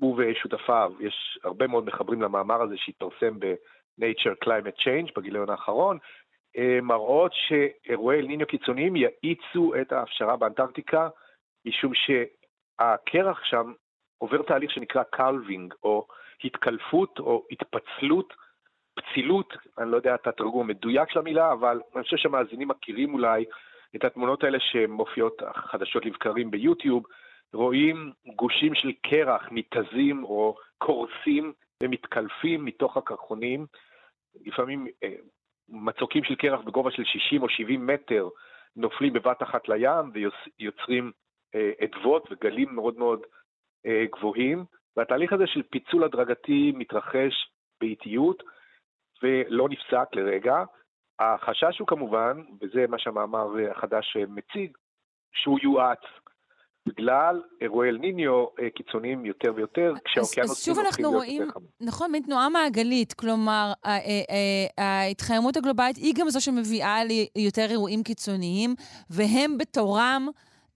הוא 0.00 0.16
ושותפיו, 0.18 0.92
יש 1.00 1.38
הרבה 1.44 1.66
מאוד 1.66 1.84
מחברים 1.84 2.22
למאמר 2.22 2.62
הזה 2.62 2.74
שהתפרסם 2.76 3.38
ב-Nature 3.38 4.44
Climate 4.44 4.80
Change 4.80 5.12
בגיליון 5.16 5.50
האחרון, 5.50 5.98
אה, 6.56 6.78
מראות 6.82 7.32
שאירועי 7.34 8.20
אל 8.20 8.26
ניניו 8.26 8.46
קיצוניים 8.46 8.96
יאיצו 8.96 9.72
את 9.80 9.92
ההפשרה 9.92 10.36
באנטארקטיקה, 10.36 11.08
משום 11.64 11.92
שהקרח 11.94 13.44
שם 13.44 13.72
עובר 14.18 14.42
תהליך 14.42 14.70
שנקרא 14.70 15.02
calving, 15.02 15.74
או 15.82 16.06
התקלפות 16.44 17.18
או 17.18 17.44
התפצלות, 17.50 18.34
פצילות, 19.00 19.54
אני 19.78 19.90
לא 19.90 19.96
יודע 19.96 20.14
את 20.14 20.26
התרגום 20.26 20.60
המדויק 20.60 21.10
של 21.10 21.18
המילה, 21.18 21.52
אבל 21.52 21.80
אני 21.94 22.02
חושב 22.02 22.16
שהמאזינים 22.16 22.68
מכירים 22.68 23.14
אולי 23.14 23.44
את 23.96 24.04
התמונות 24.04 24.44
האלה 24.44 24.58
שמופיעות 24.60 25.42
חדשות 25.54 26.06
לבקרים 26.06 26.50
ביוטיוב, 26.50 27.04
רואים 27.52 28.12
גושים 28.36 28.74
של 28.74 28.92
קרח 29.02 29.48
מתזים 29.50 30.24
או 30.24 30.56
קורסים 30.78 31.52
ומתקלפים 31.82 32.64
מתוך 32.64 32.96
הקרחונים, 32.96 33.66
לפעמים 34.46 34.86
אה, 35.04 35.14
מצוקים 35.68 36.24
של 36.24 36.34
קרח 36.34 36.60
בגובה 36.60 36.90
של 36.90 37.04
60 37.04 37.42
או 37.42 37.48
70 37.48 37.86
מטר 37.86 38.28
נופלים 38.76 39.12
בבת 39.12 39.42
אחת 39.42 39.68
לים 39.68 40.12
ויוצרים 40.58 41.12
אה, 41.54 41.70
אדוות 41.84 42.28
וגלים 42.30 42.74
מאוד 42.74 42.98
מאוד 42.98 43.20
אה, 43.86 44.04
גבוהים, 44.12 44.64
והתהליך 44.96 45.32
הזה 45.32 45.46
של 45.46 45.62
פיצול 45.62 46.04
הדרגתי 46.04 46.72
מתרחש 46.74 47.50
באיטיות 47.80 48.42
ולא 49.22 49.68
נפסק 49.68 50.14
לרגע. 50.14 50.64
החשש 51.18 51.78
הוא 51.78 51.88
כמובן, 51.88 52.42
וזה 52.60 52.84
מה 52.88 52.98
שהמאמר 52.98 53.46
החדש 53.70 54.16
מציג, 54.28 54.76
שהוא 55.32 55.58
יואץ 55.62 55.98
בגלל 56.88 57.42
אירועי 57.60 57.88
אל 57.88 57.98
ניניו 57.98 58.46
אה, 58.60 58.70
קיצוניים 58.70 59.26
יותר 59.26 59.52
ויותר, 59.54 59.92
כשהאוקיינוסים 60.04 60.74
הופכים 60.74 61.04
להיות 61.04 61.14
רואים, 61.14 61.42
יותר 61.42 61.52
חמים. 61.54 61.68
נכון, 61.80 62.12
מין 62.12 62.22
תנועה 62.22 62.48
מעגלית, 62.48 63.12
כלומר, 63.12 63.72
ההתחממות 64.78 65.56
הגלובלית 65.56 65.96
היא 65.96 66.14
גם 66.18 66.28
זו 66.28 66.44
שמביאה 66.44 66.96
ליותר 67.36 67.66
אירועים 67.70 68.02
קיצוניים, 68.02 68.74
והם 69.10 69.58
בתורם 69.58 70.28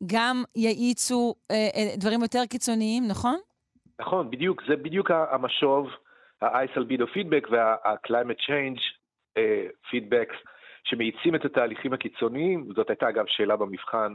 גם 0.06 0.42
יאיצו 0.56 1.34
אה, 1.50 1.68
אה, 1.76 1.96
דברים 1.96 2.22
יותר 2.22 2.46
קיצוניים, 2.50 3.04
נכון? 3.08 3.38
נכון, 4.00 4.30
בדיוק, 4.30 4.62
זה 4.68 4.76
בדיוק 4.76 5.10
המשוב, 5.10 5.86
ה-ice 6.42 6.76
albedo 6.76 7.06
feedback 7.14 7.50
וה-climate 7.50 8.40
change 8.48 8.80
feedbacks, 9.90 10.36
שמאיצים 10.84 11.34
את 11.34 11.44
התהליכים 11.44 11.92
הקיצוניים, 11.92 12.68
זאת 12.76 12.90
הייתה 12.90 13.08
אגב 13.08 13.24
שאלה 13.28 13.56
במבחן 13.56 14.12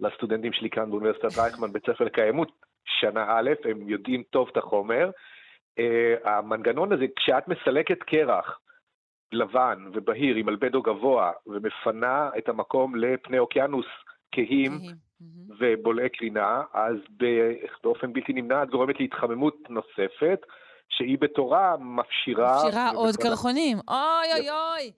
לסטודנטים 0.00 0.52
שלי 0.52 0.70
כאן 0.70 0.90
באוניברסיטת 0.90 1.38
רייכמן, 1.38 1.72
בית 1.72 1.86
ספר 1.86 2.04
לקיימות, 2.04 2.52
שנה 2.84 3.26
א', 3.28 3.50
הם 3.64 3.88
יודעים 3.88 4.22
טוב 4.22 4.48
את 4.52 4.56
החומר. 4.56 5.10
Uh, 5.80 6.28
המנגנון 6.28 6.92
הזה, 6.92 7.06
כשאת 7.16 7.48
מסלקת 7.48 8.02
קרח 8.02 8.60
לבן 9.32 9.84
ובהיר 9.92 10.36
עם 10.36 10.48
אלבדו 10.48 10.82
גבוה 10.82 11.32
ומפנה 11.46 12.30
את 12.38 12.48
המקום 12.48 12.96
לפני 12.96 13.38
אוקיינוס 13.38 13.86
כהים 14.32 14.72
ובולעי 15.58 16.08
קרינה, 16.08 16.62
אז 16.72 16.96
באופן 17.82 18.12
בלתי 18.12 18.32
נמנע 18.32 18.62
את 18.62 18.70
גורמת 18.70 19.00
להתחממות 19.00 19.70
נוספת, 19.70 20.46
שהיא 20.92 21.18
בתורה 21.20 21.76
מפשירה... 21.80 22.64
מפשירה 22.64 22.90
עוד 22.90 23.16
קרחונים. 23.16 23.78
אוי 23.88 24.32
אוי 24.34 24.50
אוי. 24.50 24.92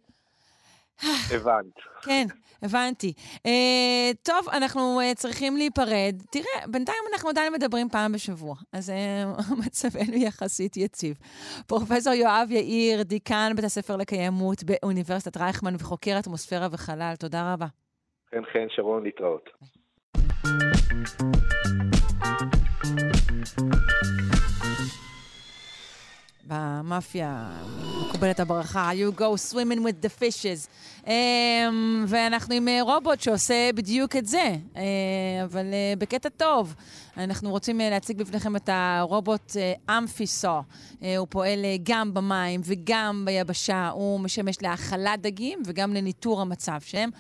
הבנת. 1.31 1.75
כן, 2.03 2.27
הבנתי. 2.63 3.13
אה, 3.37 4.17
טוב, 4.23 4.49
אנחנו 4.53 5.01
אה, 5.01 5.15
צריכים 5.15 5.57
להיפרד. 5.57 6.15
תראה, 6.31 6.67
בינתיים 6.69 6.99
אנחנו 7.13 7.29
עדיין 7.29 7.53
מדברים 7.53 7.89
פעם 7.89 8.13
בשבוע, 8.13 8.55
אז 8.73 8.91
אה, 8.91 9.55
מצבנו 9.67 10.17
יחסית 10.17 10.77
יציב. 10.77 11.17
פרופ' 11.67 11.91
יואב 12.15 12.49
יאיר, 12.51 13.03
דיקן 13.03 13.53
בית 13.57 13.65
הספר 13.65 13.97
לקיימות 13.97 14.65
באוניברסיטת 14.65 15.37
רייכמן 15.37 15.75
וחוקר 15.75 16.17
אטמוספירה 16.19 16.69
וחלל, 16.73 17.15
תודה 17.19 17.53
רבה. 17.53 17.67
חן 18.31 18.45
חן, 18.53 18.67
שרון, 18.69 19.03
להתראות. 19.05 19.51
במאפיה 26.47 27.51
מקובלת 28.09 28.41
הברכה, 28.41 28.91
you 28.93 29.21
go 29.21 29.53
swimming 29.53 29.81
with 29.81 30.07
the 30.07 30.21
fishes. 30.21 30.69
Um, 31.05 31.09
ואנחנו 32.09 32.55
עם 32.55 32.69
אה, 32.69 32.83
רובוט 32.83 33.21
שעושה 33.21 33.71
בדיוק 33.75 34.17
את 34.17 34.27
זה, 34.27 34.57
uh, 34.75 34.79
אבל 35.45 35.67
uh, 35.71 35.99
בקטע 35.99 36.29
טוב. 36.29 36.75
אנחנו 37.17 37.51
רוצים 37.51 37.81
uh, 37.81 37.83
להציג 37.83 38.19
בפניכם 38.19 38.57
את 38.57 38.69
הרובוט 38.73 39.57
אמפיסו. 39.91 40.63
הוא 41.19 41.27
פועל 41.31 41.59
גם 41.83 42.15
במים 42.15 42.61
וגם 42.65 43.23
ביבשה, 43.27 43.89
הוא 43.89 44.21
משמש 44.21 44.63
להאכלת 44.63 45.21
דגים 45.21 45.63
וגם 45.67 45.95
לניטור 45.95 46.41
המצב 46.41 46.81
שלהם. 46.81 47.11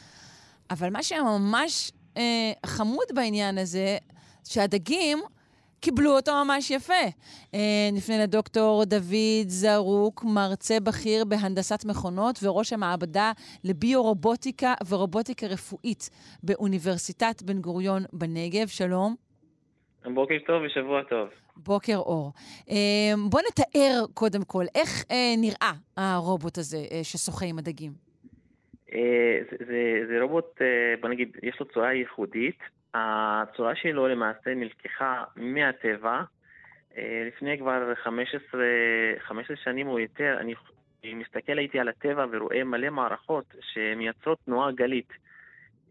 אבל 0.71 0.91
מה 0.91 1.03
שממש 1.03 1.93
חמוד 2.67 3.07
בעניין 3.15 3.59
הזה, 3.59 3.97
שהדגים 4.45 5.23
קיבלו 5.85 6.11
אותו 6.11 6.33
ממש 6.45 6.71
יפה. 6.71 7.05
אה, 7.55 7.89
נפנה 7.93 8.23
לדוקטור 8.23 8.85
דוד 8.85 9.47
זרוק, 9.47 10.25
מרצה 10.25 10.75
בכיר 10.81 11.25
בהנדסת 11.25 11.85
מכונות 11.85 12.39
וראש 12.43 12.73
המעבדה 12.73 13.33
לביו-רובוטיקה 13.65 14.75
ורובוטיקה 14.89 15.47
רפואית 15.47 16.11
באוניברסיטת 16.43 17.43
בן 17.43 17.61
גוריון 17.61 18.03
בנגב. 18.13 18.67
שלום. 18.67 19.15
בוקר 20.05 20.35
טוב 20.47 20.63
ושבוע 20.63 21.03
טוב. 21.03 21.29
בוקר 21.57 21.97
אור. 21.97 22.33
אה, 22.71 23.15
בוא 23.31 23.41
נתאר 23.49 24.05
קודם 24.15 24.45
כל, 24.47 24.65
איך 24.75 25.05
אה, 25.11 25.35
נראה 25.39 25.73
הרובוט 25.97 26.59
הזה 26.59 26.79
ששוחה 27.03 27.47
עם 27.47 27.59
הדגים? 27.59 27.93
זה, 29.51 29.57
זה, 29.67 29.81
זה 30.09 30.23
רובוט, 30.23 30.61
בוא 31.01 31.09
נגיד, 31.09 31.37
יש 31.43 31.57
לו 31.61 31.67
צורה 31.67 31.93
ייחודית. 31.93 32.59
הצורה 32.95 33.75
שלו 33.75 34.09
למעשה 34.09 34.55
נלקחה 34.55 35.25
מהטבע. 35.37 36.23
אה, 36.97 37.25
לפני 37.27 37.59
כבר 37.59 37.95
15, 37.95 38.61
15 39.19 39.57
שנים 39.57 39.87
או 39.87 39.99
יותר, 39.99 40.37
אני 40.41 40.55
מסתכל 41.15 41.59
הייתי 41.59 41.81
על 41.81 41.89
הטבע 41.89 42.27
ורואה 42.33 42.65
מלא 42.65 42.91
מערכות 42.91 43.55
שמייצרות 43.61 44.39
תנועה 44.45 44.73
גלית. 44.73 45.13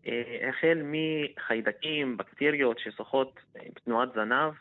אה, 0.08 0.50
החל 0.50 0.82
מחיידקים, 0.84 2.18
בקטריות 2.18 2.80
ששוחות 2.80 3.40
בתנועת 3.76 4.10
זנב, 4.16 4.54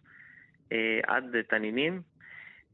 אה, 0.72 1.00
עד 1.06 1.24
תנינים, 1.48 2.02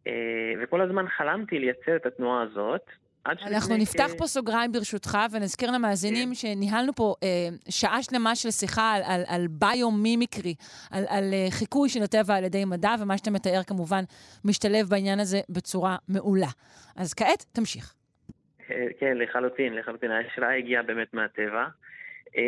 אה, 0.06 0.52
וכל 0.62 0.80
הזמן 0.80 1.08
חלמתי 1.08 1.58
לייצר 1.58 1.96
את 1.96 2.06
התנועה 2.06 2.42
הזאת. 2.42 2.90
אנחנו 3.28 3.76
נפתח 3.76 4.08
כ- 4.14 4.18
פה 4.18 4.26
סוגריים 4.26 4.72
ברשותך, 4.72 5.18
ונזכיר 5.32 5.70
למאזינים 5.70 6.34
שניהלנו 6.34 6.92
פה 6.94 7.14
אה, 7.22 7.28
שעה 7.68 8.02
שלמה 8.02 8.36
של 8.36 8.50
שיחה 8.50 8.92
על, 8.94 9.02
על, 9.06 9.22
על 9.26 9.46
ביומימיקרי, 9.50 10.54
על, 10.90 11.04
על 11.08 11.24
אה, 11.32 11.46
חיקוי 11.50 11.88
של 11.88 12.02
הטבע 12.02 12.34
על 12.34 12.44
ידי 12.44 12.64
מדע, 12.64 12.94
ומה 13.00 13.18
שאתה 13.18 13.30
מתאר 13.30 13.62
כמובן 13.66 14.04
משתלב 14.44 14.86
בעניין 14.88 15.20
הזה 15.20 15.40
בצורה 15.48 15.96
מעולה. 16.08 16.46
אז 16.96 17.14
כעת, 17.14 17.44
תמשיך. 17.52 17.94
אה, 18.70 18.86
כן, 19.00 19.16
לחלוטין, 19.18 19.74
לחלוטין. 19.74 20.10
ההשראה 20.10 20.56
הגיעה 20.56 20.82
באמת 20.82 21.14
מהטבע. 21.14 21.64
אה, 22.36 22.42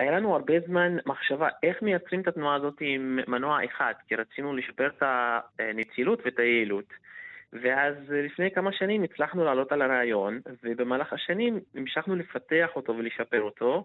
היה 0.00 0.12
לנו 0.12 0.34
הרבה 0.34 0.54
זמן 0.66 0.96
מחשבה 1.06 1.48
איך 1.62 1.82
מייצרים 1.82 2.20
את 2.20 2.28
התנועה 2.28 2.56
הזאת 2.56 2.74
עם 2.80 3.18
מנוע 3.28 3.58
אחד, 3.64 3.92
כי 4.08 4.14
רצינו 4.14 4.56
לשפר 4.56 4.86
את 4.98 5.02
הנצילות 5.58 6.18
ואת 6.24 6.38
היעילות. 6.38 6.84
ואז 7.62 7.94
לפני 8.10 8.50
כמה 8.50 8.72
שנים 8.72 9.02
הצלחנו 9.02 9.44
לעלות 9.44 9.72
על 9.72 9.82
הרעיון, 9.82 10.40
ובמהלך 10.64 11.12
השנים 11.12 11.60
המשכנו 11.74 12.16
לפתח 12.16 12.68
אותו 12.76 12.96
ולשפר 12.96 13.42
אותו, 13.42 13.84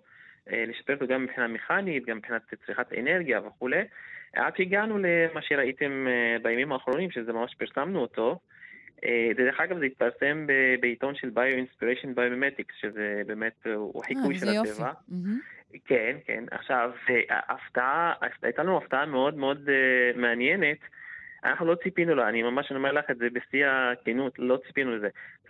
אה, 0.52 0.64
לשפר 0.68 0.94
אותו 0.94 1.08
גם 1.08 1.24
מבחינה 1.24 1.48
מכנית, 1.48 2.06
גם 2.06 2.18
מבחינת 2.18 2.42
צריכת 2.66 2.94
אנרגיה 2.94 3.40
וכולי, 3.48 3.82
עד 4.34 4.58
שהגענו 4.58 4.98
למה 4.98 5.42
שראיתם 5.42 6.08
אה, 6.08 6.38
בימים 6.44 6.72
האחרונים, 6.72 7.12
שזה 7.12 7.34
ממש 7.34 7.56
פרסמנו 7.56 8.00
אותו. 8.00 8.40
אה, 9.06 9.30
דרך 9.36 9.60
אגב, 9.60 9.80
זה 9.80 9.86
התפרסם 9.86 10.48
בעיתון 10.82 11.16
של 11.16 11.32
Bio-Inspiration 11.36 12.08
Biomimetics, 12.16 12.74
שזה 12.82 13.22
באמת, 13.28 13.68
הוא 13.76 14.04
חיקוי 14.04 14.36
של. 14.36 14.48
הטבע. 14.50 14.92
כן, 15.86 16.18
כן. 16.26 16.44
עכשיו, 16.52 16.92
ההפתעה, 17.30 18.14
הייתה 18.42 18.64
לנו 18.64 18.78
הפתעה 18.78 19.06
מאוד 19.06 19.38
מאוד 19.38 19.70
מעניינת. 20.16 20.78
אנחנו 21.44 21.66
לא 21.66 21.76
ציפינו 21.84 22.16
לה, 22.16 22.30
אני 22.30 22.44
ממש 22.44 22.72
אומר 22.72 22.92
לך 22.92 23.06
את 23.12 23.18
זה 23.18 23.28
בשיא 23.34 23.66
הכנות, 23.68 24.34
לא 24.40 24.58
ציפינו 24.68 24.96
לזה. 24.98 25.10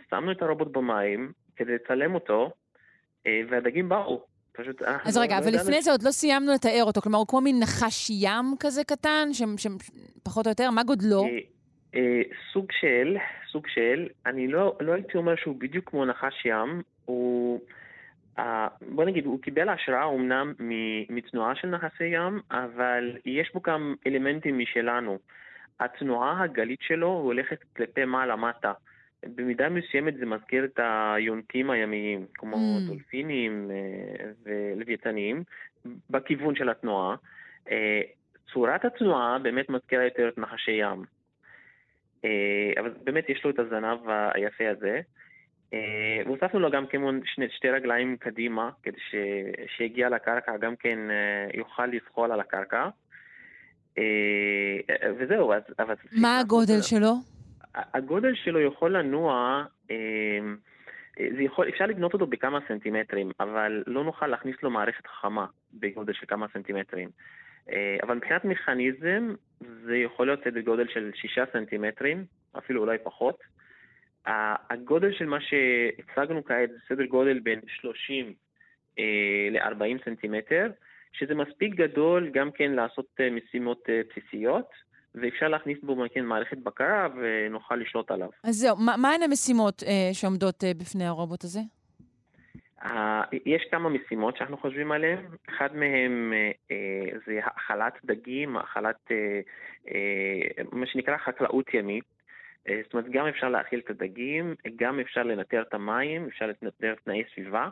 שמנו 0.10 0.32
את 0.32 0.42
הרובוט 0.42 0.68
במים 0.68 1.32
כדי 1.56 1.76
לצלם 1.76 2.16
אותו, 2.16 2.52
אה, 3.28 3.42
והדגים 3.50 3.90
באו. 3.90 4.26
פשוט 4.52 4.82
אנחנו 4.82 5.10
אז 5.10 5.18
רגע, 5.18 5.36
לא 5.40 5.44
אבל 5.44 5.56
לפני 5.56 5.82
זה 5.82 5.92
עוד 5.92 6.04
לא 6.04 6.12
סיימנו 6.12 6.54
לתאר 6.54 6.84
אותו. 6.84 7.02
כלומר, 7.02 7.18
הוא 7.18 7.28
כמו 7.28 7.42
מין 7.42 7.60
נחש 7.60 8.10
ים 8.10 8.56
כזה 8.60 8.84
קטן, 8.84 9.30
שפחות 9.34 10.46
או 10.46 10.52
יותר, 10.52 10.72
מה 10.72 10.84
גודלו? 10.84 11.24
אה, 11.24 11.38
אה, 11.96 12.22
סוג 12.54 12.66
של, 12.72 13.18
סוג 13.52 13.68
של, 13.68 14.08
אני 14.26 14.48
לא, 14.48 14.78
לא 14.80 14.94
הייתי 14.94 15.18
אומר 15.18 15.36
שהוא 15.36 15.56
בדיוק 15.60 15.90
כמו 15.90 16.06
נחש 16.06 16.46
ים, 16.46 16.82
הוא, 17.06 17.60
אה, 18.40 18.68
בוא 18.82 19.06
נגיד, 19.06 19.26
הוא 19.26 19.42
קיבל 19.42 19.70
השראה 19.70 20.04
אומנם 20.04 20.54
מ- 20.60 21.16
מתנועה 21.16 21.56
של 21.56 21.68
נחסי 21.68 22.04
ים, 22.06 22.40
אבל 22.52 23.18
יש 23.26 23.52
בו 23.54 23.62
גם 23.62 23.96
אלמנטים 24.08 24.60
משלנו. 24.60 25.18
התנועה 25.80 26.44
הגלית 26.44 26.82
שלו 26.82 27.08
הולכת 27.08 27.64
כלפי 27.76 28.06
מעלה-מטה. 28.06 28.74
במידה 29.24 29.70
מסוימת 29.70 30.18
זה 30.18 30.26
מזכיר 30.26 30.66
את 30.66 30.80
היונקים 30.84 31.70
הימיים, 31.70 32.26
כמו 32.34 32.56
Mm. 32.56 32.88
דולפינים 32.88 33.72
אה, 33.72 34.32
ולוויתנים, 34.44 35.44
בכיוון 36.10 36.56
של 36.56 36.70
התנועה. 36.70 37.16
אה, 37.72 38.02
צורת 38.54 38.86
התנועה 38.86 39.40
באמת 39.40 39.70
מזכירה 39.70 40.04
יותר 40.04 40.30
את 40.30 40.38
נחשי 40.38 40.72
ים. 40.72 41.04
אה, 42.26 42.72
אבל 42.80 42.94
באמת 43.04 43.30
יש 43.30 43.44
לו 43.44 43.50
את 43.50 43.60
הזנב 43.60 44.00
היפה 44.34 44.70
הזה. 44.70 45.02
והוספנו 46.26 46.60
לו 46.60 46.72
גם 46.72 46.88
כמו 46.88 47.12
שני, 47.26 47.50
שתי 47.50 47.70
רגליים 47.70 48.18
קדימה, 48.18 48.70
כדי 48.84 49.00
ש, 49.00 49.16
שיגיע 49.78 50.10
לקרקע 50.10 50.58
גם 50.58 50.76
כן 50.76 51.00
יוכל 51.54 51.86
לזחול 51.86 52.32
על 52.32 52.40
הקרקע. 52.40 52.90
אה, 53.98 55.12
וזהו, 55.20 55.54
אז... 55.54 55.62
אבל 55.80 55.96
מה 56.12 56.40
הגודל 56.40 56.82
שלו? 56.82 57.14
הגודל 57.76 58.36
שלו 58.36 58.60
יכול 58.60 58.98
לנוע, 58.98 59.66
אה, 59.92 60.40
זה 61.18 61.44
יכול, 61.44 61.70
אפשר 61.70 61.86
לבנות 61.86 62.14
אותו 62.14 62.28
בכמה 62.28 62.60
סנטימטרים, 62.68 63.32
אבל 63.40 63.84
לא 63.88 64.04
נוכל 64.04 64.28
להכניס 64.28 64.56
לו 64.64 64.70
מערכת 64.70 65.08
חכמה 65.08 65.46
בגודל 65.74 66.14
של 66.14 66.26
כמה 66.28 66.46
סנטימטרים. 66.54 67.10
אה, 67.72 67.98
אבל 68.04 68.16
מבחינת 68.16 68.46
מכניזם, 68.46 69.34
זה 69.86 69.98
יכול 69.98 70.28
להיות 70.28 70.44
סדר 70.44 70.62
גודל 70.62 70.88
של 70.88 71.12
שישה 71.16 71.44
סנטימטרים, 71.54 72.26
אפילו 72.58 72.82
אולי 72.82 72.98
פחות. 73.04 73.40
הגודל 74.70 75.14
של 75.14 75.26
מה 75.26 75.38
שהצגנו 75.42 76.46
כעת 76.46 76.70
זה 76.70 76.78
סדר 76.90 77.06
גודל 77.06 77.40
בין 77.40 77.60
30 77.68 78.34
ל-40 79.52 80.06
סנטימטר, 80.06 80.68
שזה 81.20 81.36
מספיק 81.36 81.76
גדול 81.76 82.30
גם 82.34 82.52
כן 82.52 82.72
לעשות 82.72 83.06
אה, 83.20 83.30
משימות 83.30 83.84
אה, 83.90 84.02
בסיסיות, 84.10 84.66
ואפשר 85.16 85.48
להכניס 85.48 85.78
בו 85.84 86.04
כן 86.14 86.26
מערכת 86.26 86.58
בקרה 86.58 87.08
ונוכל 87.18 87.76
לשלוט 87.76 88.12
עליו. 88.12 88.30
אז 88.44 88.56
זהו, 88.56 88.76
מה- 88.78 88.98
מהן 88.98 89.24
המשימות 89.24 89.84
אה, 89.84 90.10
שעומדות 90.14 90.64
אה, 90.64 90.72
בפני 90.74 91.06
הרובוט 91.06 91.44
הזה? 91.44 91.60
אה, 92.84 93.22
יש 93.46 93.64
כמה 93.72 93.90
משימות 93.90 94.38
שאנחנו 94.38 94.58
חושבים 94.58 94.92
עליהן. 94.92 95.20
אחד 95.50 95.76
מהם 95.76 96.34
אה, 96.36 96.52
אה, 96.72 97.18
זה 97.28 97.40
האכלת 97.44 97.94
דגים, 98.06 98.58
האכלת 98.58 98.96
אה, 99.12 99.40
אה, 99.92 100.64
מה 100.72 100.86
שנקרא 100.86 101.18
חקלאות 101.18 101.74
ימית. 101.74 102.04
אה, 102.70 102.80
זאת 102.84 102.94
אומרת, 102.94 103.10
גם 103.12 103.28
אפשר 103.28 103.50
להאכיל 103.50 103.80
את 103.80 103.90
הדגים, 103.90 104.56
גם 104.76 105.00
אפשר 105.00 105.24
לנטר 105.24 105.62
את 105.62 105.74
המים, 105.74 106.26
אפשר 106.28 106.46
לנטר 106.62 106.94
תנאי 107.04 107.24
סביבה. 107.34 107.70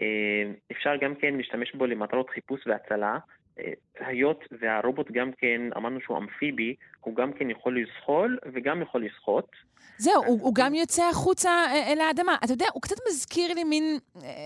אה, 0.00 0.50
אפשר 0.72 0.96
גם 1.00 1.14
כן 1.14 1.34
להשתמש 1.36 1.74
בו 1.74 1.86
למטרות 1.86 2.30
חיפוש 2.30 2.60
והצלה. 2.66 3.18
אה, 3.58 3.72
היות 3.98 4.44
והרובוט 4.60 5.10
גם 5.12 5.30
כן, 5.38 5.60
אמרנו 5.76 6.00
שהוא 6.00 6.18
אמפיבי, 6.18 6.74
הוא 7.00 7.16
גם 7.16 7.32
כן 7.32 7.50
יכול 7.50 7.80
לזחול 7.82 8.38
וגם 8.52 8.82
יכול 8.82 9.04
לשחות. 9.04 9.50
זהו, 9.98 10.24
הוא, 10.24 10.40
הוא 10.42 10.54
גם 10.54 10.74
יוצא 10.74 11.02
החוצה 11.10 11.50
אה, 11.50 11.92
אל 11.92 12.00
האדמה. 12.00 12.36
אתה 12.44 12.52
יודע, 12.52 12.66
הוא 12.72 12.82
קצת 12.82 12.96
מזכיר 13.08 13.54
לי 13.54 13.64
מין 13.64 13.98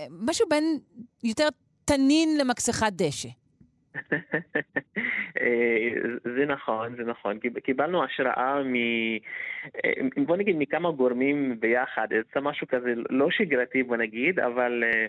משהו 0.09 0.49
בין 0.49 0.79
יותר 1.23 1.47
תנין 1.85 2.37
למקסחת 2.37 2.93
דשא. 2.93 3.29
אה, 5.41 5.89
זה 6.23 6.45
נכון, 6.45 6.95
זה 6.95 7.03
נכון. 7.03 7.39
קיב- 7.39 7.59
קיבלנו 7.59 8.03
השראה 8.03 8.63
מ... 8.63 8.75
אה, 9.85 9.91
בוא 10.25 10.37
נגיד 10.37 10.55
מכמה 10.59 10.91
גורמים 10.91 11.59
ביחד. 11.59 12.07
זה 12.33 12.41
משהו 12.41 12.67
כזה 12.67 12.93
לא 13.09 13.31
שגרתי, 13.31 13.83
בוא 13.83 13.97
נגיד, 13.97 14.39
אבל, 14.39 14.83
אה, 14.83 15.05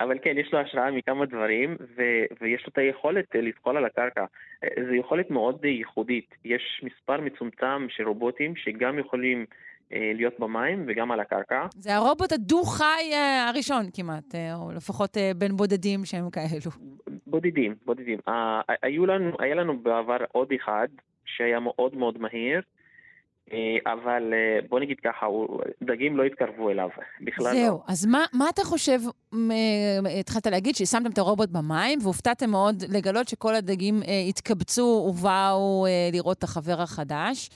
אבל 0.00 0.18
כן, 0.22 0.38
יש 0.38 0.52
לו 0.52 0.58
השראה 0.58 0.90
מכמה 0.90 1.26
דברים, 1.26 1.76
ו... 1.96 2.02
ויש 2.40 2.62
לו 2.62 2.68
את 2.72 2.78
היכולת 2.78 3.34
לזחול 3.34 3.76
על 3.76 3.84
הקרקע. 3.84 4.24
זו 4.88 4.94
יכולת 4.94 5.30
מאוד 5.30 5.64
ייחודית. 5.64 6.34
יש 6.44 6.80
מספר 6.84 7.20
מצומצם 7.20 7.86
של 7.88 8.08
רובוטים 8.08 8.56
שגם 8.56 8.98
יכולים 8.98 9.38
אה, 9.40 9.44
להיות 9.92 10.40
במים 10.40 10.84
וגם 10.88 11.10
על 11.10 11.20
הקרקע. 11.20 11.66
זה 11.70 11.94
הרובוט 11.94 12.32
הדו-חי 12.32 13.10
אה, 13.12 13.48
הראשון 13.48 13.84
כמעט, 13.94 14.34
אה, 14.34 14.54
או 14.54 14.72
לפחות 14.72 15.16
אה, 15.16 15.30
בין 15.36 15.56
בודדים 15.56 16.04
שהם 16.04 16.30
כאלו. 16.30 16.70
בודדים, 17.26 17.74
בודדים. 17.84 18.18
היו 18.82 19.06
לנו, 19.06 19.36
היה 19.38 19.54
לנו 19.54 19.78
בעבר 19.78 20.16
עוד 20.32 20.48
אחד 20.62 20.88
שהיה 21.24 21.60
מאוד 21.60 21.94
מאוד 21.96 22.18
מהיר, 22.18 22.60
אבל 23.86 24.34
בוא 24.68 24.80
נגיד 24.80 24.96
ככה, 25.04 25.26
דגים 25.82 26.16
לא 26.16 26.22
התקרבו 26.22 26.70
אליו, 26.70 26.88
בכלל 27.20 27.46
לא. 27.46 27.52
זהו, 27.52 27.82
אז 27.88 28.06
מה, 28.06 28.24
מה 28.32 28.48
אתה 28.48 28.62
חושב, 28.64 28.98
אה, 29.34 30.18
התחלת 30.20 30.46
להגיד 30.46 30.74
ששמתם 30.74 31.10
את 31.10 31.18
הרובוט 31.18 31.48
במים 31.48 31.98
והופתעתם 32.02 32.50
מאוד 32.50 32.82
לגלות 32.88 33.28
שכל 33.28 33.54
הדגים 33.54 34.02
אה, 34.02 34.24
התקבצו 34.28 35.06
ובאו 35.08 35.86
אה, 35.86 36.08
לראות 36.12 36.38
את 36.38 36.42
החבר 36.42 36.80
החדש. 36.80 37.50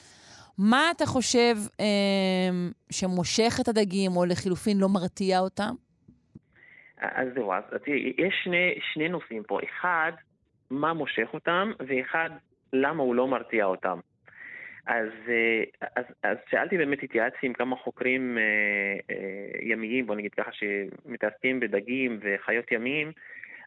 מה 0.58 0.90
אתה 0.96 1.06
חושב 1.06 1.54
אה, 1.80 2.68
שמושך 2.90 3.58
את 3.60 3.68
הדגים, 3.68 4.10
או 4.16 4.24
לחילופין 4.24 4.78
לא 4.80 4.88
מרתיע 4.88 5.38
אותם? 5.38 5.74
אז 7.00 7.28
זהו, 7.34 7.52
אז 7.52 7.62
תראי, 7.84 8.12
יש 8.18 8.34
שני, 8.44 8.78
שני 8.92 9.08
נושאים 9.08 9.42
פה. 9.42 9.58
אחד, 9.64 10.12
מה 10.70 10.92
מושך 10.92 11.28
אותם, 11.34 11.72
ואחד, 11.86 12.30
למה 12.72 13.02
הוא 13.02 13.14
לא 13.14 13.28
מרתיע 13.28 13.64
אותם. 13.64 13.98
אז, 14.86 15.08
אה, 15.28 15.88
אז, 15.96 16.04
אז 16.22 16.36
שאלתי 16.50 16.76
באמת, 16.76 17.02
התייעצתי 17.02 17.46
עם 17.46 17.52
כמה 17.52 17.76
חוקרים 17.76 18.38
אה, 18.38 18.42
אה, 19.14 19.60
ימיים, 19.62 20.06
בוא 20.06 20.14
נגיד 20.14 20.34
ככה, 20.34 20.50
שמתעסקים 20.52 21.60
בדגים 21.60 22.18
וחיות 22.22 22.72
ימיים. 22.72 23.12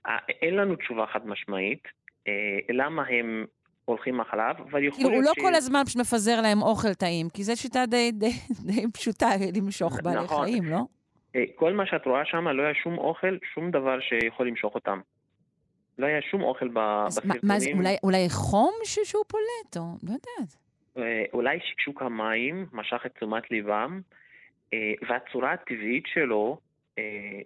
אה, 0.07 0.17
אין 0.41 0.55
לנו 0.55 0.75
תשובה 0.75 1.05
חד 1.05 1.27
משמעית, 1.27 1.87
אה, 2.27 2.59
למה 2.69 3.03
הם 3.07 3.45
הולכים 3.91 4.17
מהחלב, 4.17 4.55
אבל 4.71 4.83
יכול 4.83 4.97
כאילו, 4.97 5.09
הוא 5.09 5.21
להיות 5.23 5.37
לא 5.37 5.43
כל 5.43 5.55
הזמן 5.55 5.81
מפזר 5.99 6.41
להם 6.41 6.61
אוכל 6.61 6.93
טעים, 6.93 7.29
כי 7.29 7.43
זו 7.43 7.61
שיטה 7.61 7.85
די, 7.85 8.11
די, 8.11 8.31
די 8.65 8.85
פשוטה 8.93 9.29
למשוך 9.57 10.01
בעלי 10.03 10.23
נכון. 10.23 10.45
חיים, 10.45 10.63
לא? 10.65 10.79
אה, 11.35 11.43
כל 11.55 11.73
מה 11.73 11.85
שאת 11.85 12.05
רואה 12.05 12.25
שם, 12.25 12.47
לא 12.47 12.63
היה 12.63 12.73
שום 12.83 12.97
אוכל, 12.97 13.37
שום 13.53 13.71
דבר 13.71 13.99
שיכול 13.99 14.47
למשוך 14.47 14.75
אותם. 14.75 14.99
לא 15.97 16.05
היה 16.05 16.21
שום 16.21 16.43
אוכל 16.43 16.67
ב- 16.67 16.77
אז 16.77 17.25
מה, 17.25 17.33
בסרטונים. 17.33 17.39
מה 17.43 17.59
זה, 17.59 17.69
אולי, 17.73 17.95
אולי 18.03 18.29
חום 18.29 18.73
ש- 18.83 18.99
שהוא 19.09 19.23
פולט, 19.27 19.77
או 19.77 19.81
לא 20.03 20.11
יודעת. 20.13 20.57
אה, 20.97 21.23
אולי 21.33 21.59
שקשוק 21.63 22.01
המים 22.01 22.65
משך 22.73 23.01
את 23.05 23.15
תשומת 23.15 23.51
ליבם, 23.51 24.01
אה, 24.73 24.77
והצורה 25.09 25.53
הטבעית 25.53 26.03
שלו, 26.13 26.57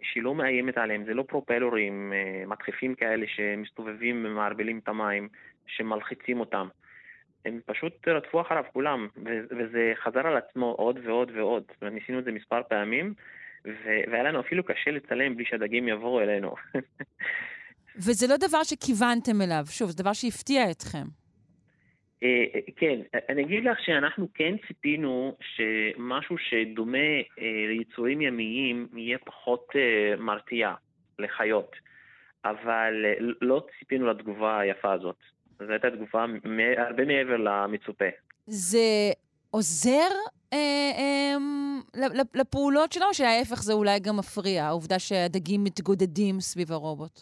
שהיא 0.04 0.24
לא 0.24 0.36
מאיימת 0.36 0.78
עליהם, 0.78 1.06
זה 1.06 1.14
לא 1.14 1.24
פרופלורים, 1.28 2.14
מדחפים 2.48 2.96
כאלה 2.96 3.26
שמסתובבים 3.28 4.26
ומערבלים 4.26 4.80
את 4.84 4.88
המים, 4.88 5.28
שמלחיצים 5.68 6.40
אותם. 6.40 6.68
הם 7.46 7.60
פשוט 7.66 8.08
רדפו 8.08 8.42
אחריו 8.42 8.64
כולם, 8.74 9.08
ו- 9.26 9.56
וזה 9.58 9.94
חזר 10.04 10.28
על 10.28 10.38
עצמו 10.38 10.72
עוד 10.72 11.00
ועוד 11.04 11.32
ועוד. 11.36 11.64
ניסינו 11.82 12.20
את 12.20 12.24
זה 12.24 12.32
מספר 12.32 12.62
פעמים, 12.70 13.14
ו- 13.66 14.02
והיה 14.12 14.24
לנו 14.24 14.40
אפילו 14.40 14.64
קשה 14.64 14.92
לצלם 14.92 15.36
בלי 15.36 15.46
שהדגים 15.46 15.88
יבואו 15.88 16.22
אלינו. 16.22 16.56
וזה 18.06 18.28
לא 18.28 18.38
דבר 18.38 18.64
שכיוונתם 18.64 19.42
אליו, 19.42 19.64
שוב, 19.70 19.90
זה 19.90 20.04
דבר 20.04 20.14
שהפתיע 20.14 20.72
אתכם. 20.72 21.04
אה, 22.24 22.46
אה, 22.56 22.60
כן, 22.76 23.00
אני 23.30 23.44
אגיד 23.44 23.64
לך 23.64 23.78
שאנחנו 23.86 24.28
כן 24.34 24.56
ציפינו 24.68 25.38
שמשהו 25.42 26.36
שדומה 26.38 26.98
אה, 27.40 27.66
ליצורים 27.68 28.22
ימיים 28.22 28.88
יהיה 28.96 29.18
פחות 29.18 29.68
מרתיע 30.18 30.74
לחיות, 31.20 31.76
אבל 32.46 33.06
לא 33.42 33.66
ציפינו 33.80 34.08
לתגובה 34.08 34.60
היפה 34.60 34.94
הזאת. 34.94 35.33
זו 35.66 35.72
הייתה 35.72 35.90
תגובה 35.90 36.26
הרבה 36.78 37.06
מעבר 37.06 37.38
למצופה. 37.38 38.06
זה 38.46 39.12
עוזר 39.52 40.10
אה, 40.54 40.92
אה, 40.98 41.36
לפעולות 42.34 42.92
שלו, 42.92 43.06
או 43.06 43.14
שההפך 43.14 43.62
זה 43.62 43.74
אולי 43.74 44.00
גם 44.00 44.18
מפריע, 44.18 44.64
העובדה 44.64 45.00
שהדגים 45.00 45.64
מתגודדים 45.64 46.40
סביב 46.40 46.72
הרובוט? 46.72 47.20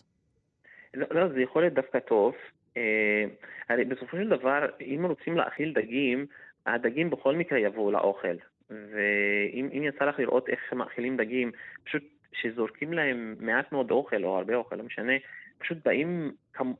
לא, 0.94 1.08
לא, 1.12 1.28
זה 1.28 1.42
יכול 1.42 1.62
להיות 1.62 1.74
דווקא 1.74 2.00
טוב. 2.00 2.34
אה, 2.78 3.24
הרי 3.70 3.86
בסופו 3.86 4.18
של 4.18 4.30
דבר, 4.30 4.66
אם 4.82 5.06
רוצים 5.06 5.38
להאכיל 5.38 5.74
דגים, 5.74 6.26
הדגים 6.66 7.10
בכל 7.10 7.36
מקרה 7.36 7.60
יבואו 7.60 7.92
לאוכל. 7.92 8.36
ואם 8.70 9.70
אם 9.74 9.84
יצא 9.84 10.06
לך 10.06 10.20
לראות 10.20 10.50
איך 10.50 10.74
מאכילים 10.74 11.18
דגים, 11.18 11.52
פשוט 11.84 12.04
שזורקים 12.34 12.94
להם 12.94 13.36
מעט 13.40 13.72
מאוד 13.72 13.92
אוכל, 13.92 14.24
או 14.24 14.38
הרבה 14.38 14.56
אוכל, 14.56 14.76
לא 14.76 14.84
משנה, 14.84 15.14
פשוט 15.62 15.78
באים, 15.86 16.32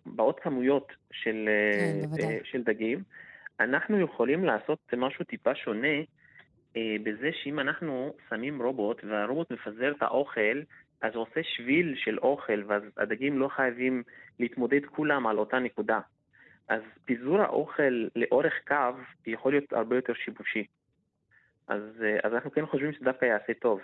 באות 0.06 0.40
כמויות 0.40 0.92
של, 1.12 1.50
אה, 1.50 2.02
כן, 2.02 2.08
בוודאי. 2.08 2.26
אה, 2.26 2.40
של 2.44 2.64
דגים. 2.64 3.04
אנחנו 3.60 4.00
יכולים 4.00 4.46
לעשות 4.46 4.94
משהו 4.98 5.26
טיפה 5.26 5.56
שונה 5.56 5.98
אה, 6.78 6.96
בזה 7.04 7.30
שאם 7.34 7.60
אנחנו 7.60 8.14
שמים 8.30 8.62
רובוט 8.62 9.04
והרובוט 9.04 9.52
מפזר 9.52 9.92
את 9.92 10.02
האוכל, 10.02 10.62
אז 11.02 11.16
הוא 11.16 11.22
עושה 11.22 11.42
שביל 11.44 11.96
של 11.98 12.20
אוכל, 12.20 12.64
ואז 12.68 12.84
הדגים 12.98 13.40
לא 13.40 13.48
חייבים 13.48 14.04
להתמודד 14.40 14.86
כולם 14.86 15.28
על 15.28 15.38
אותה 15.38 15.60
נקודה. 15.60 16.00
אז 16.68 16.82
פיזור 17.06 17.42
האוכל 17.42 18.08
לאורך 18.16 18.54
קו 18.68 18.76
יכול 19.28 19.52
להיות 19.52 19.74
הרבה 19.74 19.96
יותר 19.96 20.14
שיבושי. 20.14 20.66
אז, 21.68 21.82
אה, 22.04 22.18
אז 22.24 22.34
אנחנו 22.34 22.52
כן 22.52 22.66
חושבים 22.66 22.94
שזה 22.94 23.06
דווקא 23.06 23.26
יעשה 23.26 23.54
טוב. 23.54 23.82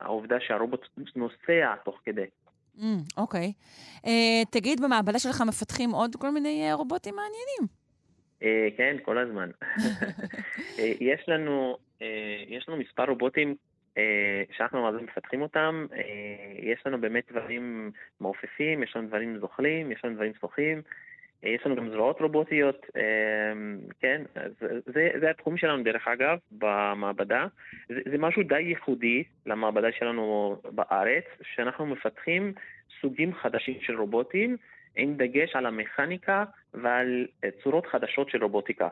העובדה 0.00 0.40
שהרובוט 0.40 0.88
נוסע 1.16 1.76
תוך 1.84 2.00
כדי. 2.04 2.26
Mm, 2.78 2.82
אוקיי. 3.16 3.52
אה, 4.06 4.42
תגיד, 4.50 4.80
במעבדה 4.80 5.18
שלך 5.18 5.42
מפתחים 5.48 5.90
עוד 5.90 6.16
כל 6.16 6.30
מיני 6.30 6.68
אה, 6.68 6.74
רובוטים 6.74 7.14
מעניינים? 7.14 7.80
אה, 8.42 8.68
כן, 8.76 8.96
כל 9.02 9.18
הזמן. 9.18 9.50
אה, 10.78 10.92
יש 11.00 11.28
לנו, 11.28 11.76
אה, 12.02 12.44
יש 12.48 12.68
לנו 12.68 12.78
מספר 12.78 13.04
רובוטים 13.04 13.54
שאנחנו 14.56 14.88
אז 14.88 14.94
מפתחים 15.02 15.42
אותם. 15.42 15.86
יש 16.62 16.82
לנו 16.86 17.00
באמת 17.00 17.32
דברים 17.32 17.90
מעופפים, 18.20 18.82
יש 18.82 18.96
לנו 18.96 19.08
דברים 19.08 19.38
זוחלים, 19.38 19.92
יש 19.92 20.04
לנו 20.04 20.14
דברים 20.14 20.32
שוחים. 20.40 20.82
יש 21.42 21.66
לנו 21.66 21.76
גם 21.76 21.90
זרועות 21.90 22.20
רובוטיות, 22.20 22.86
אה, 22.96 23.02
כן, 24.00 24.22
זה, 24.86 25.08
זה 25.20 25.30
התחום 25.30 25.56
שלנו 25.56 25.82
דרך 25.82 26.08
אגב, 26.08 26.38
במעבדה. 26.52 27.46
זה, 27.88 28.00
זה 28.10 28.18
משהו 28.18 28.42
די 28.42 28.60
ייחודי 28.60 29.24
למעבדה 29.46 29.92
שלנו 29.92 30.56
בארץ, 30.64 31.24
שאנחנו 31.42 31.86
מפתחים 31.86 32.52
סוגים 33.00 33.34
חדשים 33.34 33.78
של 33.80 33.96
רובוטים, 33.96 34.56
עם 34.96 35.14
דגש 35.16 35.56
על 35.56 35.66
המכניקה 35.66 36.44
ועל 36.74 37.26
צורות 37.62 37.86
חדשות 37.86 38.30
של 38.30 38.42
רובוטיקה. 38.42 38.88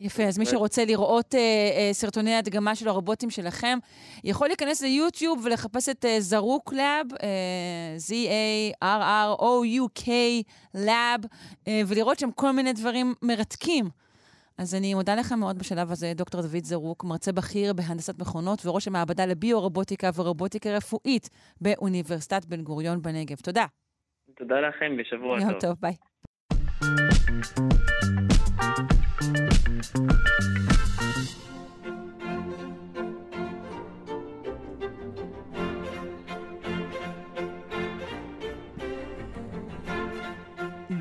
יפה, 0.00 0.22
אז 0.22 0.38
מי 0.38 0.46
שרוצה 0.46 0.84
לראות 0.84 1.34
אה, 1.34 1.40
אה, 1.40 1.88
סרטוני 1.92 2.34
הדגמה 2.34 2.74
של 2.74 2.88
הרובוטים 2.88 3.30
שלכם, 3.30 3.78
יכול 4.24 4.48
להיכנס 4.48 4.82
ליוטיוב 4.82 5.40
ולחפש 5.44 5.88
את 5.88 6.04
אה, 6.04 6.20
Zarrouk 6.20 6.72
lab, 6.72 7.06
אה, 7.22 7.96
Z-A-R-R-O-U-K 8.78 10.08
lab, 10.74 11.20
אה, 11.68 11.80
ולראות 11.86 12.18
שם 12.18 12.30
כל 12.30 12.52
מיני 12.52 12.72
דברים 12.72 13.14
מרתקים. 13.22 13.84
אז 14.58 14.74
אני 14.74 14.94
מודה 14.94 15.14
לך 15.14 15.32
מאוד 15.32 15.58
בשלב 15.58 15.90
הזה, 15.92 16.12
דוקטור 16.16 16.40
דוד 16.40 16.64
זרוק, 16.64 17.04
מרצה 17.04 17.32
בכיר 17.32 17.72
בהנדסת 17.72 18.18
מכונות 18.18 18.66
וראש 18.66 18.88
המעבדה 18.88 19.26
לביו-רובוטיקה 19.26 20.10
ורובוטיקה 20.14 20.70
רפואית 20.70 21.28
באוניברסיטת 21.60 22.44
בן 22.44 22.62
גוריון 22.62 23.02
בנגב. 23.02 23.36
תודה. 23.36 23.66
תודה 24.36 24.60
לכם 24.60 24.96
ושבוע 25.00 25.40
יום 25.40 25.50
טוב. 25.52 25.60
טוב, 25.60 25.76
ביי. 25.80 25.94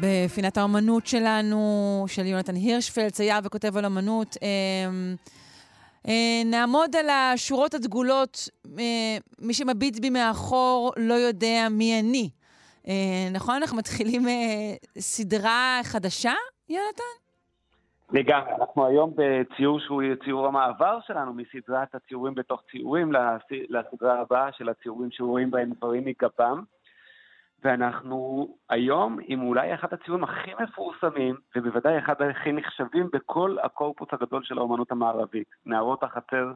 בפינת 0.02 0.58
האומנות 0.58 1.08
שלנו, 1.08 2.06
של 2.08 2.26
יונתן 2.26 2.56
הירשפלד, 2.56 3.10
צייר 3.12 3.40
וכותב 3.44 3.78
על 3.78 3.86
אומנות. 3.86 4.38
אמ, 4.42 5.16
אה, 6.08 6.42
נעמוד 6.46 6.96
על 6.96 7.10
השורות 7.10 7.74
הדגולות, 7.74 8.50
אה, 8.80 9.18
מי 9.40 9.54
שמביט 9.54 10.00
בי 10.00 10.10
מאחור 10.10 10.94
לא 10.98 11.14
יודע 11.14 11.68
מי 11.72 12.00
אני. 12.00 12.30
אה, 12.88 13.30
נכון? 13.32 13.56
אנחנו 13.56 13.78
מתחילים 13.78 14.28
אה, 14.28 14.74
סדרה 15.00 15.82
חדשה, 15.84 16.34
יונתן? 16.70 17.19
לגמרי, 18.11 18.52
אנחנו 18.60 18.86
היום 18.86 19.14
בציור 19.15 19.80
שהוא 19.80 20.02
ציור 20.23 20.48
המעבר 20.48 20.99
שלנו 21.02 21.34
מסדרת 21.34 21.95
הציורים 21.95 22.36
בתוך 22.36 22.64
ציורים 22.72 23.11
לס- 23.14 23.41
לסדרה 23.69 24.19
הבאה 24.22 24.52
של 24.52 24.69
הציורים 24.69 25.11
שרואים 25.11 25.52
בהם 25.52 25.69
דברים 25.73 26.06
מגפם. 26.06 26.61
ואנחנו 27.64 28.48
היום 28.69 29.18
עם 29.27 29.41
אולי 29.41 29.73
אחד 29.73 29.94
הציורים 29.94 30.23
הכי 30.23 30.52
מפורסמים, 30.64 31.36
ובוודאי 31.56 31.98
אחד 31.99 32.22
הכי 32.22 32.52
נחשבים 32.52 33.10
בכל 33.14 33.56
הקורפוס 33.64 34.10
הגדול 34.11 34.44
של 34.44 34.57
האומנות 34.57 34.91
המערבית, 34.91 35.48
נערות 35.65 36.03
החצר 36.03 36.52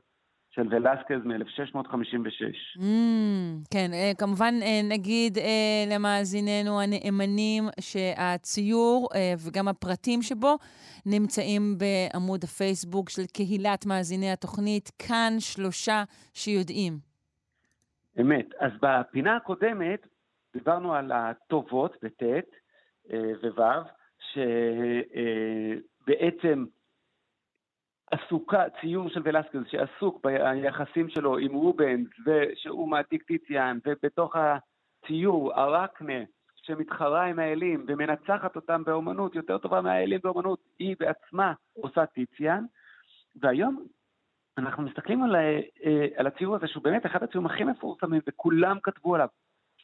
של 0.56 0.68
ולסקז 0.70 1.26
מ-1656. 1.26 2.78
Mm, 2.78 2.82
כן, 3.72 3.94
אה, 3.94 4.12
כמובן 4.18 4.54
אה, 4.62 4.82
נגיד 4.90 5.38
אה, 5.38 5.86
למאזיננו 5.96 6.82
הנאמנים 6.82 7.64
שהציור 7.80 9.10
וגם 9.48 9.68
הפרטים 9.68 10.22
שבו 10.22 10.58
נמצאים 11.06 11.78
בעמוד 11.78 12.44
הפייסבוק 12.44 13.10
של 13.10 13.26
קהילת 13.34 13.86
מאזיני 13.86 14.32
התוכנית, 14.32 14.92
כאן 15.08 15.34
שלושה 15.40 16.04
שיודעים. 16.34 16.94
אמת. 18.22 18.46
אז 18.60 18.72
בפינה 18.82 19.36
הקודמת 19.36 20.08
דיברנו 20.54 20.94
על 20.94 21.12
הטובות 21.12 21.98
בט' 22.04 22.24
וו', 23.44 23.84
שבעצם 26.04 26.66
עסוקה, 28.14 28.64
ציור 28.82 29.10
של 29.10 29.22
ולסקז 29.24 29.62
שעסוק 29.68 30.26
ביחסים 30.26 31.10
שלו 31.10 31.38
עם 31.38 31.54
רובנס, 31.54 32.08
שהוא 32.56 32.90
מעתיק 32.90 33.24
טיציאן, 33.24 33.78
ובתוך 33.86 34.36
הציור 34.36 35.54
ארקנה 35.54 36.24
שמתחרה 36.56 37.24
עם 37.24 37.40
האלים 37.40 37.86
ומנצחת 37.88 38.56
אותם 38.56 38.84
באומנות 38.84 39.36
יותר 39.36 39.58
טובה 39.58 39.82
מהאלים 39.82 40.20
באומנות, 40.24 40.60
היא 40.80 40.96
בעצמה 41.00 41.54
עושה 41.74 42.06
טיציאן, 42.06 42.66
והיום 43.42 43.86
אנחנו 44.58 44.84
מסתכלים 44.84 45.24
על, 45.24 45.36
אה, 45.36 46.08
על 46.16 46.28
הציור 46.28 46.56
הזה, 46.56 46.68
שהוא 46.68 46.84
באמת 46.84 47.06
אחד 47.06 47.24
הציורים 47.24 47.46
הכי 47.46 47.64
מפורסמים, 47.64 48.22
וכולם 48.28 48.78
כתבו 48.84 49.16
עליו. 49.16 49.28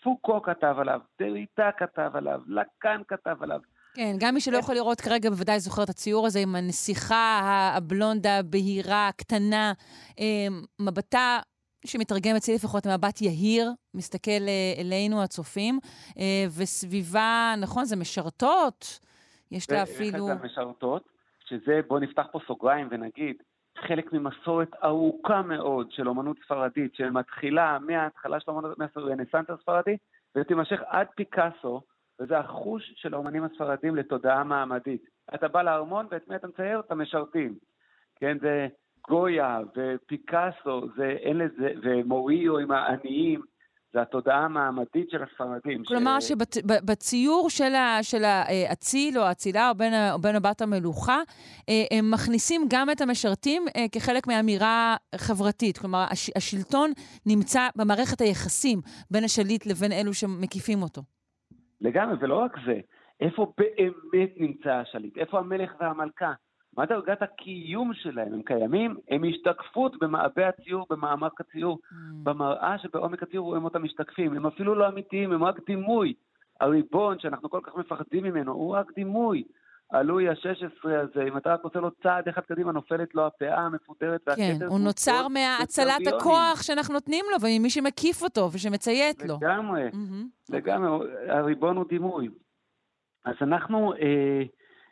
פוקו 0.03 0.41
כתב 0.41 0.75
עליו, 0.79 1.01
דריטה 1.19 1.69
כתב 1.77 2.11
עליו, 2.13 2.41
לקאן 2.47 3.01
כתב 3.07 3.43
עליו. 3.43 3.59
כן, 3.95 4.15
גם 4.19 4.33
מי 4.33 4.41
שלא 4.41 4.57
יכול 4.57 4.75
לראות 4.75 5.01
כרגע 5.01 5.29
בוודאי 5.29 5.59
זוכר 5.59 5.83
את 5.83 5.89
הציור 5.89 6.27
הזה 6.27 6.39
עם 6.39 6.55
הנסיכה 6.55 7.39
הבלונדה, 7.77 8.43
בהירה, 8.43 9.09
קטנה, 9.17 9.73
אה, 10.19 10.47
מבטה 10.79 11.39
שמתרגם 11.85 12.35
אצלי 12.35 12.55
לפחות 12.55 12.85
למבט 12.85 13.21
יהיר, 13.21 13.71
מסתכל 13.93 14.31
אה, 14.47 14.81
אלינו 14.81 15.23
הצופים, 15.23 15.79
אה, 16.19 16.45
וסביבה, 16.57 17.53
נכון, 17.61 17.85
זה 17.85 17.95
משרתות, 17.95 18.99
יש 19.51 19.71
לה 19.71 19.83
אפילו... 19.83 20.25
ואחד 20.25 20.41
המשרתות, 20.41 21.03
שזה, 21.45 21.79
בואו 21.87 21.99
נפתח 21.99 22.25
פה 22.31 22.39
סוגריים 22.47 22.87
ונגיד, 22.91 23.35
חלק 23.87 24.13
ממסורת 24.13 24.69
ארוכה 24.83 25.41
מאוד 25.41 25.91
של 25.91 26.07
אומנות 26.07 26.37
ספרדית, 26.45 26.95
שמתחילה 26.95 27.77
מההתחלה 27.79 28.39
של 28.39 28.51
האומנות, 28.51 28.77
מהרנסאנס 28.79 29.49
הספרדי, 29.49 29.97
ותימשך 30.35 30.79
עד 30.87 31.07
פיקאסו, 31.15 31.81
וזה 32.19 32.39
החוש 32.39 32.93
של 32.95 33.13
האומנים 33.13 33.43
הספרדים 33.43 33.95
לתודעה 33.95 34.43
מעמדית. 34.43 35.01
אתה 35.35 35.47
בא 35.47 35.61
לארמון 35.61 36.07
ואת 36.11 36.27
מי 36.27 36.35
אתה 36.35 36.47
מצייר? 36.47 36.79
את 36.79 36.91
המשרתים. 36.91 37.55
כן, 38.15 38.37
זה 38.41 38.67
גויה 39.07 39.59
ופיקאסו, 39.75 40.81
זה, 40.97 41.15
אין 41.21 41.37
לזה, 41.37 41.69
ומוריו 41.83 42.57
עם 42.57 42.71
העניים, 42.71 43.41
זה 43.93 44.01
התודעה 44.01 44.45
המעמדית 44.45 45.09
של 45.09 45.23
הספרדים. 45.23 45.83
כלומר, 45.83 46.19
שבציור 46.19 47.49
של, 47.49 47.75
ה, 47.75 48.03
של 48.03 48.23
האציל 48.23 49.19
או 49.19 49.23
האצילה 49.23 49.69
או 49.69 49.75
בן, 49.75 49.91
או 50.11 50.19
בן 50.19 50.35
הבת 50.35 50.61
המלוכה, 50.61 51.21
אה, 51.69 51.97
הם 51.97 52.11
מכניסים 52.11 52.65
גם 52.69 52.89
את 52.89 53.01
המשרתים 53.01 53.65
אה, 53.75 53.85
כחלק 53.91 54.27
מאמירה 54.27 54.95
חברתית. 55.15 55.77
כלומר, 55.77 56.05
הש, 56.09 56.29
השלטון 56.35 56.91
נמצא 57.25 57.67
במערכת 57.75 58.21
היחסים 58.21 58.81
בין 59.11 59.23
השליט 59.23 59.65
לבין 59.65 59.91
אלו 59.91 60.13
שמקיפים 60.13 60.81
אותו. 60.81 61.01
לגמרי, 61.81 62.15
ולא 62.19 62.35
רק 62.35 62.57
זה, 62.65 62.79
איפה 63.19 63.53
באמת 63.57 64.29
נמצא 64.37 64.73
השליט? 64.73 65.17
איפה 65.17 65.39
המלך 65.39 65.73
והמלכה? 65.79 66.33
מה 66.77 66.85
דרגת 66.85 67.21
הקיום 67.21 67.93
שלהם? 67.93 68.33
הם 68.33 68.41
קיימים? 68.41 68.97
הם 69.09 69.23
השתקפות 69.23 69.99
במעבה 69.99 70.47
הציור, 70.47 70.85
במעמק 70.89 71.41
הציור, 71.41 71.77
mm. 71.77 71.95
במראה 72.23 72.77
שבעומק 72.77 73.23
הציור 73.23 73.45
רואים 73.45 73.63
אותם 73.63 73.83
משתקפים. 73.83 74.35
הם 74.35 74.45
אפילו 74.45 74.75
לא 74.75 74.87
אמיתיים, 74.87 75.31
הם 75.31 75.43
רק 75.43 75.59
דימוי. 75.67 76.13
הריבון 76.59 77.19
שאנחנו 77.19 77.49
כל 77.49 77.59
כך 77.63 77.75
מפחדים 77.75 78.23
ממנו, 78.23 78.51
הוא 78.51 78.75
רק 78.75 78.91
דימוי. 78.95 79.43
הלואי 79.91 80.29
ה-16 80.29 80.89
הזה, 80.89 81.23
אם 81.27 81.37
אתה 81.37 81.53
רק 81.53 81.63
עושה 81.63 81.79
לו 81.79 81.91
צעד 81.91 82.27
אחד 82.27 82.41
קדימה, 82.41 82.71
נופלת 82.71 83.15
לו 83.15 83.27
הפאה 83.27 83.59
המפוטרת 83.59 84.21
והכתר. 84.27 84.43
כן, 84.59 84.65
הוא 84.65 84.79
נוצר 84.79 85.27
מהצלת 85.27 86.07
הכוח 86.07 86.61
שאנחנו 86.61 86.93
נותנים 86.93 87.25
לו 87.31 87.37
וממי 87.41 87.69
שמקיף 87.69 88.23
אותו 88.23 88.49
ושמצייץ 88.53 89.25
לו. 89.25 89.37
לגמרי, 89.41 89.89
mm-hmm. 89.89 90.55
לגמרי, 90.55 91.07
הריבון 91.29 91.77
הוא 91.77 91.85
דימוי. 91.89 92.29
אז 93.25 93.35
אנחנו... 93.41 93.93
אה, 93.93 94.43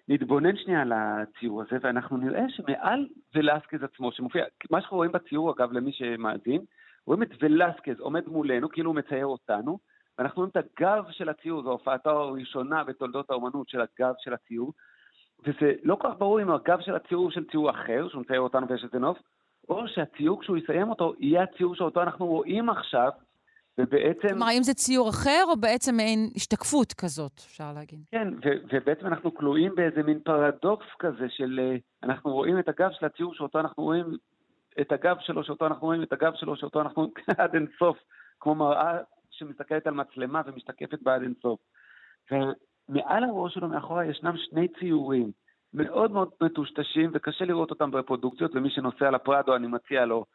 נתבונן 0.10 0.56
שנייה 0.56 0.82
על 0.82 0.94
הציור 0.96 1.62
הזה, 1.62 1.78
ואנחנו 1.82 2.18
נראה 2.18 2.44
שמעל 2.50 3.08
ולסקז 3.36 3.84
עצמו, 3.84 4.12
שמופיע, 4.12 4.46
מה 4.72 4.82
שאנחנו 4.82 4.98
רואים 4.98 5.12
בציור, 5.12 5.52
אגב, 5.52 5.72
למי 5.72 5.92
שמאזין, 5.92 6.62
רואים 7.06 7.24
את 7.24 7.30
ולסקז 7.42 8.00
עומד 8.00 8.28
מולנו, 8.28 8.70
כאילו 8.70 8.90
הוא 8.90 8.96
מצייר 8.96 9.26
אותנו, 9.26 9.80
ואנחנו 10.18 10.40
רואים 10.40 10.52
את 10.52 10.66
הגב 10.80 11.04
של 11.12 11.30
הציור, 11.30 11.64
זו 11.64 11.70
הופעתו 11.70 12.10
הראשונה 12.10 12.84
בתולדות 12.84 13.30
האומנות 13.30 13.70
של 13.70 13.82
הגב 13.82 14.14
של 14.20 14.34
הציור, 14.34 14.74
וזה 15.44 15.74
לא 15.84 15.96
כל 15.96 16.08
כך 16.08 16.18
ברור 16.18 16.42
אם 16.42 16.52
הגב 16.52 16.80
של 16.82 16.96
הציור 16.96 17.24
הוא 17.24 17.32
של 17.32 17.46
ציור 17.52 17.70
אחר, 17.70 18.08
שהוא 18.10 18.22
מצייר 18.22 18.42
אותנו 18.42 18.68
ויש 18.68 18.84
איזה 18.84 19.00
נוף, 19.00 19.18
או 19.70 19.88
שהציור, 19.88 20.42
כשהוא 20.42 20.58
יסיים 20.58 20.90
אותו, 20.90 21.14
יהיה 21.20 21.44
הציור 21.44 21.76
שאותו 21.76 22.02
אנחנו 22.02 22.26
רואים 22.26 22.70
עכשיו, 22.70 23.10
ובעצם... 23.78 24.28
כלומר, 24.28 24.46
האם 24.46 24.64
זה 24.64 24.74
ציור 24.74 25.10
אחר, 25.10 25.44
או 25.48 25.58
בעצם 25.58 25.96
מעין 25.96 26.30
השתקפות 26.36 26.94
כזאת, 26.94 27.32
אפשר 27.36 27.74
להגיד? 27.76 28.00
כן, 28.12 28.28
ו- 28.34 28.60
ובעצם 28.74 29.08
אנחנו 29.08 29.34
כלואים 29.34 29.76
באיזה 29.76 30.04
מין 30.04 30.20
פרדוקס 30.20 30.86
כזה 31.00 31.26
של... 31.30 31.60
אה, 31.64 31.76
אנחנו 32.04 32.32
רואים 32.34 32.60
את 32.60 32.70
הגב 32.70 32.90
של 33.00 33.06
הציור 33.06 33.34
שאותו 33.34 33.60
אנחנו 33.60 33.84
רואים, 33.84 34.06
את 34.82 34.92
הגב 34.92 35.18
שלו 35.20 35.44
שאותו 35.44 35.68
אנחנו 35.68 35.88
רואים, 35.88 36.04
את 36.04 36.14
הגב 36.14 36.34
שלו 36.36 36.56
שאותו 36.56 36.82
אנחנו 36.82 37.02
רואים 37.02 37.14
עד 37.38 37.56
אינסוף, 37.56 37.98
כמו 38.40 38.56
מראה 38.56 38.98
שמסתכלת 39.38 39.88
על 39.88 39.94
מצלמה 39.94 40.42
ומשתקפת 40.46 41.02
בה 41.02 41.16
עד 41.16 41.22
אינסוף. 41.22 41.60
ומעל 42.32 43.24
הראש 43.24 43.54
שלו 43.54 43.68
מאחורה 43.68 44.06
ישנם 44.06 44.38
שני 44.38 44.68
ציורים 44.80 45.32
מאוד 45.74 46.12
מאוד 46.12 46.30
מטושטשים, 46.42 47.12
וקשה 47.14 47.46
לראות 47.46 47.72
אותם 47.72 47.92
בפרודוקציות, 47.92 48.56
ומי 48.56 48.70
שנוסע 48.70 49.12
לפרדו, 49.12 49.56
אני 49.56 49.68
מציע 49.68 50.06
לו 50.06 50.26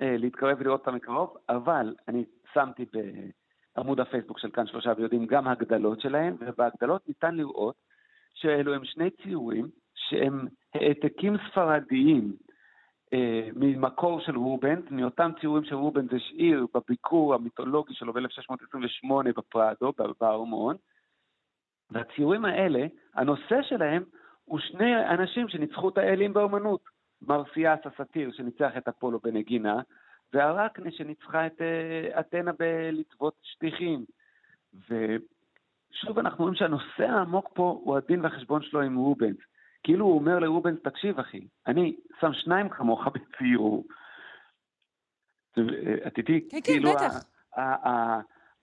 אה, 0.00 0.16
להתקרב 0.18 0.56
ולראות 0.60 0.80
אותם 0.80 0.94
מקרוב, 0.94 1.36
אבל 1.48 1.94
אני 2.08 2.24
שמתי 2.54 2.86
בעמוד 3.76 4.00
הפייסבוק 4.00 4.38
של 4.38 4.50
כאן 4.50 4.66
שלושה 4.66 4.92
ויודעים 4.96 5.26
גם 5.26 5.48
הגדלות 5.48 6.00
שלהם, 6.00 6.36
ובהגדלות 6.40 7.08
ניתן 7.08 7.34
לראות 7.34 7.74
שאלו 8.34 8.74
הם 8.74 8.84
שני 8.84 9.10
ציורים 9.10 9.68
שהם 9.94 10.46
העתקים 10.74 11.36
ספרדיים 11.50 12.32
אה, 13.12 13.48
ממקור 13.56 14.20
של 14.20 14.36
רובנס, 14.36 14.84
מאותם 14.90 15.30
ציורים 15.40 15.64
של 15.64 15.74
רובנס 15.74 16.12
השאיר 16.12 16.66
בביקור 16.74 17.34
המיתולוגי 17.34 17.94
שלו 17.94 18.12
ב-1628 18.12 19.32
בפרדו, 19.36 19.92
בארמון, 20.20 20.76
והציורים 21.90 22.44
האלה, 22.44 22.86
הנושא 23.14 23.62
שלהם 23.62 24.02
הוא 24.44 24.58
שני 24.58 25.08
אנשים 25.10 25.48
שניצחו 25.48 25.88
את 25.88 25.98
האלים 25.98 26.32
באומנות. 26.32 26.80
מרסיאס 27.22 27.80
הסאטיר 27.84 28.32
שניצח 28.32 28.72
את 28.78 28.88
אפולו 28.88 29.18
בנגינה, 29.18 29.80
והרקנה 30.32 30.90
שניצחה 30.90 31.46
את 31.46 31.60
אה, 31.60 32.20
אתנה 32.20 32.52
בלטוות 32.52 33.34
שטיחים. 33.42 34.04
ושוב 34.74 36.18
אנחנו 36.18 36.44
רואים 36.44 36.54
שהנושא 36.54 37.04
העמוק 37.04 37.50
פה 37.54 37.80
הוא 37.84 37.96
הדין 37.96 38.20
והחשבון 38.20 38.62
שלו 38.62 38.80
עם 38.80 38.96
רובנס. 38.96 39.36
כאילו 39.82 40.06
הוא 40.06 40.18
אומר 40.18 40.38
לרובנס, 40.38 40.78
תקשיב 40.82 41.18
אחי, 41.18 41.46
אני 41.66 41.96
שם 42.20 42.32
שניים 42.32 42.68
כמוך 42.68 43.00
בציור. 43.06 43.84
את 46.06 46.18
איתי? 46.18 46.48
כן, 46.50 46.56
כן, 46.64 46.72
כאילו 46.72 46.90
בטח. 46.90 47.24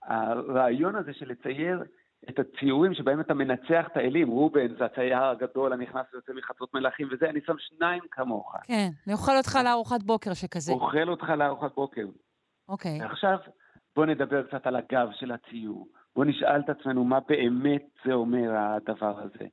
הרעיון 0.03 0.95
הזה 0.95 1.13
של 1.13 1.29
לצייר 1.31 1.83
את 2.29 2.39
הציורים 2.39 2.93
שבהם 2.93 3.19
אתה 3.19 3.33
מנצח 3.33 3.87
את 3.91 3.97
האלים, 3.97 4.27
רובן 4.27 4.77
זה 4.77 4.85
הצייר 4.85 5.23
הגדול 5.23 5.73
הנכנס 5.73 6.05
ויוצא 6.13 6.33
מחצות 6.33 6.73
מלאכים 6.73 7.07
וזה, 7.11 7.29
אני 7.29 7.39
שם 7.45 7.55
שניים 7.57 8.03
כמוך. 8.11 8.55
כן, 8.63 8.89
אני 9.07 9.13
אוכל 9.13 9.31
אותך 9.37 9.57
לארוחת 9.63 10.03
בוקר 10.03 10.33
שכזה. 10.33 10.73
אוכל 10.73 11.09
אותך 11.09 11.29
לארוחת 11.29 11.75
בוקר. 11.75 12.05
אוקיי. 12.69 13.01
עכשיו, 13.01 13.37
בוא 13.95 14.05
נדבר 14.05 14.43
קצת 14.43 14.67
על 14.67 14.75
הגב 14.75 15.07
של 15.11 15.31
הציור. 15.31 15.87
בוא 16.15 16.25
נשאל 16.25 16.59
את 16.59 16.69
עצמנו 16.69 17.03
מה 17.03 17.19
באמת 17.19 17.85
זה 18.05 18.13
אומר 18.13 18.51
הדבר 18.57 19.19
הזה. 19.19 19.45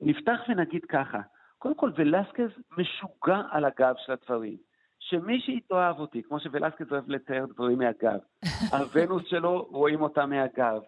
ונפתח 0.00 0.40
ונגיד 0.48 0.84
ככה, 0.84 1.20
קודם 1.58 1.74
כל 1.74 1.90
ולסקז 1.96 2.50
משוגע 2.78 3.42
על 3.50 3.64
הגב 3.64 3.94
של 4.06 4.12
הדברים. 4.12 4.56
שמי 5.00 5.40
שיתאהב 5.40 5.98
אותי, 5.98 6.22
כמו 6.22 6.40
שוולסקז 6.40 6.92
אוהב 6.92 7.10
לצייר 7.10 7.46
דברים 7.46 7.78
מהגב, 7.78 8.18
הוונוס 8.72 9.22
שלו 9.26 9.62
רואים 9.70 10.00
אותה 10.00 10.26
מהגב. 10.26 10.80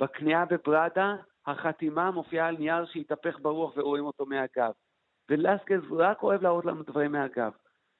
בכניעה 0.00 0.44
בבראדה, 0.44 1.14
החתימה 1.46 2.10
מופיעה 2.10 2.48
על 2.48 2.56
נייר 2.56 2.86
שהתהפך 2.86 3.38
ברוח 3.42 3.76
ורואים 3.76 4.04
אותו 4.04 4.26
מהגב. 4.26 4.72
ולסקז 5.30 5.92
רק 5.92 6.22
אוהב 6.22 6.42
להראות 6.42 6.64
לנו 6.64 6.82
דברים 6.82 7.12
מהגב. 7.12 7.52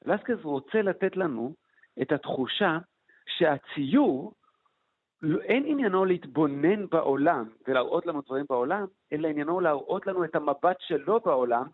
לסקז 0.04 0.44
רוצה 0.44 0.82
לתת 0.82 1.16
לנו 1.16 1.54
את 2.02 2.12
התחושה 2.12 2.78
שהציור, 3.26 4.34
אין 5.42 5.64
עניינו 5.66 6.04
להתבונן 6.04 6.86
בעולם 6.86 7.48
ולהראות 7.68 8.06
לנו 8.06 8.20
דברים 8.20 8.44
בעולם, 8.48 8.86
אלא 9.12 9.28
עניינו 9.28 9.60
להראות 9.60 10.06
לנו 10.06 10.24
את 10.24 10.36
המבט 10.36 10.76
שלו 10.80 11.20
בעולם 11.20 11.66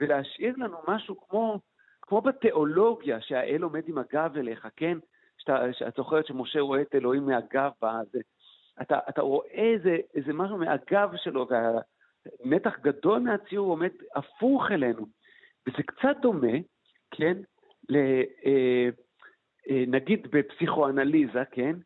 ולהשאיר 0.00 0.54
לנו 0.56 0.76
משהו 0.88 1.28
כמו, 1.28 1.60
כמו 2.02 2.20
בתיאולוגיה, 2.20 3.20
שהאל 3.20 3.62
עומד 3.62 3.88
עם 3.88 3.98
הגב 3.98 4.36
אליך, 4.36 4.68
כן? 4.76 4.98
שאת 5.72 5.96
זוכרת 5.96 6.26
שמשה 6.26 6.60
רואה 6.60 6.82
את 6.82 6.94
אלוהים 6.94 7.26
מהגב 7.26 7.70
בזה. 7.82 8.20
אתה, 8.82 8.98
אתה 9.08 9.22
רואה 9.22 9.48
איזה, 9.48 9.96
איזה 10.14 10.32
משהו 10.32 10.58
מהגב 10.58 11.10
שלו, 11.16 11.48
והמתח 11.50 12.78
גדול 12.82 13.18
מהציור 13.18 13.70
עומד 13.70 13.90
הפוך 14.14 14.70
אלינו. 14.70 15.06
וזה 15.68 15.82
קצת 15.82 16.16
דומה, 16.22 16.56
כן, 17.10 17.36
ל, 17.88 17.96
אה, 18.46 18.88
אה, 19.70 19.84
נגיד 19.86 20.26
בפסיכואנליזה, 20.30 21.42
כן, 21.50 21.76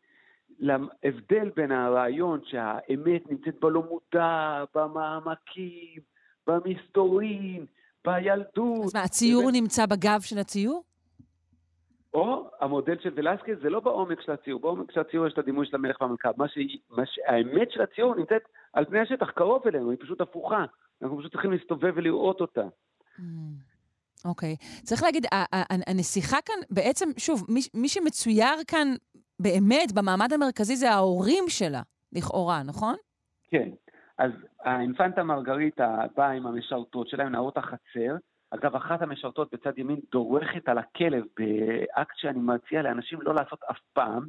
להבדל 0.59 1.51
בין 1.57 1.73
הרעיון 1.73 2.41
שהאמת 2.45 3.31
נמצאת 3.31 3.61
בלא 3.61 3.83
מודע, 3.83 4.65
במעמקים, 4.75 6.01
במסתורין, 6.47 7.67
בילדות. 8.05 8.85
אז 8.85 8.95
מה, 8.95 9.03
הציור 9.03 9.43
ובית... 9.43 9.63
נמצא 9.63 9.87
בגב 9.87 10.21
של 10.21 10.39
הציור? 10.39 10.83
או 12.15 12.51
המודל 12.61 12.97
של 13.03 13.11
ולסקז 13.15 13.63
זה 13.63 13.71
לא 13.71 13.81
בעומק 13.81 14.21
של 14.21 14.33
הציור, 14.33 14.61
בעומק 14.61 14.93
של 14.93 15.01
הציור 15.01 15.27
יש 15.27 15.33
את 15.33 15.39
הדימוי 15.39 15.67
של 15.67 15.77
המלך 15.77 16.01
והמלכה. 16.01 16.31
מה 16.37 16.49
ש... 16.49 16.59
מה 16.91 17.07
ש... 17.07 17.19
האמת 17.27 17.71
של 17.71 17.83
הציור 17.83 18.15
נמצאת 18.15 18.43
על 18.73 18.85
פני 18.85 19.01
השטח, 19.01 19.31
קרוב 19.31 19.63
אלינו, 19.67 19.91
היא 19.91 19.99
פשוט 20.01 20.21
הפוכה. 20.21 20.65
אנחנו 21.03 21.19
פשוט 21.19 21.33
צריכים 21.33 21.53
להסתובב 21.53 21.93
ולראות 21.97 22.41
אותה. 22.41 22.67
Mm, 23.19 23.23
אוקיי. 24.25 24.57
Okay. 24.61 24.83
צריך 24.83 25.03
להגיד, 25.03 25.27
הנסיכה 25.87 26.37
כאן, 26.45 26.55
בעצם, 26.71 27.09
שוב, 27.17 27.45
מי, 27.49 27.61
מי 27.75 27.89
שמצויר 27.89 28.65
כאן 28.67 28.89
באמת 29.43 29.93
במעמד 29.95 30.33
המרכזי 30.33 30.77
זה 30.77 30.91
ההורים 30.91 31.45
שלה, 31.49 31.83
לכאורה, 32.13 32.63
נכון? 32.63 32.97
כן. 33.51 33.69
אז 34.19 34.31
האינפנטה 34.65 35.23
מרגריטה 35.23 35.97
באה 36.17 36.31
עם 36.31 36.47
המשרתות 36.47 37.09
שלה, 37.09 37.25
עם 37.25 37.33
נערות 37.33 37.57
החצר, 37.57 38.17
אגב, 38.51 38.77
אחת 38.77 39.03
המשרתות 39.03 39.55
בצד 39.55 39.79
ימין 39.79 40.01
דורכת 40.13 40.69
על 40.69 40.79
הכלב 40.79 41.25
באקט 41.37 42.17
שאני 42.17 42.39
מציע 42.39 42.83
לאנשים 42.83 43.23
לא 43.23 43.35
לעשות 43.35 43.59
אף 43.71 43.79
פעם. 43.93 44.27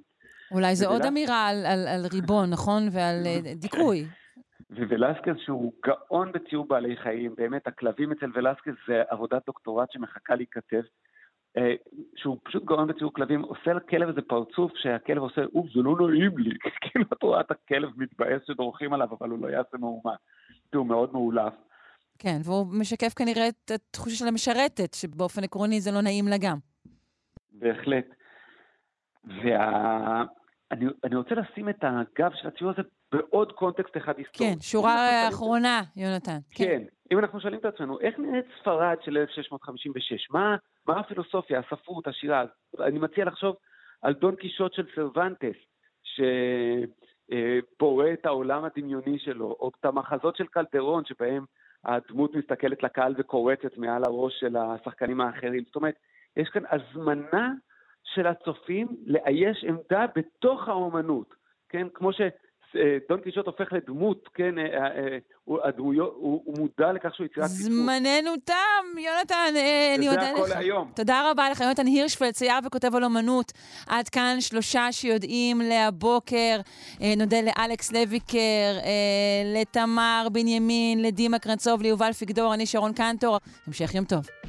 אולי 0.51 0.75
זה 0.75 0.87
עוד 0.87 1.05
אמירה 1.05 1.47
על, 1.47 1.65
על, 1.65 1.87
על 1.87 2.05
ריבון, 2.13 2.49
נכון? 2.49 2.83
ועל 2.91 3.23
אה, 3.25 3.53
דיכוי. 3.55 4.05
וולסקז 4.69 5.35
שהוא 5.45 5.73
גאון 5.85 6.31
בציור 6.31 6.67
בעלי 6.67 6.97
חיים, 6.97 7.35
באמת 7.37 7.67
הכלבים 7.67 8.11
אצל 8.11 8.31
ולסקז 8.35 8.73
זה 8.87 9.03
עבודת 9.09 9.45
דוקטורט 9.45 9.91
שמחכה 9.91 10.35
להיכתב, 10.35 10.81
שהוא 12.15 12.37
פשוט 12.43 12.65
גאון 12.65 12.87
בציור 12.87 13.13
כלבים, 13.13 13.41
עושה 13.41 13.73
לכלב 13.73 14.07
איזה 14.07 14.21
פרצוף 14.21 14.71
שהכלב 14.75 15.17
עושה, 15.17 15.41
אוף, 15.55 15.67
זה 15.75 15.81
לא 15.81 16.09
נעים 16.09 16.37
לי, 16.37 16.57
כאילו 16.81 17.05
את 17.13 17.23
רואה 17.23 17.41
את 17.41 17.51
הכלב 17.51 17.89
מתבאס 17.97 18.41
שדורכים 18.47 18.93
עליו, 18.93 19.07
אבל 19.19 19.29
הוא 19.29 19.39
לא 19.39 19.47
יעשה 19.47 19.77
מהומה. 19.77 20.15
הוא 20.75 20.85
מאוד 20.85 21.13
מאולף. 21.13 21.53
כן, 22.19 22.37
והוא 22.43 22.65
משקף 22.79 23.13
כנראה 23.13 23.47
את 23.47 23.71
התחושה 23.71 24.15
של 24.15 24.27
המשרתת, 24.27 24.93
שבאופן 24.93 25.43
עקרוני 25.43 25.81
זה 25.81 25.91
לא 25.91 26.01
נעים 26.01 26.27
לה 26.27 26.35
גם. 26.41 26.57
בהחלט. 27.51 28.05
ואני 29.23 31.15
רוצה 31.15 31.35
לשים 31.35 31.69
את 31.69 31.83
הגב 31.83 32.31
של 32.33 32.47
הציור 32.47 32.71
הזה 32.71 32.81
בעוד 33.11 33.51
קונטקסט 33.51 33.97
אחד 33.97 34.17
היסטורי. 34.17 34.49
כן, 34.49 34.59
שורה 34.59 35.27
אחרונה, 35.29 35.81
יונתן. 35.95 36.37
כן. 36.51 36.65
כן, 36.65 36.83
אם 37.11 37.19
אנחנו 37.19 37.39
שואלים 37.39 37.59
את 37.59 37.65
עצמנו, 37.65 37.99
איך 37.99 38.19
נראית 38.19 38.45
ספרד 38.61 38.97
של 39.05 39.17
1656? 39.17 40.29
מה, 40.29 40.55
מה 40.87 40.99
הפילוסופיה, 40.99 41.59
הספרות, 41.59 42.07
השירה? 42.07 42.43
אני 42.79 42.99
מציע 42.99 43.25
לחשוב 43.25 43.55
על 44.01 44.13
דון 44.13 44.35
קישוט 44.35 44.73
של 44.73 44.85
סרוונטס, 44.95 45.55
שבורא 47.71 48.05
את 48.13 48.25
העולם 48.25 48.63
הדמיוני 48.65 49.19
שלו, 49.19 49.55
או 49.59 49.71
את 49.79 49.85
המחזות 49.85 50.35
של 50.35 50.47
קלדרון, 50.47 51.05
שבהם 51.05 51.45
הדמות 51.85 52.35
מסתכלת 52.35 52.83
לקהל 52.83 53.15
וקורצת 53.17 53.77
מעל 53.77 54.03
הראש 54.03 54.39
של 54.39 54.55
השחקנים 54.57 55.21
האחרים. 55.21 55.63
זאת 55.65 55.75
אומרת, 55.75 55.95
יש 56.37 56.49
כאן 56.49 56.63
הזמנה 56.71 57.53
של 58.03 58.27
הצופים 58.27 58.87
לאייש 59.05 59.63
עמדה 59.63 60.05
בתוך 60.15 60.67
האומנות, 60.67 61.33
כן? 61.69 61.87
כמו 61.93 62.13
ש... 62.13 62.21
דון 63.09 63.19
קישוט 63.21 63.45
הופך 63.45 63.73
לדמות, 63.73 64.29
כן, 64.33 64.57
אה, 64.57 64.63
אה, 64.63 65.17
הוא, 65.45 65.59
הדמויו, 65.63 66.05
הוא, 66.05 66.41
הוא 66.45 66.57
מודע 66.57 66.91
לכך 66.91 67.15
שהוא 67.15 67.25
יצירת 67.25 67.47
סיפור. 67.47 67.71
זמננו 67.71 68.31
תם, 68.45 68.97
יונתן, 68.97 69.53
אה, 69.55 69.95
אני 69.95 70.09
מודה 70.09 70.31
לך. 70.31 70.39
וזה 70.39 70.53
הכל 70.53 70.59
היום. 70.59 70.91
תודה 70.95 71.31
רבה 71.31 71.49
לך, 71.49 71.61
יונתן 71.61 71.85
הירשפלד, 71.85 72.31
צייר 72.31 72.59
וכותב 72.65 72.95
על 72.95 73.03
אומנות. 73.03 73.51
עד 73.87 74.09
כאן 74.09 74.35
שלושה 74.39 74.91
שיודעים 74.91 75.61
להבוקר. 75.61 76.59
נודה 77.17 77.37
לאלכס 77.41 77.91
לויקר, 77.91 78.77
לתמר 79.55 80.27
בנימין, 80.31 81.01
לדימה 81.01 81.39
קרנצוב, 81.39 81.81
ליובל 81.81 82.13
פיגדור, 82.13 82.53
אני 82.53 82.65
שרון 82.65 82.93
קנטור. 82.93 83.37
המשך 83.67 83.95
יום 83.95 84.05
טוב. 84.05 84.48